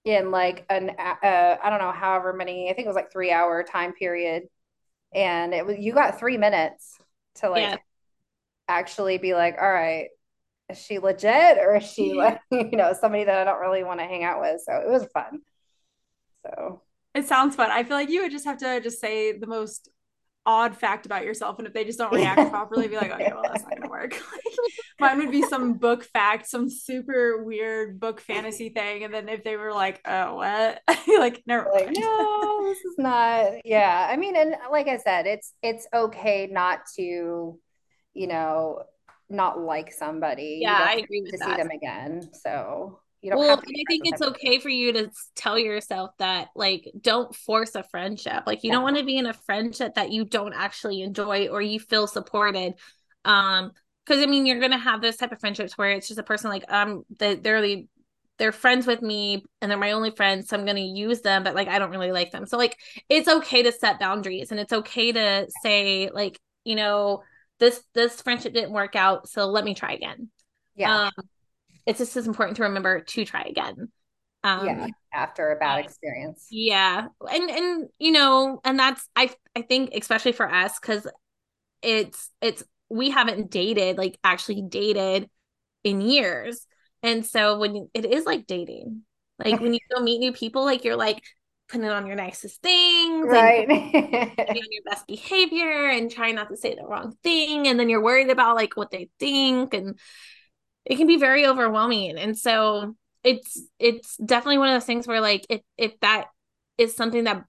in 0.05 0.31
like 0.31 0.65
an, 0.69 0.91
uh, 0.99 1.57
I 1.63 1.71
don't 1.71 1.79
know, 1.79 1.93
however 1.93 2.33
many, 2.33 2.71
I 2.71 2.75
think 2.75 2.87
it 2.87 2.89
was 2.89 2.97
like 2.97 3.13
three 3.13 3.31
hour 3.31 3.63
time 3.63 3.93
period. 3.93 4.45
And 5.15 5.53
it 5.53 5.67
was, 5.67 5.77
you 5.79 5.93
got 5.93 6.19
three 6.19 6.37
minutes 6.37 6.99
to 7.37 7.51
like 7.51 7.63
yeah. 7.63 7.77
actually 8.69 9.19
be 9.19 9.35
like, 9.35 9.57
all 9.61 9.71
right, 9.71 10.09
is 10.71 10.79
she 10.79 10.99
legit 10.99 11.59
or 11.59 11.77
is 11.77 11.85
she 11.85 12.15
like, 12.15 12.41
you 12.51 12.77
know, 12.77 12.95
somebody 12.99 13.25
that 13.25 13.39
I 13.39 13.45
don't 13.45 13.61
really 13.61 13.85
want 13.85 14.01
to 14.01 14.07
hang 14.07 14.25
out 14.25 14.41
with? 14.41 14.63
So 14.65 14.73
it 14.75 14.89
was 14.89 15.07
fun. 15.13 15.41
So 16.47 16.83
it 17.15 17.27
sounds 17.27 17.57
fun. 17.57 17.71
I 17.71 17.83
feel 17.83 17.97
like 17.97 18.11
you 18.11 18.23
would 18.23 18.31
just 18.31 18.45
have 18.45 18.59
to 18.59 18.81
just 18.81 19.01
say 19.01 19.37
the 19.37 19.47
most 19.47 19.89
odd 20.47 20.77
fact 20.77 21.05
about 21.07 21.25
yourself 21.25 21.59
and 21.59 21.67
if 21.67 21.75
they 21.75 21.85
just 21.85 21.99
don't 21.99 22.13
react 22.13 22.51
properly 22.51 22.89
be 22.89 22.97
like 22.97 23.13
okay 23.13 23.31
well 23.33 23.43
that's 23.43 23.63
not 23.63 23.77
gonna 23.77 23.91
work. 23.91 24.19
Mine 25.01 25.19
would 25.19 25.31
be 25.31 25.43
some 25.43 25.75
book 25.75 26.05
fact 26.05 26.49
some 26.49 26.69
super 26.71 27.43
weird 27.45 28.01
book 28.01 28.21
fantasy 28.21 28.71
thing 28.71 29.05
and 29.05 29.13
then 29.13 29.29
if 29.29 29.45
they 29.45 29.57
were 29.57 29.73
like 29.73 30.01
oh 30.07 30.37
what? 30.37 30.83
Like 31.21 31.43
never 31.47 31.69
like, 31.73 31.91
no 31.93 32.65
this 32.65 32.79
is 32.79 32.95
not 32.97 33.53
yeah 33.65 34.09
i 34.11 34.17
mean 34.17 34.37
and 34.37 34.55
like 34.71 34.89
i 34.89 34.97
said 34.97 35.27
it's 35.27 35.53
it's 35.63 35.87
okay 35.93 36.49
not 36.51 36.81
to 36.97 37.59
you 38.15 38.27
know 38.27 38.83
not 39.29 39.61
like 39.61 39.93
somebody 39.93 40.61
yeah 40.63 40.87
i 40.89 40.95
agree 40.95 41.21
with 41.23 41.33
to 41.33 41.39
that. 41.39 41.49
see 41.49 41.57
them 41.57 41.71
again 41.71 42.23
so 42.33 43.00
you 43.23 43.31
don't 43.31 43.39
well, 43.39 43.59
I 43.59 43.83
think 43.89 44.07
it's 44.07 44.23
okay 44.23 44.59
for 44.61 44.71
you 44.71 44.93
to 44.95 45.11
tell 45.35 45.59
yourself 45.59 46.13
that 46.19 46.49
like 46.55 46.91
don't 46.99 47.35
force 47.35 47.75
a 47.75 47.83
friendship. 47.83 48.45
Like 48.47 48.65
you 48.65 48.69
yeah. 48.69 48.77
don't 48.77 48.83
want 48.83 48.97
to 48.97 49.05
be 49.05 49.19
in 49.19 49.27
a 49.27 49.35
friendship 49.35 49.95
that 49.97 50.11
you 50.11 50.25
don't 50.25 50.55
actually 50.55 51.03
enjoy 51.03 51.49
or 51.49 51.61
you 51.61 51.79
feel 51.81 52.07
supported. 52.07 52.75
Um, 53.25 53.73
because 54.07 54.23
I 54.23 54.27
mean 54.27 54.47
you're 54.47 54.59
gonna 54.59 54.79
have 54.79 55.03
those 55.03 55.17
type 55.17 55.33
of 55.33 55.41
friendships 55.41 55.77
where 55.77 55.91
it's 55.91 56.09
just 56.09 56.19
a 56.19 56.25
person 56.25 56.51
like 56.51 56.65
um 56.69 57.05
they, 57.19 57.35
they're 57.35 57.55
really 57.55 57.89
they're 58.39 58.53
friends 58.53 58.87
with 58.87 59.03
me 59.03 59.45
and 59.61 59.71
they're 59.71 59.79
my 59.79 59.93
only 59.93 60.11
friends, 60.11 60.49
so 60.49 60.57
I'm 60.57 60.65
gonna 60.65 60.81
use 60.81 61.21
them, 61.21 61.45
but 61.45 61.55
like 61.55 61.69
I 61.69 61.79
don't 61.79 61.91
really 61.91 62.13
like 62.13 62.31
them. 62.31 62.47
So 62.47 62.57
like 62.57 62.79
it's 63.11 63.29
okay 63.29 63.63
to 63.63 63.71
set 63.71 64.01
boundaries 64.01 64.51
and 64.51 64.59
it's 64.59 64.73
okay 64.73 65.13
to 65.13 65.47
say 65.63 66.09
like, 66.13 66.41
you 66.65 66.75
know, 66.75 67.23
this 67.59 67.83
this 67.93 68.23
friendship 68.23 68.55
didn't 68.55 68.73
work 68.73 68.97
out, 68.97 69.29
so 69.29 69.47
let 69.47 69.63
me 69.63 69.75
try 69.75 69.93
again. 69.93 70.31
Yeah. 70.75 71.05
Um, 71.05 71.13
it's 71.91 71.99
just 71.99 72.17
as 72.17 72.29
important 72.29 72.57
to 72.59 72.63
remember 72.63 73.01
to 73.01 73.25
try 73.25 73.43
again. 73.43 73.89
Um, 74.45 74.67
yeah, 74.67 74.87
after 75.13 75.51
a 75.51 75.57
bad 75.57 75.85
experience. 75.85 76.47
Yeah, 76.51 77.09
and 77.31 77.51
and 77.51 77.89
you 77.99 78.13
know, 78.13 78.61
and 78.65 78.79
that's 78.79 79.07
I 79.17 79.31
I 79.57 79.63
think 79.63 79.91
especially 79.95 80.33
for 80.33 80.51
us 80.51 80.79
because 80.79 81.07
it's 81.83 82.31
it's 82.41 82.63
we 82.89 83.11
haven't 83.11 83.51
dated 83.51 83.99
like 83.99 84.19
actually 84.23 84.63
dated 84.63 85.29
in 85.83 86.01
years, 86.01 86.65
and 87.03 87.27
so 87.27 87.59
when 87.59 87.89
it 87.93 88.05
is 88.05 88.25
like 88.25 88.47
dating, 88.47 89.03
like 89.45 89.61
when 89.61 89.75
you 89.75 89.81
go 89.93 90.01
meet 90.01 90.21
new 90.21 90.33
people, 90.33 90.65
like 90.65 90.85
you're 90.85 90.97
like 90.97 91.23
putting 91.69 91.89
on 91.89 92.07
your 92.07 92.17
nicest 92.17 92.63
things, 92.63 93.27
right? 93.29 93.69
And 93.69 94.49
on 94.49 94.57
your 94.71 94.83
best 94.89 95.07
behavior 95.07 95.89
and 95.89 96.11
trying 96.11 96.37
not 96.37 96.49
to 96.51 96.57
say 96.57 96.77
the 96.77 96.87
wrong 96.87 97.17
thing, 97.25 97.67
and 97.67 97.79
then 97.79 97.89
you're 97.89 98.03
worried 98.03 98.31
about 98.31 98.55
like 98.55 98.77
what 98.77 98.91
they 98.93 99.11
think 99.19 99.75
and 99.75 99.99
it 100.85 100.97
can 100.97 101.07
be 101.07 101.17
very 101.17 101.47
overwhelming. 101.47 102.17
And 102.17 102.37
so 102.37 102.97
it's 103.23 103.61
it's 103.79 104.17
definitely 104.17 104.59
one 104.59 104.69
of 104.69 104.75
those 104.75 104.87
things 104.87 105.07
where 105.07 105.21
like 105.21 105.45
if 105.49 105.61
if 105.77 105.99
that 106.01 106.29
is 106.79 106.97
something 106.97 107.25
that 107.25 107.45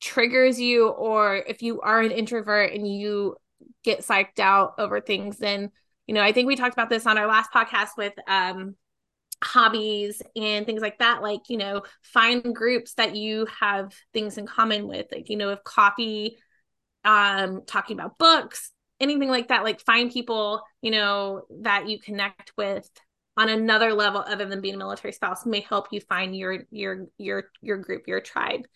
triggers 0.00 0.60
you 0.60 0.88
or 0.88 1.36
if 1.36 1.62
you 1.62 1.80
are 1.80 2.00
an 2.00 2.10
introvert 2.10 2.72
and 2.72 2.86
you 2.86 3.36
get 3.84 4.00
psyched 4.00 4.38
out 4.38 4.74
over 4.78 5.00
things 5.00 5.38
then 5.38 5.70
you 6.06 6.14
know 6.14 6.22
i 6.22 6.32
think 6.32 6.46
we 6.46 6.56
talked 6.56 6.72
about 6.72 6.88
this 6.88 7.06
on 7.06 7.18
our 7.18 7.26
last 7.26 7.50
podcast 7.52 7.90
with 7.96 8.14
um 8.26 8.74
hobbies 9.42 10.20
and 10.36 10.66
things 10.66 10.82
like 10.82 10.98
that. 10.98 11.22
Like 11.22 11.48
you 11.48 11.56
know 11.56 11.82
find 12.02 12.54
groups 12.54 12.94
that 12.94 13.16
you 13.16 13.46
have 13.60 13.94
things 14.12 14.38
in 14.38 14.46
common 14.46 14.86
with. 14.86 15.06
Like 15.10 15.28
you 15.28 15.36
know 15.36 15.50
if 15.50 15.64
coffee 15.64 16.38
um 17.04 17.62
talking 17.66 17.98
about 17.98 18.18
books 18.18 18.72
anything 19.00 19.28
like 19.28 19.48
that 19.48 19.64
like 19.64 19.80
find 19.80 20.10
people 20.12 20.62
you 20.82 20.90
know 20.90 21.42
that 21.62 21.88
you 21.88 21.98
connect 21.98 22.52
with 22.56 22.88
on 23.36 23.48
another 23.48 23.94
level 23.94 24.22
other 24.26 24.44
than 24.44 24.60
being 24.60 24.74
a 24.74 24.78
military 24.78 25.12
spouse 25.12 25.46
may 25.46 25.60
help 25.60 25.88
you 25.90 26.00
find 26.00 26.36
your 26.36 26.64
your 26.70 27.06
your 27.18 27.44
your 27.62 27.78
group 27.78 28.06
your 28.06 28.20
tribe. 28.20 28.66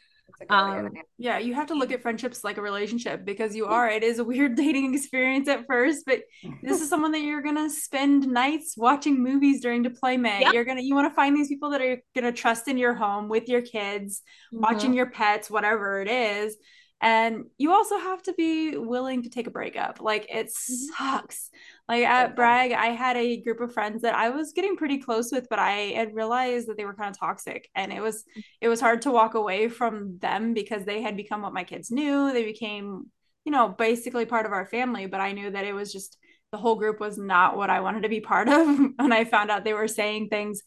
Um, 0.49 0.91
yeah 1.19 1.39
you 1.39 1.53
have 1.55 1.67
to 1.67 1.75
look 1.75 1.93
at 1.93 2.01
friendships 2.01 2.43
like 2.43 2.57
a 2.57 2.63
relationship 2.63 3.25
because 3.25 3.55
you 3.55 3.67
are 3.67 3.89
it 3.89 4.03
is 4.03 4.19
a 4.19 4.25
weird 4.25 4.57
dating 4.57 4.93
experience 4.95 5.49
at 5.49 5.67
first 5.67 6.05
but 6.07 6.23
this 6.63 6.81
is 6.81 6.89
someone 6.89 7.13
that 7.13 7.21
you're 7.21 7.43
gonna 7.43 7.69
spend 7.69 8.27
nights 8.27 8.75
watching 8.77 9.23
movies 9.23 9.61
during 9.61 9.83
deployment. 9.83 10.41
Yep. 10.41 10.55
you're 10.55 10.65
gonna 10.65 10.81
you 10.81 10.95
want 10.95 11.09
to 11.11 11.15
find 11.15 11.37
these 11.37 11.49
people 11.49 11.71
that 11.71 11.83
are 11.83 12.03
gonna 12.15 12.33
trust 12.33 12.69
in 12.69 12.79
your 12.79 12.95
home 12.95 13.29
with 13.29 13.49
your 13.49 13.61
kids 13.61 14.23
mm-hmm. 14.53 14.63
watching 14.63 14.95
your 14.95 15.11
pets 15.11 15.51
whatever 15.51 16.01
it 16.01 16.09
is 16.09 16.57
and 17.05 17.45
you 17.59 17.73
also 17.73 17.99
have 17.99 18.23
to 18.25 18.33
be 18.35 18.77
willing 18.79 19.23
to 19.23 19.31
take 19.31 19.47
a 19.47 19.53
breakup 19.53 20.01
like 20.01 20.27
it 20.31 20.51
Mm-hmm. 20.71 20.89
sucks. 20.97 21.51
Like 21.89 22.05
at 22.05 22.35
bragg 22.37 22.73
i 22.73 22.87
had 22.89 23.17
a 23.19 23.43
group 23.43 23.61
of 23.61 23.73
friends 23.75 24.03
that 24.03 24.15
i 24.15 24.31
was 24.31 24.53
getting 24.55 24.77
pretty 24.77 24.99
close 24.99 25.31
with 25.31 25.47
but 25.51 25.59
i 25.59 25.93
had 25.95 26.15
realized 26.15 26.69
that 26.69 26.79
they 26.79 26.87
were 26.87 26.95
kind 26.95 27.11
of 27.15 27.19
toxic. 27.19 27.69
And 27.75 27.93
it 27.93 28.01
was 28.03 28.25
it 28.61 28.69
was 28.69 28.81
hard 28.81 29.03
to 29.03 29.11
walk 29.13 29.35
away 29.35 29.69
from 29.69 30.19
them 30.19 30.55
because 30.55 30.85
they 30.85 31.03
had 31.03 31.17
become 31.17 31.43
what 31.43 31.53
my 31.55 31.65
kids 31.65 31.91
knew. 31.91 32.33
They 32.33 32.45
became 32.45 33.11
you 33.45 33.53
know 33.53 33.69
basically 33.69 34.25
part 34.27 34.47
of 34.47 34.53
our 34.53 34.67
family 34.67 35.07
but 35.07 35.21
i 35.21 35.33
knew 35.33 35.51
that 35.51 35.67
it 35.67 35.75
was 35.75 35.93
just 35.93 36.17
the 36.53 36.59
whole 36.59 36.77
group 36.77 37.01
was 37.01 37.19
not 37.19 37.57
what 37.59 37.71
i 37.71 37.81
wanted 37.81 38.03
to 38.05 38.09
be 38.09 38.21
part 38.21 38.49
of 38.49 38.67
and 38.99 39.13
i 39.15 39.25
found 39.25 39.51
out 39.51 39.65
they 39.65 39.75
were 39.75 39.89
saying 39.89 40.29
things 40.29 40.63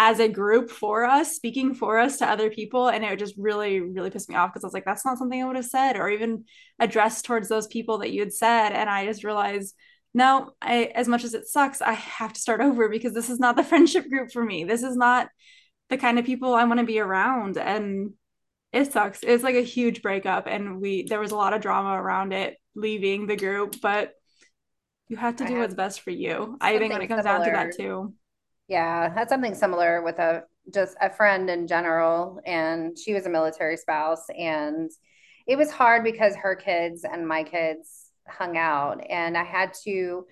as 0.00 0.20
a 0.20 0.28
group 0.28 0.70
for 0.70 1.04
us, 1.04 1.34
speaking 1.34 1.74
for 1.74 1.98
us 1.98 2.18
to 2.18 2.30
other 2.30 2.50
people. 2.50 2.86
And 2.86 3.04
it 3.04 3.18
just 3.18 3.34
really, 3.36 3.80
really 3.80 4.10
pissed 4.10 4.28
me 4.28 4.36
off 4.36 4.52
because 4.52 4.62
I 4.62 4.68
was 4.68 4.72
like, 4.72 4.84
that's 4.84 5.04
not 5.04 5.18
something 5.18 5.42
I 5.42 5.44
would 5.44 5.56
have 5.56 5.64
said 5.64 5.96
or 5.96 6.08
even 6.08 6.44
addressed 6.78 7.24
towards 7.24 7.48
those 7.48 7.66
people 7.66 7.98
that 7.98 8.12
you 8.12 8.20
had 8.20 8.32
said. 8.32 8.70
And 8.70 8.88
I 8.88 9.06
just 9.06 9.24
realized, 9.24 9.74
no, 10.14 10.52
I, 10.62 10.92
as 10.94 11.08
much 11.08 11.24
as 11.24 11.34
it 11.34 11.48
sucks, 11.48 11.82
I 11.82 11.94
have 11.94 12.32
to 12.32 12.40
start 12.40 12.60
over 12.62 12.88
because 12.88 13.12
this 13.12 13.28
is 13.28 13.40
not 13.40 13.56
the 13.56 13.64
friendship 13.64 14.08
group 14.08 14.30
for 14.30 14.42
me. 14.42 14.62
This 14.62 14.84
is 14.84 14.96
not 14.96 15.30
the 15.88 15.98
kind 15.98 16.20
of 16.20 16.24
people 16.24 16.54
I 16.54 16.62
want 16.62 16.78
to 16.78 16.86
be 16.86 17.00
around. 17.00 17.58
And 17.58 18.12
it 18.72 18.92
sucks. 18.92 19.24
It's 19.24 19.42
like 19.42 19.56
a 19.56 19.62
huge 19.62 20.00
breakup. 20.00 20.46
And 20.46 20.80
we, 20.80 21.06
there 21.08 21.18
was 21.18 21.32
a 21.32 21.36
lot 21.36 21.54
of 21.54 21.60
drama 21.60 22.00
around 22.00 22.32
it 22.32 22.56
leaving 22.76 23.26
the 23.26 23.36
group, 23.36 23.74
but 23.82 24.12
you 25.08 25.16
have 25.16 25.36
to 25.36 25.44
do 25.44 25.58
what's 25.58 25.74
best 25.74 26.02
for 26.02 26.10
you. 26.10 26.56
I 26.60 26.78
think 26.78 26.92
when 26.92 27.02
it 27.02 27.08
comes 27.08 27.24
similar. 27.24 27.44
down 27.44 27.46
to 27.46 27.52
that 27.52 27.76
too. 27.76 28.14
Yeah, 28.68 29.12
had 29.12 29.28
something 29.28 29.54
similar 29.54 30.02
with 30.02 30.18
a 30.18 30.44
just 30.72 30.96
a 31.00 31.10
friend 31.10 31.48
in 31.48 31.66
general, 31.66 32.40
and 32.44 32.96
she 32.98 33.14
was 33.14 33.26
a 33.26 33.30
military 33.30 33.76
spouse, 33.76 34.26
and 34.36 34.90
it 35.46 35.56
was 35.56 35.70
hard 35.70 36.04
because 36.04 36.36
her 36.36 36.54
kids 36.54 37.04
and 37.04 37.26
my 37.26 37.42
kids 37.42 38.10
hung 38.28 38.56
out, 38.58 39.00
and 39.08 39.36
I 39.36 39.44
had 39.44 39.72
to 39.84 40.26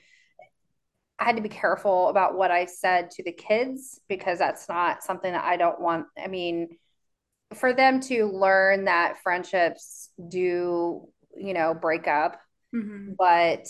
I 1.18 1.24
had 1.24 1.36
to 1.36 1.42
be 1.42 1.48
careful 1.48 2.08
about 2.08 2.36
what 2.36 2.50
I 2.50 2.66
said 2.66 3.10
to 3.12 3.22
the 3.22 3.32
kids 3.32 4.00
because 4.08 4.38
that's 4.38 4.68
not 4.68 5.02
something 5.02 5.32
that 5.32 5.44
I 5.44 5.56
don't 5.56 5.80
want. 5.80 6.06
I 6.22 6.26
mean, 6.28 6.68
for 7.54 7.72
them 7.72 8.00
to 8.00 8.26
learn 8.26 8.84
that 8.84 9.22
friendships 9.22 10.10
do, 10.28 11.08
you 11.34 11.54
know, 11.54 11.72
break 11.72 12.06
up, 12.06 12.38
mm-hmm. 12.74 13.12
but 13.18 13.66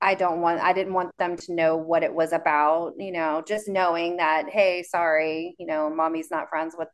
I 0.00 0.14
don't 0.14 0.40
want, 0.40 0.60
I 0.60 0.72
didn't 0.72 0.92
want 0.92 1.16
them 1.18 1.36
to 1.36 1.54
know 1.54 1.76
what 1.76 2.02
it 2.02 2.14
was 2.14 2.32
about, 2.32 2.94
you 2.98 3.12
know, 3.12 3.42
just 3.46 3.66
knowing 3.66 4.18
that, 4.18 4.50
hey, 4.50 4.82
sorry, 4.82 5.56
you 5.58 5.66
know, 5.66 5.88
mommy's 5.88 6.30
not 6.30 6.50
friends 6.50 6.74
with, 6.78 6.88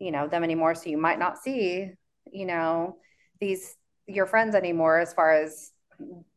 you 0.00 0.10
know, 0.10 0.26
them 0.26 0.42
anymore. 0.42 0.74
So 0.74 0.90
you 0.90 0.98
might 0.98 1.20
not 1.20 1.38
see, 1.38 1.92
you 2.32 2.46
know, 2.46 2.96
these, 3.40 3.76
your 4.06 4.26
friends 4.26 4.56
anymore 4.56 4.98
as 4.98 5.14
far 5.14 5.32
as 5.32 5.70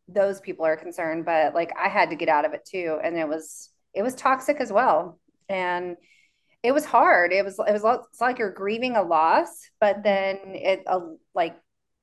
those 0.07 0.39
people 0.39 0.65
are 0.65 0.77
concerned. 0.77 1.25
But 1.25 1.55
like 1.55 1.73
I 1.75 1.89
had 1.89 2.11
to 2.11 2.15
get 2.15 2.29
out 2.29 2.45
of 2.45 2.53
it 2.53 2.67
too. 2.69 2.99
And 3.03 3.17
it 3.17 3.27
was, 3.27 3.71
it 3.93 4.03
was 4.03 4.13
toxic 4.13 4.57
as 4.59 4.71
well. 4.71 5.19
And 5.49 5.97
it 6.61 6.71
was 6.71 6.85
hard. 6.85 7.33
It 7.33 7.43
was, 7.43 7.57
it 7.59 7.73
was 7.73 7.83
it's 8.11 8.21
like 8.21 8.37
you're 8.37 8.51
grieving 8.51 8.95
a 8.95 9.01
loss, 9.01 9.49
but 9.81 10.03
then 10.03 10.37
it, 10.45 10.83
uh, 10.85 10.99
like, 11.33 11.55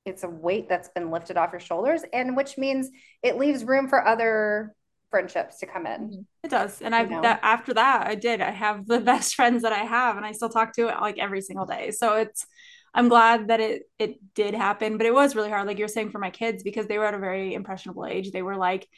it's 0.05 0.25
a 0.25 0.29
weight 0.29 0.69
that's 0.69 0.89
been 0.89 1.11
lifted 1.11 1.37
off 1.37 1.53
your 1.53 1.61
shoulders 1.61 2.03
and 2.13 2.37
which 2.37 2.59
means 2.59 2.91
it 3.23 3.37
leaves 3.37 3.65
room 3.65 3.89
for 3.89 4.07
other 4.07 4.75
friendships 5.11 5.59
to 5.59 5.67
come 5.67 5.87
in. 5.87 6.27
It 6.43 6.51
does. 6.51 6.81
And 6.81 6.95
i've 6.95 7.11
that 7.11 7.41
after 7.43 7.75
that 7.75 8.07
i 8.07 8.15
did. 8.15 8.41
I 8.41 8.51
have 8.51 8.87
the 8.87 9.01
best 9.13 9.35
friends 9.35 9.63
that 9.63 9.73
i 9.73 9.85
have 9.85 10.17
and 10.17 10.27
i 10.27 10.33
still 10.33 10.49
talk 10.49 10.75
to 10.75 10.89
it 10.89 11.01
like 11.01 11.19
every 11.19 11.41
single 11.41 11.67
day. 11.67 11.91
So 11.91 12.17
it's 12.17 12.47
i'm 12.95 13.09
glad 13.09 13.49
that 13.49 13.61
it 13.61 13.83
it 13.99 14.17
did 14.35 14.55
happen 14.55 14.99
but 14.99 15.07
it 15.07 15.15
was 15.15 15.35
really 15.35 15.49
hard 15.49 15.67
like 15.67 15.79
you're 15.79 15.89
saying 15.89 16.11
for 16.11 16.19
my 16.19 16.31
kids 16.31 16.63
because 16.63 16.87
they 16.87 16.99
were 16.99 17.07
at 17.07 17.15
a 17.15 17.19
very 17.19 17.55
impressionable 17.55 18.07
age. 18.07 18.33
They 18.33 18.43
were 18.43 18.57
like 18.57 18.89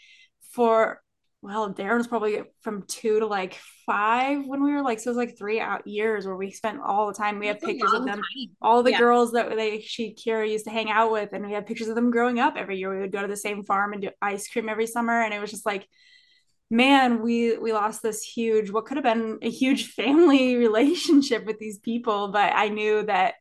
for 0.52 1.00
well, 1.45 1.74
Darren 1.74 1.99
was 1.99 2.07
probably 2.07 2.40
from 2.62 2.84
two 2.88 3.20
to 3.20 3.26
like 3.26 3.61
five 3.84 4.47
when 4.47 4.64
we 4.64 4.72
were 4.72 4.80
like, 4.80 4.99
so 4.99 5.11
it 5.11 5.14
was 5.14 5.18
like 5.18 5.36
three 5.36 5.61
out 5.61 5.86
years 5.86 6.24
where 6.24 6.36
we 6.36 6.51
spent 6.51 6.80
all 6.80 7.07
the 7.07 7.12
time. 7.12 7.38
We 7.38 7.49
have 7.49 7.61
pictures 7.61 7.92
of 7.92 8.07
them, 8.07 8.16
time. 8.16 8.57
all 8.62 8.82
the 8.82 8.92
yeah. 8.92 8.99
girls 8.99 9.32
that 9.32 9.55
they, 9.55 9.82
she, 9.82 10.14
Kira 10.14 10.51
used 10.51 10.64
to 10.64 10.70
hang 10.70 10.90
out 10.90 11.12
with. 11.12 11.34
And 11.34 11.45
we 11.45 11.53
had 11.53 11.66
pictures 11.66 11.88
of 11.88 11.97
them 11.97 12.11
growing 12.11 12.40
up 12.40 12.55
every 12.57 12.78
year. 12.78 12.95
We 12.95 13.03
would 13.03 13.12
go 13.12 13.20
to 13.20 13.28
the 13.28 13.36
same 13.36 13.62
farm 13.62 13.92
and 13.92 14.01
do 14.01 14.09
ice 14.22 14.49
cream 14.49 14.70
every 14.70 14.86
summer. 14.86 15.20
And 15.20 15.34
it 15.34 15.38
was 15.38 15.51
just 15.51 15.66
like, 15.66 15.86
man, 16.70 17.20
we, 17.20 17.59
we 17.59 17.74
lost 17.74 18.03
this 18.03 18.22
huge, 18.22 18.70
what 18.70 18.86
could 18.86 18.97
have 18.97 19.05
been 19.05 19.38
a 19.42 19.51
huge 19.51 19.88
family 19.92 20.57
relationship 20.57 21.45
with 21.45 21.59
these 21.59 21.78
people. 21.78 22.28
But 22.28 22.55
I 22.55 22.70
knew 22.70 23.03
that 23.03 23.34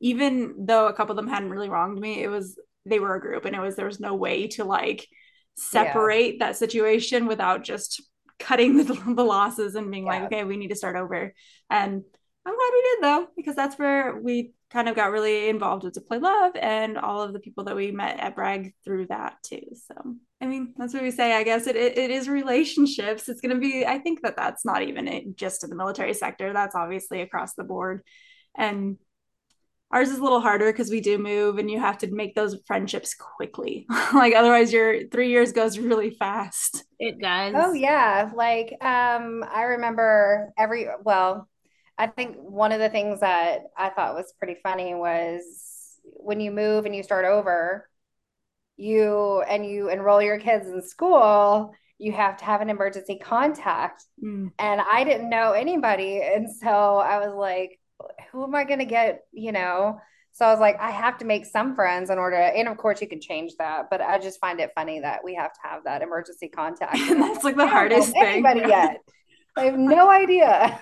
even 0.00 0.66
though 0.66 0.88
a 0.88 0.92
couple 0.92 1.12
of 1.12 1.16
them 1.16 1.32
hadn't 1.32 1.50
really 1.50 1.70
wronged 1.70 1.98
me, 1.98 2.22
it 2.22 2.28
was, 2.28 2.58
they 2.84 3.00
were 3.00 3.14
a 3.14 3.20
group 3.20 3.46
and 3.46 3.56
it 3.56 3.60
was, 3.60 3.76
there 3.76 3.86
was 3.86 3.98
no 3.98 4.14
way 4.14 4.48
to 4.48 4.64
like, 4.64 5.08
separate 5.56 6.34
yeah. 6.34 6.46
that 6.46 6.56
situation 6.56 7.26
without 7.26 7.64
just 7.64 8.02
cutting 8.38 8.76
the, 8.76 8.84
the 9.14 9.24
losses 9.24 9.74
and 9.74 9.90
being 9.90 10.06
yeah. 10.06 10.12
like, 10.12 10.22
okay, 10.24 10.44
we 10.44 10.56
need 10.56 10.68
to 10.68 10.76
start 10.76 10.96
over. 10.96 11.32
And 11.70 12.02
I'm 12.46 12.54
glad 12.54 12.70
we 12.72 12.82
did 12.82 13.02
though, 13.02 13.26
because 13.36 13.56
that's 13.56 13.78
where 13.78 14.16
we 14.20 14.52
kind 14.70 14.88
of 14.88 14.96
got 14.96 15.12
really 15.12 15.48
involved 15.48 15.84
with 15.84 15.94
Deployed 15.94 16.22
Love 16.22 16.52
and 16.56 16.98
all 16.98 17.22
of 17.22 17.32
the 17.32 17.40
people 17.40 17.64
that 17.64 17.76
we 17.76 17.92
met 17.92 18.20
at 18.20 18.34
Bragg 18.34 18.74
through 18.84 19.06
that 19.06 19.36
too. 19.42 19.62
So, 19.74 20.16
I 20.40 20.46
mean, 20.46 20.74
that's 20.76 20.92
what 20.92 21.02
we 21.02 21.10
say. 21.10 21.34
I 21.34 21.44
guess 21.44 21.66
it, 21.66 21.76
it, 21.76 21.96
it 21.96 22.10
is 22.10 22.28
relationships. 22.28 23.28
It's 23.28 23.40
going 23.40 23.54
to 23.54 23.60
be, 23.60 23.86
I 23.86 23.98
think 23.98 24.22
that 24.22 24.36
that's 24.36 24.64
not 24.64 24.82
even 24.82 25.34
just 25.36 25.64
in 25.64 25.70
the 25.70 25.76
military 25.76 26.14
sector. 26.14 26.52
That's 26.52 26.74
obviously 26.74 27.20
across 27.20 27.54
the 27.54 27.64
board. 27.64 28.02
And 28.56 28.98
ours 29.90 30.10
is 30.10 30.18
a 30.18 30.22
little 30.22 30.40
harder 30.40 30.70
because 30.72 30.90
we 30.90 31.00
do 31.00 31.18
move 31.18 31.58
and 31.58 31.70
you 31.70 31.78
have 31.78 31.98
to 31.98 32.08
make 32.08 32.34
those 32.34 32.56
friendships 32.66 33.14
quickly. 33.14 33.86
Like 34.12 34.34
otherwise 34.34 34.72
your 34.72 35.08
three 35.08 35.30
years 35.30 35.52
goes 35.52 35.78
really 35.78 36.10
fast. 36.10 36.84
It 36.98 37.20
does. 37.20 37.54
Oh 37.56 37.72
yeah. 37.72 38.30
Like 38.34 38.76
um 38.80 39.44
i 39.52 39.62
remember 39.62 40.52
every 40.56 40.86
well 41.02 41.48
i 41.98 42.06
think 42.06 42.36
one 42.36 42.72
of 42.72 42.78
the 42.80 42.88
things 42.88 43.20
that 43.20 43.64
i 43.76 43.88
thought 43.90 44.14
was 44.14 44.32
pretty 44.38 44.56
funny 44.62 44.94
was 44.94 45.98
when 46.04 46.40
you 46.40 46.50
move 46.50 46.84
and 46.86 46.94
you 46.94 47.02
start 47.02 47.24
over 47.24 47.88
you 48.76 49.42
and 49.48 49.64
you 49.66 49.88
enroll 49.88 50.20
your 50.22 50.38
kids 50.38 50.68
in 50.68 50.82
school 50.82 51.74
you 51.98 52.12
have 52.12 52.36
to 52.36 52.44
have 52.44 52.60
an 52.60 52.68
emergency 52.68 53.18
contact. 53.18 54.04
Mm. 54.22 54.52
and 54.58 54.80
i 54.80 55.04
didn't 55.04 55.30
know 55.30 55.52
anybody 55.52 56.20
and 56.22 56.48
so 56.54 56.68
i 56.68 57.18
was 57.18 57.34
like 57.34 57.78
who 58.30 58.44
am 58.44 58.54
I 58.54 58.64
going 58.64 58.78
to 58.80 58.84
get, 58.84 59.24
you 59.32 59.52
know? 59.52 60.00
So 60.32 60.44
I 60.44 60.50
was 60.50 60.60
like, 60.60 60.78
I 60.78 60.90
have 60.90 61.16
to 61.18 61.24
make 61.24 61.46
some 61.46 61.74
friends 61.74 62.10
in 62.10 62.18
order, 62.18 62.36
and 62.36 62.68
of 62.68 62.76
course 62.76 63.00
you 63.00 63.08
can 63.08 63.22
change 63.22 63.52
that, 63.58 63.88
but 63.90 64.02
I 64.02 64.18
just 64.18 64.38
find 64.38 64.60
it 64.60 64.70
funny 64.74 65.00
that 65.00 65.24
we 65.24 65.34
have 65.34 65.52
to 65.54 65.60
have 65.62 65.84
that 65.84 66.02
emergency 66.02 66.48
contact. 66.48 66.94
And 66.94 67.22
that's 67.22 67.42
like 67.42 67.56
the 67.56 67.66
hardest 67.66 68.12
thing. 68.12 68.44
Anybody 68.44 68.60
yet? 68.60 68.98
I 69.56 69.64
have 69.64 69.78
no 69.78 70.10
idea. 70.10 70.78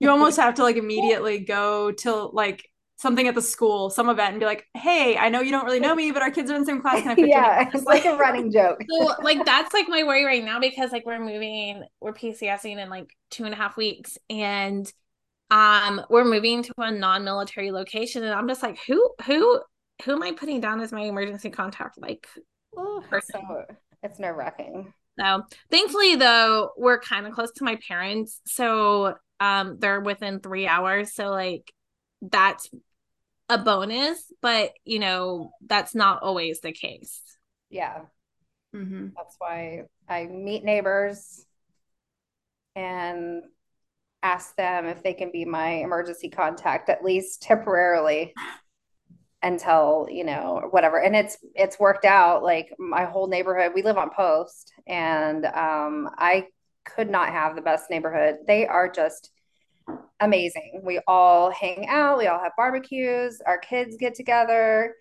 you 0.00 0.10
almost 0.10 0.38
have 0.38 0.54
to 0.54 0.64
like 0.64 0.76
immediately 0.76 1.38
go 1.38 1.92
to 1.92 2.12
like 2.12 2.68
something 3.00 3.28
at 3.28 3.34
the 3.34 3.42
school, 3.42 3.88
some 3.88 4.10
event, 4.10 4.32
and 4.32 4.40
be 4.40 4.46
like, 4.46 4.66
"Hey, 4.74 5.16
I 5.16 5.28
know 5.28 5.40
you 5.40 5.52
don't 5.52 5.64
really 5.64 5.80
know 5.80 5.94
me, 5.94 6.10
but 6.10 6.20
our 6.20 6.30
kids 6.30 6.50
are 6.50 6.54
in 6.54 6.62
the 6.62 6.66
same 6.66 6.82
class. 6.82 7.00
Can 7.00 7.12
I 7.12 7.14
put 7.16 7.28
yeah, 7.28 7.70
it's 7.72 7.84
like 7.84 8.04
a 8.04 8.16
running 8.16 8.52
joke. 8.52 8.82
so, 8.90 9.14
like 9.22 9.44
that's 9.44 9.72
like 9.72 9.88
my 9.88 10.02
worry 10.02 10.24
right 10.24 10.44
now 10.44 10.60
because 10.60 10.92
like 10.92 11.06
we're 11.06 11.18
moving, 11.18 11.84
we're 12.00 12.12
PCSing 12.12 12.78
in 12.78 12.90
like 12.90 13.16
two 13.30 13.44
and 13.44 13.54
a 13.54 13.56
half 13.56 13.76
weeks, 13.76 14.18
and 14.28 14.92
um 15.50 16.00
we're 16.10 16.24
moving 16.24 16.62
to 16.62 16.72
a 16.78 16.90
non-military 16.90 17.72
location 17.72 18.22
and 18.22 18.32
i'm 18.32 18.46
just 18.48 18.62
like 18.62 18.78
who 18.86 19.10
who 19.26 19.60
who 20.04 20.12
am 20.12 20.22
i 20.22 20.32
putting 20.32 20.60
down 20.60 20.80
as 20.80 20.92
my 20.92 21.02
emergency 21.02 21.50
contact? 21.50 21.98
Like 22.00 22.26
oh, 22.76 23.02
so 23.10 23.64
it's 24.02 24.18
nerve-wracking. 24.18 24.92
So 25.18 25.42
thankfully 25.70 26.16
though 26.16 26.70
we're 26.76 27.00
kind 27.00 27.26
of 27.26 27.34
close 27.34 27.52
to 27.52 27.64
my 27.64 27.78
parents 27.86 28.40
so 28.46 29.14
um 29.40 29.76
they're 29.78 30.00
within 30.00 30.40
three 30.40 30.66
hours 30.66 31.14
so 31.14 31.28
like 31.28 31.70
that's 32.22 32.70
a 33.48 33.58
bonus 33.58 34.32
but 34.40 34.72
you 34.84 34.98
know 34.98 35.52
that's 35.66 35.94
not 35.94 36.22
always 36.22 36.60
the 36.60 36.72
case. 36.72 37.22
Yeah. 37.68 38.02
Mm-hmm. 38.74 39.08
that's 39.16 39.34
why 39.38 39.82
i 40.08 40.26
meet 40.26 40.62
neighbors 40.62 41.44
and 42.76 43.42
ask 44.22 44.54
them 44.56 44.86
if 44.86 45.02
they 45.02 45.14
can 45.14 45.30
be 45.32 45.44
my 45.44 45.68
emergency 45.68 46.28
contact 46.28 46.88
at 46.88 47.02
least 47.04 47.42
temporarily 47.42 48.34
until 49.42 50.06
you 50.10 50.24
know 50.24 50.68
whatever. 50.70 51.00
And 51.00 51.16
it's 51.16 51.38
it's 51.54 51.78
worked 51.78 52.04
out 52.04 52.42
like 52.42 52.74
my 52.78 53.04
whole 53.04 53.26
neighborhood 53.26 53.72
we 53.74 53.82
live 53.82 53.96
on 53.96 54.10
post 54.10 54.72
and 54.86 55.46
um 55.46 56.10
i 56.18 56.46
could 56.84 57.10
not 57.10 57.30
have 57.30 57.56
the 57.56 57.62
best 57.62 57.90
neighborhood. 57.90 58.36
They 58.46 58.66
are 58.66 58.90
just 58.90 59.30
amazing. 60.20 60.82
We 60.84 61.00
all 61.06 61.50
hang 61.50 61.86
out 61.88 62.18
we 62.18 62.26
all 62.26 62.40
have 62.40 62.52
barbecues 62.56 63.40
our 63.46 63.58
kids 63.58 63.96
get 63.96 64.14
together 64.14 64.94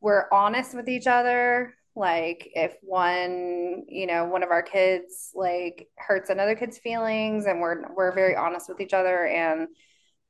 we're 0.00 0.26
honest 0.32 0.74
with 0.74 0.88
each 0.88 1.06
other 1.06 1.74
like 1.96 2.50
if 2.54 2.76
one 2.82 3.84
you 3.88 4.06
know 4.06 4.26
one 4.26 4.42
of 4.42 4.50
our 4.50 4.62
kids 4.62 5.30
like 5.34 5.88
hurts 5.96 6.30
another 6.30 6.54
kid's 6.54 6.78
feelings 6.78 7.46
and 7.46 7.60
we're 7.60 7.92
we're 7.94 8.14
very 8.14 8.36
honest 8.36 8.68
with 8.68 8.80
each 8.80 8.92
other 8.92 9.26
and 9.26 9.68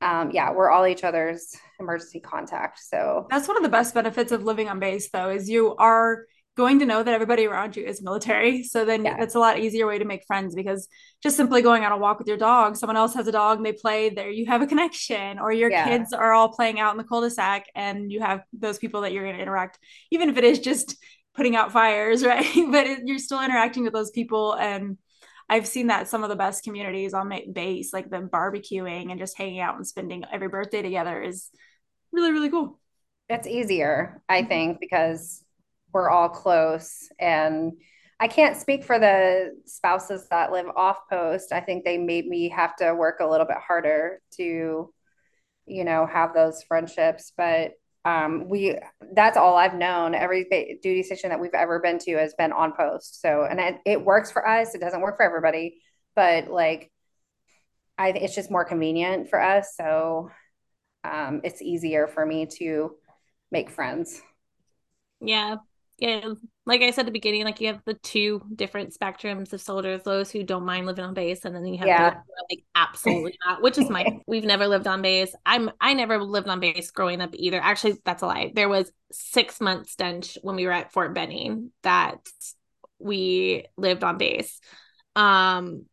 um, 0.01 0.31
yeah, 0.31 0.51
we're 0.51 0.69
all 0.69 0.85
each 0.85 1.03
other's 1.03 1.55
emergency 1.79 2.19
contact. 2.19 2.79
So 2.79 3.27
that's 3.29 3.47
one 3.47 3.57
of 3.57 3.63
the 3.63 3.69
best 3.69 3.93
benefits 3.93 4.31
of 4.31 4.43
living 4.43 4.69
on 4.69 4.79
base, 4.79 5.09
though, 5.09 5.29
is 5.29 5.49
you 5.49 5.75
are 5.77 6.25
going 6.55 6.79
to 6.79 6.85
know 6.85 7.03
that 7.03 7.13
everybody 7.13 7.45
around 7.45 7.75
you 7.75 7.85
is 7.85 8.01
military. 8.01 8.63
So 8.63 8.83
then 8.83 9.05
yeah. 9.05 9.21
it's 9.21 9.35
a 9.35 9.39
lot 9.39 9.59
easier 9.59 9.85
way 9.85 9.99
to 9.99 10.05
make 10.05 10.23
friends 10.25 10.55
because 10.55 10.87
just 11.21 11.37
simply 11.37 11.61
going 11.61 11.83
on 11.83 11.91
a 11.91 11.97
walk 11.97 12.17
with 12.17 12.27
your 12.27 12.37
dog, 12.37 12.75
someone 12.75 12.97
else 12.97 13.13
has 13.13 13.27
a 13.27 13.31
dog 13.31 13.57
and 13.57 13.65
they 13.65 13.73
play 13.73 14.09
there, 14.09 14.29
you 14.29 14.47
have 14.47 14.63
a 14.63 14.67
connection, 14.67 15.37
or 15.37 15.51
your 15.51 15.69
yeah. 15.69 15.87
kids 15.87 16.13
are 16.13 16.33
all 16.33 16.49
playing 16.49 16.79
out 16.79 16.91
in 16.91 16.97
the 16.97 17.03
cul-de-sac 17.03 17.67
and 17.75 18.11
you 18.11 18.21
have 18.21 18.41
those 18.53 18.79
people 18.79 19.01
that 19.01 19.13
you're 19.13 19.23
going 19.23 19.35
to 19.35 19.41
interact, 19.41 19.77
even 20.09 20.29
if 20.29 20.37
it 20.37 20.43
is 20.43 20.57
just 20.57 20.97
putting 21.37 21.55
out 21.55 21.71
fires, 21.71 22.25
right? 22.25 22.45
but 22.71 22.85
it, 22.85 22.99
you're 23.05 23.19
still 23.19 23.41
interacting 23.41 23.83
with 23.83 23.93
those 23.93 24.11
people 24.11 24.53
and 24.53 24.97
I've 25.49 25.67
seen 25.67 25.87
that 25.87 26.09
some 26.09 26.23
of 26.23 26.29
the 26.29 26.35
best 26.35 26.63
communities 26.63 27.13
on 27.13 27.29
my 27.29 27.45
base, 27.51 27.93
like 27.93 28.09
the 28.09 28.17
barbecuing 28.17 29.11
and 29.11 29.19
just 29.19 29.37
hanging 29.37 29.61
out 29.61 29.77
and 29.77 29.87
spending 29.87 30.25
every 30.31 30.49
birthday 30.49 30.81
together, 30.81 31.21
is 31.21 31.49
really, 32.11 32.31
really 32.31 32.49
cool. 32.49 32.79
That's 33.29 33.47
easier, 33.47 34.21
I 34.27 34.39
mm-hmm. 34.41 34.49
think, 34.49 34.79
because 34.79 35.43
we're 35.93 36.09
all 36.09 36.29
close. 36.29 37.07
And 37.17 37.73
I 38.19 38.27
can't 38.27 38.57
speak 38.57 38.83
for 38.83 38.99
the 38.99 39.55
spouses 39.65 40.27
that 40.29 40.51
live 40.51 40.67
off 40.75 41.07
post. 41.09 41.53
I 41.53 41.61
think 41.61 41.85
they 41.85 41.97
made 41.97 42.27
me 42.27 42.49
have 42.49 42.75
to 42.77 42.93
work 42.93 43.19
a 43.21 43.27
little 43.27 43.45
bit 43.45 43.57
harder 43.57 44.21
to, 44.37 44.93
you 45.65 45.83
know, 45.85 46.05
have 46.05 46.33
those 46.33 46.63
friendships. 46.63 47.31
But 47.37 47.71
um, 48.07 48.47
we 48.47 48.77
that's 49.13 49.35
all 49.35 49.57
I've 49.57 49.73
known. 49.73 50.15
Every 50.15 50.45
duty 50.81 51.03
station 51.03 51.29
that 51.29 51.41
we've 51.41 51.53
ever 51.53 51.79
been 51.79 51.99
to 51.99 52.15
has 52.15 52.33
been 52.35 52.53
on 52.53 52.71
post. 52.71 53.21
So, 53.21 53.43
and 53.43 53.59
it, 53.59 53.75
it 53.85 54.05
works 54.05 54.31
for 54.31 54.47
us. 54.47 54.73
It 54.73 54.79
doesn't 54.79 55.01
work 55.01 55.17
for 55.17 55.23
everybody, 55.23 55.81
but 56.15 56.47
like, 56.47 56.89
I 57.97 58.09
it's 58.09 58.33
just 58.33 58.49
more 58.49 58.63
convenient 58.63 59.29
for 59.29 59.41
us. 59.41 59.73
So, 59.75 60.31
um, 61.03 61.41
it's 61.43 61.61
easier 61.61 62.07
for 62.07 62.25
me 62.25 62.45
to 62.59 62.91
make 63.51 63.69
friends. 63.69 64.21
Yeah, 65.19 65.57
yeah, 65.97 66.33
like 66.67 66.81
I 66.81 66.91
said 66.91 67.01
at 67.01 67.05
the 67.07 67.11
beginning, 67.11 67.43
like 67.43 67.59
you 67.59 67.67
have 67.67 67.81
the 67.85 67.95
two 67.95 68.41
different 68.55 68.93
spectrums 68.93 69.51
of 69.51 69.61
soldiers, 69.61 70.03
those 70.03 70.29
who 70.29 70.43
don't 70.43 70.65
mind 70.65 70.85
living 70.85 71.03
on 71.03 71.15
base, 71.15 71.43
and 71.43 71.55
then 71.55 71.65
you 71.65 71.79
have 71.79 71.87
yeah. 71.87 72.15
like 72.49 72.63
absolutely 72.75 73.35
not, 73.45 73.63
which 73.63 73.79
is 73.79 73.89
my 73.89 74.19
we've 74.27 74.43
never 74.43 74.67
lived 74.67 74.85
on 74.85 75.01
base. 75.01 75.33
I'm 75.43 75.71
I 75.81 75.95
never 75.95 76.21
lived 76.23 76.47
on 76.47 76.59
base 76.59 76.91
growing 76.91 77.19
up 77.19 77.31
either. 77.33 77.59
Actually, 77.59 77.95
that's 78.05 78.21
a 78.21 78.27
lie. 78.27 78.51
There 78.53 78.69
was 78.69 78.91
six 79.11 79.59
months 79.59 79.93
stint 79.93 80.37
when 80.43 80.55
we 80.55 80.67
were 80.67 80.71
at 80.71 80.93
Fort 80.93 81.15
Benning 81.15 81.71
that 81.81 82.19
we 82.99 83.65
lived 83.75 84.03
on 84.03 84.19
base. 84.19 84.59
Um 85.15 85.85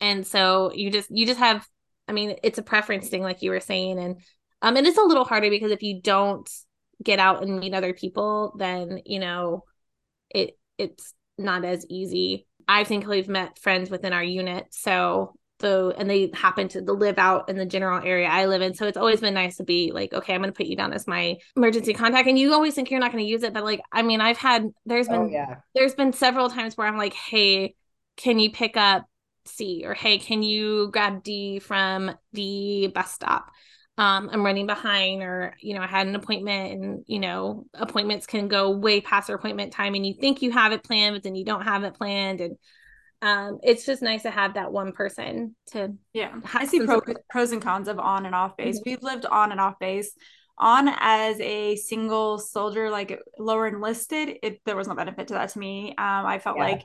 and 0.00 0.26
so 0.26 0.72
you 0.74 0.90
just 0.90 1.10
you 1.10 1.24
just 1.24 1.38
have 1.38 1.66
I 2.06 2.12
mean, 2.12 2.36
it's 2.42 2.58
a 2.58 2.62
preference 2.62 3.08
thing, 3.08 3.22
like 3.22 3.42
you 3.42 3.50
were 3.50 3.60
saying, 3.60 3.98
and 3.98 4.20
um, 4.62 4.76
and 4.76 4.86
it's 4.86 4.98
a 4.98 5.02
little 5.02 5.24
harder 5.24 5.50
because 5.50 5.70
if 5.70 5.82
you 5.82 6.00
don't 6.00 6.48
get 7.02 7.18
out 7.18 7.42
and 7.42 7.58
meet 7.58 7.74
other 7.74 7.92
people, 7.92 8.54
then 8.58 9.00
you 9.04 9.18
know 9.18 9.64
it 10.30 10.58
it's 10.78 11.14
not 11.38 11.64
as 11.64 11.86
easy. 11.88 12.46
I 12.68 12.84
think 12.84 13.06
we've 13.06 13.28
met 13.28 13.58
friends 13.58 13.90
within 13.90 14.12
our 14.12 14.24
unit, 14.24 14.66
so 14.70 15.34
the 15.58 15.94
and 15.96 16.08
they 16.08 16.30
happen 16.34 16.68
to 16.68 16.80
live 16.80 17.18
out 17.18 17.48
in 17.48 17.56
the 17.56 17.64
general 17.64 18.04
area 18.04 18.28
I 18.28 18.46
live 18.46 18.62
in. 18.62 18.74
So 18.74 18.86
it's 18.86 18.96
always 18.96 19.20
been 19.20 19.34
nice 19.34 19.56
to 19.56 19.64
be 19.64 19.92
like, 19.92 20.12
okay, 20.12 20.34
I'm 20.34 20.40
gonna 20.40 20.52
put 20.52 20.66
you 20.66 20.76
down 20.76 20.92
as 20.92 21.06
my 21.06 21.36
emergency 21.56 21.94
contact. 21.94 22.28
And 22.28 22.38
you 22.38 22.52
always 22.52 22.74
think 22.74 22.90
you're 22.90 23.00
not 23.00 23.12
gonna 23.12 23.24
use 23.24 23.42
it, 23.42 23.54
but 23.54 23.64
like, 23.64 23.80
I 23.92 24.02
mean, 24.02 24.20
I've 24.20 24.38
had 24.38 24.68
there's 24.84 25.08
been 25.08 25.20
oh, 25.22 25.28
yeah. 25.28 25.56
there's 25.74 25.94
been 25.94 26.12
several 26.12 26.50
times 26.50 26.76
where 26.76 26.86
I'm 26.86 26.98
like, 26.98 27.14
hey, 27.14 27.74
can 28.16 28.38
you 28.38 28.50
pick 28.50 28.76
up 28.76 29.06
C 29.46 29.82
or 29.86 29.94
hey, 29.94 30.18
can 30.18 30.42
you 30.42 30.90
grab 30.92 31.22
D 31.22 31.58
from 31.58 32.14
the 32.32 32.88
bus 32.94 33.12
stop? 33.12 33.50
Um, 33.98 34.28
I'm 34.30 34.44
running 34.44 34.66
behind, 34.66 35.22
or 35.22 35.54
you 35.60 35.74
know, 35.74 35.80
I 35.80 35.86
had 35.86 36.06
an 36.06 36.14
appointment, 36.14 36.72
and 36.72 37.04
you 37.06 37.18
know, 37.18 37.64
appointments 37.74 38.26
can 38.26 38.48
go 38.48 38.70
way 38.70 39.00
past 39.00 39.28
their 39.28 39.36
appointment 39.36 39.72
time, 39.72 39.94
and 39.94 40.06
you 40.06 40.14
think 40.20 40.42
you 40.42 40.50
have 40.52 40.72
it 40.72 40.82
planned, 40.82 41.14
but 41.14 41.22
then 41.22 41.34
you 41.34 41.44
don't 41.44 41.62
have 41.62 41.82
it 41.84 41.94
planned, 41.94 42.40
and 42.40 42.56
um, 43.22 43.58
it's 43.62 43.86
just 43.86 44.02
nice 44.02 44.22
to 44.22 44.30
have 44.30 44.54
that 44.54 44.70
one 44.70 44.92
person 44.92 45.56
to. 45.72 45.94
Yeah, 46.12 46.34
I 46.52 46.66
see 46.66 46.84
pro- 46.84 47.00
pros 47.30 47.52
and 47.52 47.62
cons 47.62 47.88
of 47.88 47.98
on 47.98 48.26
and 48.26 48.34
off 48.34 48.56
base. 48.56 48.78
Mm-hmm. 48.80 48.90
We've 48.90 49.02
lived 49.02 49.26
on 49.26 49.50
and 49.50 49.60
off 49.60 49.78
base. 49.78 50.12
On 50.58 50.88
as 50.88 51.38
a 51.40 51.76
single 51.76 52.38
soldier, 52.38 52.90
like 52.90 53.18
lower 53.38 53.66
enlisted, 53.66 54.38
it 54.42 54.60
there 54.64 54.76
was 54.76 54.88
no 54.88 54.94
benefit 54.94 55.28
to 55.28 55.34
that 55.34 55.50
to 55.50 55.58
me. 55.58 55.90
Um, 55.90 56.26
I 56.26 56.38
felt 56.38 56.56
yeah. 56.56 56.64
like 56.64 56.82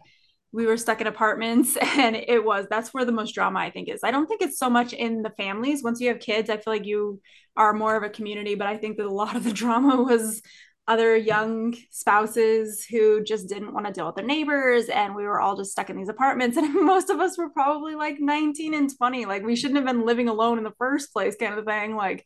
we 0.51 0.65
were 0.65 0.77
stuck 0.77 1.01
in 1.01 1.07
apartments 1.07 1.77
and 1.81 2.15
it 2.15 2.43
was 2.43 2.65
that's 2.69 2.93
where 2.93 3.05
the 3.05 3.11
most 3.11 3.33
drama 3.33 3.59
i 3.59 3.71
think 3.71 3.89
is. 3.89 4.01
I 4.03 4.11
don't 4.11 4.27
think 4.27 4.41
it's 4.41 4.59
so 4.59 4.69
much 4.69 4.93
in 4.93 5.21
the 5.21 5.31
families. 5.31 5.83
Once 5.83 5.99
you 5.99 6.09
have 6.09 6.19
kids 6.19 6.49
i 6.49 6.57
feel 6.57 6.73
like 6.73 6.85
you 6.85 7.21
are 7.57 7.73
more 7.73 7.95
of 7.95 8.03
a 8.03 8.09
community 8.09 8.55
but 8.55 8.67
i 8.67 8.77
think 8.77 8.97
that 8.97 9.05
a 9.05 9.13
lot 9.13 9.35
of 9.35 9.43
the 9.43 9.53
drama 9.61 10.01
was 10.01 10.41
other 10.87 11.15
young 11.15 11.75
spouses 11.89 12.83
who 12.83 13.23
just 13.23 13.47
didn't 13.47 13.73
want 13.73 13.85
to 13.85 13.93
deal 13.93 14.05
with 14.05 14.15
their 14.15 14.25
neighbors 14.25 14.89
and 14.89 15.15
we 15.15 15.23
were 15.23 15.39
all 15.39 15.55
just 15.55 15.71
stuck 15.71 15.89
in 15.89 15.95
these 15.95 16.09
apartments. 16.09 16.57
And 16.61 16.73
most 16.73 17.09
of 17.09 17.19
us 17.19 17.37
were 17.37 17.49
probably 17.49 17.95
like 17.95 18.19
19 18.19 18.73
and 18.73 18.97
20 18.97 19.25
like 19.25 19.43
we 19.43 19.55
shouldn't 19.55 19.77
have 19.77 19.85
been 19.85 20.05
living 20.05 20.27
alone 20.27 20.57
in 20.57 20.63
the 20.63 20.73
first 20.77 21.13
place 21.13 21.35
kind 21.39 21.57
of 21.57 21.65
thing. 21.65 21.95
Like 21.95 22.25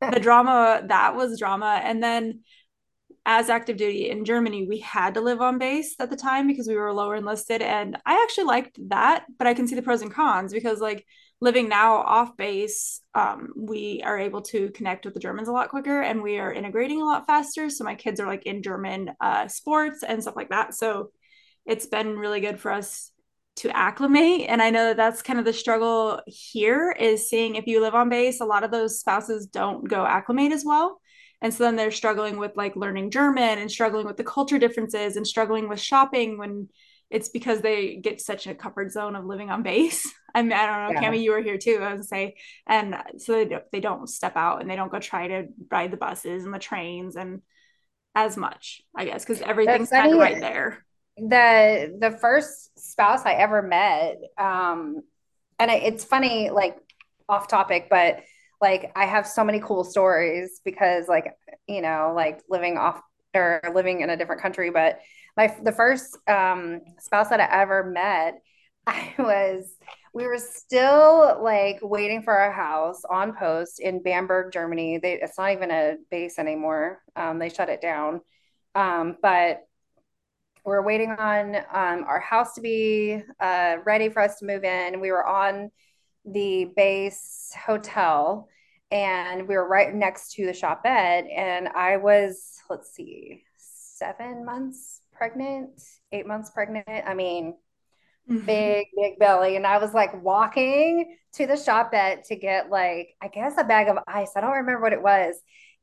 the 0.00 0.20
drama 0.20 0.82
that 0.86 1.16
was 1.16 1.38
drama. 1.38 1.80
And 1.82 2.02
then 2.02 2.40
as 3.30 3.50
active 3.50 3.76
duty 3.76 4.08
in 4.08 4.24
Germany, 4.24 4.66
we 4.66 4.78
had 4.78 5.12
to 5.12 5.20
live 5.20 5.42
on 5.42 5.58
base 5.58 5.94
at 6.00 6.08
the 6.08 6.16
time 6.16 6.46
because 6.46 6.66
we 6.66 6.76
were 6.76 6.94
lower 6.94 7.14
enlisted. 7.14 7.60
And 7.60 7.94
I 8.06 8.22
actually 8.22 8.44
liked 8.44 8.78
that, 8.88 9.26
but 9.36 9.46
I 9.46 9.52
can 9.52 9.68
see 9.68 9.74
the 9.74 9.82
pros 9.82 10.00
and 10.00 10.10
cons 10.10 10.50
because, 10.50 10.80
like, 10.80 11.04
living 11.38 11.68
now 11.68 11.96
off 11.96 12.38
base, 12.38 13.02
um, 13.14 13.52
we 13.54 14.00
are 14.02 14.18
able 14.18 14.40
to 14.40 14.70
connect 14.70 15.04
with 15.04 15.12
the 15.12 15.20
Germans 15.20 15.46
a 15.46 15.52
lot 15.52 15.68
quicker 15.68 16.00
and 16.00 16.22
we 16.22 16.38
are 16.38 16.50
integrating 16.50 17.02
a 17.02 17.04
lot 17.04 17.26
faster. 17.26 17.68
So 17.68 17.84
my 17.84 17.94
kids 17.94 18.18
are 18.18 18.26
like 18.26 18.46
in 18.46 18.62
German 18.62 19.10
uh, 19.20 19.46
sports 19.46 20.02
and 20.02 20.22
stuff 20.22 20.34
like 20.34 20.48
that. 20.48 20.74
So 20.74 21.10
it's 21.66 21.86
been 21.86 22.18
really 22.18 22.40
good 22.40 22.58
for 22.58 22.72
us 22.72 23.12
to 23.56 23.76
acclimate. 23.76 24.46
And 24.48 24.62
I 24.62 24.70
know 24.70 24.86
that 24.86 24.96
that's 24.96 25.20
kind 25.20 25.38
of 25.38 25.44
the 25.44 25.52
struggle 25.52 26.22
here 26.26 26.90
is 26.98 27.28
seeing 27.28 27.56
if 27.56 27.66
you 27.66 27.82
live 27.82 27.94
on 27.94 28.08
base, 28.08 28.40
a 28.40 28.46
lot 28.46 28.64
of 28.64 28.70
those 28.70 28.98
spouses 28.98 29.46
don't 29.46 29.86
go 29.86 30.06
acclimate 30.06 30.52
as 30.52 30.64
well 30.64 30.98
and 31.40 31.54
so 31.54 31.64
then 31.64 31.76
they're 31.76 31.90
struggling 31.90 32.38
with 32.38 32.56
like 32.56 32.76
learning 32.76 33.10
german 33.10 33.58
and 33.58 33.70
struggling 33.70 34.06
with 34.06 34.16
the 34.16 34.24
culture 34.24 34.58
differences 34.58 35.16
and 35.16 35.26
struggling 35.26 35.68
with 35.68 35.80
shopping 35.80 36.38
when 36.38 36.68
it's 37.10 37.30
because 37.30 37.60
they 37.60 37.96
get 37.96 38.20
such 38.20 38.46
a 38.46 38.54
comfort 38.54 38.92
zone 38.92 39.16
of 39.16 39.24
living 39.24 39.50
on 39.50 39.62
base. 39.62 40.12
I 40.34 40.42
mean 40.42 40.52
i 40.52 40.66
don't 40.66 40.94
know 40.94 41.00
yeah. 41.00 41.06
kami 41.06 41.22
you 41.22 41.32
were 41.32 41.40
here 41.40 41.58
too 41.58 41.78
i 41.80 41.92
was 41.92 42.00
gonna 42.00 42.04
say. 42.04 42.36
And 42.66 42.96
so 43.16 43.32
they 43.32 43.44
don't, 43.46 43.64
they 43.72 43.80
don't 43.80 44.08
step 44.08 44.36
out 44.36 44.60
and 44.60 44.70
they 44.70 44.76
don't 44.76 44.92
go 44.92 44.98
try 44.98 45.28
to 45.28 45.46
ride 45.70 45.90
the 45.90 45.96
buses 45.96 46.44
and 46.44 46.52
the 46.52 46.58
trains 46.58 47.16
and 47.16 47.42
as 48.14 48.36
much 48.36 48.82
i 48.96 49.04
guess 49.04 49.24
because 49.24 49.40
everything's 49.42 49.90
kind 49.90 50.12
of 50.12 50.18
right 50.18 50.40
there. 50.40 50.84
The 51.16 51.96
the 51.98 52.12
first 52.12 52.78
spouse 52.78 53.24
i 53.24 53.32
ever 53.32 53.62
met 53.62 54.18
um 54.38 55.00
and 55.58 55.70
it's 55.70 56.04
funny 56.04 56.50
like 56.50 56.76
off 57.28 57.48
topic 57.48 57.88
but 57.90 58.20
like 58.60 58.92
I 58.96 59.06
have 59.06 59.26
so 59.26 59.44
many 59.44 59.60
cool 59.60 59.84
stories 59.84 60.60
because 60.64 61.08
like 61.08 61.36
you 61.66 61.82
know 61.82 62.12
like 62.14 62.42
living 62.48 62.76
off 62.76 63.00
or 63.34 63.60
living 63.74 64.00
in 64.00 64.10
a 64.10 64.16
different 64.16 64.42
country 64.42 64.70
but 64.70 65.00
my 65.36 65.54
the 65.62 65.72
first 65.72 66.16
um 66.28 66.80
spouse 66.98 67.28
that 67.28 67.40
I 67.40 67.60
ever 67.60 67.84
met 67.84 68.40
I 68.86 69.14
was 69.18 69.76
we 70.14 70.26
were 70.26 70.38
still 70.38 71.38
like 71.42 71.78
waiting 71.82 72.22
for 72.22 72.34
a 72.34 72.52
house 72.52 73.02
on 73.08 73.36
post 73.36 73.78
in 73.78 74.02
Bamberg 74.02 74.52
Germany. 74.52 74.98
They 74.98 75.20
it's 75.20 75.36
not 75.38 75.52
even 75.52 75.70
a 75.70 75.96
base 76.10 76.38
anymore. 76.38 77.02
Um 77.14 77.38
they 77.38 77.50
shut 77.50 77.68
it 77.68 77.80
down. 77.82 78.22
Um 78.74 79.16
but 79.22 79.68
we're 80.64 80.82
waiting 80.82 81.10
on 81.12 81.56
um, 81.56 82.04
our 82.06 82.20
house 82.20 82.54
to 82.54 82.60
be 82.60 83.22
uh, 83.40 83.76
ready 83.86 84.10
for 84.10 84.20
us 84.20 84.38
to 84.38 84.44
move 84.44 84.64
in. 84.64 85.00
We 85.00 85.10
were 85.10 85.26
on 85.26 85.70
the 86.24 86.66
base 86.76 87.52
hotel 87.66 88.48
and 88.90 89.46
we 89.46 89.54
were 89.54 89.68
right 89.68 89.94
next 89.94 90.32
to 90.32 90.46
the 90.46 90.52
shoppette 90.52 91.26
and 91.26 91.68
i 91.68 91.96
was 91.96 92.54
let's 92.70 92.94
see 92.94 93.42
seven 93.56 94.44
months 94.44 95.02
pregnant 95.12 95.70
eight 96.12 96.26
months 96.26 96.50
pregnant 96.50 96.86
i 96.88 97.14
mean 97.14 97.54
mm-hmm. 98.30 98.46
big 98.46 98.86
big 98.96 99.18
belly 99.18 99.56
and 99.56 99.66
i 99.66 99.78
was 99.78 99.92
like 99.92 100.22
walking 100.22 101.16
to 101.32 101.46
the 101.46 101.56
shoppette 101.56 102.24
to 102.24 102.36
get 102.36 102.70
like 102.70 103.14
i 103.20 103.28
guess 103.28 103.54
a 103.58 103.64
bag 103.64 103.88
of 103.88 103.98
ice 104.06 104.32
i 104.36 104.40
don't 104.40 104.52
remember 104.52 104.80
what 104.80 104.92
it 104.92 105.02
was 105.02 105.36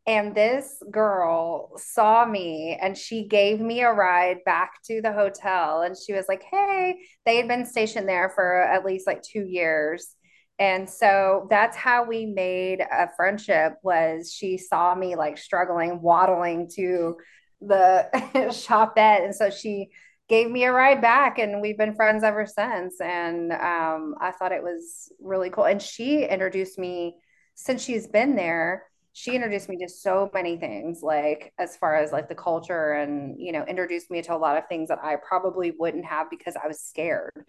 and 0.07 0.35
this 0.35 0.81
girl 0.91 1.71
saw 1.77 2.25
me 2.25 2.77
and 2.79 2.95
she 2.95 3.27
gave 3.27 3.59
me 3.59 3.81
a 3.81 3.91
ride 3.91 4.37
back 4.45 4.73
to 4.83 5.01
the 5.01 5.11
hotel 5.11 5.81
and 5.81 5.95
she 5.97 6.13
was 6.13 6.25
like 6.27 6.43
hey 6.43 6.95
they 7.25 7.37
had 7.37 7.47
been 7.47 7.65
stationed 7.65 8.07
there 8.07 8.31
for 8.33 8.61
at 8.61 8.85
least 8.85 9.07
like 9.07 9.21
two 9.21 9.45
years 9.45 10.15
and 10.57 10.89
so 10.89 11.47
that's 11.49 11.75
how 11.75 12.05
we 12.05 12.25
made 12.25 12.79
a 12.79 13.09
friendship 13.15 13.73
was 13.83 14.31
she 14.31 14.57
saw 14.57 14.95
me 14.95 15.15
like 15.15 15.37
struggling 15.37 16.01
waddling 16.01 16.69
to 16.75 17.17
the 17.61 18.51
shoppette. 18.53 19.23
And 19.23 19.35
so 19.35 19.49
she 19.49 19.89
gave 20.29 20.49
me 20.49 20.63
a 20.63 20.71
ride 20.71 21.01
back 21.01 21.39
and 21.39 21.61
we've 21.61 21.77
been 21.77 21.93
friends 21.93 22.23
ever 22.23 22.45
since. 22.45 22.99
And 23.01 23.51
um, 23.51 24.15
i 24.21 24.31
thought 24.31 24.53
it 24.53 24.63
was 24.63 25.11
really 25.19 25.49
cool. 25.49 25.65
And 25.65 25.81
she 25.81 26.25
introduced 26.25 26.79
me 26.79 27.17
since 27.55 27.83
she's 27.83 28.07
been 28.07 28.35
there, 28.35 28.83
she 29.13 29.33
introduced 29.33 29.69
me 29.69 29.77
to 29.77 29.87
so 29.89 30.29
many 30.33 30.57
things, 30.57 31.01
like 31.01 31.53
as 31.57 31.77
far 31.77 31.95
as 31.95 32.11
like 32.11 32.27
the 32.27 32.35
culture 32.35 32.93
and, 32.93 33.39
you 33.39 33.53
know, 33.53 33.63
introduced 33.65 34.11
me 34.11 34.21
to 34.21 34.35
a 34.35 34.37
lot 34.37 34.57
of 34.57 34.67
things 34.67 34.89
that 34.89 34.99
I 35.01 35.15
probably 35.15 35.71
wouldn't 35.77 36.05
have 36.05 36.29
because 36.29 36.55
I 36.61 36.67
was 36.67 36.81
scared 36.81 37.45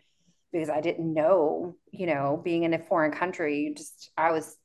because 0.57 0.71
I 0.71 0.81
didn't 0.81 1.13
know, 1.13 1.77
you 1.91 2.07
know, 2.07 2.41
being 2.43 2.63
in 2.63 2.73
a 2.73 2.79
foreign 2.79 3.13
country, 3.13 3.75
just 3.77 4.11
I 4.17 4.33
was 4.33 4.57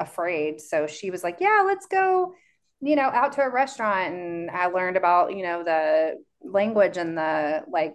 afraid. 0.00 0.60
So 0.60 0.88
she 0.88 1.10
was 1.10 1.22
like, 1.22 1.36
yeah, 1.40 1.62
let's 1.64 1.86
go, 1.86 2.34
you 2.80 2.96
know, 2.96 3.02
out 3.02 3.34
to 3.34 3.42
a 3.42 3.48
restaurant. 3.48 4.12
And 4.12 4.50
I 4.50 4.66
learned 4.66 4.96
about, 4.96 5.36
you 5.36 5.44
know, 5.44 5.62
the 5.62 6.16
language 6.42 6.96
and 6.96 7.16
the 7.16 7.62
like 7.70 7.94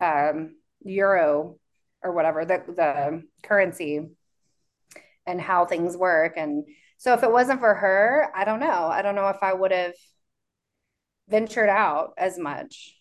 um, 0.00 0.56
euro 0.82 1.58
or 2.02 2.12
whatever, 2.12 2.44
the, 2.44 2.64
the 2.66 3.22
currency 3.44 4.08
and 5.26 5.40
how 5.40 5.66
things 5.66 5.96
work. 5.96 6.32
And 6.36 6.64
so 6.98 7.12
if 7.14 7.22
it 7.22 7.30
wasn't 7.30 7.60
for 7.60 7.72
her, 7.72 8.32
I 8.34 8.44
don't 8.44 8.60
know. 8.60 8.86
I 8.86 9.02
don't 9.02 9.14
know 9.14 9.28
if 9.28 9.42
I 9.42 9.52
would 9.52 9.70
have 9.70 9.94
ventured 11.28 11.68
out 11.68 12.14
as 12.18 12.36
much. 12.36 12.96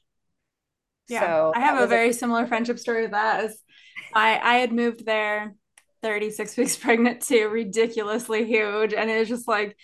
Yeah, 1.07 1.21
so 1.21 1.53
I 1.55 1.61
have 1.61 1.79
a 1.79 1.87
very 1.87 2.09
a- 2.09 2.13
similar 2.13 2.45
friendship 2.45 2.77
story 2.77 3.01
with 3.01 3.11
that. 3.11 3.49
I 4.13 4.39
I 4.39 4.55
had 4.55 4.71
moved 4.71 5.05
there 5.05 5.55
36 6.01 6.57
weeks 6.57 6.77
pregnant 6.77 7.21
too, 7.21 7.49
ridiculously 7.49 8.45
huge, 8.45 8.93
and 8.93 9.09
it 9.09 9.19
was 9.19 9.29
just 9.29 9.47
like 9.47 9.75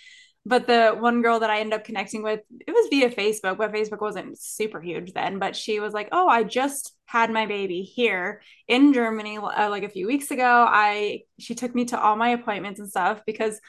but 0.46 0.68
the 0.68 0.94
one 0.96 1.22
girl 1.22 1.40
that 1.40 1.50
I 1.50 1.58
ended 1.58 1.74
up 1.74 1.84
connecting 1.84 2.22
with, 2.22 2.38
it 2.64 2.70
was 2.70 2.86
via 2.88 3.10
Facebook, 3.10 3.58
but 3.58 3.72
Facebook 3.72 4.00
wasn't 4.00 4.38
super 4.38 4.80
huge 4.80 5.12
then. 5.12 5.40
But 5.40 5.56
she 5.56 5.80
was 5.80 5.92
like, 5.92 6.08
"Oh, 6.12 6.28
I 6.28 6.44
just 6.44 6.94
had 7.04 7.32
my 7.32 7.46
baby 7.46 7.82
here 7.82 8.42
in 8.68 8.92
Germany 8.92 9.38
uh, 9.38 9.68
like 9.70 9.82
a 9.82 9.88
few 9.88 10.06
weeks 10.06 10.30
ago. 10.30 10.44
I 10.68 11.22
she 11.40 11.56
took 11.56 11.74
me 11.74 11.86
to 11.86 12.00
all 12.00 12.14
my 12.16 12.30
appointments 12.30 12.80
and 12.80 12.88
stuff 12.88 13.22
because." 13.26 13.60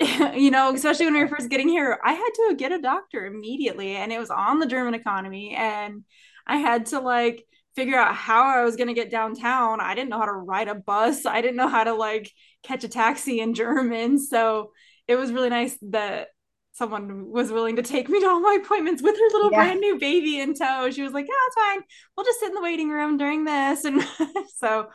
you 0.34 0.50
know, 0.50 0.74
especially 0.74 1.06
when 1.06 1.14
we 1.14 1.20
were 1.20 1.28
first 1.28 1.48
getting 1.48 1.68
here, 1.68 2.00
I 2.04 2.14
had 2.14 2.30
to 2.34 2.56
get 2.56 2.72
a 2.72 2.80
doctor 2.80 3.24
immediately, 3.24 3.94
and 3.94 4.12
it 4.12 4.18
was 4.18 4.30
on 4.30 4.58
the 4.58 4.66
German 4.66 4.94
economy, 4.94 5.54
and 5.56 6.02
I 6.44 6.56
had 6.56 6.86
to 6.86 6.98
like 6.98 7.46
figure 7.74 7.98
out 7.98 8.14
how 8.14 8.44
I 8.44 8.64
was 8.64 8.76
going 8.76 8.88
to 8.88 8.94
get 8.94 9.10
downtown. 9.10 9.80
I 9.80 9.94
didn't 9.94 10.10
know 10.10 10.18
how 10.18 10.26
to 10.26 10.32
ride 10.32 10.68
a 10.68 10.74
bus. 10.74 11.26
I 11.26 11.40
didn't 11.40 11.56
know 11.56 11.68
how 11.68 11.84
to 11.84 11.94
like 11.94 12.30
catch 12.62 12.84
a 12.84 12.88
taxi 12.88 13.40
in 13.40 13.54
German. 13.54 14.18
So 14.18 14.72
it 15.08 15.16
was 15.16 15.32
really 15.32 15.50
nice 15.50 15.76
that 15.90 16.28
someone 16.72 17.30
was 17.30 17.52
willing 17.52 17.76
to 17.76 17.82
take 17.82 18.08
me 18.08 18.20
to 18.20 18.26
all 18.26 18.40
my 18.40 18.58
appointments 18.62 19.02
with 19.02 19.16
her 19.16 19.28
little 19.32 19.52
yeah. 19.52 19.58
brand 19.58 19.80
new 19.80 19.98
baby 19.98 20.40
in 20.40 20.54
tow. 20.54 20.90
She 20.90 21.02
was 21.02 21.12
like, 21.12 21.26
"Yeah, 21.26 21.34
it's 21.46 21.54
fine. 21.54 21.80
We'll 22.16 22.24
just 22.24 22.40
sit 22.40 22.48
in 22.48 22.54
the 22.54 22.62
waiting 22.62 22.88
room 22.88 23.16
during 23.18 23.44
this." 23.44 23.84
And 23.84 24.02
so, 24.56 24.88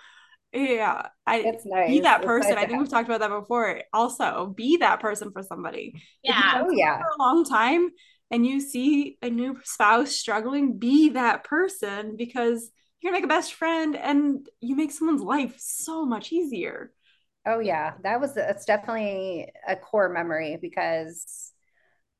yeah, 0.51 1.07
I 1.25 1.37
it's 1.37 1.65
nice. 1.65 1.89
be 1.89 1.99
that 2.01 2.23
person. 2.23 2.55
Nice 2.55 2.63
I 2.63 2.67
think 2.67 2.79
we've 2.79 2.89
talked 2.89 3.07
about 3.07 3.19
that 3.19 3.29
before. 3.29 3.81
Also, 3.93 4.53
be 4.55 4.77
that 4.77 4.99
person 4.99 5.31
for 5.31 5.43
somebody. 5.43 6.01
Yeah, 6.23 6.63
oh 6.65 6.71
yeah, 6.71 6.97
for 6.97 7.07
a 7.07 7.19
long 7.19 7.45
time, 7.45 7.89
and 8.31 8.45
you 8.45 8.59
see 8.59 9.17
a 9.21 9.29
new 9.29 9.59
spouse 9.63 10.11
struggling, 10.11 10.77
be 10.77 11.09
that 11.09 11.43
person 11.43 12.15
because 12.17 12.71
you're 13.01 13.11
gonna 13.11 13.21
make 13.21 13.25
a 13.25 13.33
best 13.35 13.53
friend, 13.53 13.95
and 13.95 14.47
you 14.59 14.75
make 14.75 14.91
someone's 14.91 15.21
life 15.21 15.55
so 15.59 16.05
much 16.05 16.31
easier. 16.31 16.91
Oh 17.45 17.59
yeah, 17.59 17.93
that 18.03 18.19
was 18.19 18.35
it's 18.37 18.65
definitely 18.65 19.51
a 19.67 19.75
core 19.75 20.09
memory 20.09 20.57
because 20.61 21.53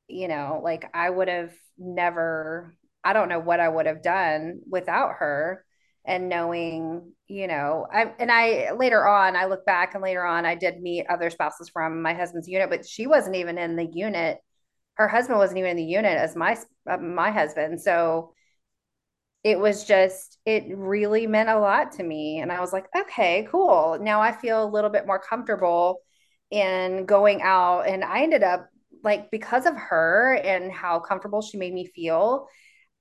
you 0.08 0.28
know, 0.28 0.62
like 0.64 0.90
I 0.94 1.10
would 1.10 1.28
have 1.28 1.54
never 1.78 2.76
I 3.04 3.14
don't 3.14 3.30
know 3.30 3.40
what 3.40 3.60
I 3.60 3.70
would 3.70 3.86
have 3.86 4.02
done 4.04 4.62
without 4.70 5.16
her 5.20 5.66
and 6.06 6.30
knowing, 6.30 7.14
you 7.28 7.48
know, 7.48 7.86
I 7.92 8.14
and 8.20 8.32
I 8.32 8.72
later 8.72 9.06
on 9.08 9.36
I 9.36 9.46
look 9.46 9.66
back 9.66 9.94
and 9.94 10.04
later 10.04 10.24
on 10.26 10.46
I 10.46 10.56
did 10.56 10.82
meet 10.82 11.06
other 11.10 11.30
spouses 11.30 11.70
from 11.70 12.02
my 12.02 12.14
husband's 12.14 12.48
unit, 12.48 12.70
but 12.70 12.88
she 12.88 13.08
wasn't 13.08 13.36
even 13.36 13.58
in 13.58 13.76
the 13.76 13.86
unit. 13.86 14.40
Her 14.98 15.08
husband 15.08 15.38
wasn't 15.40 15.60
even 15.60 15.72
in 15.72 15.78
the 15.78 15.84
unit 15.84 16.18
as 16.18 16.36
my 16.36 16.58
uh, 16.90 16.98
my 16.98 17.32
husband. 17.32 17.80
So 17.82 18.34
it 19.44 19.60
was 19.60 19.84
just 19.86 20.40
it 20.46 20.66
really 20.76 21.28
meant 21.28 21.50
a 21.50 21.60
lot 21.60 21.94
to 21.94 22.04
me. 22.04 22.40
And 22.40 22.52
i 22.52 22.60
was 22.60 22.74
like 22.74 22.88
okay 22.96 23.48
cool. 23.50 23.98
Now 24.02 24.22
i 24.22 24.32
feel 24.32 24.64
a 24.64 24.70
little 24.70 24.90
bit 24.90 25.06
more 25.08 25.20
comfortable 25.20 26.02
in 26.52 27.06
going 27.06 27.42
out. 27.42 27.82
And 27.88 28.04
i 28.04 28.24
ended 28.24 28.44
up 28.44 28.70
like 29.04 29.32
because 29.32 29.66
of 29.66 29.76
her 29.76 30.36
and 30.44 30.72
how 30.72 31.00
comfortable 31.00 31.42
she 31.42 31.58
made 31.58 31.74
me 31.74 31.86
feel 31.86 32.48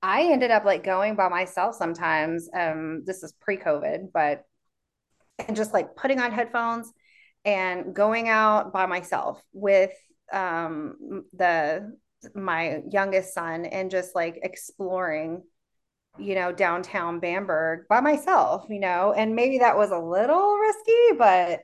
i 0.03 0.23
ended 0.23 0.51
up 0.51 0.63
like 0.63 0.83
going 0.83 1.15
by 1.15 1.27
myself 1.29 1.75
sometimes. 1.75 2.49
Um 2.53 3.03
this 3.05 3.23
is 3.23 3.33
pre-covid 3.41 4.11
but 4.13 4.43
and 5.47 5.55
just 5.57 5.73
like 5.73 5.95
putting 5.95 6.19
on 6.19 6.31
headphones 6.31 6.91
and 7.45 7.95
going 7.95 8.29
out 8.29 8.73
by 8.73 8.85
myself 8.85 9.41
with 9.53 9.91
um 10.33 11.23
the 11.33 11.95
my 12.33 12.81
youngest 12.89 13.33
son 13.33 13.65
and 13.65 13.91
just 13.91 14.15
like 14.15 14.39
exploring 14.43 15.43
you 16.19 16.35
know, 16.35 16.51
downtown 16.51 17.19
Bamberg 17.19 17.87
by 17.87 17.99
myself, 17.99 18.65
you 18.69 18.79
know, 18.79 19.13
and 19.13 19.35
maybe 19.35 19.59
that 19.59 19.77
was 19.77 19.91
a 19.91 19.99
little 19.99 20.57
risky, 20.57 21.17
but 21.17 21.61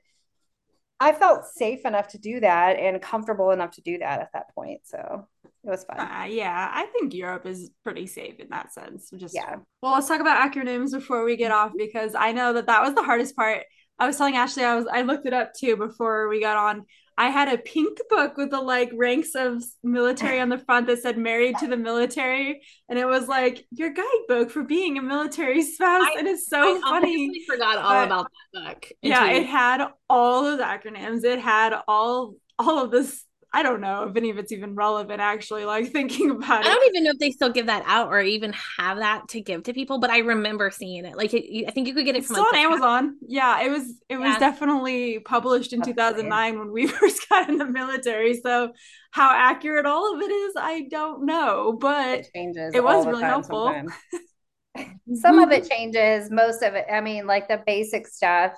I 1.00 1.12
felt 1.12 1.46
safe 1.46 1.86
enough 1.86 2.10
to 2.10 2.18
do 2.18 2.40
that 2.40 2.78
and 2.78 3.02
comfortable 3.02 3.52
enough 3.52 3.72
to 3.72 3.82
do 3.82 3.98
that 3.98 4.22
at 4.22 4.30
that 4.34 4.54
point. 4.56 4.82
So 4.84 5.28
it 5.44 5.70
was 5.70 5.84
fun. 5.84 6.00
Uh, 6.00 6.26
yeah, 6.30 6.72
I 6.74 6.86
think 6.88 7.14
Europe 7.14 7.46
is 7.46 7.72
pretty 7.84 8.08
safe 8.08 8.40
in 8.40 8.50
that 8.50 8.74
sense. 8.74 9.10
Just 9.18 9.36
yeah. 9.36 9.56
Well, 9.82 9.94
let's 9.94 10.08
talk 10.08 10.22
about 10.22 10.52
acronyms 10.52 10.92
before 10.92 11.26
we 11.26 11.36
get 11.36 11.52
off 11.52 11.72
because 11.76 12.16
I 12.16 12.32
know 12.32 12.54
that 12.54 12.68
that 12.68 12.84
was 12.84 12.94
the 12.94 13.04
hardest 13.04 13.36
part. 13.36 13.64
I 14.00 14.08
was 14.08 14.18
telling 14.18 14.36
Ashley 14.36 14.64
I 14.64 14.76
was 14.76 14.88
I 14.92 15.02
looked 15.02 15.26
it 15.26 15.34
up 15.34 15.54
too 15.54 15.76
before 15.76 16.30
we 16.30 16.40
got 16.40 16.58
on. 16.58 16.86
I 17.18 17.30
had 17.30 17.48
a 17.48 17.58
pink 17.58 18.00
book 18.10 18.38
with 18.38 18.50
the 18.50 18.62
like 18.62 18.92
ranks 18.94 19.36
of 19.36 19.64
military 19.84 20.40
on 20.40 20.50
the 20.50 20.58
front 20.58 20.88
that 20.88 21.00
said 21.02 21.18
married 21.18 21.58
to 21.60 21.68
the 21.68 21.78
military. 21.78 22.62
And 22.90 22.98
it 22.98 23.06
was 23.06 23.28
like 23.28 23.66
your 23.72 23.92
guidebook 23.92 24.50
for 24.50 24.64
being 24.64 24.98
a 24.98 25.02
military 25.02 25.62
spouse. 25.62 26.04
I, 26.04 26.16
and 26.20 26.28
it's 26.28 26.48
so 26.48 26.78
I 26.78 26.82
funny. 26.82 27.30
I 27.30 27.54
forgot 27.54 27.78
all 27.78 27.92
but, 27.92 28.06
about 28.06 28.32
that 28.54 28.66
book. 28.66 28.92
Yeah, 29.02 29.32
it 29.32 29.46
had 29.46 29.88
all 30.10 30.44
those 30.44 30.60
acronyms. 30.60 31.24
It 31.24 31.40
had 31.40 31.74
all 31.88 32.36
all 32.60 32.84
of 32.84 32.92
this 32.92 33.26
I 33.56 33.62
don't 33.62 33.82
know 33.82 34.04
if 34.04 34.16
any 34.16 34.32
of 34.32 34.40
it's 34.40 34.52
even 34.52 34.74
relevant 34.74 35.22
actually, 35.22 35.66
like 35.66 35.88
thinking 35.92 36.32
about 36.32 36.62
it. 36.62 36.68
I 36.68 36.74
don't 36.74 36.88
even 36.90 37.04
know 37.04 37.12
if 37.12 37.20
they 37.20 37.30
still 37.30 37.52
give 37.52 37.68
that 37.68 37.84
out 37.86 38.08
or 38.08 38.20
even 38.22 38.54
have 38.78 38.98
that 38.98 39.28
to 39.30 39.42
give 39.42 39.64
to 39.64 39.74
people, 39.74 40.00
but 40.00 40.10
I 40.10 40.20
remember 40.20 40.72
seeing 40.72 41.06
it. 41.06 41.16
Like 41.16 41.34
it, 41.34 41.68
I 41.68 41.72
think 41.72 41.88
you 41.88 41.94
could 41.94 42.06
get 42.06 42.16
it 42.16 42.26
from 42.26 42.36
still 42.36 42.46
like, 42.46 42.56
on 42.56 42.74
Amazon. 42.74 43.18
Yeah, 43.28 43.62
it 43.62 43.70
was 43.70 43.84
it 44.10 44.18
yeah. 44.18 44.30
was 44.30 44.38
definitely 44.38 45.20
published 45.20 45.72
in 45.72 45.80
That's 45.80 45.90
2009 45.90 46.60
when 46.60 46.72
we 46.72 46.88
first 46.88 47.30
got 47.30 47.48
in 47.48 47.58
the 47.58 47.66
military. 47.66 48.40
So 48.42 48.72
how 49.12 49.30
accurate 49.32 49.86
all 49.86 50.16
of 50.16 50.22
it 50.22 50.32
is, 50.32 50.54
I 50.58 50.88
don't 50.90 51.26
know, 51.26 51.78
but 51.80 52.20
it 52.20 52.30
changes. 52.34 52.74
It 52.74 52.84
was 52.84 53.06
really 53.06 53.24
helpful. 53.24 53.72
Some 55.14 55.38
of 55.38 55.50
mm-hmm. 55.50 55.52
it 55.52 55.70
changes, 55.70 56.32
most 56.32 56.64
of 56.64 56.74
it. 56.74 56.88
I 56.92 57.02
mean, 57.02 57.28
like 57.28 57.48
the 57.48 57.62
basic 57.64 58.08
stuff 58.08 58.54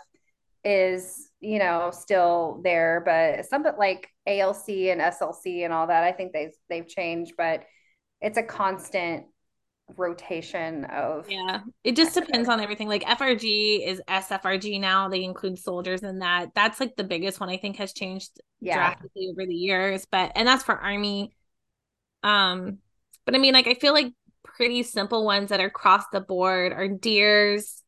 is 0.63 1.24
you 1.39 1.59
know 1.59 1.91
still 1.91 2.61
there 2.63 3.01
but 3.05 3.45
some 3.45 3.63
but 3.63 3.77
like 3.77 4.09
alc 4.27 4.67
and 4.67 5.01
slc 5.01 5.63
and 5.63 5.73
all 5.73 5.87
that 5.87 6.03
i 6.03 6.11
think 6.11 6.31
they've 6.33 6.53
they've 6.69 6.87
changed 6.87 7.33
but 7.37 7.63
it's 8.21 8.37
a 8.37 8.43
constant 8.43 9.25
rotation 9.97 10.85
of 10.85 11.29
yeah 11.29 11.59
it 11.83 11.95
just 11.95 12.15
depends 12.15 12.49
on 12.49 12.59
everything 12.59 12.87
like 12.87 13.03
frg 13.03 13.87
is 13.87 14.01
sfrg 14.09 14.79
now 14.79 15.07
they 15.07 15.23
include 15.23 15.59
soldiers 15.59 16.01
in 16.01 16.19
that 16.19 16.49
that's 16.55 16.79
like 16.79 16.95
the 16.95 17.03
biggest 17.03 17.39
one 17.39 17.49
i 17.49 17.57
think 17.57 17.75
has 17.75 17.93
changed 17.93 18.41
yeah. 18.61 18.75
drastically 18.75 19.29
over 19.29 19.45
the 19.45 19.53
years 19.53 20.07
but 20.09 20.31
and 20.35 20.47
that's 20.47 20.63
for 20.63 20.75
army 20.75 21.35
um 22.23 22.79
but 23.25 23.35
i 23.35 23.37
mean 23.37 23.53
like 23.53 23.67
i 23.67 23.75
feel 23.75 23.93
like 23.93 24.11
pretty 24.43 24.83
simple 24.83 25.25
ones 25.25 25.49
that 25.49 25.59
are 25.59 25.67
across 25.67 26.05
the 26.11 26.21
board 26.21 26.71
are 26.71 26.87
DEERS 26.87 27.83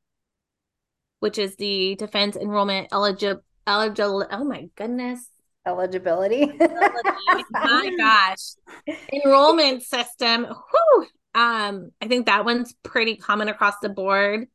which 1.20 1.38
is 1.38 1.56
the 1.56 1.96
defense 1.96 2.36
enrollment 2.36 2.88
eligible 2.92 3.42
eligible 3.66 4.26
oh 4.32 4.44
my 4.44 4.70
goodness. 4.76 5.28
Eligibility. 5.66 6.46
My 7.52 7.92
gosh. 7.98 8.96
Enrollment 9.12 9.84
system. 9.84 10.46
Whew. 10.46 11.08
um 11.36 11.92
i 12.02 12.08
think 12.08 12.28
that 12.28 12.46
one's 12.46 12.74
pretty 12.84 13.18
common 13.18 13.50
across 13.50 13.76
the 13.82 13.90
board 13.90 14.48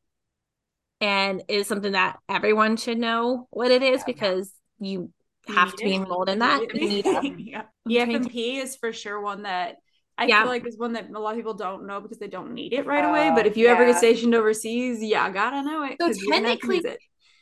and 1.03 1.43
is 1.49 1.67
something 1.67 1.93
that 1.93 2.19
everyone 2.29 2.77
should 2.77 2.97
know 2.97 3.49
what 3.51 3.71
it 3.71 3.83
is 3.83 3.99
yeah. 3.99 4.05
because 4.07 4.53
you 4.79 5.13
have 5.49 5.75
to 5.75 5.85
be 5.85 5.95
enrolled 5.95 6.29
in 6.29 6.39
that. 6.39 6.61
yeah. 6.75 7.65
EFMP 7.89 8.63
is 8.63 8.77
for 8.77 8.93
sure 8.93 9.21
one 9.21 9.43
that 9.43 9.77
I 10.19 10.27
yeah. 10.27 10.43
feel 10.43 10.51
like 10.51 10.67
is 10.67 10.79
one 10.79 10.93
that 10.93 11.11
a 11.11 11.19
lot 11.19 11.31
of 11.31 11.37
people 11.37 11.55
don't 11.55 11.87
know 11.87 12.01
because 12.01 12.19
they 12.19 12.29
don't 12.29 12.53
need 12.53 12.73
it 12.73 12.87
right 12.87 13.05
away. 13.05 13.31
But 13.35 13.47
oh, 13.47 13.49
if 13.49 13.57
you 13.57 13.67
yeah. 13.67 13.73
ever 13.73 13.87
get 13.87 13.97
stationed 13.97 14.35
overseas, 14.35 15.03
yeah, 15.03 15.29
gotta 15.31 15.63
know 15.63 15.85
it. 15.85 15.97
So 16.01 16.31
technically, 16.31 16.83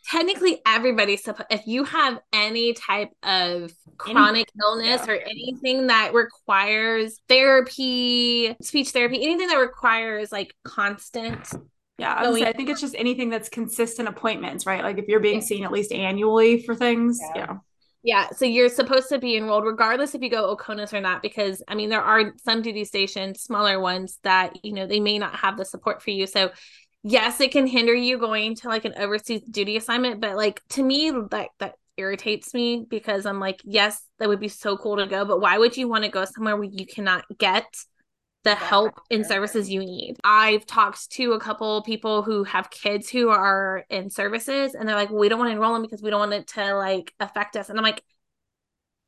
technically, 0.08 0.60
everybody's 0.66 1.24
supposed. 1.24 1.48
If 1.50 1.66
you 1.66 1.84
have 1.84 2.20
any 2.32 2.72
type 2.72 3.10
of 3.22 3.72
chronic 3.98 4.48
any, 4.54 4.62
illness 4.62 5.02
yeah. 5.06 5.12
or 5.12 5.16
anything 5.16 5.88
that 5.88 6.14
requires 6.14 7.20
therapy, 7.28 8.56
speech 8.62 8.90
therapy, 8.90 9.22
anything 9.22 9.48
that 9.48 9.58
requires 9.58 10.32
like 10.32 10.54
constant. 10.64 11.52
Yeah, 11.98 12.14
I, 12.16 12.32
say, 12.32 12.46
I 12.46 12.52
think 12.54 12.70
it's 12.70 12.80
just 12.80 12.94
anything 12.96 13.28
that's 13.28 13.50
consistent 13.50 14.08
appointments, 14.08 14.64
right? 14.64 14.82
Like 14.82 14.96
if 14.96 15.06
you're 15.06 15.20
being 15.20 15.42
seen 15.42 15.64
at 15.64 15.72
least 15.72 15.92
annually 15.92 16.62
for 16.62 16.74
things, 16.74 17.20
yeah. 17.34 17.40
Yeah, 17.40 17.56
so 18.34 18.44
you're 18.44 18.68
supposed 18.68 19.08
to 19.10 19.18
be 19.18 19.36
enrolled 19.36 19.64
regardless 19.64 20.14
if 20.14 20.22
you 20.22 20.30
go 20.30 20.54
Oconus 20.54 20.92
or 20.92 21.00
not, 21.00 21.22
because 21.22 21.62
I 21.68 21.74
mean 21.74 21.90
there 21.90 22.02
are 22.02 22.32
some 22.42 22.62
duty 22.62 22.84
stations, 22.84 23.42
smaller 23.42 23.78
ones 23.80 24.18
that 24.22 24.58
you 24.62 24.72
know 24.72 24.86
they 24.86 25.00
may 25.00 25.18
not 25.18 25.34
have 25.36 25.56
the 25.56 25.64
support 25.64 26.02
for 26.02 26.10
you. 26.10 26.26
So 26.26 26.50
yes, 27.02 27.40
it 27.40 27.52
can 27.52 27.66
hinder 27.66 27.94
you 27.94 28.18
going 28.18 28.54
to 28.56 28.68
like 28.68 28.84
an 28.84 28.94
overseas 28.96 29.42
duty 29.42 29.76
assignment, 29.76 30.20
but 30.20 30.36
like 30.36 30.62
to 30.70 30.82
me, 30.82 31.10
that 31.30 31.48
that 31.58 31.74
irritates 31.96 32.54
me 32.54 32.86
because 32.88 33.26
I'm 33.26 33.40
like, 33.40 33.60
yes, 33.64 34.02
that 34.18 34.28
would 34.28 34.40
be 34.40 34.48
so 34.48 34.76
cool 34.76 34.96
to 34.96 35.06
go, 35.06 35.24
but 35.24 35.40
why 35.40 35.58
would 35.58 35.76
you 35.76 35.88
want 35.88 36.04
to 36.04 36.10
go 36.10 36.24
somewhere 36.24 36.56
where 36.56 36.64
you 36.64 36.86
cannot 36.86 37.24
get 37.38 37.66
the 38.42 38.54
help 38.54 38.94
and 39.10 39.26
services 39.26 39.68
you 39.68 39.80
need. 39.80 40.16
I've 40.24 40.64
talked 40.64 41.10
to 41.12 41.32
a 41.32 41.40
couple 41.40 41.82
people 41.82 42.22
who 42.22 42.44
have 42.44 42.70
kids 42.70 43.10
who 43.10 43.28
are 43.28 43.84
in 43.90 44.08
services 44.08 44.74
and 44.74 44.88
they're 44.88 44.96
like, 44.96 45.10
we 45.10 45.28
don't 45.28 45.38
want 45.38 45.50
to 45.50 45.52
enroll 45.52 45.74
them 45.74 45.82
because 45.82 46.02
we 46.02 46.10
don't 46.10 46.20
want 46.20 46.32
it 46.32 46.46
to 46.48 46.74
like 46.74 47.12
affect 47.20 47.56
us. 47.56 47.68
And 47.68 47.78
I'm 47.78 47.84
like, 47.84 48.02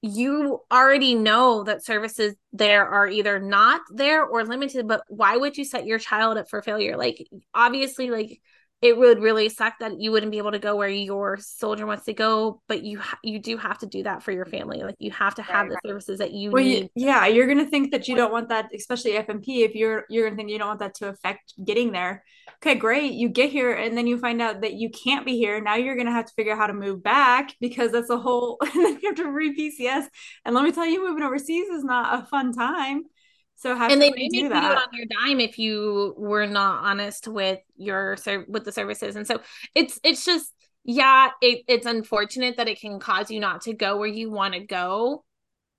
you 0.03 0.61
already 0.71 1.15
know 1.15 1.63
that 1.63 1.85
services 1.85 2.35
there 2.53 2.87
are 2.87 3.07
either 3.07 3.39
not 3.39 3.81
there 3.95 4.25
or 4.25 4.45
limited, 4.45 4.87
but 4.89 5.03
why 5.09 5.37
would 5.37 5.57
you 5.57 5.65
set 5.65 5.87
your 5.87 5.99
child 5.99 6.37
up 6.37 6.51
for 6.51 6.61
failure? 6.61 6.97
Like, 6.97 7.27
obviously, 7.55 8.11
like 8.11 8.41
it 8.83 8.99
would 8.99 9.21
really 9.21 9.49
suck 9.49 9.75
that 9.79 10.01
you 10.01 10.11
wouldn't 10.11 10.33
be 10.33 10.39
able 10.39 10.53
to 10.53 10.59
go 10.59 10.77
where 10.77 10.89
your 10.89 11.39
soldier 11.41 11.87
wants 11.87 12.05
to 12.05 12.13
go 12.13 12.61
but 12.69 12.83
you 12.83 12.99
ha- 12.99 13.19
you 13.23 13.39
do 13.39 13.57
have 13.57 13.79
to 13.79 13.87
do 13.87 14.03
that 14.03 14.23
for 14.23 14.33
your 14.33 14.45
family 14.45 14.83
like 14.83 14.97
you 14.99 15.11
have 15.11 15.35
to 15.35 15.43
have 15.43 15.63
right, 15.63 15.71
the 15.71 15.75
right. 15.75 15.87
services 15.87 16.19
that 16.19 16.33
you 16.33 16.51
well, 16.51 16.63
need. 16.63 16.91
you, 16.95 17.07
yeah 17.07 17.27
you're 17.27 17.47
gonna 17.47 17.67
think 17.67 17.93
that 17.93 18.09
you 18.09 18.17
don't 18.17 18.33
want 18.33 18.49
that 18.49 18.69
especially 18.75 19.13
fmp 19.13 19.45
if 19.47 19.75
you're 19.75 20.05
you're 20.09 20.25
gonna 20.25 20.37
think 20.37 20.51
you 20.51 20.59
don't 20.59 20.69
want 20.69 20.81
that 20.81 20.95
to 20.95 21.09
affect 21.09 21.55
getting 21.65 21.93
there. 21.93 22.25
Okay 22.59 22.75
great 22.75 23.13
you 23.13 23.29
get 23.29 23.51
here 23.51 23.73
and 23.73 23.97
then 23.97 24.07
you 24.07 24.19
find 24.19 24.41
out 24.41 24.61
that 24.61 24.75
you 24.75 24.91
can't 24.91 25.27
be 25.27 25.37
here. 25.37 25.61
Now 25.61 25.77
you're 25.77 25.97
gonna 25.97 26.13
have 26.13 26.27
to 26.27 26.33
figure 26.35 26.53
out 26.53 26.59
how 26.59 26.67
to 26.67 26.73
move 26.73 27.03
back 27.03 27.55
because 27.61 27.93
that's 27.93 28.11
a 28.11 28.19
whole 28.19 28.59
and 28.75 28.85
then 28.85 28.99
you 29.03 29.09
have 29.09 29.17
to 29.17 29.31
re 29.31 29.55
pcs 29.57 30.07
and 30.45 30.55
let 30.55 30.65
me 30.65 30.73
tell 30.73 30.87
you 30.87 31.07
moving 31.07 31.23
overseas 31.23 31.69
is 31.69 31.85
not 31.85 32.23
a 32.23 32.27
fun 32.27 32.53
time 32.53 33.05
so 33.63 33.77
how 33.77 33.89
and 33.89 34.03
they 34.03 34.11
may 34.11 34.29
make 34.29 34.43
you 34.43 34.53
on 34.53 34.89
your 34.93 35.07
dime 35.07 35.39
if 35.39 35.57
you 35.57 36.15
were 36.17 36.47
not 36.49 36.83
honest 36.83 37.29
with 37.29 37.61
your 37.77 38.17
with 38.49 38.65
the 38.65 38.73
services. 38.73 39.15
And 39.15 39.25
so 39.25 39.41
it's 39.73 40.01
it's 40.03 40.25
just 40.25 40.53
yeah, 40.83 41.31
it, 41.41 41.63
it's 41.69 41.87
unfortunate 41.87 42.57
that 42.57 42.67
it 42.67 42.81
can 42.81 42.99
cause 42.99 43.31
you 43.31 43.39
not 43.39 43.61
to 43.63 43.73
go 43.73 43.99
where 43.99 44.09
you 44.09 44.33
want 44.33 44.55
to 44.55 44.61
go. 44.67 45.25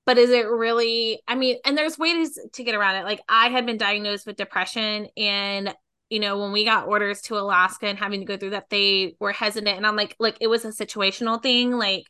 But 0.06 0.18
is 0.18 0.30
it 0.30 0.48
really? 0.48 1.22
I 1.28 1.36
mean, 1.36 1.58
and 1.66 1.78
there's 1.78 2.00
ways 2.00 2.40
to 2.54 2.64
get 2.64 2.74
around 2.74 2.96
it. 2.96 3.04
Like 3.04 3.22
I 3.28 3.50
had 3.50 3.66
been 3.66 3.78
diagnosed 3.78 4.26
with 4.26 4.38
depression, 4.38 5.10
and 5.18 5.76
you 6.10 6.22
know, 6.22 6.40
when 6.40 6.54
we 6.54 6.64
got 6.64 6.88
orders 6.88 7.22
to 7.24 7.38
Alaska 7.38 7.88
and 7.88 8.00
having 8.00 8.22
to 8.22 8.26
go 8.26 8.38
through 8.38 8.52
that, 8.52 8.70
they 8.70 9.18
were 9.20 9.34
hesitant. 9.34 9.76
And 9.76 9.86
I'm 9.86 9.98
like, 9.98 10.16
like 10.20 10.38
it 10.40 10.48
was 10.48 10.64
a 10.64 10.70
situational 10.70 11.44
thing. 11.44 11.74
Like, 11.74 12.06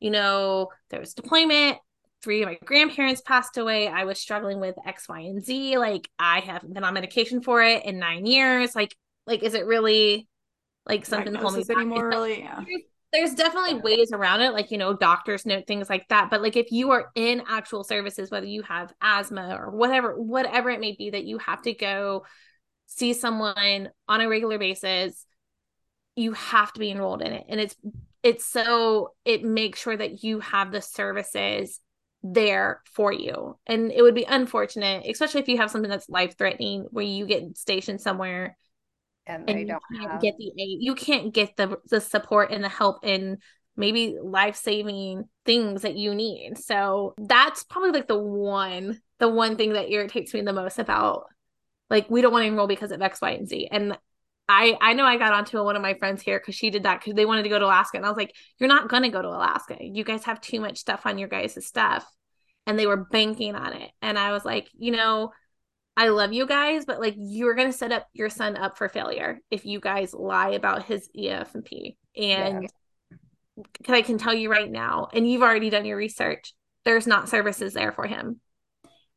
you 0.00 0.10
know, 0.10 0.68
there 0.90 1.00
was 1.00 1.14
deployment 1.14 1.78
three 2.24 2.42
of 2.42 2.48
my 2.48 2.58
grandparents 2.64 3.20
passed 3.20 3.58
away. 3.58 3.86
I 3.86 4.04
was 4.04 4.18
struggling 4.18 4.58
with 4.58 4.74
X, 4.84 5.08
Y, 5.08 5.20
and 5.20 5.44
Z. 5.44 5.78
Like 5.78 6.08
I 6.18 6.40
haven't 6.40 6.72
been 6.72 6.82
on 6.82 6.94
medication 6.94 7.42
for 7.42 7.62
it 7.62 7.84
in 7.84 7.98
nine 7.98 8.24
years. 8.26 8.74
Like, 8.74 8.96
like 9.26 9.42
is 9.42 9.54
it 9.54 9.66
really 9.66 10.26
like 10.86 11.04
something 11.06 11.34
holding 11.34 11.60
me 11.60 11.74
anymore? 11.74 12.08
Really, 12.08 12.40
yeah. 12.40 12.64
There's 13.12 13.34
definitely 13.34 13.74
ways 13.74 14.10
around 14.12 14.40
it, 14.40 14.52
like 14.52 14.72
you 14.72 14.78
know, 14.78 14.94
doctors 14.94 15.46
note 15.46 15.66
things 15.68 15.88
like 15.88 16.08
that. 16.08 16.30
But 16.30 16.42
like 16.42 16.56
if 16.56 16.72
you 16.72 16.90
are 16.90 17.12
in 17.14 17.42
actual 17.46 17.84
services, 17.84 18.30
whether 18.30 18.46
you 18.46 18.62
have 18.62 18.92
asthma 19.00 19.56
or 19.56 19.70
whatever, 19.70 20.20
whatever 20.20 20.70
it 20.70 20.80
may 20.80 20.96
be, 20.96 21.10
that 21.10 21.24
you 21.24 21.38
have 21.38 21.62
to 21.62 21.74
go 21.74 22.24
see 22.86 23.12
someone 23.12 23.90
on 24.08 24.20
a 24.20 24.28
regular 24.28 24.58
basis, 24.58 25.26
you 26.16 26.32
have 26.32 26.72
to 26.72 26.80
be 26.80 26.90
enrolled 26.90 27.22
in 27.22 27.32
it, 27.32 27.44
and 27.48 27.60
it's 27.60 27.76
it's 28.24 28.46
so 28.46 29.12
it 29.24 29.44
makes 29.44 29.80
sure 29.80 29.96
that 29.96 30.24
you 30.24 30.40
have 30.40 30.72
the 30.72 30.80
services 30.80 31.78
there 32.24 32.80
for 32.90 33.12
you. 33.12 33.58
And 33.66 33.92
it 33.92 34.02
would 34.02 34.14
be 34.14 34.24
unfortunate, 34.24 35.04
especially 35.06 35.42
if 35.42 35.48
you 35.48 35.58
have 35.58 35.70
something 35.70 35.90
that's 35.90 36.08
life 36.08 36.36
threatening 36.36 36.86
where 36.90 37.04
you 37.04 37.26
get 37.26 37.56
stationed 37.56 38.00
somewhere 38.00 38.56
and 39.26 39.46
they 39.46 39.52
and 39.52 39.68
don't 39.68 39.82
you 39.90 40.08
can't 40.08 40.20
get 40.22 40.36
the 40.38 40.52
aid. 40.58 40.78
You 40.80 40.94
can't 40.94 41.32
get 41.32 41.56
the 41.56 41.78
the 41.90 42.00
support 42.00 42.50
and 42.50 42.64
the 42.64 42.68
help 42.68 43.04
and 43.04 43.38
maybe 43.76 44.16
life 44.22 44.56
saving 44.56 45.24
things 45.44 45.82
that 45.82 45.96
you 45.96 46.14
need. 46.14 46.56
So 46.56 47.14
that's 47.18 47.62
probably 47.62 47.90
like 47.90 48.08
the 48.08 48.18
one 48.18 49.00
the 49.18 49.28
one 49.28 49.56
thing 49.56 49.74
that 49.74 49.90
irritates 49.90 50.32
me 50.32 50.40
the 50.40 50.52
most 50.52 50.78
about 50.78 51.26
like 51.90 52.08
we 52.08 52.22
don't 52.22 52.32
want 52.32 52.44
to 52.44 52.48
enroll 52.48 52.66
because 52.66 52.90
of 52.90 53.02
X, 53.02 53.20
Y, 53.20 53.30
and 53.30 53.48
Z. 53.48 53.68
And 53.70 53.98
I 54.48 54.76
I 54.80 54.92
know 54.92 55.04
I 55.04 55.16
got 55.16 55.32
onto 55.32 55.62
one 55.62 55.76
of 55.76 55.82
my 55.82 55.94
friends 55.94 56.22
here 56.22 56.38
because 56.38 56.54
she 56.54 56.70
did 56.70 56.82
that 56.82 57.00
because 57.00 57.14
they 57.14 57.24
wanted 57.26 57.44
to 57.44 57.48
go 57.48 57.58
to 57.58 57.64
Alaska, 57.64 57.96
and 57.96 58.06
I 58.06 58.08
was 58.08 58.18
like, 58.18 58.34
"You're 58.58 58.68
not 58.68 58.88
gonna 58.88 59.10
go 59.10 59.22
to 59.22 59.28
Alaska. 59.28 59.76
You 59.80 60.04
guys 60.04 60.24
have 60.24 60.40
too 60.40 60.60
much 60.60 60.78
stuff 60.78 61.06
on 61.06 61.18
your 61.18 61.28
guys' 61.28 61.66
stuff," 61.66 62.06
and 62.66 62.78
they 62.78 62.86
were 62.86 63.04
banking 63.04 63.54
on 63.54 63.72
it. 63.72 63.90
And 64.02 64.18
I 64.18 64.32
was 64.32 64.44
like, 64.44 64.68
you 64.76 64.92
know, 64.92 65.32
I 65.96 66.08
love 66.08 66.32
you 66.32 66.46
guys, 66.46 66.84
but 66.84 67.00
like 67.00 67.14
you're 67.16 67.54
gonna 67.54 67.72
set 67.72 67.92
up 67.92 68.06
your 68.12 68.28
son 68.28 68.56
up 68.56 68.76
for 68.76 68.88
failure 68.88 69.40
if 69.50 69.64
you 69.64 69.80
guys 69.80 70.12
lie 70.12 70.50
about 70.50 70.84
his 70.84 71.08
EFMP. 71.16 71.96
And 72.16 72.68
yeah. 73.08 73.16
I 73.88 74.02
can 74.02 74.18
tell 74.18 74.34
you 74.34 74.50
right 74.50 74.70
now, 74.70 75.08
and 75.12 75.28
you've 75.30 75.42
already 75.42 75.70
done 75.70 75.84
your 75.84 75.96
research, 75.96 76.52
there's 76.84 77.06
not 77.06 77.28
services 77.28 77.72
there 77.72 77.92
for 77.92 78.06
him. 78.06 78.40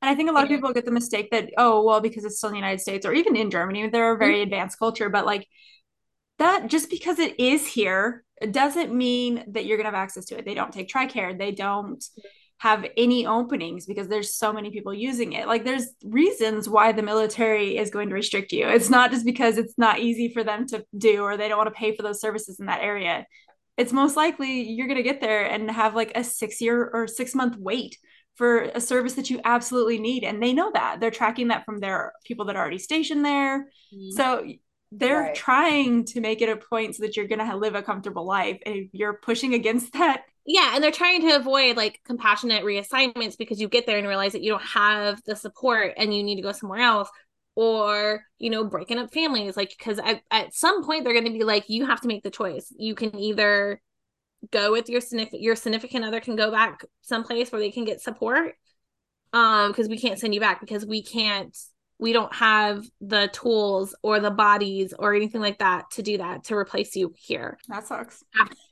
And 0.01 0.09
I 0.09 0.15
think 0.15 0.29
a 0.29 0.33
lot 0.33 0.43
of 0.43 0.49
people 0.49 0.71
get 0.73 0.85
the 0.85 0.91
mistake 0.91 1.31
that, 1.31 1.49
oh, 1.57 1.83
well, 1.83 2.01
because 2.01 2.23
it's 2.23 2.37
still 2.37 2.49
in 2.49 2.53
the 2.53 2.59
United 2.59 2.81
States 2.81 3.05
or 3.05 3.13
even 3.13 3.35
in 3.35 3.49
Germany, 3.49 3.89
they're 3.89 4.13
a 4.13 4.17
very 4.17 4.35
mm-hmm. 4.35 4.43
advanced 4.43 4.77
culture. 4.77 5.09
But 5.09 5.25
like 5.25 5.47
that, 6.37 6.67
just 6.67 6.89
because 6.89 7.17
it 7.17 7.39
is 7.39 7.65
here, 7.65 8.23
it 8.39 8.51
doesn't 8.51 8.93
mean 8.93 9.43
that 9.53 9.65
you're 9.65 9.77
going 9.77 9.85
to 9.85 9.97
have 9.97 10.03
access 10.03 10.25
to 10.25 10.37
it. 10.37 10.45
They 10.45 10.53
don't 10.53 10.71
take 10.71 10.87
TRICARE. 10.87 11.39
They 11.39 11.51
don't 11.51 12.03
have 12.59 12.85
any 12.95 13.25
openings 13.25 13.85
because 13.85 14.07
there's 14.07 14.33
so 14.33 14.51
many 14.51 14.71
people 14.71 14.93
using 14.93 15.33
it. 15.33 15.47
Like 15.47 15.63
there's 15.63 15.89
reasons 16.03 16.67
why 16.67 16.91
the 16.91 17.03
military 17.03 17.77
is 17.77 17.89
going 17.89 18.09
to 18.09 18.15
restrict 18.15 18.51
you. 18.51 18.67
It's 18.67 18.89
not 18.89 19.11
just 19.11 19.25
because 19.25 19.57
it's 19.57 19.77
not 19.77 19.99
easy 19.99 20.29
for 20.29 20.43
them 20.43 20.65
to 20.67 20.83
do 20.97 21.21
or 21.21 21.37
they 21.37 21.47
don't 21.47 21.57
want 21.57 21.69
to 21.69 21.79
pay 21.79 21.95
for 21.95 22.01
those 22.01 22.19
services 22.19 22.59
in 22.59 22.65
that 22.65 22.81
area. 22.81 23.25
It's 23.77 23.93
most 23.93 24.15
likely 24.15 24.71
you're 24.71 24.87
going 24.87 24.97
to 24.97 25.03
get 25.03 25.21
there 25.21 25.45
and 25.45 25.69
have 25.69 25.93
like 25.93 26.11
a 26.15 26.23
6 26.23 26.61
year 26.61 26.89
or 26.91 27.07
6 27.07 27.35
month 27.35 27.57
wait 27.57 27.97
for 28.37 28.61
a 28.61 28.79
service 28.79 29.13
that 29.13 29.29
you 29.29 29.41
absolutely 29.43 29.99
need 29.99 30.23
and 30.23 30.41
they 30.41 30.53
know 30.53 30.71
that 30.73 30.99
they're 30.99 31.11
tracking 31.11 31.49
that 31.49 31.65
from 31.65 31.79
their 31.79 32.13
people 32.23 32.45
that 32.45 32.55
are 32.55 32.61
already 32.61 32.77
stationed 32.77 33.25
there 33.25 33.63
mm-hmm. 33.93 34.11
so 34.11 34.45
they're 34.91 35.21
right. 35.21 35.35
trying 35.35 36.05
to 36.05 36.21
make 36.21 36.41
it 36.41 36.49
a 36.49 36.55
point 36.55 36.95
so 36.95 37.03
that 37.03 37.17
you're 37.17 37.27
going 37.27 37.45
to 37.45 37.57
live 37.57 37.75
a 37.75 37.81
comfortable 37.81 38.25
life 38.25 38.59
and 38.65 38.75
if 38.75 38.89
you're 38.93 39.19
pushing 39.21 39.53
against 39.53 39.91
that 39.93 40.23
yeah 40.45 40.71
and 40.75 40.83
they're 40.83 40.91
trying 40.91 41.21
to 41.21 41.35
avoid 41.35 41.75
like 41.75 41.99
compassionate 42.05 42.63
reassignments 42.63 43.37
because 43.37 43.59
you 43.59 43.67
get 43.67 43.85
there 43.85 43.97
and 43.97 44.07
realize 44.07 44.31
that 44.31 44.43
you 44.43 44.51
don't 44.51 44.63
have 44.63 45.21
the 45.25 45.35
support 45.35 45.93
and 45.97 46.15
you 46.15 46.23
need 46.23 46.35
to 46.35 46.41
go 46.41 46.51
somewhere 46.51 46.79
else 46.79 47.09
or 47.55 48.23
you 48.37 48.51
know 48.51 48.63
breaking 48.63 48.99
up 48.99 49.11
families 49.11 49.57
like 49.57 49.73
because 49.77 49.97
at, 49.99 50.21
at 50.29 50.53
some 50.53 50.85
point 50.85 51.03
they're 51.03 51.13
going 51.13 51.25
to 51.25 51.31
be 51.31 51.43
like 51.43 51.67
you 51.67 51.87
have 51.87 51.99
to 51.99 52.07
make 52.07 52.21
the 52.21 52.29
choice 52.29 52.71
you 52.77 52.93
can 52.93 53.17
either 53.17 53.81
go 54.51 54.71
with 54.71 54.89
your 54.89 55.01
significant 55.01 55.41
your 55.41 55.55
significant 55.55 56.05
other 56.05 56.19
can 56.19 56.35
go 56.35 56.51
back 56.51 56.85
someplace 57.01 57.51
where 57.51 57.59
they 57.59 57.71
can 57.71 57.85
get 57.85 58.01
support 58.01 58.53
um 59.33 59.69
because 59.69 59.89
we 59.89 59.97
can't 59.97 60.19
send 60.19 60.33
you 60.33 60.39
back 60.39 60.61
because 60.61 60.85
we 60.85 61.01
can't 61.01 61.57
we 61.99 62.13
don't 62.13 62.33
have 62.33 62.85
the 63.01 63.29
tools 63.33 63.95
or 64.03 64.19
the 64.19 64.31
bodies 64.31 64.93
or 64.97 65.15
anything 65.15 65.41
like 65.41 65.59
that 65.59 65.89
to 65.91 66.03
do 66.03 66.17
that 66.17 66.43
to 66.45 66.55
replace 66.55 66.95
you 66.95 67.13
here. 67.17 67.57
That 67.69 67.87
sucks. 67.87 68.23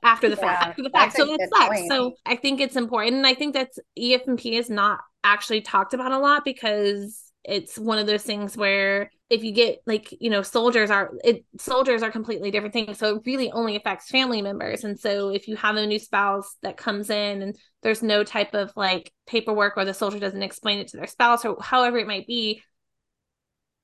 After, 0.04 0.30
the 0.30 0.38
fact. 0.38 0.64
After 0.64 0.84
the 0.84 0.90
fact. 0.92 1.18
So 1.18 1.34
it 1.34 1.42
sucks. 1.50 1.68
Point. 1.68 1.92
So 1.92 2.14
I 2.26 2.36
think 2.36 2.62
it's 2.62 2.76
important. 2.76 3.16
And 3.16 3.28
I 3.28 3.34
think 3.34 3.56
that's 3.56 3.80
EFMP 3.98 4.60
is 4.60 4.70
not 4.70 5.00
actually 5.24 5.62
talked 5.62 5.96
about 5.96 6.12
a 6.12 6.20
lot 6.20 6.46
because 6.46 7.32
it's 7.44 7.80
one 7.80 7.98
of 7.98 8.06
those 8.06 8.24
things 8.24 8.56
where 8.56 9.10
if 9.30 9.44
you 9.44 9.52
get 9.52 9.80
like 9.88 10.14
you 10.20 10.30
know 10.30 10.44
soldiers 10.44 10.92
are 10.92 11.12
it 11.24 11.46
soldiers 11.60 12.04
are 12.04 12.12
completely 12.12 12.52
different 12.52 12.74
things. 12.74 13.00
So 13.00 13.16
it 13.16 13.24
really 13.26 13.52
only 13.52 13.76
affects 13.76 14.10
family 14.10 14.42
members. 14.42 14.84
And 14.84 15.00
so 15.00 15.30
if 15.30 15.48
you 15.48 15.56
have 15.56 15.76
a 15.76 15.86
new 15.86 16.00
spouse 16.00 16.56
that 16.62 16.78
comes 16.78 17.10
in 17.10 17.42
and 17.42 17.56
there's 17.82 18.04
no 18.04 18.24
type 18.24 18.54
of 18.54 18.72
like 18.76 19.12
paperwork 19.26 19.78
or 19.78 19.86
the 19.86 19.94
soldier 19.94 20.20
doesn't 20.20 20.44
explain 20.44 20.80
it 20.80 20.90
to 20.90 20.98
their 20.98 21.08
spouse 21.08 21.44
or 21.44 21.58
however 21.60 21.98
it 21.98 22.08
might 22.08 22.28
be 22.28 22.62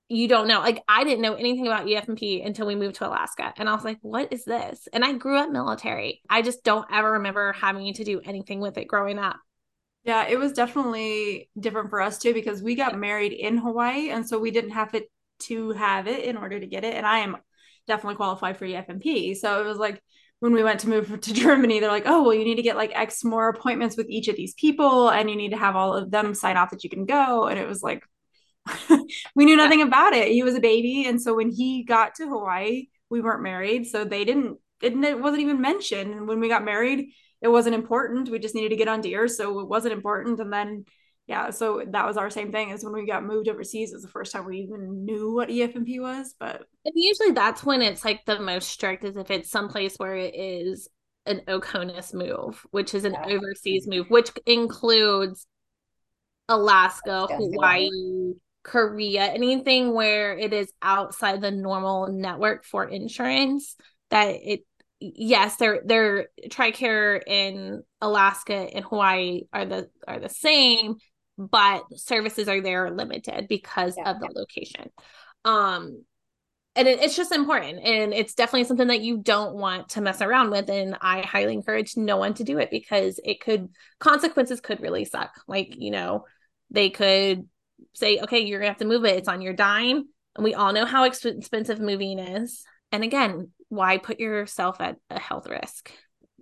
you 0.09 0.27
don't 0.27 0.47
know. 0.47 0.59
Like 0.59 0.83
i 0.87 1.03
didn't 1.03 1.21
know 1.21 1.33
anything 1.33 1.65
about 1.65 1.87
efmp 1.87 2.45
until 2.45 2.67
we 2.67 2.75
moved 2.75 2.97
to 2.97 3.07
alaska. 3.07 3.53
And 3.57 3.67
i 3.67 3.73
was 3.73 3.83
like 3.83 3.97
what 4.01 4.31
is 4.31 4.45
this? 4.45 4.87
And 4.93 5.03
i 5.03 5.13
grew 5.13 5.37
up 5.37 5.49
military. 5.49 6.21
I 6.29 6.43
just 6.43 6.63
don't 6.63 6.85
ever 6.91 7.13
remember 7.13 7.53
having 7.53 7.91
to 7.93 8.03
do 8.03 8.21
anything 8.23 8.59
with 8.59 8.77
it 8.77 8.87
growing 8.87 9.17
up. 9.17 9.37
Yeah, 10.03 10.27
it 10.27 10.37
was 10.37 10.53
definitely 10.53 11.49
different 11.59 11.89
for 11.89 12.01
us 12.01 12.19
too 12.19 12.33
because 12.33 12.61
we 12.61 12.75
got 12.75 12.97
married 12.97 13.33
in 13.33 13.57
Hawaii 13.57 14.09
and 14.09 14.27
so 14.27 14.37
we 14.37 14.51
didn't 14.51 14.71
have 14.71 14.93
it 14.93 15.05
to 15.41 15.71
have 15.71 16.07
it 16.07 16.23
in 16.23 16.37
order 16.37 16.59
to 16.59 16.67
get 16.67 16.83
it. 16.83 16.95
And 16.95 17.05
I 17.05 17.19
am 17.19 17.37
definitely 17.87 18.15
qualified 18.15 18.57
for 18.57 18.65
EFMP. 18.65 19.35
So 19.35 19.61
it 19.61 19.65
was 19.65 19.77
like 19.77 20.01
when 20.39 20.53
we 20.53 20.63
went 20.63 20.81
to 20.81 20.89
move 20.89 21.21
to 21.21 21.33
Germany, 21.33 21.79
they're 21.79 21.89
like, 21.89 22.07
oh, 22.07 22.23
well, 22.23 22.33
you 22.33 22.43
need 22.43 22.55
to 22.55 22.61
get 22.61 22.75
like 22.75 22.91
X 22.93 23.23
more 23.23 23.49
appointments 23.49 23.97
with 23.97 24.09
each 24.09 24.27
of 24.27 24.35
these 24.35 24.53
people 24.55 25.09
and 25.09 25.29
you 25.29 25.35
need 25.35 25.51
to 25.51 25.57
have 25.57 25.75
all 25.75 25.93
of 25.93 26.11
them 26.11 26.33
sign 26.33 26.57
off 26.57 26.71
that 26.71 26.83
you 26.83 26.89
can 26.89 27.05
go. 27.05 27.47
And 27.47 27.59
it 27.59 27.67
was 27.67 27.83
like, 27.83 28.03
we 29.35 29.45
knew 29.45 29.57
nothing 29.57 29.81
about 29.81 30.13
it. 30.13 30.29
He 30.29 30.43
was 30.43 30.55
a 30.55 30.59
baby. 30.61 31.05
And 31.05 31.21
so 31.21 31.35
when 31.35 31.49
he 31.49 31.83
got 31.83 32.15
to 32.15 32.27
Hawaii, 32.27 32.87
we 33.09 33.21
weren't 33.21 33.43
married. 33.43 33.87
So 33.87 34.03
they 34.03 34.25
didn't, 34.25 34.57
it, 34.81 34.93
it 34.93 35.19
wasn't 35.19 35.41
even 35.41 35.61
mentioned. 35.61 36.13
And 36.13 36.27
when 36.27 36.39
we 36.39 36.47
got 36.47 36.65
married, 36.65 37.09
it 37.41 37.47
wasn't 37.47 37.75
important. 37.75 38.29
We 38.29 38.39
just 38.39 38.55
needed 38.55 38.69
to 38.69 38.75
get 38.75 38.87
on 38.87 39.01
DEERS, 39.01 39.35
so 39.35 39.59
it 39.59 39.67
wasn't 39.67 39.93
important. 39.93 40.39
And 40.39 40.53
then 40.53 40.85
yeah, 41.31 41.49
so 41.49 41.81
that 41.87 42.05
was 42.05 42.17
our 42.17 42.29
same 42.29 42.51
thing 42.51 42.73
as 42.73 42.83
when 42.83 42.91
we 42.91 43.05
got 43.05 43.23
moved 43.23 43.47
overseas. 43.47 43.91
It 43.91 43.95
was 43.95 44.03
the 44.03 44.09
first 44.09 44.33
time 44.33 44.45
we 44.45 44.57
even 44.57 45.05
knew 45.05 45.33
what 45.33 45.47
EFMP 45.47 46.01
was. 46.01 46.35
But 46.37 46.63
and 46.83 46.93
usually 46.93 47.31
that's 47.31 47.63
when 47.63 47.81
it's 47.81 48.03
like 48.03 48.25
the 48.25 48.41
most 48.41 48.67
strict 48.67 49.05
is 49.05 49.15
if 49.15 49.31
it's 49.31 49.49
someplace 49.49 49.95
where 49.95 50.13
it 50.13 50.35
is 50.35 50.89
an 51.25 51.39
OCONUS 51.47 52.13
move, 52.13 52.65
which 52.71 52.93
is 52.93 53.05
an 53.05 53.13
yeah. 53.13 53.33
overseas 53.33 53.87
move, 53.87 54.09
which 54.09 54.29
includes 54.45 55.47
Alaska, 56.49 57.27
Hawaii, 57.31 58.33
Korea, 58.63 59.27
anything 59.27 59.93
where 59.93 60.37
it 60.37 60.51
is 60.51 60.73
outside 60.81 61.39
the 61.39 61.51
normal 61.51 62.11
network 62.11 62.65
for 62.65 62.83
insurance 62.83 63.77
that 64.09 64.35
it 64.43 64.65
yes, 64.99 65.55
they're 65.55 65.81
they're 65.85 66.27
TRICARE 66.49 67.21
in 67.25 67.83
Alaska 68.01 68.53
and 68.53 68.85
Hawaii 68.85 69.43
are 69.51 69.65
the 69.65 69.89
are 70.05 70.19
the 70.19 70.29
same, 70.29 70.97
but 71.49 71.83
services 71.95 72.47
are 72.47 72.61
there 72.61 72.91
limited 72.91 73.47
because 73.47 73.95
yeah, 73.97 74.11
of 74.11 74.19
the 74.19 74.29
location. 74.33 74.89
Um 75.45 76.03
and 76.75 76.87
it, 76.87 77.01
it's 77.01 77.15
just 77.15 77.31
important 77.31 77.79
and 77.83 78.13
it's 78.13 78.33
definitely 78.33 78.63
something 78.63 78.87
that 78.87 79.01
you 79.01 79.17
don't 79.17 79.55
want 79.55 79.89
to 79.89 80.01
mess 80.01 80.21
around 80.21 80.51
with 80.51 80.69
and 80.69 80.97
i 81.01 81.19
highly 81.21 81.53
encourage 81.53 81.97
no 81.97 82.17
one 82.17 82.33
to 82.33 82.43
do 82.43 82.59
it 82.59 82.69
because 82.71 83.19
it 83.25 83.41
could 83.41 83.69
consequences 83.99 84.61
could 84.61 84.81
really 84.81 85.05
suck. 85.05 85.31
Like 85.47 85.75
you 85.77 85.91
know 85.91 86.25
they 86.69 86.89
could 86.89 87.47
say 87.93 88.19
okay 88.19 88.39
you're 88.39 88.59
gonna 88.59 88.69
have 88.69 88.77
to 88.79 88.85
move 88.85 89.05
it. 89.05 89.17
It's 89.17 89.27
on 89.27 89.41
your 89.41 89.53
dime. 89.53 90.05
And 90.35 90.45
we 90.45 90.53
all 90.53 90.71
know 90.71 90.85
how 90.85 91.03
expensive 91.03 91.79
moving 91.79 92.19
is. 92.19 92.63
And 92.91 93.03
again 93.03 93.51
why 93.69 93.97
put 93.97 94.19
yourself 94.19 94.79
at 94.81 94.97
a 95.09 95.19
health 95.19 95.47
risk 95.47 95.91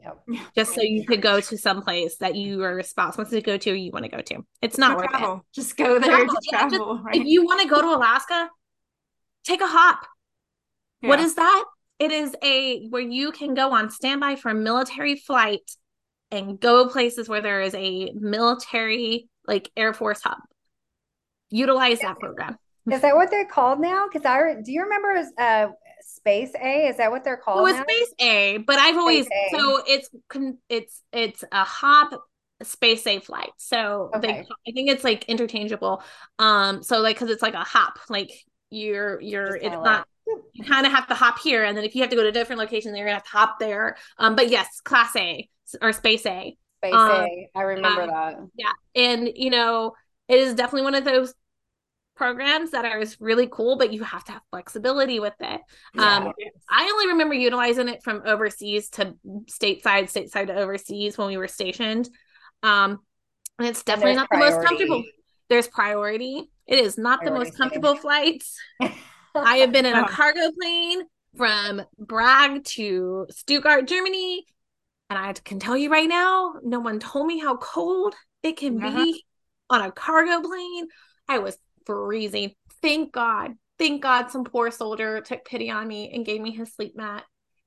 Yep. 0.01 0.39
Just 0.55 0.75
so 0.75 0.81
you 0.81 1.05
could 1.05 1.21
go 1.21 1.41
to 1.41 1.57
some 1.57 1.81
place 1.81 2.17
that 2.17 2.35
you 2.35 2.63
are 2.63 2.73
responsible 2.73 3.25
to 3.25 3.41
go 3.41 3.57
to 3.57 3.71
or 3.71 3.75
you 3.75 3.91
want 3.91 4.05
to 4.05 4.11
go 4.11 4.21
to. 4.21 4.45
It's 4.61 4.77
not 4.77 4.97
worth 4.97 5.09
travel. 5.09 5.35
it. 5.35 5.41
Just 5.53 5.75
go 5.75 5.99
there 5.99 6.25
travel. 6.25 6.35
to 6.35 6.49
travel. 6.49 6.95
Just, 6.95 7.05
right? 7.05 7.15
If 7.15 7.25
you 7.25 7.43
want 7.43 7.61
to 7.61 7.67
go 7.67 7.81
to 7.81 7.87
Alaska, 7.87 8.49
take 9.43 9.61
a 9.61 9.67
hop. 9.67 10.05
Yeah. 11.01 11.09
What 11.09 11.19
is 11.19 11.35
that? 11.35 11.65
It 11.99 12.11
is 12.11 12.33
a 12.41 12.87
where 12.87 13.01
you 13.01 13.31
can 13.31 13.53
go 13.53 13.73
on 13.73 13.89
standby 13.89 14.37
for 14.37 14.51
a 14.51 14.55
military 14.55 15.17
flight 15.17 15.69
and 16.31 16.59
go 16.59 16.87
places 16.87 17.27
where 17.27 17.41
there 17.41 17.61
is 17.61 17.75
a 17.75 18.11
military 18.13 19.27
like 19.45 19.69
Air 19.75 19.93
Force 19.93 20.21
hub. 20.23 20.37
Utilize 21.49 21.99
that 21.99 22.19
program. 22.19 22.57
Is 22.89 23.01
that 23.01 23.15
what 23.15 23.29
they're 23.29 23.45
called 23.45 23.79
now? 23.79 24.07
Because 24.07 24.25
I 24.25 24.61
do 24.63 24.71
you 24.71 24.83
remember 24.83 25.23
uh, 25.37 25.67
Space 26.15 26.51
A? 26.61 26.87
Is 26.87 26.97
that 26.97 27.11
what 27.11 27.23
they're 27.23 27.37
called? 27.37 27.59
It 27.59 27.73
was 27.73 27.81
Space 27.81 28.13
A, 28.19 28.57
but 28.57 28.77
I've 28.79 28.97
always 28.97 29.27
so 29.51 29.81
it's 29.87 30.09
it's 30.69 31.03
it's 31.11 31.43
a 31.51 31.63
hop 31.63 32.11
space 32.63 33.05
A 33.07 33.19
flight. 33.19 33.51
So 33.57 34.11
okay. 34.15 34.27
they 34.27 34.39
I 34.39 34.71
think 34.73 34.89
it's 34.89 35.03
like 35.03 35.25
interchangeable. 35.25 36.03
Um, 36.37 36.83
so 36.83 36.99
like 36.99 37.15
because 37.15 37.29
it's 37.29 37.41
like 37.41 37.53
a 37.53 37.63
hop, 37.63 37.99
like 38.09 38.31
you're 38.69 39.21
you're 39.21 39.55
it's 39.55 39.65
not 39.65 40.07
you 40.53 40.63
kind 40.63 40.85
of 40.85 40.91
have 40.91 41.07
to 41.07 41.15
hop 41.15 41.39
here, 41.39 41.63
and 41.63 41.77
then 41.77 41.83
if 41.83 41.95
you 41.95 42.01
have 42.01 42.09
to 42.09 42.15
go 42.15 42.23
to 42.23 42.29
a 42.29 42.33
different 42.33 42.59
location, 42.59 42.95
you're 42.95 43.05
gonna 43.05 43.15
have 43.15 43.23
to 43.23 43.29
hop 43.29 43.59
there. 43.59 43.97
Um, 44.17 44.35
but 44.35 44.49
yes, 44.49 44.81
Class 44.81 45.15
A 45.15 45.47
or 45.81 45.93
Space 45.93 46.25
A. 46.25 46.55
Space 46.77 46.93
um, 46.93 47.11
A. 47.11 47.49
I 47.55 47.61
remember 47.61 48.07
that. 48.07 48.35
Yeah, 48.55 48.71
and 48.95 49.29
you 49.35 49.49
know 49.49 49.93
it 50.27 50.39
is 50.39 50.53
definitely 50.53 50.83
one 50.83 50.95
of 50.95 51.05
those 51.05 51.33
programs 52.19 52.71
that 52.71 52.83
are 52.83 53.01
really 53.21 53.47
cool, 53.49 53.77
but 53.77 53.93
you 53.93 54.03
have 54.03 54.25
to 54.25 54.33
have 54.33 54.41
flexibility 54.51 55.21
with 55.21 55.35
it. 55.39 55.61
Yeah. 55.95 56.17
Um, 56.17 56.33
I 56.69 56.83
only 56.91 57.07
remember 57.07 57.33
utilizing 57.33 57.87
it 57.87 58.03
from 58.03 58.23
overseas 58.25 58.89
to 58.89 59.15
stateside, 59.45 60.11
stateside 60.11 60.47
to 60.47 60.55
overseas 60.55 61.17
when 61.17 61.29
we 61.29 61.37
were 61.37 61.47
stationed. 61.47 62.09
Um, 62.61 62.99
and 63.57 63.69
it's 63.69 63.83
definitely 63.83 64.11
and 64.11 64.17
not 64.17 64.29
priority. 64.29 64.51
the 64.51 64.57
most 64.57 64.67
comfortable. 64.67 65.03
There's 65.47 65.67
priority. 65.69 66.51
It 66.67 66.79
is 66.79 66.97
not 66.97 67.21
priority 67.21 67.39
the 67.39 67.45
most 67.45 67.57
comfortable 67.57 67.95
flights. 67.95 68.59
I 69.35 69.57
have 69.57 69.71
been 69.71 69.85
in 69.85 69.95
a 69.95 70.05
cargo 70.05 70.51
plane 70.59 71.03
from 71.37 71.81
Bragg 71.97 72.65
to 72.65 73.27
Stuttgart, 73.29 73.87
Germany. 73.87 74.45
And 75.09 75.17
I 75.17 75.31
can 75.31 75.59
tell 75.59 75.77
you 75.77 75.89
right 75.89 76.09
now, 76.09 76.55
no 76.63 76.81
one 76.81 76.99
told 76.99 77.27
me 77.27 77.39
how 77.39 77.55
cold 77.55 78.13
it 78.43 78.57
can 78.57 78.83
uh-huh. 78.83 79.05
be 79.05 79.23
on 79.69 79.81
a 79.81 79.91
cargo 79.91 80.45
plane. 80.45 80.87
I 81.29 81.39
was 81.39 81.57
freezing. 81.85 82.53
Thank 82.81 83.11
God. 83.13 83.53
Thank 83.77 84.01
God 84.01 84.29
some 84.29 84.43
poor 84.43 84.71
soldier 84.71 85.21
took 85.21 85.45
pity 85.45 85.71
on 85.71 85.87
me 85.87 86.11
and 86.13 86.25
gave 86.25 86.41
me 86.41 86.51
his 86.51 86.73
sleep 86.73 86.95
mat. 86.97 87.23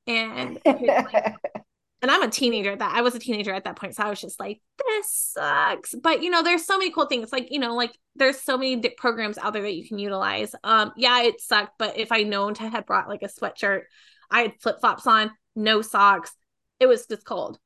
And 0.06 0.58
and 0.64 2.10
I'm 2.10 2.22
a 2.22 2.30
teenager 2.30 2.72
at 2.72 2.80
that 2.80 2.94
I 2.94 3.02
was 3.02 3.14
a 3.14 3.18
teenager 3.18 3.54
at 3.54 3.64
that 3.64 3.76
point. 3.76 3.94
So 3.94 4.02
I 4.02 4.10
was 4.10 4.20
just 4.20 4.40
like, 4.40 4.60
this 4.78 5.32
sucks. 5.34 5.94
But 5.94 6.22
you 6.22 6.30
know, 6.30 6.42
there's 6.42 6.66
so 6.66 6.76
many 6.76 6.90
cool 6.90 7.06
things. 7.06 7.32
Like, 7.32 7.48
you 7.50 7.58
know, 7.58 7.74
like 7.74 7.96
there's 8.16 8.40
so 8.40 8.58
many 8.58 8.76
programs 8.96 9.38
out 9.38 9.52
there 9.52 9.62
that 9.62 9.74
you 9.74 9.86
can 9.86 9.98
utilize. 9.98 10.54
Um, 10.64 10.92
yeah, 10.96 11.22
it 11.22 11.40
sucked, 11.40 11.78
but 11.78 11.96
if 11.96 12.12
I 12.12 12.24
known 12.24 12.54
to 12.54 12.68
have 12.68 12.86
brought 12.86 13.08
like 13.08 13.22
a 13.22 13.28
sweatshirt, 13.28 13.82
I 14.30 14.42
had 14.42 14.60
flip 14.60 14.80
flops 14.80 15.06
on, 15.06 15.30
no 15.54 15.82
socks. 15.82 16.34
It 16.80 16.86
was 16.86 17.06
just 17.06 17.24
cold. 17.24 17.58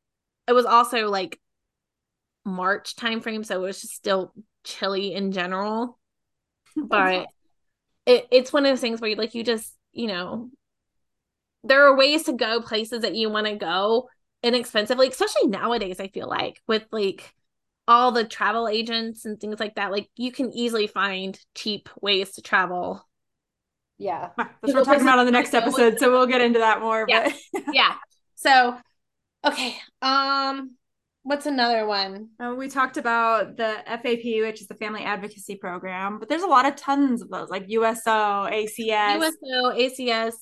It 0.47 0.53
was 0.53 0.67
also 0.67 1.09
like 1.09 1.41
March 2.45 2.95
time 2.95 3.21
frame, 3.21 3.43
so 3.43 3.57
it 3.57 3.67
was 3.67 3.81
just 3.81 3.95
still 3.95 4.33
chilly 4.65 5.15
in 5.15 5.33
general. 5.33 5.99
But 6.89 7.29
it, 8.05 8.27
it's 8.31 8.53
one 8.53 8.65
of 8.65 8.71
those 8.71 8.81
things 8.81 9.01
where 9.01 9.11
you 9.11 9.17
like 9.17 9.35
you 9.35 9.43
just, 9.43 9.75
you 9.93 10.07
know, 10.07 10.51
there 11.65 11.87
are 11.87 11.97
ways 11.97 12.25
to 12.25 12.33
go 12.33 12.61
places 12.61 13.03
that 13.03 13.15
you 13.15 13.31
want 13.31 13.47
to 13.47 13.57
go 13.57 14.09
inexpensively, 14.43 15.09
especially 15.09 15.49
nowadays, 15.49 15.99
I 16.01 16.09
feel 16.09 16.29
like 16.29 16.61
with 16.67 16.85
like 16.93 17.35
all 17.89 18.13
the 18.13 18.25
travel 18.25 18.69
agents 18.69 19.25
and 19.25 19.41
things 19.41 19.61
like 19.61 19.77
that, 19.77 19.91
like 19.91 20.09
you 20.17 20.33
can 20.33 20.53
easily 20.53 20.87
find 20.87 21.39
cheap 21.55 21.89
ways 22.01 22.33
to 22.33 22.43
travel. 22.43 23.07
Yeah. 23.99 24.31
That's 24.37 24.49
what 24.63 24.75
we're 24.75 24.85
talking 24.85 25.03
about 25.03 25.19
on 25.19 25.27
the 25.27 25.33
next 25.33 25.55
episode. 25.55 25.99
So 25.99 26.11
we'll 26.11 26.27
get 26.27 26.41
into 26.41 26.59
that 26.59 26.81
more. 26.81 27.07
Yeah. 27.09 27.33
But 27.53 27.63
yeah. 27.73 27.95
So 28.35 28.77
okay. 29.45 29.77
Um 30.03 30.76
what's 31.27 31.47
another 31.47 31.87
one? 31.87 32.29
Uh, 32.39 32.55
we 32.57 32.69
talked 32.69 32.97
about 32.97 33.57
the 33.57 33.83
FAP, 33.85 34.23
which 34.43 34.61
is 34.61 34.69
the 34.69 34.77
Family 34.77 35.03
Advocacy 35.03 35.57
Program, 35.57 36.21
but 36.21 36.29
there's 36.29 36.43
a 36.43 36.47
lot 36.47 36.67
of 36.67 36.77
tons 36.77 37.21
of 37.21 37.29
those, 37.29 37.51
like 37.51 37.65
USO, 37.67 38.49
ACS, 38.49 39.17
USO, 39.17 39.73
ACS, 39.77 40.35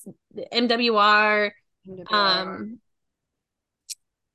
MWR, 0.53 1.51
MWR. 1.89 2.13
um, 2.13 2.79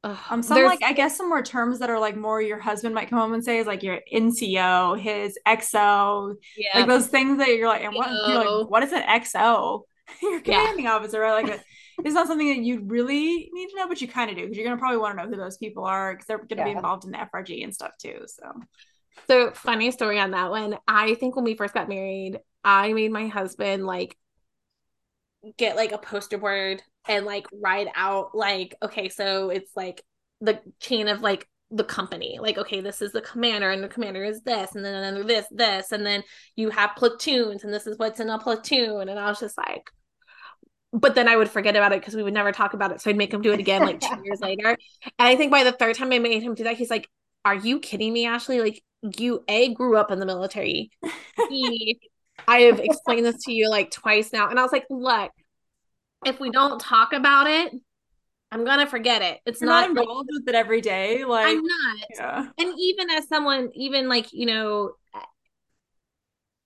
um, 0.03 0.43
some 0.43 0.65
like 0.65 0.83
I 0.83 0.93
guess 0.93 1.17
some 1.17 1.29
more 1.29 1.43
terms 1.43 1.79
that 1.79 1.91
are 1.91 2.01
like 2.01 2.17
more 2.17 2.43
your 2.43 2.59
husband 2.59 2.97
might 2.97 3.11
come 3.11 3.21
home 3.21 3.33
and 3.33 3.45
say 3.45 3.59
is 3.59 3.67
like 3.69 3.85
your 3.85 4.01
NCO, 4.13 4.99
his 4.99 5.39
XO, 5.47 6.35
yeah. 6.57 6.81
like 6.81 6.89
those 6.89 7.07
things 7.07 7.39
that 7.39 7.49
you're 7.51 7.69
like, 7.69 7.85
and 7.85 7.95
what 7.95 8.11
you're 8.27 8.61
like, 8.61 8.71
what 8.71 8.83
is 8.83 8.93
an 8.93 9.03
XO? 9.03 9.83
your 10.23 10.41
commanding 10.41 10.87
yeah. 10.87 10.95
officer, 10.95 11.21
right? 11.21 11.45
Like, 11.45 11.61
it's 12.05 12.15
not 12.15 12.27
something 12.27 12.49
that 12.49 12.59
you 12.59 12.83
really 12.85 13.51
need 13.53 13.69
to 13.69 13.77
know, 13.77 13.89
but 13.89 14.01
you 14.01 14.09
kind 14.09 14.31
of 14.31 14.37
do 14.37 14.43
because 14.43 14.57
you're 14.57 14.67
gonna 14.67 14.79
probably 14.79 14.99
want 14.99 15.19
to 15.19 15.25
know 15.25 15.31
who 15.31 15.37
those 15.37 15.59
people 15.59 15.85
are 15.85 16.13
because 16.13 16.27
they're 16.27 16.39
gonna 16.39 16.63
yeah. 16.63 16.65
be 16.65 16.71
involved 16.73 17.05
in 17.05 17.11
the 17.11 17.19
FRG 17.19 17.63
and 17.65 17.75
stuff 17.75 17.93
too. 17.99 18.21
So, 18.27 18.53
so 19.29 19.51
funny 19.53 19.91
story 19.91 20.19
on 20.19 20.33
that 20.33 20.51
one. 20.51 20.77
I 20.87 21.15
think 21.15 21.37
when 21.37 21.45
we 21.45 21.55
first 21.55 21.75
got 21.75 21.89
married, 21.89 22.39
I 22.65 22.93
made 22.93 23.13
my 23.13 23.27
husband 23.27 23.87
like 23.87 24.17
get 25.57 25.77
like 25.77 25.93
a 25.93 25.99
poster 25.99 26.39
board 26.39 26.83
and 27.09 27.25
like 27.25 27.47
write 27.53 27.89
out 27.95 28.35
like 28.35 28.75
okay 28.83 29.09
so 29.09 29.51
it's 29.51 29.75
like 29.75 30.03
the 30.41 30.61
chain 30.81 31.09
of 31.09 31.23
like 31.23 31.49
the 31.71 31.85
company 31.85 32.39
like 32.41 32.59
okay 32.59 32.81
this 32.81 33.01
is 33.01 33.13
the 33.13 33.23
commander 33.23 33.71
and 33.71 33.83
the 33.83 33.89
commander 33.89 34.25
is 34.25 34.43
this 34.43 34.75
and 34.75 34.85
then 34.85 34.95
another 34.95 35.25
this 35.25 35.47
this 35.51 35.93
and 35.93 36.05
then 36.05 36.23
you 36.57 36.69
have 36.69 36.91
platoons 36.97 37.65
and 37.65 37.73
this 37.73 37.87
is 37.87 37.97
what's 37.97 38.21
in 38.21 38.29
a 38.29 38.39
platoon 38.39 39.09
and 39.09 39.19
i 39.19 39.29
was 39.29 39.41
just 39.41 39.57
like 39.57 39.91
but 40.93 41.15
then 41.15 41.29
i 41.29 41.37
would 41.37 41.49
forget 41.49 41.77
about 41.77 41.93
it 41.93 42.01
because 42.01 42.15
we 42.15 42.23
would 42.23 42.35
never 42.35 42.53
talk 42.53 42.75
about 42.75 42.91
it 42.93 43.01
so 43.01 43.11
i'd 43.11 43.17
make 43.17 43.33
him 43.33 43.43
do 43.43 43.53
it 43.53 43.61
again 43.61 43.83
like 43.83 44.01
two 44.01 44.21
years 44.25 44.41
later 44.41 44.69
and 44.69 44.79
i 45.19 45.37
think 45.37 45.51
by 45.51 45.65
the 45.65 45.73
third 45.73 45.97
time 45.97 46.13
i 46.13 46.19
made 46.19 46.43
him 46.43 46.55
do 46.55 46.65
that 46.65 46.77
he's 46.77 46.91
like 46.91 47.09
are 47.45 47.55
you 47.55 47.79
kidding 47.79 48.13
me 48.13 48.27
ashley 48.27 48.61
like 48.61 48.83
you 49.19 49.43
a 49.49 49.73
grew 49.73 49.97
up 49.97 50.11
in 50.11 50.19
the 50.19 50.27
military 50.27 50.91
he 51.49 51.99
I 52.47 52.61
have 52.63 52.81
explained 52.81 53.27
this 53.27 53.45
to 53.45 53.53
you 53.53 53.69
like 53.69 53.91
twice 53.91 54.33
now. 54.33 54.49
And 54.49 54.59
I 54.59 54.63
was 54.63 54.73
like, 54.73 54.87
look, 54.91 55.31
if 56.25 56.41
we 56.41 56.51
don't 56.51 56.81
talk 56.81 57.13
about 57.13 57.47
it, 57.47 57.73
I'm 58.53 58.65
gonna 58.65 58.87
forget 58.87 59.23
it. 59.23 59.41
It's 59.47 59.63
not, 59.63 59.83
not 59.83 59.91
involved 59.91 60.29
like, 60.31 60.41
with 60.41 60.49
it 60.49 60.55
every 60.55 60.81
day. 60.81 61.25
Like 61.25 61.47
I'm 61.47 61.63
not. 61.63 61.99
Yeah. 62.15 62.47
And 62.59 62.75
even 62.79 63.11
as 63.11 63.29
someone, 63.29 63.71
even 63.75 64.09
like, 64.09 64.33
you 64.33 64.47
know, 64.47 64.93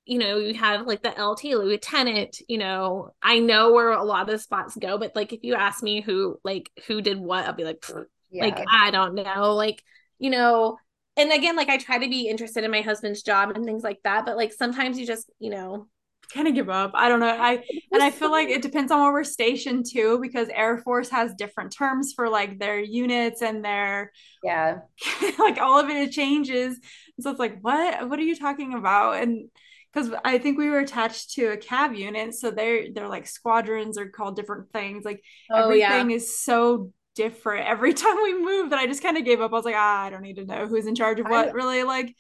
you 0.07 0.19
know, 0.19 0.37
you 0.37 0.55
have 0.55 0.87
like 0.87 1.03
the 1.03 1.11
LT 1.11 1.45
lieutenant, 1.45 2.39
you 2.49 2.59
know, 2.59 3.11
I 3.23 3.39
know 3.39 3.73
where 3.73 3.91
a 3.91 4.05
lot 4.05 4.23
of 4.23 4.29
the 4.29 4.39
spots 4.39 4.77
go, 4.77 4.99
but 4.99 5.17
like 5.17 5.33
if 5.33 5.43
you 5.43 5.55
ask 5.55 5.83
me 5.83 6.01
who 6.01 6.39
like 6.45 6.71
who 6.87 7.01
did 7.01 7.19
what, 7.19 7.47
I'll 7.47 7.55
be 7.55 7.65
like, 7.65 7.85
yeah. 8.31 8.45
like 8.45 8.65
I 8.71 8.91
don't 8.91 9.15
know. 9.15 9.55
Like, 9.55 9.83
you 10.19 10.31
know, 10.31 10.79
and 11.17 11.33
again 11.33 11.55
like 11.55 11.69
i 11.69 11.77
try 11.77 11.97
to 11.97 12.09
be 12.09 12.27
interested 12.27 12.65
in 12.65 12.73
my 12.73 12.81
husband's 12.81 13.23
job 13.23 13.51
and 13.55 13.65
things 13.65 13.85
like 13.85 14.01
that 14.03 14.27
but 14.27 14.37
like 14.37 14.53
sometimes 14.53 14.99
you 14.99 15.07
just 15.07 15.31
you 15.39 15.49
know 15.49 15.87
kind 16.33 16.49
of 16.49 16.55
give 16.55 16.69
up. 16.69 16.93
I 16.95 17.09
don't 17.09 17.21
know. 17.21 17.29
I 17.29 17.63
and 17.93 18.03
I 18.03 18.11
feel 18.11 18.31
like 18.31 18.49
it 18.49 18.63
depends 18.63 18.91
on 18.91 19.01
where 19.01 19.13
we're 19.13 19.25
stationed 19.25 19.87
too, 19.91 20.19
because 20.21 20.49
Air 20.49 20.79
Force 20.79 21.11
has 21.11 21.35
different 21.35 21.73
terms 21.73 22.13
for 22.15 22.29
like 22.29 22.59
their 22.59 22.81
units 22.81 23.43
and 23.43 23.65
their 23.65 24.13
yeah, 24.43 24.79
like 25.39 25.59
all 25.59 25.81
of 25.81 25.89
it 25.89 26.13
changes. 26.13 26.79
So 27.21 27.31
it's 27.31 27.39
like, 27.39 27.59
what? 27.61 28.09
What 28.09 28.19
are 28.19 28.23
you 28.23 28.37
talking 28.37 28.75
about? 28.75 29.23
And 29.23 29.49
because 29.95 30.11
I 30.25 30.39
think 30.39 30.59
we 30.59 30.71
were 30.71 30.81
attached 30.81 31.35
to 31.35 31.53
a 31.53 31.57
cab 31.57 31.95
unit, 31.95 32.35
so 32.35 32.51
they're 32.51 32.93
they're 32.93 33.09
like 33.09 33.27
squadrons 33.27 33.97
are 33.97 34.09
called 34.09 34.37
different 34.37 34.71
things. 34.73 35.05
Like 35.05 35.23
oh, 35.51 35.65
everything 35.65 36.11
yeah. 36.11 36.17
is 36.17 36.39
so 36.39 36.93
different 37.15 37.67
every 37.67 37.95
time 37.95 38.17
we 38.17 38.35
move 38.35 38.71
that 38.71 38.79
I 38.79 38.87
just 38.87 39.03
kind 39.03 39.17
of 39.17 39.25
gave 39.25 39.41
up. 39.41 39.53
I 39.53 39.55
was 39.55 39.65
like, 39.65 39.77
ah, 39.77 40.05
I 40.05 40.11
don't 40.11 40.23
need 40.23 40.37
to 40.37 40.45
know 40.45 40.67
who's 40.67 40.87
in 40.87 40.95
charge 40.95 41.21
of 41.21 41.27
what. 41.27 41.49
I, 41.49 41.51
really, 41.53 41.85
like 41.85 42.15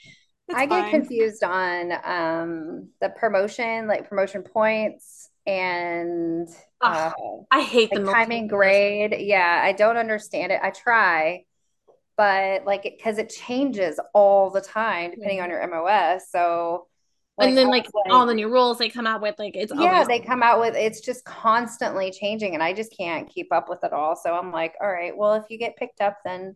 I 0.55 0.66
get 0.66 0.91
confused 0.91 1.43
on 1.43 1.93
um 2.05 2.89
the 3.01 3.11
promotion, 3.11 3.87
like 3.87 4.09
promotion 4.09 4.43
points 4.43 5.31
and 5.47 6.49
uh, 6.81 7.11
I 7.51 7.62
hate 7.62 7.91
the 7.91 8.05
timing 8.05 8.47
grade. 8.47 9.14
Yeah, 9.18 9.61
I 9.62 9.72
don't 9.72 9.97
understand 9.97 10.53
it. 10.53 10.61
I 10.62 10.70
try, 10.70 11.45
but 12.16 12.64
like 12.64 12.83
because 12.83 13.18
it 13.18 13.31
changes 13.31 13.99
all 14.14 14.51
the 14.51 14.61
time 14.61 15.11
depending 15.11 15.41
on 15.41 15.51
your 15.51 15.66
MOS. 15.66 16.31
So 16.31 16.87
like, 17.37 17.49
and 17.49 17.59
then 17.59 17.68
like, 17.68 17.87
all 18.11 18.26
the 18.26 18.35
new 18.35 18.49
rules 18.49 18.78
they 18.78 18.89
come 18.89 19.07
out 19.07 19.20
with, 19.20 19.35
like 19.39 19.57
it's 19.57 19.72
yeah, 19.74 19.93
always- 19.93 20.07
they 20.07 20.20
come 20.20 20.43
out 20.43 20.61
with 20.61 20.74
it's 20.76 21.01
just 21.01 21.24
constantly 21.24 22.11
changing, 22.12 22.55
and 22.55 22.62
I 22.62 22.72
just 22.72 22.97
can't 22.97 23.28
keep 23.28 23.53
up 23.53 23.68
with 23.68 23.82
it 23.82 23.93
all. 23.93 24.14
So 24.14 24.35
I'm 24.35 24.53
like, 24.53 24.74
all 24.80 24.91
right, 24.91 25.16
well, 25.16 25.35
if 25.35 25.45
you 25.49 25.59
get 25.59 25.76
picked 25.76 26.01
up, 26.01 26.18
then 26.24 26.55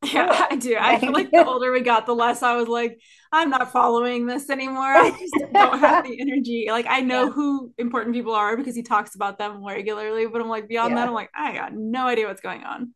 yeah, 0.12 0.46
I 0.50 0.56
do. 0.56 0.76
I 0.78 0.98
feel 1.00 1.12
like 1.12 1.30
the 1.30 1.44
older 1.46 1.72
we 1.72 1.80
got, 1.80 2.06
the 2.06 2.14
less 2.14 2.42
I 2.42 2.56
was 2.56 2.68
like, 2.68 3.00
I'm 3.32 3.50
not 3.50 3.72
following 3.72 4.26
this 4.26 4.48
anymore. 4.48 4.84
I 4.84 5.10
just 5.10 5.34
don't 5.52 5.78
have 5.80 6.04
the 6.04 6.20
energy. 6.20 6.66
Like 6.70 6.86
I 6.88 7.00
know 7.00 7.26
yeah. 7.26 7.32
who 7.32 7.72
important 7.78 8.14
people 8.14 8.34
are 8.34 8.56
because 8.56 8.76
he 8.76 8.82
talks 8.82 9.14
about 9.16 9.38
them 9.38 9.64
regularly, 9.64 10.26
but 10.26 10.40
I'm 10.40 10.48
like 10.48 10.68
beyond 10.68 10.90
yeah. 10.90 10.96
that, 10.96 11.08
I'm 11.08 11.14
like, 11.14 11.30
I 11.34 11.54
got 11.54 11.72
no 11.74 12.06
idea 12.06 12.28
what's 12.28 12.40
going 12.40 12.62
on. 12.62 12.94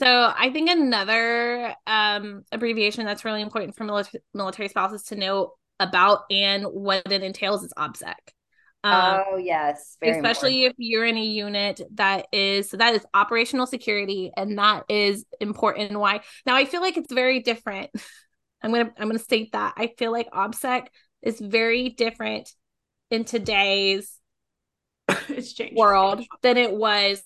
So 0.00 0.32
I 0.36 0.50
think 0.50 0.68
another 0.68 1.74
um, 1.86 2.42
abbreviation 2.50 3.06
that's 3.06 3.24
really 3.24 3.40
important 3.40 3.76
for 3.76 3.84
military 3.84 4.22
military 4.34 4.68
spouses 4.68 5.04
to 5.04 5.16
know 5.16 5.52
about 5.88 6.22
and 6.30 6.64
what 6.64 7.10
it 7.10 7.22
entails 7.22 7.62
is 7.62 7.72
OPSEC. 7.76 8.14
Um, 8.84 9.22
oh 9.30 9.36
yes, 9.38 9.96
especially 10.02 10.64
if 10.64 10.74
you're 10.76 11.06
in 11.06 11.16
a 11.16 11.24
unit 11.24 11.80
that 11.94 12.26
is 12.32 12.68
so 12.68 12.76
that 12.76 12.94
is 12.94 13.06
operational 13.14 13.66
security, 13.66 14.30
and 14.36 14.58
that 14.58 14.84
is 14.90 15.24
important. 15.40 15.98
Why? 15.98 16.20
Now 16.44 16.54
I 16.54 16.66
feel 16.66 16.82
like 16.82 16.98
it's 16.98 17.12
very 17.12 17.40
different. 17.40 17.90
I'm 18.62 18.72
gonna 18.72 18.92
I'm 18.98 19.08
gonna 19.08 19.18
state 19.18 19.52
that 19.52 19.74
I 19.78 19.94
feel 19.98 20.12
like 20.12 20.30
OPSEC 20.30 20.86
is 21.22 21.40
very 21.40 21.88
different 21.88 22.50
in 23.10 23.24
today's 23.24 24.18
it's 25.28 25.58
world 25.74 26.22
than 26.42 26.58
it 26.58 26.74
was 26.74 27.22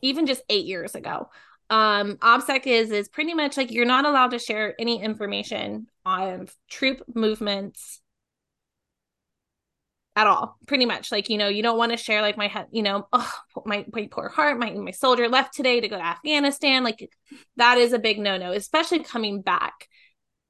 even 0.00 0.26
just 0.26 0.42
eight 0.48 0.66
years 0.66 0.94
ago. 0.94 1.28
Um, 1.70 2.18
OPSEC 2.18 2.66
is 2.66 2.90
is 2.90 3.08
pretty 3.08 3.34
much 3.34 3.56
like 3.56 3.72
you're 3.72 3.84
not 3.84 4.04
allowed 4.04 4.32
to 4.32 4.38
share 4.38 4.74
any 4.78 5.02
information 5.02 5.86
on 6.04 6.48
troop 6.68 7.02
movements 7.14 8.00
at 10.14 10.26
all 10.26 10.56
pretty 10.66 10.86
much. 10.86 11.10
Like 11.10 11.28
you 11.28 11.38
know 11.38 11.48
you 11.48 11.62
don't 11.62 11.78
want 11.78 11.92
to 11.92 11.98
share 11.98 12.22
like 12.22 12.36
my 12.36 12.48
head 12.48 12.66
you 12.70 12.82
know 12.82 13.06
oh, 13.12 13.32
my, 13.64 13.84
my 13.92 14.08
poor 14.10 14.28
heart 14.28 14.58
my 14.58 14.70
my 14.72 14.90
soldier 14.90 15.28
left 15.28 15.54
today 15.54 15.80
to 15.80 15.88
go 15.88 15.96
to 15.96 16.04
afghanistan. 16.04 16.84
Like 16.84 17.10
that 17.56 17.78
is 17.78 17.92
a 17.92 17.98
big 17.98 18.18
no-no 18.18 18.52
especially 18.52 19.00
coming 19.00 19.42
back. 19.42 19.88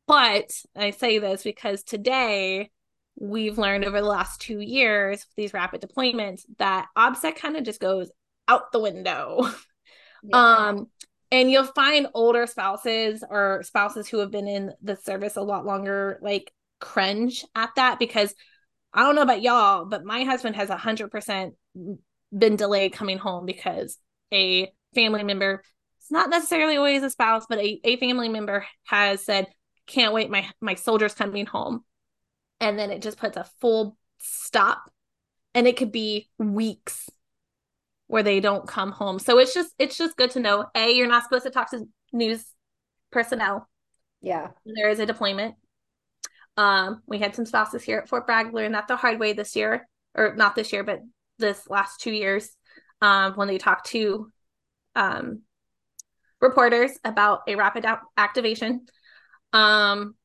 But 0.06 0.50
i 0.76 0.90
say 0.90 1.18
this 1.18 1.42
because 1.42 1.82
today 1.82 2.70
we've 3.18 3.58
learned 3.58 3.84
over 3.84 4.00
the 4.00 4.06
last 4.06 4.40
two 4.40 4.58
years 4.58 5.26
these 5.36 5.52
rapid 5.52 5.80
deployments 5.82 6.42
that 6.58 6.86
opsec 6.96 7.36
kind 7.36 7.56
of 7.56 7.64
just 7.64 7.80
goes 7.80 8.10
out 8.48 8.72
the 8.72 8.80
window. 8.80 9.48
Yeah. 10.24 10.68
um 10.68 10.86
and 11.32 11.50
you'll 11.50 11.64
find 11.64 12.06
older 12.12 12.46
spouses 12.46 13.24
or 13.28 13.62
spouses 13.64 14.06
who 14.06 14.18
have 14.18 14.30
been 14.30 14.46
in 14.46 14.72
the 14.82 14.96
service 14.96 15.36
a 15.36 15.42
lot 15.42 15.64
longer 15.64 16.18
like 16.20 16.52
cringe 16.78 17.44
at 17.54 17.70
that 17.76 17.98
because 17.98 18.34
I 18.92 19.02
don't 19.02 19.16
know 19.16 19.22
about 19.22 19.40
y'all, 19.40 19.86
but 19.86 20.04
my 20.04 20.24
husband 20.24 20.56
has 20.56 20.68
a 20.68 20.76
hundred 20.76 21.10
percent 21.10 21.54
been 22.36 22.56
delayed 22.56 22.92
coming 22.92 23.16
home 23.16 23.46
because 23.46 23.96
a 24.32 24.70
family 24.94 25.24
member, 25.24 25.62
it's 26.00 26.10
not 26.10 26.28
necessarily 26.28 26.76
always 26.76 27.02
a 27.02 27.08
spouse, 27.08 27.46
but 27.48 27.58
a, 27.58 27.80
a 27.82 27.96
family 27.96 28.28
member 28.28 28.66
has 28.84 29.24
said, 29.24 29.46
can't 29.86 30.12
wait, 30.12 30.30
my 30.30 30.46
my 30.60 30.74
soldier's 30.74 31.14
coming 31.14 31.46
home. 31.46 31.82
And 32.60 32.78
then 32.78 32.90
it 32.90 33.00
just 33.00 33.16
puts 33.16 33.38
a 33.38 33.48
full 33.60 33.96
stop. 34.18 34.82
And 35.54 35.66
it 35.66 35.78
could 35.78 35.92
be 35.92 36.28
weeks 36.38 37.08
where 38.12 38.22
they 38.22 38.40
don't 38.40 38.68
come 38.68 38.92
home. 38.92 39.18
So 39.18 39.38
it's 39.38 39.54
just 39.54 39.72
it's 39.78 39.96
just 39.96 40.18
good 40.18 40.32
to 40.32 40.40
know. 40.40 40.66
A, 40.74 40.92
you're 40.92 41.08
not 41.08 41.22
supposed 41.22 41.44
to 41.44 41.50
talk 41.50 41.70
to 41.70 41.88
news 42.12 42.44
personnel. 43.10 43.66
Yeah. 44.20 44.48
There 44.66 44.90
is 44.90 44.98
a 44.98 45.06
deployment. 45.06 45.54
Um, 46.58 47.00
we 47.06 47.20
had 47.20 47.34
some 47.34 47.46
spouses 47.46 47.82
here 47.82 48.00
at 48.00 48.10
Fort 48.10 48.26
Bragg 48.26 48.52
learn 48.52 48.72
that 48.72 48.86
the 48.86 48.96
hard 48.96 49.18
way 49.18 49.32
this 49.32 49.56
year, 49.56 49.88
or 50.14 50.34
not 50.36 50.54
this 50.54 50.74
year, 50.74 50.84
but 50.84 51.00
this 51.38 51.66
last 51.70 52.02
two 52.02 52.12
years, 52.12 52.54
um, 53.00 53.32
when 53.32 53.48
they 53.48 53.56
talked 53.56 53.86
to 53.92 54.30
um, 54.94 55.40
reporters 56.38 56.90
about 57.04 57.40
a 57.48 57.54
rapid 57.54 57.86
a- 57.86 58.02
activation. 58.18 58.88
Um, 59.54 60.16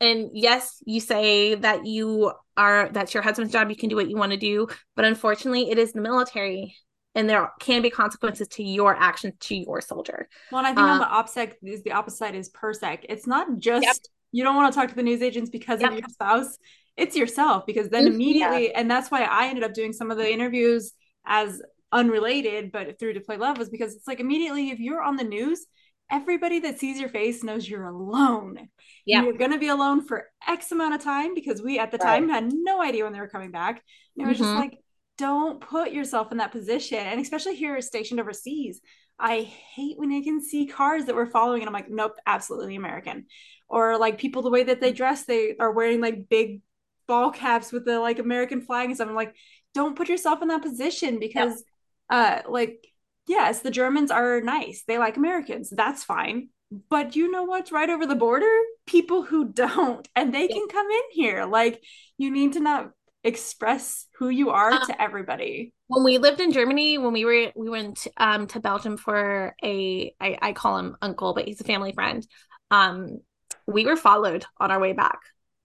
and 0.00 0.30
yes, 0.32 0.82
you 0.86 1.00
say 1.00 1.54
that 1.56 1.86
you 1.86 2.32
are 2.56 2.88
that's 2.92 3.14
your 3.14 3.22
husband's 3.22 3.52
job, 3.52 3.70
you 3.70 3.76
can 3.76 3.88
do 3.88 3.96
what 3.96 4.08
you 4.08 4.16
want 4.16 4.32
to 4.32 4.38
do, 4.38 4.68
but 4.96 5.04
unfortunately, 5.04 5.70
it 5.70 5.78
is 5.78 5.92
the 5.92 6.00
military 6.00 6.76
and 7.14 7.28
there 7.28 7.50
can 7.58 7.82
be 7.82 7.90
consequences 7.90 8.46
to 8.48 8.62
your 8.62 8.94
actions 8.94 9.34
to 9.40 9.56
your 9.56 9.80
soldier. 9.80 10.28
Well, 10.52 10.64
and 10.64 10.66
I 10.66 10.70
think 10.70 10.80
um, 10.80 10.90
on 10.90 10.98
the 11.00 11.06
OPSEC 11.06 11.54
is 11.62 11.82
the 11.82 11.92
opposite 11.92 12.34
is 12.34 12.50
PERSEC. 12.50 13.06
It's 13.08 13.26
not 13.26 13.58
just 13.58 13.84
yep 13.84 13.96
you 14.32 14.44
don't 14.44 14.56
want 14.56 14.72
to 14.72 14.78
talk 14.78 14.88
to 14.88 14.94
the 14.94 15.02
news 15.02 15.22
agents 15.22 15.50
because 15.50 15.80
yep. 15.80 15.92
of 15.92 15.98
your 15.98 16.08
spouse 16.08 16.58
it's 16.96 17.16
yourself 17.16 17.64
because 17.66 17.88
then 17.88 18.04
mm-hmm. 18.04 18.14
immediately 18.14 18.64
yeah. 18.66 18.80
and 18.80 18.90
that's 18.90 19.10
why 19.10 19.22
i 19.22 19.46
ended 19.46 19.64
up 19.64 19.74
doing 19.74 19.92
some 19.92 20.10
of 20.10 20.16
the 20.16 20.30
interviews 20.30 20.92
as 21.26 21.62
unrelated 21.90 22.70
but 22.70 22.98
through 22.98 23.14
Deployed 23.14 23.40
Love 23.40 23.56
was 23.56 23.70
because 23.70 23.94
it's 23.94 24.06
like 24.06 24.20
immediately 24.20 24.68
if 24.68 24.78
you're 24.78 25.02
on 25.02 25.16
the 25.16 25.24
news 25.24 25.64
everybody 26.10 26.60
that 26.60 26.78
sees 26.78 26.98
your 26.98 27.08
face 27.08 27.42
knows 27.42 27.68
you're 27.68 27.84
alone 27.84 28.68
yeah 29.04 29.22
you're 29.22 29.36
going 29.36 29.50
to 29.50 29.58
be 29.58 29.68
alone 29.68 30.04
for 30.06 30.26
x 30.46 30.72
amount 30.72 30.94
of 30.94 31.02
time 31.02 31.34
because 31.34 31.62
we 31.62 31.78
at 31.78 31.90
the 31.90 31.98
right. 31.98 32.20
time 32.20 32.28
had 32.28 32.52
no 32.52 32.82
idea 32.82 33.04
when 33.04 33.12
they 33.12 33.20
were 33.20 33.28
coming 33.28 33.50
back 33.50 33.82
and 34.16 34.26
it 34.26 34.28
was 34.28 34.38
mm-hmm. 34.38 34.44
just 34.44 34.56
like 34.56 34.78
don't 35.16 35.60
put 35.60 35.92
yourself 35.92 36.32
in 36.32 36.38
that 36.38 36.52
position 36.52 36.98
and 36.98 37.20
especially 37.20 37.54
here 37.54 37.80
stationed 37.80 38.20
overseas 38.20 38.80
i 39.18 39.40
hate 39.40 39.98
when 39.98 40.12
i 40.12 40.22
can 40.22 40.40
see 40.40 40.66
cars 40.66 41.06
that 41.06 41.14
we're 41.14 41.26
following 41.26 41.60
and 41.60 41.68
i'm 41.68 41.74
like 41.74 41.90
nope 41.90 42.16
absolutely 42.26 42.76
american 42.76 43.26
or 43.68 43.98
like 43.98 44.18
people 44.18 44.42
the 44.42 44.50
way 44.50 44.62
that 44.62 44.80
they 44.80 44.92
dress 44.92 45.24
they 45.24 45.56
are 45.58 45.72
wearing 45.72 46.00
like 46.00 46.28
big 46.28 46.62
ball 47.06 47.30
caps 47.30 47.72
with 47.72 47.84
the 47.84 47.98
like 47.98 48.18
american 48.18 48.60
flag 48.60 48.86
and 48.86 48.96
stuff 48.96 49.08
i'm 49.08 49.14
like 49.14 49.34
don't 49.74 49.96
put 49.96 50.08
yourself 50.08 50.40
in 50.42 50.48
that 50.48 50.62
position 50.62 51.18
because 51.18 51.64
yep. 52.10 52.44
uh 52.46 52.50
like 52.50 52.86
yes 53.28 53.60
the 53.60 53.70
germans 53.70 54.10
are 54.10 54.40
nice. 54.40 54.84
They 54.86 54.98
like 54.98 55.16
americans. 55.16 55.70
That's 55.70 56.04
fine. 56.04 56.48
But 56.90 57.16
you 57.16 57.30
know 57.30 57.44
what's 57.44 57.72
right 57.72 57.88
over 57.88 58.04
the 58.06 58.14
border? 58.14 58.54
People 58.86 59.22
who 59.22 59.46
don't. 59.52 60.06
And 60.16 60.34
they 60.34 60.48
can 60.48 60.68
come 60.68 60.90
in 60.90 61.02
here. 61.12 61.46
Like 61.46 61.82
you 62.18 62.30
need 62.30 62.54
to 62.54 62.60
not 62.60 62.90
express 63.24 64.06
who 64.18 64.28
you 64.28 64.50
are 64.50 64.72
uh, 64.72 64.84
to 64.86 65.02
everybody. 65.02 65.72
when 65.88 66.04
we 66.04 66.18
lived 66.18 66.40
in 66.40 66.52
germany 66.52 66.98
when 66.98 67.12
we 67.12 67.24
were 67.24 67.50
we 67.56 67.68
went 67.68 68.06
um 68.16 68.46
to 68.46 68.60
belgium 68.60 68.96
for 68.96 69.54
a 69.64 70.14
I, 70.20 70.38
I 70.40 70.52
call 70.52 70.78
him 70.78 70.96
uncle 71.02 71.34
but 71.34 71.44
he's 71.46 71.60
a 71.60 71.64
family 71.64 71.92
friend. 71.92 72.26
Um 72.70 73.18
we 73.66 73.84
were 73.86 73.96
followed 73.96 74.44
on 74.58 74.70
our 74.70 74.78
way 74.80 74.92
back 74.92 75.18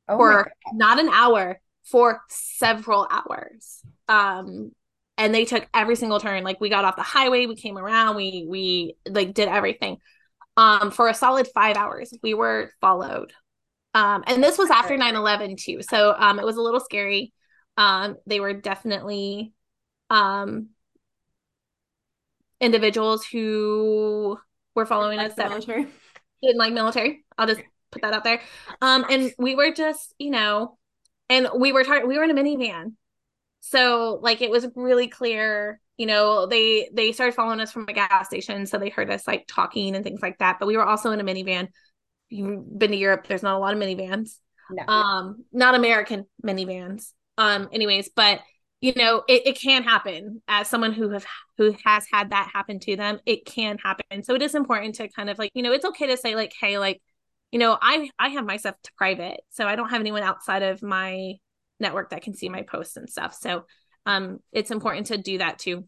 oh 0.10 0.18
for 0.18 0.52
not 0.74 1.00
an 1.00 1.10
hour, 1.10 1.60
for 1.86 2.22
several 2.30 3.08
hours. 3.10 3.82
Um, 4.08 4.72
and 5.18 5.34
they 5.34 5.46
took 5.46 5.68
every 5.74 5.96
single 5.96 6.20
turn. 6.20 6.44
Like 6.44 6.60
we 6.60 6.70
got 6.70 6.86
off 6.86 6.96
the 6.96 7.04
highway, 7.04 7.46
we 7.46 7.56
came 7.56 7.78
around, 7.78 8.16
we 8.16 8.46
we 8.48 8.96
like 9.08 9.34
did 9.34 9.48
everything. 9.48 9.98
Um, 10.58 10.92
for 10.92 11.08
a 11.08 11.14
solid 11.14 11.48
five 11.54 11.78
hours, 11.78 12.14
we 12.22 12.34
were 12.34 12.72
followed. 12.82 13.34
Um, 13.96 14.24
and 14.28 14.44
this 14.44 14.58
was 14.58 14.70
after 14.72 14.98
9-11 14.98 15.58
too. 15.58 15.82
So 15.82 16.16
um 16.18 16.40
it 16.40 16.46
was 16.46 16.58
a 16.58 16.62
little 16.62 16.80
scary. 16.80 17.34
Um, 17.78 18.18
they 18.26 18.40
were 18.40 18.54
definitely 18.54 19.54
um 20.10 20.70
individuals 22.62 23.26
who 23.26 24.38
were 24.76 24.86
following 24.86 25.20
us 25.20 25.36
that 25.36 25.50
military. 25.50 25.88
didn't 26.42 26.58
like 26.58 26.74
military. 26.74 27.26
I'll 27.38 27.48
just 27.48 27.62
put 27.92 28.02
that 28.02 28.14
out 28.14 28.24
there. 28.24 28.42
Um, 28.82 29.06
and 29.10 29.32
we 29.38 29.56
were 29.56 29.72
just, 29.72 30.14
you 30.18 30.32
know, 30.32 30.78
and 31.30 31.48
we 31.58 31.72
were 31.72 31.84
tar- 31.84 32.08
we 32.08 32.18
were 32.18 32.24
in 32.24 32.32
a 32.32 32.34
minivan, 32.34 32.94
so 33.66 34.20
like 34.22 34.42
it 34.42 34.52
was 34.52 34.68
really 34.76 35.08
clear. 35.08 35.80
You 35.98 36.06
know, 36.06 36.48
they 36.48 36.90
they 36.92 37.14
started 37.14 37.34
following 37.34 37.62
us 37.62 37.72
from 37.72 37.86
a 37.88 37.94
gas 37.94 38.28
station, 38.28 38.66
so 38.66 38.78
they 38.78 38.90
heard 38.90 39.10
us 39.10 39.26
like 39.26 39.46
talking 39.48 39.96
and 39.96 40.04
things 40.04 40.22
like 40.22 40.38
that. 40.40 40.58
But 40.60 40.68
we 40.68 40.76
were 40.76 40.86
also 40.86 41.12
in 41.12 41.20
a 41.22 41.24
minivan. 41.24 41.70
You've 42.30 42.78
been 42.78 42.92
to 42.92 42.98
Europe. 42.98 43.26
There's 43.26 43.42
not 43.42 43.56
a 43.56 43.60
lot 43.60 43.74
of 43.74 43.80
minivans. 43.80 44.32
No. 44.70 44.84
Um, 44.92 45.46
not 45.54 45.76
American 45.76 46.26
minivans. 46.46 47.14
Um, 47.38 47.70
anyways, 47.72 48.10
but 48.14 48.42
you 48.82 48.92
know, 48.98 49.24
it, 49.30 49.48
it 49.48 49.62
can 49.62 49.84
happen 49.84 50.42
as 50.50 50.68
someone 50.68 50.92
who 50.92 51.12
have 51.12 51.26
who 51.58 51.74
has 51.86 52.06
had 52.12 52.32
that 52.32 52.50
happen 52.54 52.82
to 52.82 52.98
them, 52.98 53.22
it 53.26 53.46
can 53.46 53.78
happen. 53.78 54.24
So 54.24 54.36
it 54.36 54.42
is 54.42 54.56
important 54.56 54.96
to 54.96 55.08
kind 55.08 55.30
of 55.30 55.40
like, 55.40 55.52
you 55.54 55.64
know, 55.64 55.72
it's 55.72 55.86
okay 55.86 56.08
to 56.08 56.18
say, 56.18 56.36
like, 56.36 56.52
hey, 56.60 56.78
like, 56.78 57.02
you 57.54 57.60
know, 57.60 57.78
I 57.82 58.10
I 58.20 58.28
have 58.30 58.44
my 58.44 58.58
stuff 58.58 58.76
to 58.84 58.92
private. 58.98 59.40
So 59.52 59.66
I 59.66 59.78
don't 59.78 59.88
have 59.88 60.02
anyone 60.02 60.24
outside 60.24 60.64
of 60.64 60.84
my 60.84 61.36
network 61.80 62.10
that 62.12 62.22
can 62.22 62.34
see 62.34 62.50
my 62.50 62.62
posts 62.62 62.98
and 62.98 63.10
stuff. 63.10 63.36
So 63.40 63.66
um 64.06 64.40
it's 64.52 64.72
important 64.72 65.08
to 65.08 65.18
do 65.18 65.38
that 65.40 65.60
too, 65.60 65.86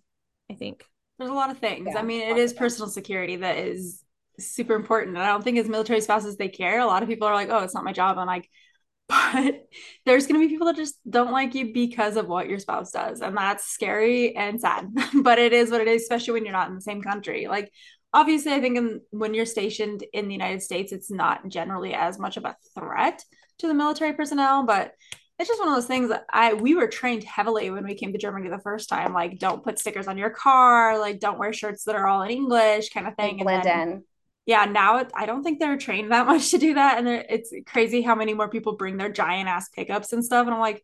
I 0.52 0.56
think. 0.56 0.84
There's 1.18 1.32
a 1.32 1.34
lot 1.34 1.52
of 1.52 1.60
things. 1.60 1.90
Yeah, 1.92 2.00
I 2.00 2.04
mean, 2.04 2.22
it 2.22 2.38
is 2.38 2.54
personal 2.54 2.90
security 2.90 3.38
that 3.38 3.58
is 3.58 4.04
super 4.40 4.76
important. 4.76 5.16
And 5.16 5.24
I 5.24 5.28
don't 5.28 5.44
think 5.44 5.58
as 5.58 5.70
military 5.70 6.02
spouses 6.02 6.38
they 6.38 6.50
care. 6.50 6.80
A 6.80 6.86
lot 6.86 7.04
of 7.04 7.10
people 7.10 7.28
are 7.28 7.34
like, 7.34 7.50
oh, 7.50 7.60
it's 7.60 7.74
not 7.74 7.84
my 7.84 7.94
job. 7.94 8.18
I'm 8.18 8.28
like, 8.28 8.50
but 9.08 9.68
there's 10.06 10.26
going 10.26 10.42
to 10.42 10.46
be 10.46 10.52
people 10.52 10.68
that 10.68 10.76
just 10.76 10.96
don't 11.08 11.32
like 11.32 11.54
you 11.54 11.74
because 11.74 12.18
of 12.18 12.28
what 12.28 12.50
your 12.50 12.60
spouse 12.60 12.92
does. 12.92 13.22
And 13.22 13.38
that's 13.38 13.66
scary 13.66 14.36
and 14.36 14.60
sad. 14.60 14.88
but 15.24 15.38
it 15.38 15.54
is 15.54 15.70
what 15.70 15.82
it 15.82 15.88
is, 15.88 16.02
especially 16.02 16.34
when 16.34 16.44
you're 16.44 16.54
not 16.54 16.70
in 16.70 16.76
the 16.76 16.82
same 16.82 17.02
country. 17.02 17.48
Like, 17.48 17.72
obviously, 18.14 18.54
I 18.54 18.62
think 18.62 18.78
in, 18.78 19.02
when 19.12 19.34
you're 19.34 19.46
stationed 19.46 20.04
in 20.12 20.28
the 20.28 20.34
United 20.34 20.64
States, 20.64 20.92
it's 20.92 21.12
not 21.12 21.48
generally 21.48 21.94
as 21.94 22.18
much 22.18 22.38
of 22.38 22.46
a 22.46 22.56
threat 22.78 23.24
to 23.60 23.68
the 23.68 23.74
military 23.74 24.14
personnel. 24.14 24.66
But 24.66 24.94
it's 25.38 25.50
just 25.50 25.60
one 25.60 25.68
of 25.68 25.76
those 25.76 25.88
things 25.88 26.10
that 26.10 26.26
I 26.32 26.54
we 26.54 26.76
were 26.76 26.88
trained 26.88 27.24
heavily 27.24 27.70
when 27.70 27.84
we 27.84 27.96
came 27.96 28.14
to 28.14 28.18
Germany 28.18 28.50
the 28.50 28.60
first 28.60 28.88
time. 28.88 29.14
Like, 29.14 29.38
don't 29.38 29.64
put 29.64 29.80
stickers 29.80 30.08
on 30.08 30.18
your 30.18 30.30
car, 30.30 30.98
like 31.00 31.20
don't 31.20 31.38
wear 31.38 31.52
shirts 31.52 31.84
that 31.84 31.96
are 31.96 32.08
all 32.08 32.22
in 32.22 32.32
English, 32.32 32.90
kind 32.90 33.08
of 33.08 33.16
thing. 33.16 33.40
And 33.40 33.44
blend 33.44 33.64
then, 33.64 33.90
in. 33.90 34.04
Yeah, 34.46 34.66
now 34.66 35.00
it, 35.00 35.12
I 35.14 35.26
don't 35.26 35.44
think 35.44 35.60
they're 35.60 35.78
trained 35.78 36.12
that 36.12 36.26
much 36.28 36.52
to 36.52 36.58
do 36.58 36.76
that, 36.76 37.00
and 37.00 37.08
it's 37.08 37.54
crazy 37.68 38.02
how 38.02 38.16
many 38.16 38.34
more 38.34 38.50
people 38.50 38.78
bring 38.78 38.98
their 38.98 39.12
giant 39.12 39.50
ass 39.50 39.70
pickups 39.70 40.14
and 40.14 40.24
stuff. 40.24 40.46
And 40.46 40.54
I'm 40.54 40.62
like, 40.62 40.84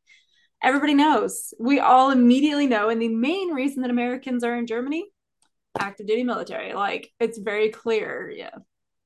everybody 0.61 0.95
knows. 0.95 1.53
We 1.57 1.79
all 1.79 2.11
immediately 2.11 2.67
know, 2.67 2.89
and 2.89 3.01
the 3.01 3.07
main 3.09 3.53
reason 3.53 3.83
that 3.83 3.91
Americans 3.91 4.43
are 4.43 4.57
in 4.57 4.67
Germany, 4.67 5.05
active 5.79 6.07
duty 6.07 6.23
military. 6.23 6.73
Like, 6.73 7.09
it's 7.21 7.37
very 7.37 7.69
clear. 7.69 8.29
Yeah. 8.29 8.55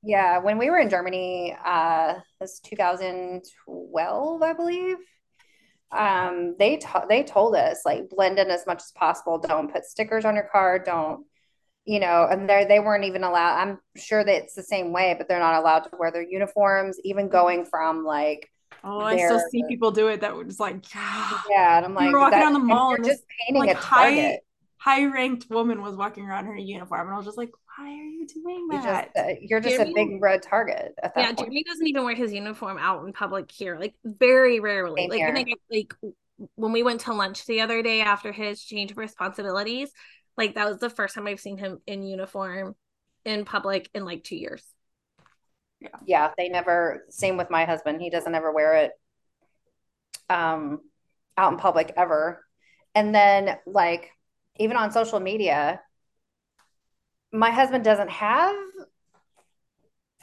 Yeah, 0.07 0.37
when 0.39 0.59
we 0.59 0.69
were 0.69 0.77
in 0.77 0.89
Germany, 0.89 1.55
uh, 1.65 2.15
this 2.39 2.59
2012, 2.59 4.41
I 4.41 4.53
believe 4.53 4.97
um, 5.91 6.55
they 6.57 6.77
t- 6.77 6.87
they 7.07 7.23
told 7.23 7.55
us 7.55 7.81
like 7.85 8.09
blend 8.09 8.39
in 8.39 8.49
as 8.49 8.65
much 8.65 8.79
as 8.79 8.91
possible. 8.91 9.37
Don't 9.37 9.71
put 9.71 9.85
stickers 9.85 10.25
on 10.25 10.35
your 10.35 10.49
car. 10.51 10.79
Don't 10.79 11.25
you 11.85 11.99
know? 11.99 12.27
And 12.29 12.49
they 12.49 12.65
they 12.65 12.79
weren't 12.79 13.05
even 13.05 13.23
allowed. 13.23 13.61
I'm 13.61 13.79
sure 13.95 14.23
that 14.23 14.35
it's 14.35 14.55
the 14.55 14.63
same 14.63 14.91
way, 14.91 15.15
but 15.17 15.27
they're 15.27 15.39
not 15.39 15.59
allowed 15.59 15.81
to 15.81 15.89
wear 15.97 16.11
their 16.11 16.23
uniforms. 16.23 16.97
Even 17.03 17.29
going 17.29 17.65
from 17.65 18.03
like 18.03 18.49
Oh, 18.83 18.99
I 18.99 19.17
still 19.17 19.41
see 19.49 19.63
people 19.67 19.89
do 19.89 20.09
it. 20.09 20.21
That 20.21 20.35
was 20.35 20.59
like, 20.59 20.85
yeah. 20.93 21.77
And 21.77 21.85
I'm 21.85 21.95
like, 21.95 22.13
walking 22.13 22.37
that, 22.37 22.45
on 22.45 22.53
the 22.53 22.59
mall, 22.59 22.93
and 22.93 23.03
just 23.03 23.23
painting 23.39 23.65
like 23.65 23.75
a 23.75 23.79
target. 23.79 24.41
High, 24.77 25.01
high 25.01 25.05
ranked 25.07 25.49
woman 25.49 25.81
was 25.81 25.95
walking 25.95 26.25
around 26.25 26.47
in 26.47 26.57
a 26.57 26.61
uniform, 26.61 27.07
and 27.07 27.15
I 27.15 27.17
was 27.17 27.25
just 27.25 27.37
like, 27.37 27.49
why 27.77 27.91
are 27.91 28.03
you 28.03 28.25
doing 28.27 28.67
that? 28.69 28.83
You're 28.83 28.93
just, 28.93 29.17
uh, 29.17 29.33
you're 29.41 29.59
just 29.59 29.79
a 29.79 29.93
big 29.93 30.21
red 30.21 30.41
target 30.41 30.93
yeah, 30.97 31.09
point. 31.27 31.39
Jeremy 31.39 31.63
doesn't 31.63 31.87
even 31.87 32.03
wear 32.03 32.15
his 32.15 32.33
uniform 32.33 32.77
out 32.77 33.05
in 33.05 33.13
public 33.13 33.51
here, 33.51 33.77
like 33.79 33.95
very 34.03 34.59
rarely. 34.59 35.01
Same 35.01 35.09
like, 35.09 35.33
when 35.33 35.45
get, 35.45 35.59
like 35.69 35.93
when 36.55 36.71
we 36.71 36.83
went 36.83 37.01
to 37.01 37.13
lunch 37.13 37.45
the 37.45 37.61
other 37.61 37.81
day 37.81 38.01
after 38.01 38.31
his 38.31 38.63
change 38.63 38.91
of 38.91 38.97
responsibilities, 38.97 39.91
like 40.37 40.55
that 40.55 40.67
was 40.67 40.77
the 40.77 40.89
first 40.89 41.15
time 41.15 41.27
I've 41.27 41.39
seen 41.39 41.57
him 41.57 41.79
in 41.85 42.03
uniform 42.03 42.75
in 43.23 43.45
public 43.45 43.89
in 43.93 44.05
like 44.05 44.23
two 44.23 44.35
years. 44.35 44.63
Yeah. 45.79 45.89
Yeah, 46.05 46.31
they 46.37 46.49
never 46.49 47.05
same 47.09 47.37
with 47.37 47.49
my 47.49 47.65
husband. 47.65 48.01
He 48.01 48.09
doesn't 48.09 48.33
ever 48.33 48.51
wear 48.51 48.75
it 48.75 48.91
um 50.29 50.79
out 51.37 51.51
in 51.51 51.59
public 51.59 51.93
ever. 51.97 52.45
And 52.93 53.13
then 53.13 53.57
like 53.65 54.11
even 54.57 54.77
on 54.77 54.91
social 54.91 55.19
media, 55.19 55.81
my 57.35 57.51
husband 57.51 57.83
doesn't 57.83 58.09
have 58.09 58.55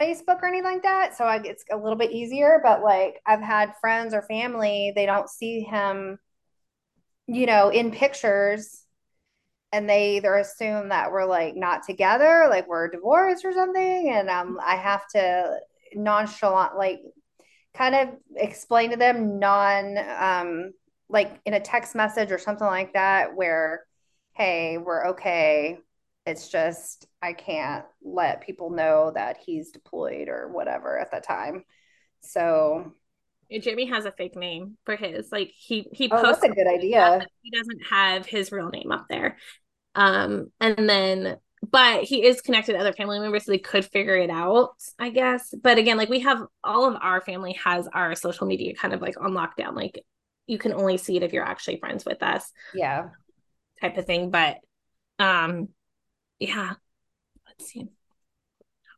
Facebook 0.01 0.43
or 0.43 0.47
anything 0.47 0.65
like 0.65 0.83
that, 0.83 1.17
so 1.17 1.25
I, 1.25 1.41
it's 1.45 1.65
a 1.71 1.77
little 1.77 1.97
bit 1.97 2.11
easier. 2.11 2.61
But 2.63 2.83
like 2.83 3.21
I've 3.27 3.43
had 3.43 3.75
friends 3.81 4.15
or 4.15 4.23
family, 4.23 4.93
they 4.95 5.07
don't 5.07 5.29
see 5.29 5.61
him, 5.61 6.19
you 7.27 7.47
know, 7.47 7.69
in 7.69 7.91
pictures, 7.91 8.85
and 9.73 9.89
they 9.89 10.17
either 10.17 10.35
assume 10.35 10.89
that 10.89 11.13
we're 11.13 11.27
like 11.27 11.55
not 11.55 11.83
together, 11.87 12.47
like 12.51 12.69
we're 12.69 12.91
divorced 12.91 13.45
or 13.45 13.53
something, 13.53 14.11
and 14.11 14.29
um, 14.29 14.59
I 14.65 14.77
have 14.77 15.07
to 15.09 15.59
nonchalant, 15.95 16.77
like, 16.77 17.01
kind 17.75 17.95
of 17.95 18.09
explain 18.37 18.91
to 18.91 18.97
them 18.97 19.39
non, 19.39 19.99
um, 20.19 20.73
like 21.09 21.41
in 21.45 21.55
a 21.55 21.61
text 21.61 21.95
message 21.95 22.33
or 22.33 22.39
something 22.39 22.67
like 22.67 22.95
that, 22.95 23.35
where, 23.35 23.85
hey, 24.35 24.79
we're 24.79 25.09
okay 25.09 25.79
it's 26.27 26.49
just 26.49 27.07
I 27.21 27.33
can't 27.33 27.85
let 28.03 28.43
people 28.43 28.71
know 28.71 29.13
that 29.15 29.39
he's 29.45 29.71
deployed 29.71 30.29
or 30.29 30.49
whatever 30.49 30.99
at 30.99 31.11
that 31.13 31.27
time. 31.27 31.65
So 32.21 32.93
Jimmy 33.51 33.87
has 33.87 34.05
a 34.05 34.13
fake 34.13 34.37
name 34.37 34.77
for 34.85 34.97
his. 34.97 35.31
Like 35.33 35.53
he 35.55 35.89
he 35.93 36.09
oh, 36.11 36.23
that's 36.23 36.43
a 36.43 36.49
good 36.49 36.69
idea. 36.69 37.27
He 37.43 37.51
doesn't 37.51 37.83
have 37.91 38.27
his 38.27 38.53
real 38.53 38.71
name 38.71 38.93
up 38.93 39.07
there. 39.09 39.37
Um 39.95 40.51
and 40.61 40.89
then 40.89 41.37
but 41.71 42.03
he 42.03 42.25
is 42.25 42.41
connected 42.41 42.73
to 42.73 42.79
other 42.79 42.93
family 42.93 43.21
members 43.21 43.45
so 43.45 43.53
they 43.53 43.59
could 43.59 43.85
figure 43.85 44.17
it 44.17 44.31
out, 44.31 44.71
I 44.99 45.11
guess. 45.11 45.55
But 45.63 45.79
again, 45.79 45.97
like 45.97 46.09
we 46.09 46.21
have 46.21 46.43
all 46.65 46.87
of 46.87 46.97
our 47.01 47.21
family 47.21 47.53
has 47.65 47.87
our 47.93 48.15
social 48.15 48.47
media 48.47 48.75
kind 48.75 48.93
of 48.93 49.01
like 49.01 49.21
on 49.21 49.33
lockdown. 49.33 49.75
Like 49.75 50.05
you 50.47 50.59
can 50.59 50.73
only 50.73 50.97
see 50.97 51.17
it 51.17 51.23
if 51.23 51.33
you're 51.33 51.45
actually 51.45 51.79
friends 51.79 52.05
with 52.05 52.23
us. 52.23 52.51
Yeah. 52.75 53.09
Type 53.81 53.97
of 53.97 54.07
thing. 54.07 54.31
But 54.31 54.59
um 55.19 55.69
yeah. 56.43 56.73
Let's 57.47 57.71
see. 57.71 57.89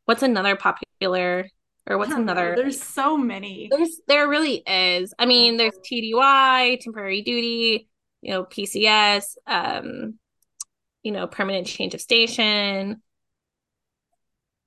What's 0.05 0.23
another 0.23 0.55
popular 0.55 1.47
or 1.87 1.97
what's 1.97 2.11
another? 2.11 2.55
Know. 2.55 2.63
There's 2.63 2.81
so 2.81 3.17
many. 3.17 3.67
There's 3.69 4.01
there 4.07 4.27
really 4.27 4.63
is. 4.65 5.13
I 5.19 5.25
mean, 5.25 5.57
there's 5.57 5.77
TDY, 5.89 6.79
temporary 6.79 7.21
duty, 7.21 7.87
you 8.21 8.31
know, 8.31 8.43
PCS, 8.45 9.35
um, 9.45 10.15
you 11.03 11.11
know, 11.11 11.27
permanent 11.27 11.67
change 11.67 11.93
of 11.93 12.01
station. 12.01 13.01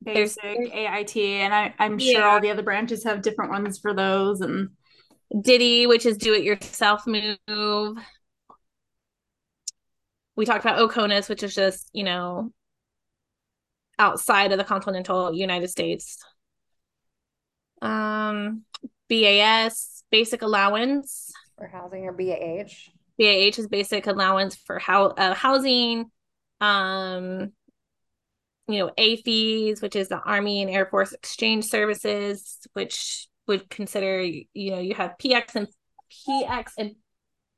Basic 0.04 0.40
there's, 0.40 0.70
AIT, 0.72 1.16
and 1.16 1.52
I, 1.52 1.74
I'm 1.80 1.98
sure 1.98 2.24
all 2.24 2.40
the 2.40 2.50
other 2.50 2.62
branches 2.62 3.02
have 3.02 3.22
different 3.22 3.50
ones 3.50 3.80
for 3.80 3.92
those. 3.92 4.40
And 4.40 4.70
DITY, 5.42 5.88
which 5.88 6.06
is 6.06 6.16
do 6.16 6.32
it 6.34 6.44
yourself 6.44 7.04
move. 7.04 7.98
We 10.36 10.46
talked 10.46 10.64
about 10.64 10.78
OCONUS, 10.78 11.28
which 11.28 11.42
is 11.42 11.52
just, 11.52 11.90
you 11.92 12.04
know, 12.04 12.52
outside 13.98 14.52
of 14.52 14.58
the 14.58 14.64
continental 14.64 15.32
United 15.32 15.68
States. 15.68 16.18
Um, 17.80 18.64
BAS, 19.08 20.02
basic 20.10 20.42
allowance 20.42 21.32
for 21.56 21.66
housing, 21.66 22.04
or 22.04 22.12
BAH. 22.12 22.90
BAH 23.18 23.58
is 23.58 23.68
basic 23.68 24.06
allowance 24.06 24.56
for 24.56 24.78
how 24.78 25.06
uh, 25.06 25.34
housing. 25.34 26.10
Um, 26.60 27.52
you 28.66 28.78
know, 28.80 28.90
AAFES, 28.98 29.80
which 29.80 29.96
is 29.96 30.08
the 30.08 30.20
Army 30.20 30.60
and 30.60 30.70
Air 30.70 30.86
Force 30.86 31.12
Exchange 31.12 31.64
Services, 31.64 32.58
which 32.74 33.28
would 33.46 33.68
consider 33.70 34.22
you 34.22 34.70
know 34.70 34.78
you 34.78 34.94
have 34.94 35.14
PX 35.20 35.54
and 35.54 35.68
PX 36.28 36.72
and 36.78 36.94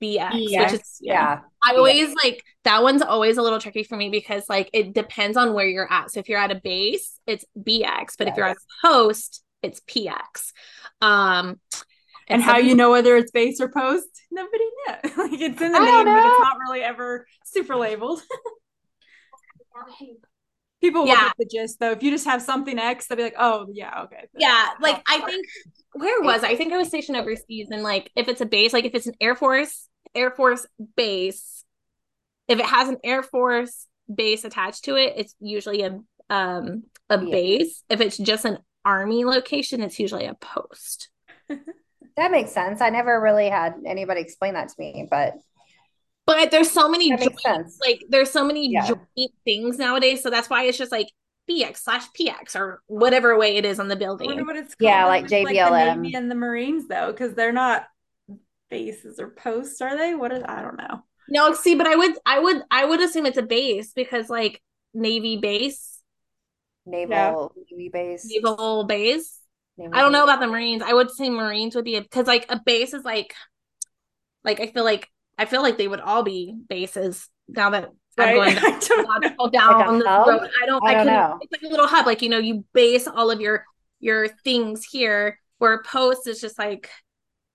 BX, 0.02 0.32
which 0.32 0.80
is 0.80 0.98
yeah. 1.00 1.40
I 1.64 1.76
always 1.76 2.14
like 2.14 2.42
that 2.64 2.82
one's 2.82 3.02
always 3.02 3.36
a 3.36 3.42
little 3.42 3.58
tricky 3.58 3.84
for 3.84 3.96
me 3.96 4.08
because 4.08 4.48
like 4.48 4.70
it 4.72 4.94
depends 4.94 5.36
on 5.36 5.54
where 5.54 5.66
you're 5.66 5.90
at. 5.92 6.10
So 6.10 6.20
if 6.20 6.28
you're 6.28 6.38
at 6.38 6.50
a 6.50 6.54
base, 6.56 7.18
it's 7.26 7.44
BX, 7.58 8.14
but 8.18 8.26
yes. 8.26 8.32
if 8.32 8.36
you're 8.36 8.46
at 8.46 8.56
a 8.56 8.86
post, 8.86 9.42
it's 9.62 9.80
PX. 9.80 10.52
Um 11.00 11.60
and, 12.28 12.40
and 12.40 12.42
how 12.42 12.58
you 12.58 12.74
know 12.76 12.90
whether 12.90 13.16
it's 13.16 13.32
base 13.32 13.60
or 13.60 13.68
post, 13.68 14.06
nobody 14.30 14.64
knows. 14.86 15.16
like 15.16 15.40
it's 15.40 15.60
in 15.60 15.72
the 15.72 15.78
name, 15.78 16.04
but 16.04 16.26
it's 16.26 16.40
not 16.40 16.58
really 16.66 16.82
ever 16.82 17.26
super 17.44 17.76
labeled. 17.76 18.22
People 20.80 21.06
yeah. 21.06 21.26
get 21.26 21.34
the 21.38 21.44
gist 21.46 21.78
though. 21.78 21.90
If 21.90 22.02
you 22.02 22.10
just 22.10 22.24
have 22.24 22.40
something 22.40 22.78
X, 22.78 23.06
they'll 23.06 23.16
be 23.16 23.24
like, 23.24 23.34
oh 23.38 23.66
yeah, 23.70 24.04
okay. 24.04 24.28
Yeah, 24.38 24.68
like 24.80 25.02
I 25.06 25.20
think 25.20 25.46
where 25.92 26.22
was 26.22 26.42
I? 26.42 26.50
I 26.50 26.56
think 26.56 26.72
I 26.72 26.78
was 26.78 26.88
stationed 26.88 27.18
overseas 27.18 27.68
and 27.70 27.82
like 27.82 28.10
if 28.16 28.28
it's 28.28 28.40
a 28.40 28.46
base, 28.46 28.72
like 28.72 28.86
if 28.86 28.94
it's 28.94 29.06
an 29.06 29.14
Air 29.20 29.36
Force 29.36 29.88
Air 30.14 30.30
Force 30.30 30.66
base, 30.96 31.64
if 32.48 32.58
it 32.58 32.66
has 32.66 32.88
an 32.88 32.98
Air 33.04 33.22
Force 33.22 33.86
base 34.12 34.44
attached 34.44 34.84
to 34.84 34.96
it, 34.96 35.14
it's 35.16 35.34
usually 35.40 35.82
a 35.82 36.00
um 36.28 36.84
a 37.08 37.22
yeah. 37.22 37.30
base. 37.30 37.82
If 37.88 38.00
it's 38.00 38.16
just 38.16 38.44
an 38.44 38.58
army 38.84 39.24
location, 39.24 39.82
it's 39.82 39.98
usually 39.98 40.26
a 40.26 40.34
post. 40.34 41.10
that 41.48 42.30
makes 42.30 42.52
sense. 42.52 42.80
I 42.80 42.90
never 42.90 43.20
really 43.20 43.48
had 43.48 43.74
anybody 43.86 44.20
explain 44.20 44.54
that 44.54 44.68
to 44.68 44.74
me, 44.78 45.06
but 45.10 45.34
but 46.26 46.50
there's 46.50 46.70
so 46.70 46.88
many 46.88 47.08
joint, 47.16 47.36
like 47.80 48.04
there's 48.08 48.30
so 48.30 48.44
many 48.44 48.70
yeah. 48.70 48.86
joint 48.86 49.32
things 49.44 49.78
nowadays. 49.78 50.22
So 50.22 50.30
that's 50.30 50.48
why 50.48 50.64
it's 50.64 50.78
just 50.78 50.92
like 50.92 51.08
BX 51.50 51.78
slash 51.78 52.04
PX 52.18 52.54
or 52.54 52.82
whatever 52.86 53.36
way 53.36 53.56
it 53.56 53.64
is 53.64 53.80
on 53.80 53.88
the 53.88 53.96
building. 53.96 54.46
what 54.46 54.56
it's 54.56 54.76
Yeah, 54.78 55.06
like 55.06 55.24
It's 55.24 55.32
the 55.32 55.44
JBLM. 55.44 56.02
Navy 56.02 56.14
and 56.14 56.30
the 56.30 56.36
Marines 56.36 56.86
though, 56.86 57.10
because 57.10 57.34
they're 57.34 57.52
not 57.52 57.86
bases 58.70 59.18
or 59.20 59.30
posts, 59.30 59.80
are 59.80 59.96
they? 59.96 60.14
What 60.14 60.32
is 60.32 60.42
I 60.46 60.62
don't 60.62 60.76
know. 60.78 61.02
No, 61.28 61.52
see, 61.54 61.76
but 61.76 61.86
I 61.86 61.94
would, 61.94 62.12
I 62.26 62.38
would, 62.40 62.62
I 62.70 62.84
would 62.84 63.00
assume 63.00 63.26
it's 63.26 63.38
a 63.38 63.42
base 63.42 63.92
because 63.92 64.28
like 64.28 64.60
Navy 64.94 65.36
base, 65.36 66.02
Naval 66.86 67.52
Navy 67.70 67.88
base. 67.88 68.24
naval 68.24 68.84
base. 68.84 69.38
Naval 69.76 69.94
I 69.96 70.00
don't 70.02 70.12
know 70.12 70.24
about 70.24 70.40
the 70.40 70.46
Marines. 70.46 70.82
I 70.82 70.92
would 70.92 71.10
say 71.10 71.30
Marines 71.30 71.74
would 71.74 71.84
be 71.84 71.98
because 71.98 72.26
like 72.26 72.46
a 72.48 72.60
base 72.64 72.94
is 72.94 73.04
like, 73.04 73.34
like 74.44 74.60
I 74.60 74.66
feel 74.68 74.84
like 74.84 75.08
I 75.38 75.44
feel 75.46 75.62
like 75.62 75.78
they 75.78 75.88
would 75.88 76.00
all 76.00 76.22
be 76.22 76.54
bases 76.68 77.28
now 77.48 77.70
that 77.70 77.90
I'm 78.18 78.32
going 78.32 78.56
I 79.22 79.34
don't 79.38 79.52
down 79.52 79.76
Like 79.76 79.88
a 79.88 79.92
this 79.98 80.04
hub? 80.04 80.26
road. 80.26 80.50
I 80.62 80.66
don't. 80.66 80.84
I 80.86 80.90
I, 80.90 80.94
don't 80.94 81.06
can. 81.06 81.06
know. 81.06 81.38
It's 81.40 81.52
like 81.52 81.62
a 81.62 81.68
little 81.68 81.86
hub. 81.86 82.06
Like 82.06 82.22
you 82.22 82.28
know, 82.28 82.38
you 82.38 82.64
base 82.72 83.06
all 83.08 83.30
of 83.30 83.40
your 83.40 83.64
your 84.00 84.28
things 84.44 84.84
here. 84.84 85.38
Where 85.58 85.82
post 85.82 86.26
is 86.26 86.40
just 86.40 86.58
like, 86.58 86.90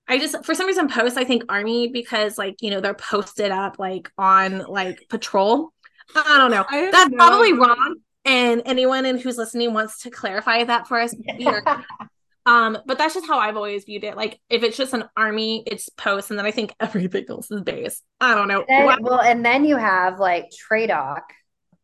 I 0.08 0.18
just 0.18 0.44
for 0.44 0.54
some 0.54 0.66
reason 0.66 0.88
post 0.88 1.16
I 1.16 1.24
think 1.24 1.44
army 1.48 1.88
because 1.88 2.38
like 2.38 2.62
you 2.62 2.70
know 2.70 2.80
they're 2.80 2.94
posted 2.94 3.50
up 3.50 3.78
like 3.78 4.10
on 4.16 4.58
like 4.60 5.06
patrol. 5.08 5.72
I 6.14 6.38
don't 6.38 6.50
know. 6.50 6.64
I 6.68 6.90
That's 6.90 7.10
no 7.10 7.16
probably 7.16 7.48
idea. 7.48 7.60
wrong. 7.60 7.96
And 8.24 8.62
anyone 8.66 9.06
in 9.06 9.18
who's 9.18 9.36
listening 9.36 9.72
wants 9.74 10.02
to 10.02 10.10
clarify 10.10 10.64
that 10.64 10.86
for 10.88 11.00
us. 11.00 11.14
either 11.38 11.62
um, 12.46 12.78
but 12.86 12.98
that's 12.98 13.14
just 13.14 13.26
how 13.26 13.38
I've 13.38 13.56
always 13.56 13.84
viewed 13.84 14.04
it. 14.04 14.16
Like 14.16 14.38
if 14.48 14.62
it's 14.62 14.76
just 14.76 14.92
an 14.94 15.04
army, 15.16 15.64
it's 15.66 15.88
post, 15.88 16.30
and 16.30 16.38
then 16.38 16.46
I 16.46 16.50
think 16.52 16.72
everything 16.80 17.24
else 17.28 17.50
is 17.50 17.62
base. 17.62 18.02
I 18.20 18.34
don't 18.34 18.48
know. 18.48 18.64
Then- 18.68 19.02
well, 19.02 19.20
and 19.20 19.44
then 19.44 19.64
you 19.64 19.76
have 19.76 20.18
like 20.20 20.50
TRADOC 20.70 21.22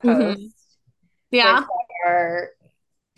Mhm. 0.05 0.37
Yeah. 1.31 1.61
which 1.61 1.69
are 2.07 2.51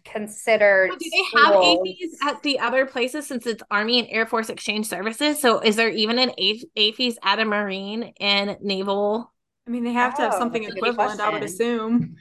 considered. 0.04 0.90
So 0.92 0.98
do 0.98 1.10
they 1.10 1.38
have 1.40 1.54
schools. 1.54 1.88
AAFES 1.88 2.26
at 2.26 2.42
the 2.42 2.58
other 2.58 2.86
places 2.86 3.26
since 3.26 3.46
it's 3.46 3.62
Army 3.70 3.98
and 3.98 4.08
Air 4.10 4.26
Force 4.26 4.48
Exchange 4.48 4.86
Services? 4.86 5.40
So 5.40 5.60
is 5.60 5.76
there 5.76 5.88
even 5.88 6.18
an 6.18 6.32
A- 6.38 6.64
AAFES 6.76 7.16
at 7.22 7.38
a 7.38 7.44
Marine 7.44 8.12
and 8.20 8.56
Naval? 8.60 9.32
I 9.66 9.70
mean, 9.70 9.84
they 9.84 9.92
have 9.92 10.14
to 10.16 10.22
have 10.22 10.34
Oh, 10.34 10.38
something 10.38 10.62
that's 10.62 10.74
a 10.76 10.80
good 10.80 10.88
equivalent, 10.90 11.20
I 11.20 11.30
would 11.30 11.42
assume. 11.42 12.16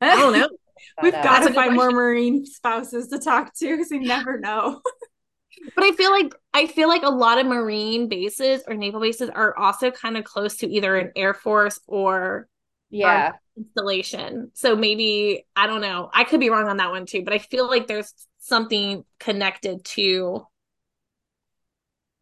I 0.00 0.16
don't 0.16 0.32
know. 0.32 0.48
We've 1.02 1.12
got 1.12 1.40
to 1.40 1.46
good 1.46 1.54
find 1.54 1.74
more. 1.74 1.90
Marine 1.92 2.44
spouses 2.44 3.08
to 3.08 3.18
talk 3.18 3.54
to 3.58 3.68
because 3.68 3.90
you 3.90 4.00
never 4.00 4.38
know. 4.38 4.80
But 5.76 5.84
I 5.84 5.92
feel 5.92 6.10
like 6.10 6.34
I 6.54 6.66
feel 6.66 6.88
like 6.88 7.02
a 7.02 7.10
lot 7.10 7.38
of 7.38 7.46
Marine 7.46 8.08
bases 8.08 8.62
or 8.66 8.74
naval 8.74 9.00
bases 9.00 9.28
are 9.30 9.56
also 9.56 9.90
kind 9.90 10.16
of 10.16 10.24
close 10.24 10.56
to 10.56 10.66
either 10.66 10.96
an 10.96 11.12
Air 11.14 11.34
Force 11.34 11.78
or 11.86 12.48
yeah. 12.92 13.32
installation. 13.56 14.50
So 14.54 14.76
maybe 14.76 15.46
I 15.56 15.66
don't 15.66 15.80
know. 15.80 16.10
I 16.12 16.24
could 16.24 16.40
be 16.40 16.50
wrong 16.50 16.68
on 16.68 16.76
that 16.76 16.90
one 16.90 17.06
too, 17.06 17.22
but 17.22 17.32
I 17.32 17.38
feel 17.38 17.66
like 17.66 17.86
there's 17.86 18.12
something 18.38 19.04
connected 19.18 19.84
to 19.84 20.46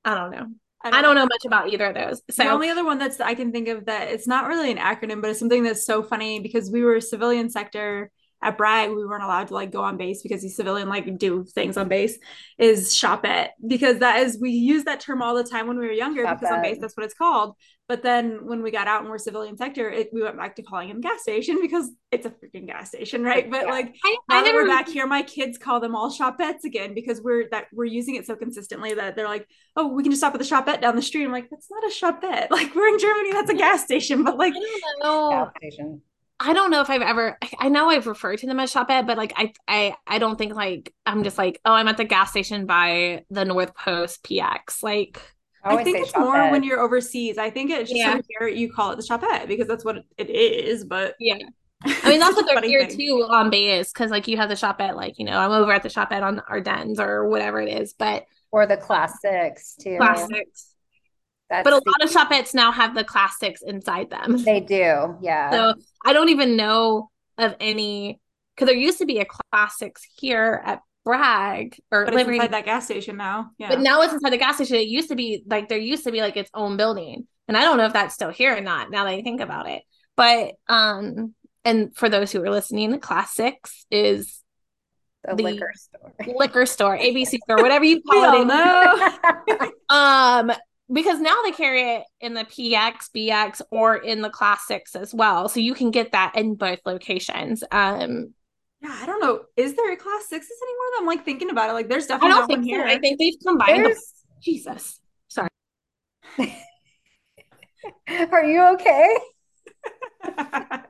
I 0.05 0.15
don't 0.15 0.31
know. 0.31 0.47
I 0.83 1.03
don't 1.03 1.15
know 1.15 1.27
much 1.27 1.45
about 1.45 1.71
either 1.71 1.87
of 1.87 1.95
those. 1.95 2.23
So 2.31 2.45
the 2.45 2.51
only 2.51 2.71
other 2.71 2.85
one 2.85 2.99
that's 2.99 3.21
I 3.21 3.35
can 3.35 3.53
think 3.53 3.69
of 3.69 3.85
that 3.87 4.09
it's 4.09 4.27
not 4.27 4.47
really 4.47 4.71
an 4.71 4.79
acronym, 4.79 5.21
but 5.21 5.31
it's 5.31 5.39
something 5.39 5.63
that's 5.63 5.85
so 5.85 6.03
funny 6.03 6.41
because 6.41 6.71
we 6.71 6.83
were 6.83 7.01
civilian 7.01 7.51
sector 7.51 8.11
at 8.43 8.57
Bragg, 8.57 8.91
we 8.91 9.05
weren't 9.05 9.23
allowed 9.23 9.49
to 9.49 9.55
like 9.55 9.71
go 9.71 9.83
on 9.83 9.97
base 9.97 10.23
because 10.23 10.43
he's 10.43 10.57
civilian, 10.57 10.89
like 10.89 11.19
do 11.19 11.45
things 11.45 11.77
on 11.77 11.89
base, 11.89 12.19
is 12.59 12.95
shoppette. 12.95 13.51
Because 13.67 13.99
that 13.99 14.21
is 14.21 14.39
we 14.41 14.51
use 14.51 14.85
that 14.85 15.01
term 15.01 15.23
all 15.23 15.35
the 15.35 15.45
time 15.45 15.67
when 15.67 15.79
we 15.79 15.87
were 15.87 15.93
younger 15.93 16.23
because 16.23 16.51
on 16.51 16.63
base 16.63 16.79
that's 16.81 16.97
what 16.97 17.05
it's 17.05 17.15
called. 17.15 17.55
But 17.89 18.03
then 18.05 18.47
when 18.47 18.63
we 18.63 18.71
got 18.71 18.87
out 18.87 19.01
and 19.01 19.11
we're 19.11 19.19
civilian 19.19 19.57
sector, 19.57 19.91
it, 19.91 20.11
we 20.13 20.23
went 20.23 20.37
back 20.37 20.55
to 20.57 20.63
calling 20.63 20.89
him 20.89 21.01
gas 21.01 21.23
station 21.23 21.59
because 21.61 21.91
it's 22.11 22.25
a 22.25 22.31
freaking 22.31 22.67
gas 22.67 22.89
station, 22.89 23.25
right? 23.25 23.51
But 23.51 23.63
Yeah. 23.63 23.71
like 23.71 23.97
I, 24.05 24.17
now 24.29 24.41
I 24.41 24.45
that 24.45 24.55
we're 24.55 24.67
back 24.69 24.89
here, 24.89 25.07
my 25.07 25.23
kids 25.23 25.59
call 25.59 25.81
them 25.81 25.95
all 25.97 26.11
shoppettes 26.11 26.65
again 26.65 26.95
because 26.95 27.21
we're 27.21 27.49
that 27.51 27.67
we're 27.73 27.85
using 27.85 28.15
it 28.15 28.27
so 28.27 28.37
consistently 28.37 28.95
that 28.95 29.17
they're 29.17 29.29
like, 29.29 29.47
oh, 29.77 29.89
we 29.89 30.03
can 30.03 30.13
just 30.13 30.21
stop 30.21 30.35
at 30.35 30.39
the 30.39 30.47
shoppette 30.47 30.81
down 30.81 30.97
the 30.97 31.03
street. 31.03 31.25
I'm 31.25 31.33
like, 31.33 31.51
that's 31.51 31.69
not 31.71 31.85
a 31.87 31.91
shoppette. 31.91 32.51
Like 32.61 32.75
we're 32.75 32.89
in 32.89 32.99
Germany, 32.99 33.33
that's 33.33 33.51
a 33.51 33.55
gas 33.57 33.83
station. 33.85 34.23
But 34.23 34.39
like, 34.39 34.55
I 34.55 34.59
don't 34.59 35.03
know. 35.03 35.31
Gas 35.31 35.53
station. 35.59 36.03
I 36.43 36.53
don't 36.55 36.71
know 36.71 36.81
if 36.81 36.89
I've 36.89 37.03
ever 37.03 37.37
I- 37.43 37.51
I 37.67 37.69
know 37.69 37.91
I've 37.91 38.07
referred 38.07 38.39
to 38.39 38.47
them 38.47 38.59
as 38.61 38.71
shoppette, 38.71 39.07
but 39.07 39.19
like 39.19 39.33
I 39.37 39.53
I 39.69 39.95
I 40.07 40.19
don't 40.19 40.37
think 40.39 40.55
like 40.55 40.93
I'm 41.05 41.23
just 41.23 41.37
like, 41.39 41.61
oh, 41.65 41.73
I'm 41.73 41.89
at 41.89 41.97
the 41.99 42.05
gas 42.05 42.31
station 42.31 42.67
by 42.67 43.25
the 43.31 43.45
North 43.45 43.75
Post 43.75 44.23
PX. 44.25 44.83
Like 44.83 45.21
I, 45.63 45.77
I, 45.77 45.85
think 45.85 45.99
it's 45.99 46.17
more 46.17 46.35
shoppette. 46.37 46.53
when 46.53 46.63
you're 46.63 46.81
overseas. 46.81 47.37
I 47.37 47.51
think 47.51 47.71
it's 47.71 47.91
just 47.91 47.99
Yeah. 47.99 48.19
here 48.39 48.49
you 48.49 48.73
call 48.73 48.93
it 48.93 48.97
the 48.97 49.03
shoppette 49.03 49.47
because 49.49 49.69
that's 49.69 49.85
what 49.85 49.97
it 50.17 50.31
is. 50.31 50.85
But 50.85 51.15
Yeah. 51.21 51.37
I 51.85 52.09
mean 52.09 52.21
that's 52.21 52.35
what 52.37 52.47
they're 52.47 52.55
Funny 52.57 52.69
here 52.69 52.87
thing. 52.87 52.97
too 52.99 53.27
on 53.31 53.51
base 53.51 53.93
because 53.93 54.11
like 54.11 54.27
you 54.27 54.39
have 54.39 54.49
the 54.49 54.57
shoppette, 54.57 54.97
like, 54.97 55.19
you 55.19 55.25
know, 55.27 55.39
I'm 55.39 55.51
over 55.51 55.73
at 55.73 55.83
the 55.83 55.91
shoppette 55.91 56.23
on 56.23 56.41
Ardennes 56.49 56.99
or 56.99 57.29
whatever 57.29 57.61
it 57.61 57.69
is, 57.83 57.93
but 57.93 58.25
or 58.53 58.67
the 58.67 58.77
Class 58.79 59.21
Six 59.21 59.77
too. 59.77 59.97
Class 59.99 60.27
Six. 60.27 60.70
That's 61.51 61.65
But 61.65 61.73
a 61.75 61.81
the- 61.85 61.91
lot 61.91 62.05
of 62.05 62.11
shoppettes 62.11 62.55
now 62.55 62.71
have 62.73 62.95
the 62.95 63.05
Class 63.05 63.39
Six 63.39 63.61
inside 63.63 64.09
them. 64.11 64.43
they 64.45 64.61
do. 64.61 65.17
Yeah. 65.21 65.51
So 65.51 65.75
I 66.07 66.13
don't 66.13 66.29
even 66.31 66.57
know 66.57 67.11
of 67.39 67.57
any 67.61 68.21
because 68.55 68.69
there 68.69 68.77
used 68.77 68.99
to 68.99 69.07
be 69.07 69.19
a 69.19 69.25
Class 69.27 69.79
Six 69.79 70.03
here 70.17 70.63
at 70.65 70.81
Bragg 71.05 71.77
or 71.91 72.05
but 72.05 72.13
it's 72.15 72.19
Liberty, 72.19 72.37
inside 72.37 72.53
that 72.53 72.65
gas 72.67 72.85
station 72.85 73.17
now. 73.17 73.51
Yeah. 73.59 73.69
but 73.71 73.81
now 73.81 74.01
it's 74.03 74.13
inside 74.13 74.31
the 74.33 74.37
gas 74.39 74.55
station. 74.57 74.77
It 74.77 74.87
used 74.89 75.09
to 75.09 75.17
be 75.17 75.43
like 75.47 75.69
there 75.69 75.79
used 75.79 76.05
to 76.05 76.13
be 76.13 76.21
like 76.21 76.37
its 76.37 76.51
own 76.55 76.77
building, 76.77 77.27
and 77.49 77.57
I 77.57 77.63
don't 77.63 77.79
know 77.79 77.87
if 77.87 77.93
that's 77.95 78.15
still 78.15 78.31
here 78.31 78.57
or 78.57 78.61
not. 78.61 78.91
Now 78.91 79.05
that 79.05 79.11
I 79.11 79.23
think 79.23 79.41
about 79.41 79.69
it, 79.69 79.83
but 80.17 80.53
um, 80.69 81.35
and 81.65 81.97
for 81.97 82.09
those 82.09 82.31
who 82.31 82.43
are 82.45 82.51
listening, 82.51 82.91
the 82.91 82.99
Class 82.99 83.35
Six 83.35 83.87
is 83.91 84.41
the, 85.25 85.35
the- 85.37 85.43
liquor 85.43 85.73
store. 85.75 86.13
liquor 86.37 86.67
store, 86.67 86.97
ABC 86.99 87.39
store, 87.45 87.57
whatever 87.63 87.85
you 87.87 87.97
we 87.97 88.03
call 88.03 88.25
all 88.27 88.43
it. 88.43 88.47
know. 88.47 89.71
Um, 89.91 90.53
because 90.93 91.21
now 91.21 91.37
they 91.45 91.53
carry 91.53 91.97
it 91.97 92.05
in 92.21 92.35
the 92.35 92.45
PX, 92.45 93.11
BX, 93.15 93.63
or 93.71 93.97
in 93.97 94.23
the 94.23 94.31
Class 94.31 94.67
Six 94.67 94.97
as 94.97 95.15
well. 95.15 95.49
So 95.49 95.61
you 95.61 95.75
can 95.75 95.91
get 95.91 96.13
that 96.13 96.37
in 96.37 96.55
both 96.55 96.81
locations. 96.85 97.63
Um, 97.71 98.35
yeah, 98.83 98.99
I 99.01 99.07
don't 99.07 99.21
know. 99.21 99.43
Is 99.57 99.75
there 99.75 99.93
a 99.93 99.97
class 99.97 100.27
sixes 100.29 100.57
anymore? 100.63 100.87
I'm 100.99 101.07
like 101.07 101.25
thinking 101.25 101.51
about 101.51 101.69
it. 101.69 101.75
Like 101.75 101.89
there's 101.89 102.05
I 102.05 102.15
definitely 102.15 102.31
don't 102.31 102.47
think 102.47 102.59
one 102.61 102.65
so. 102.65 102.71
here. 102.71 102.85
I 102.87 102.99
think 102.99 103.19
they've 103.19 103.35
combined. 103.47 103.85
The- 103.85 104.01
Jesus, 104.43 105.01
sorry. 105.29 105.51
Are 108.09 108.45
you 108.45 108.63
okay? 108.73 109.19
I 110.23 110.83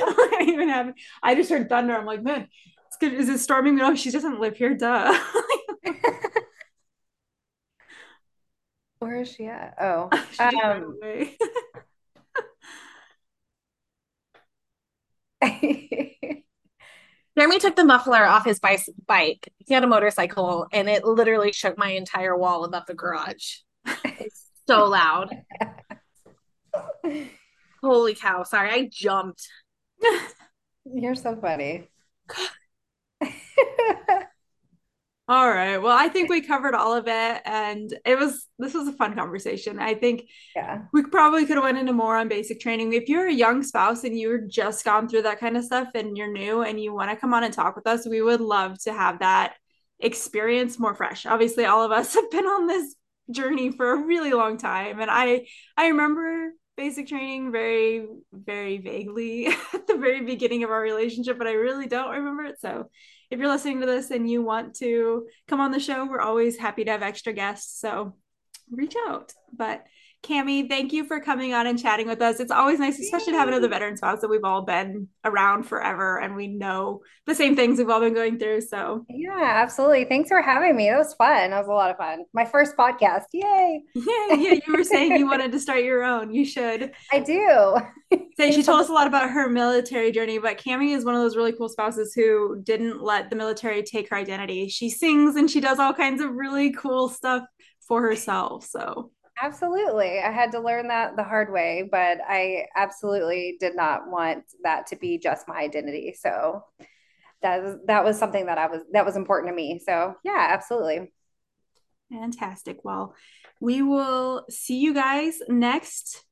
don't 0.00 0.48
even 0.48 0.68
have. 0.68 0.92
I 1.22 1.36
just 1.36 1.50
heard 1.50 1.68
thunder. 1.68 1.96
I'm 1.96 2.04
like, 2.04 2.22
man, 2.24 2.48
it's 2.88 2.96
good. 2.96 3.12
Is 3.14 3.28
it 3.28 3.38
storming? 3.38 3.76
No, 3.76 3.94
she 3.94 4.10
doesn't 4.10 4.40
live 4.40 4.56
here. 4.56 4.74
Duh. 4.74 5.16
Where 8.98 9.20
is 9.20 9.30
she 9.30 9.46
at? 9.46 9.74
Oh, 9.80 10.10
um. 10.40 10.98
Jeremy 17.38 17.58
took 17.58 17.76
the 17.76 17.84
muffler 17.84 18.24
off 18.24 18.46
his 18.46 18.58
bike. 18.58 19.52
He 19.58 19.74
had 19.74 19.84
a 19.84 19.86
motorcycle, 19.86 20.66
and 20.72 20.88
it 20.88 21.04
literally 21.04 21.52
shook 21.52 21.76
my 21.76 21.90
entire 21.90 22.36
wall 22.36 22.64
above 22.64 22.86
the 22.86 22.94
garage. 22.94 23.58
It's 24.04 24.50
so 24.66 24.86
loud. 24.86 25.36
Holy 27.82 28.14
cow! 28.14 28.42
Sorry, 28.44 28.70
I 28.70 28.88
jumped. 28.90 29.46
you're 30.84 31.14
so 31.14 31.36
funny. 31.36 31.88
All 35.28 35.48
right. 35.48 35.78
Well, 35.78 35.96
I 35.96 36.08
think 36.08 36.30
we 36.30 36.40
covered 36.40 36.74
all 36.74 36.94
of 36.94 37.08
it, 37.08 37.42
and 37.44 37.92
it 38.04 38.18
was 38.18 38.46
this 38.58 38.74
was 38.74 38.86
a 38.88 38.92
fun 38.92 39.14
conversation. 39.14 39.78
I 39.78 39.94
think 39.94 40.28
yeah. 40.54 40.82
we 40.92 41.02
probably 41.04 41.46
could 41.46 41.56
have 41.56 41.64
went 41.64 41.78
into 41.78 41.92
more 41.92 42.16
on 42.16 42.28
basic 42.28 42.60
training. 42.60 42.92
If 42.92 43.08
you're 43.08 43.26
a 43.26 43.32
young 43.32 43.62
spouse 43.62 44.04
and 44.04 44.18
you're 44.18 44.38
just 44.38 44.84
gone 44.84 45.08
through 45.08 45.22
that 45.22 45.40
kind 45.40 45.56
of 45.56 45.64
stuff 45.64 45.88
and 45.94 46.16
you're 46.16 46.32
new 46.32 46.62
and 46.62 46.80
you 46.80 46.94
want 46.94 47.10
to 47.10 47.16
come 47.16 47.34
on 47.34 47.42
and 47.42 47.52
talk 47.52 47.74
with 47.74 47.86
us, 47.86 48.06
we 48.06 48.22
would 48.22 48.40
love 48.40 48.78
to 48.84 48.92
have 48.92 49.18
that 49.18 49.54
experience 49.98 50.78
more 50.78 50.94
fresh. 50.94 51.26
Obviously, 51.26 51.64
all 51.64 51.82
of 51.82 51.90
us 51.90 52.14
have 52.14 52.30
been 52.30 52.46
on 52.46 52.66
this 52.68 52.94
journey 53.30 53.72
for 53.72 53.92
a 53.92 54.06
really 54.06 54.32
long 54.32 54.56
time, 54.56 55.00
and 55.00 55.10
I 55.10 55.46
I 55.76 55.88
remember 55.88 56.52
basic 56.76 57.08
training 57.08 57.50
very 57.50 58.06
very 58.32 58.78
vaguely 58.78 59.46
at 59.74 59.88
the 59.88 59.96
very 59.96 60.22
beginning 60.24 60.62
of 60.62 60.70
our 60.70 60.80
relationship, 60.80 61.36
but 61.36 61.48
I 61.48 61.52
really 61.52 61.88
don't 61.88 62.10
remember 62.10 62.44
it. 62.44 62.60
So 62.60 62.90
if 63.30 63.38
you're 63.38 63.48
listening 63.48 63.80
to 63.80 63.86
this 63.86 64.10
and 64.10 64.28
you 64.28 64.42
want 64.42 64.74
to 64.76 65.26
come 65.48 65.60
on 65.60 65.72
the 65.72 65.80
show, 65.80 66.04
we're 66.04 66.20
always 66.20 66.56
happy 66.56 66.84
to 66.84 66.90
have 66.90 67.02
extra 67.02 67.32
guests. 67.32 67.80
So 67.80 68.14
reach 68.70 68.94
out. 69.08 69.32
But 69.56 69.84
Kami, 70.26 70.68
thank 70.68 70.92
you 70.92 71.04
for 71.04 71.20
coming 71.20 71.54
on 71.54 71.66
and 71.66 71.78
chatting 71.78 72.08
with 72.08 72.20
us. 72.20 72.40
It's 72.40 72.50
always 72.50 72.80
nice, 72.80 72.98
especially 72.98 73.32
to 73.34 73.38
have 73.38 73.48
another 73.48 73.68
veteran 73.68 73.96
spouse 73.96 74.20
that 74.20 74.28
we've 74.28 74.44
all 74.44 74.62
been 74.62 75.08
around 75.24 75.64
forever 75.64 76.18
and 76.18 76.34
we 76.34 76.48
know 76.48 77.02
the 77.26 77.34
same 77.34 77.54
things 77.54 77.78
we've 77.78 77.88
all 77.88 78.00
been 78.00 78.14
going 78.14 78.38
through. 78.38 78.62
So, 78.62 79.04
yeah, 79.08 79.38
absolutely. 79.40 80.04
Thanks 80.04 80.28
for 80.28 80.42
having 80.42 80.76
me. 80.76 80.90
That 80.90 80.98
was 80.98 81.14
fun. 81.14 81.50
That 81.50 81.58
was 81.58 81.68
a 81.68 81.72
lot 81.72 81.90
of 81.90 81.96
fun. 81.96 82.24
My 82.32 82.44
first 82.44 82.76
podcast. 82.76 83.24
Yay. 83.32 83.82
Yeah, 83.94 84.04
yeah. 84.36 84.58
You 84.66 84.76
were 84.76 84.84
saying 84.84 85.12
you 85.12 85.26
wanted 85.26 85.52
to 85.52 85.60
start 85.60 85.84
your 85.84 86.02
own. 86.02 86.32
You 86.34 86.44
should. 86.44 86.92
I 87.12 87.20
do. 87.20 87.76
so 88.36 88.50
she 88.50 88.62
told 88.62 88.80
us 88.80 88.88
a 88.88 88.92
lot 88.92 89.06
about 89.06 89.30
her 89.30 89.48
military 89.48 90.10
journey, 90.10 90.38
but 90.38 90.62
Kami 90.62 90.92
is 90.92 91.04
one 91.04 91.14
of 91.14 91.20
those 91.20 91.36
really 91.36 91.52
cool 91.52 91.68
spouses 91.68 92.14
who 92.14 92.60
didn't 92.62 93.00
let 93.00 93.30
the 93.30 93.36
military 93.36 93.82
take 93.82 94.10
her 94.10 94.16
identity. 94.16 94.68
She 94.68 94.90
sings 94.90 95.36
and 95.36 95.48
she 95.48 95.60
does 95.60 95.78
all 95.78 95.94
kinds 95.94 96.20
of 96.20 96.32
really 96.32 96.72
cool 96.72 97.08
stuff 97.08 97.44
for 97.86 98.02
herself. 98.02 98.66
So 98.66 99.10
Absolutely. 99.42 100.18
I 100.20 100.30
had 100.30 100.52
to 100.52 100.60
learn 100.60 100.88
that 100.88 101.16
the 101.16 101.22
hard 101.22 101.52
way, 101.52 101.86
but 101.90 102.18
I 102.26 102.66
absolutely 102.74 103.56
did 103.60 103.76
not 103.76 104.10
want 104.10 104.44
that 104.62 104.86
to 104.88 104.96
be 104.96 105.18
just 105.18 105.46
my 105.46 105.56
identity. 105.56 106.14
So 106.18 106.64
that 107.42 107.62
was, 107.62 107.76
that 107.86 108.04
was 108.04 108.18
something 108.18 108.46
that 108.46 108.56
I 108.56 108.66
was 108.66 108.80
that 108.92 109.04
was 109.04 109.16
important 109.16 109.50
to 109.50 109.54
me. 109.54 109.78
So, 109.84 110.14
yeah, 110.24 110.48
absolutely. 110.50 111.12
Fantastic. 112.10 112.78
Well, 112.82 113.14
we 113.60 113.82
will 113.82 114.46
see 114.48 114.78
you 114.78 114.94
guys 114.94 115.38
next 115.48 116.24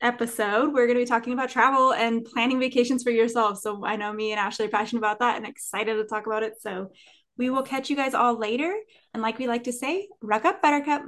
episode. 0.00 0.72
We're 0.72 0.86
going 0.86 0.98
to 0.98 1.04
be 1.04 1.08
talking 1.08 1.34
about 1.34 1.50
travel 1.50 1.92
and 1.92 2.24
planning 2.24 2.58
vacations 2.58 3.04
for 3.04 3.10
yourself. 3.10 3.58
So, 3.58 3.84
I 3.84 3.94
know 3.94 4.12
me 4.12 4.32
and 4.32 4.40
Ashley 4.40 4.66
are 4.66 4.70
passionate 4.70 5.00
about 5.00 5.20
that 5.20 5.36
and 5.36 5.46
excited 5.46 5.94
to 5.94 6.04
talk 6.04 6.26
about 6.26 6.42
it. 6.42 6.54
So, 6.60 6.90
we 7.36 7.50
will 7.50 7.62
catch 7.62 7.88
you 7.88 7.94
guys 7.94 8.14
all 8.14 8.36
later. 8.36 8.74
And 9.14 9.22
like 9.22 9.38
we 9.38 9.46
like 9.46 9.64
to 9.64 9.72
say, 9.72 10.08
ruck 10.20 10.44
up, 10.44 10.60
buttercup. 10.60 11.02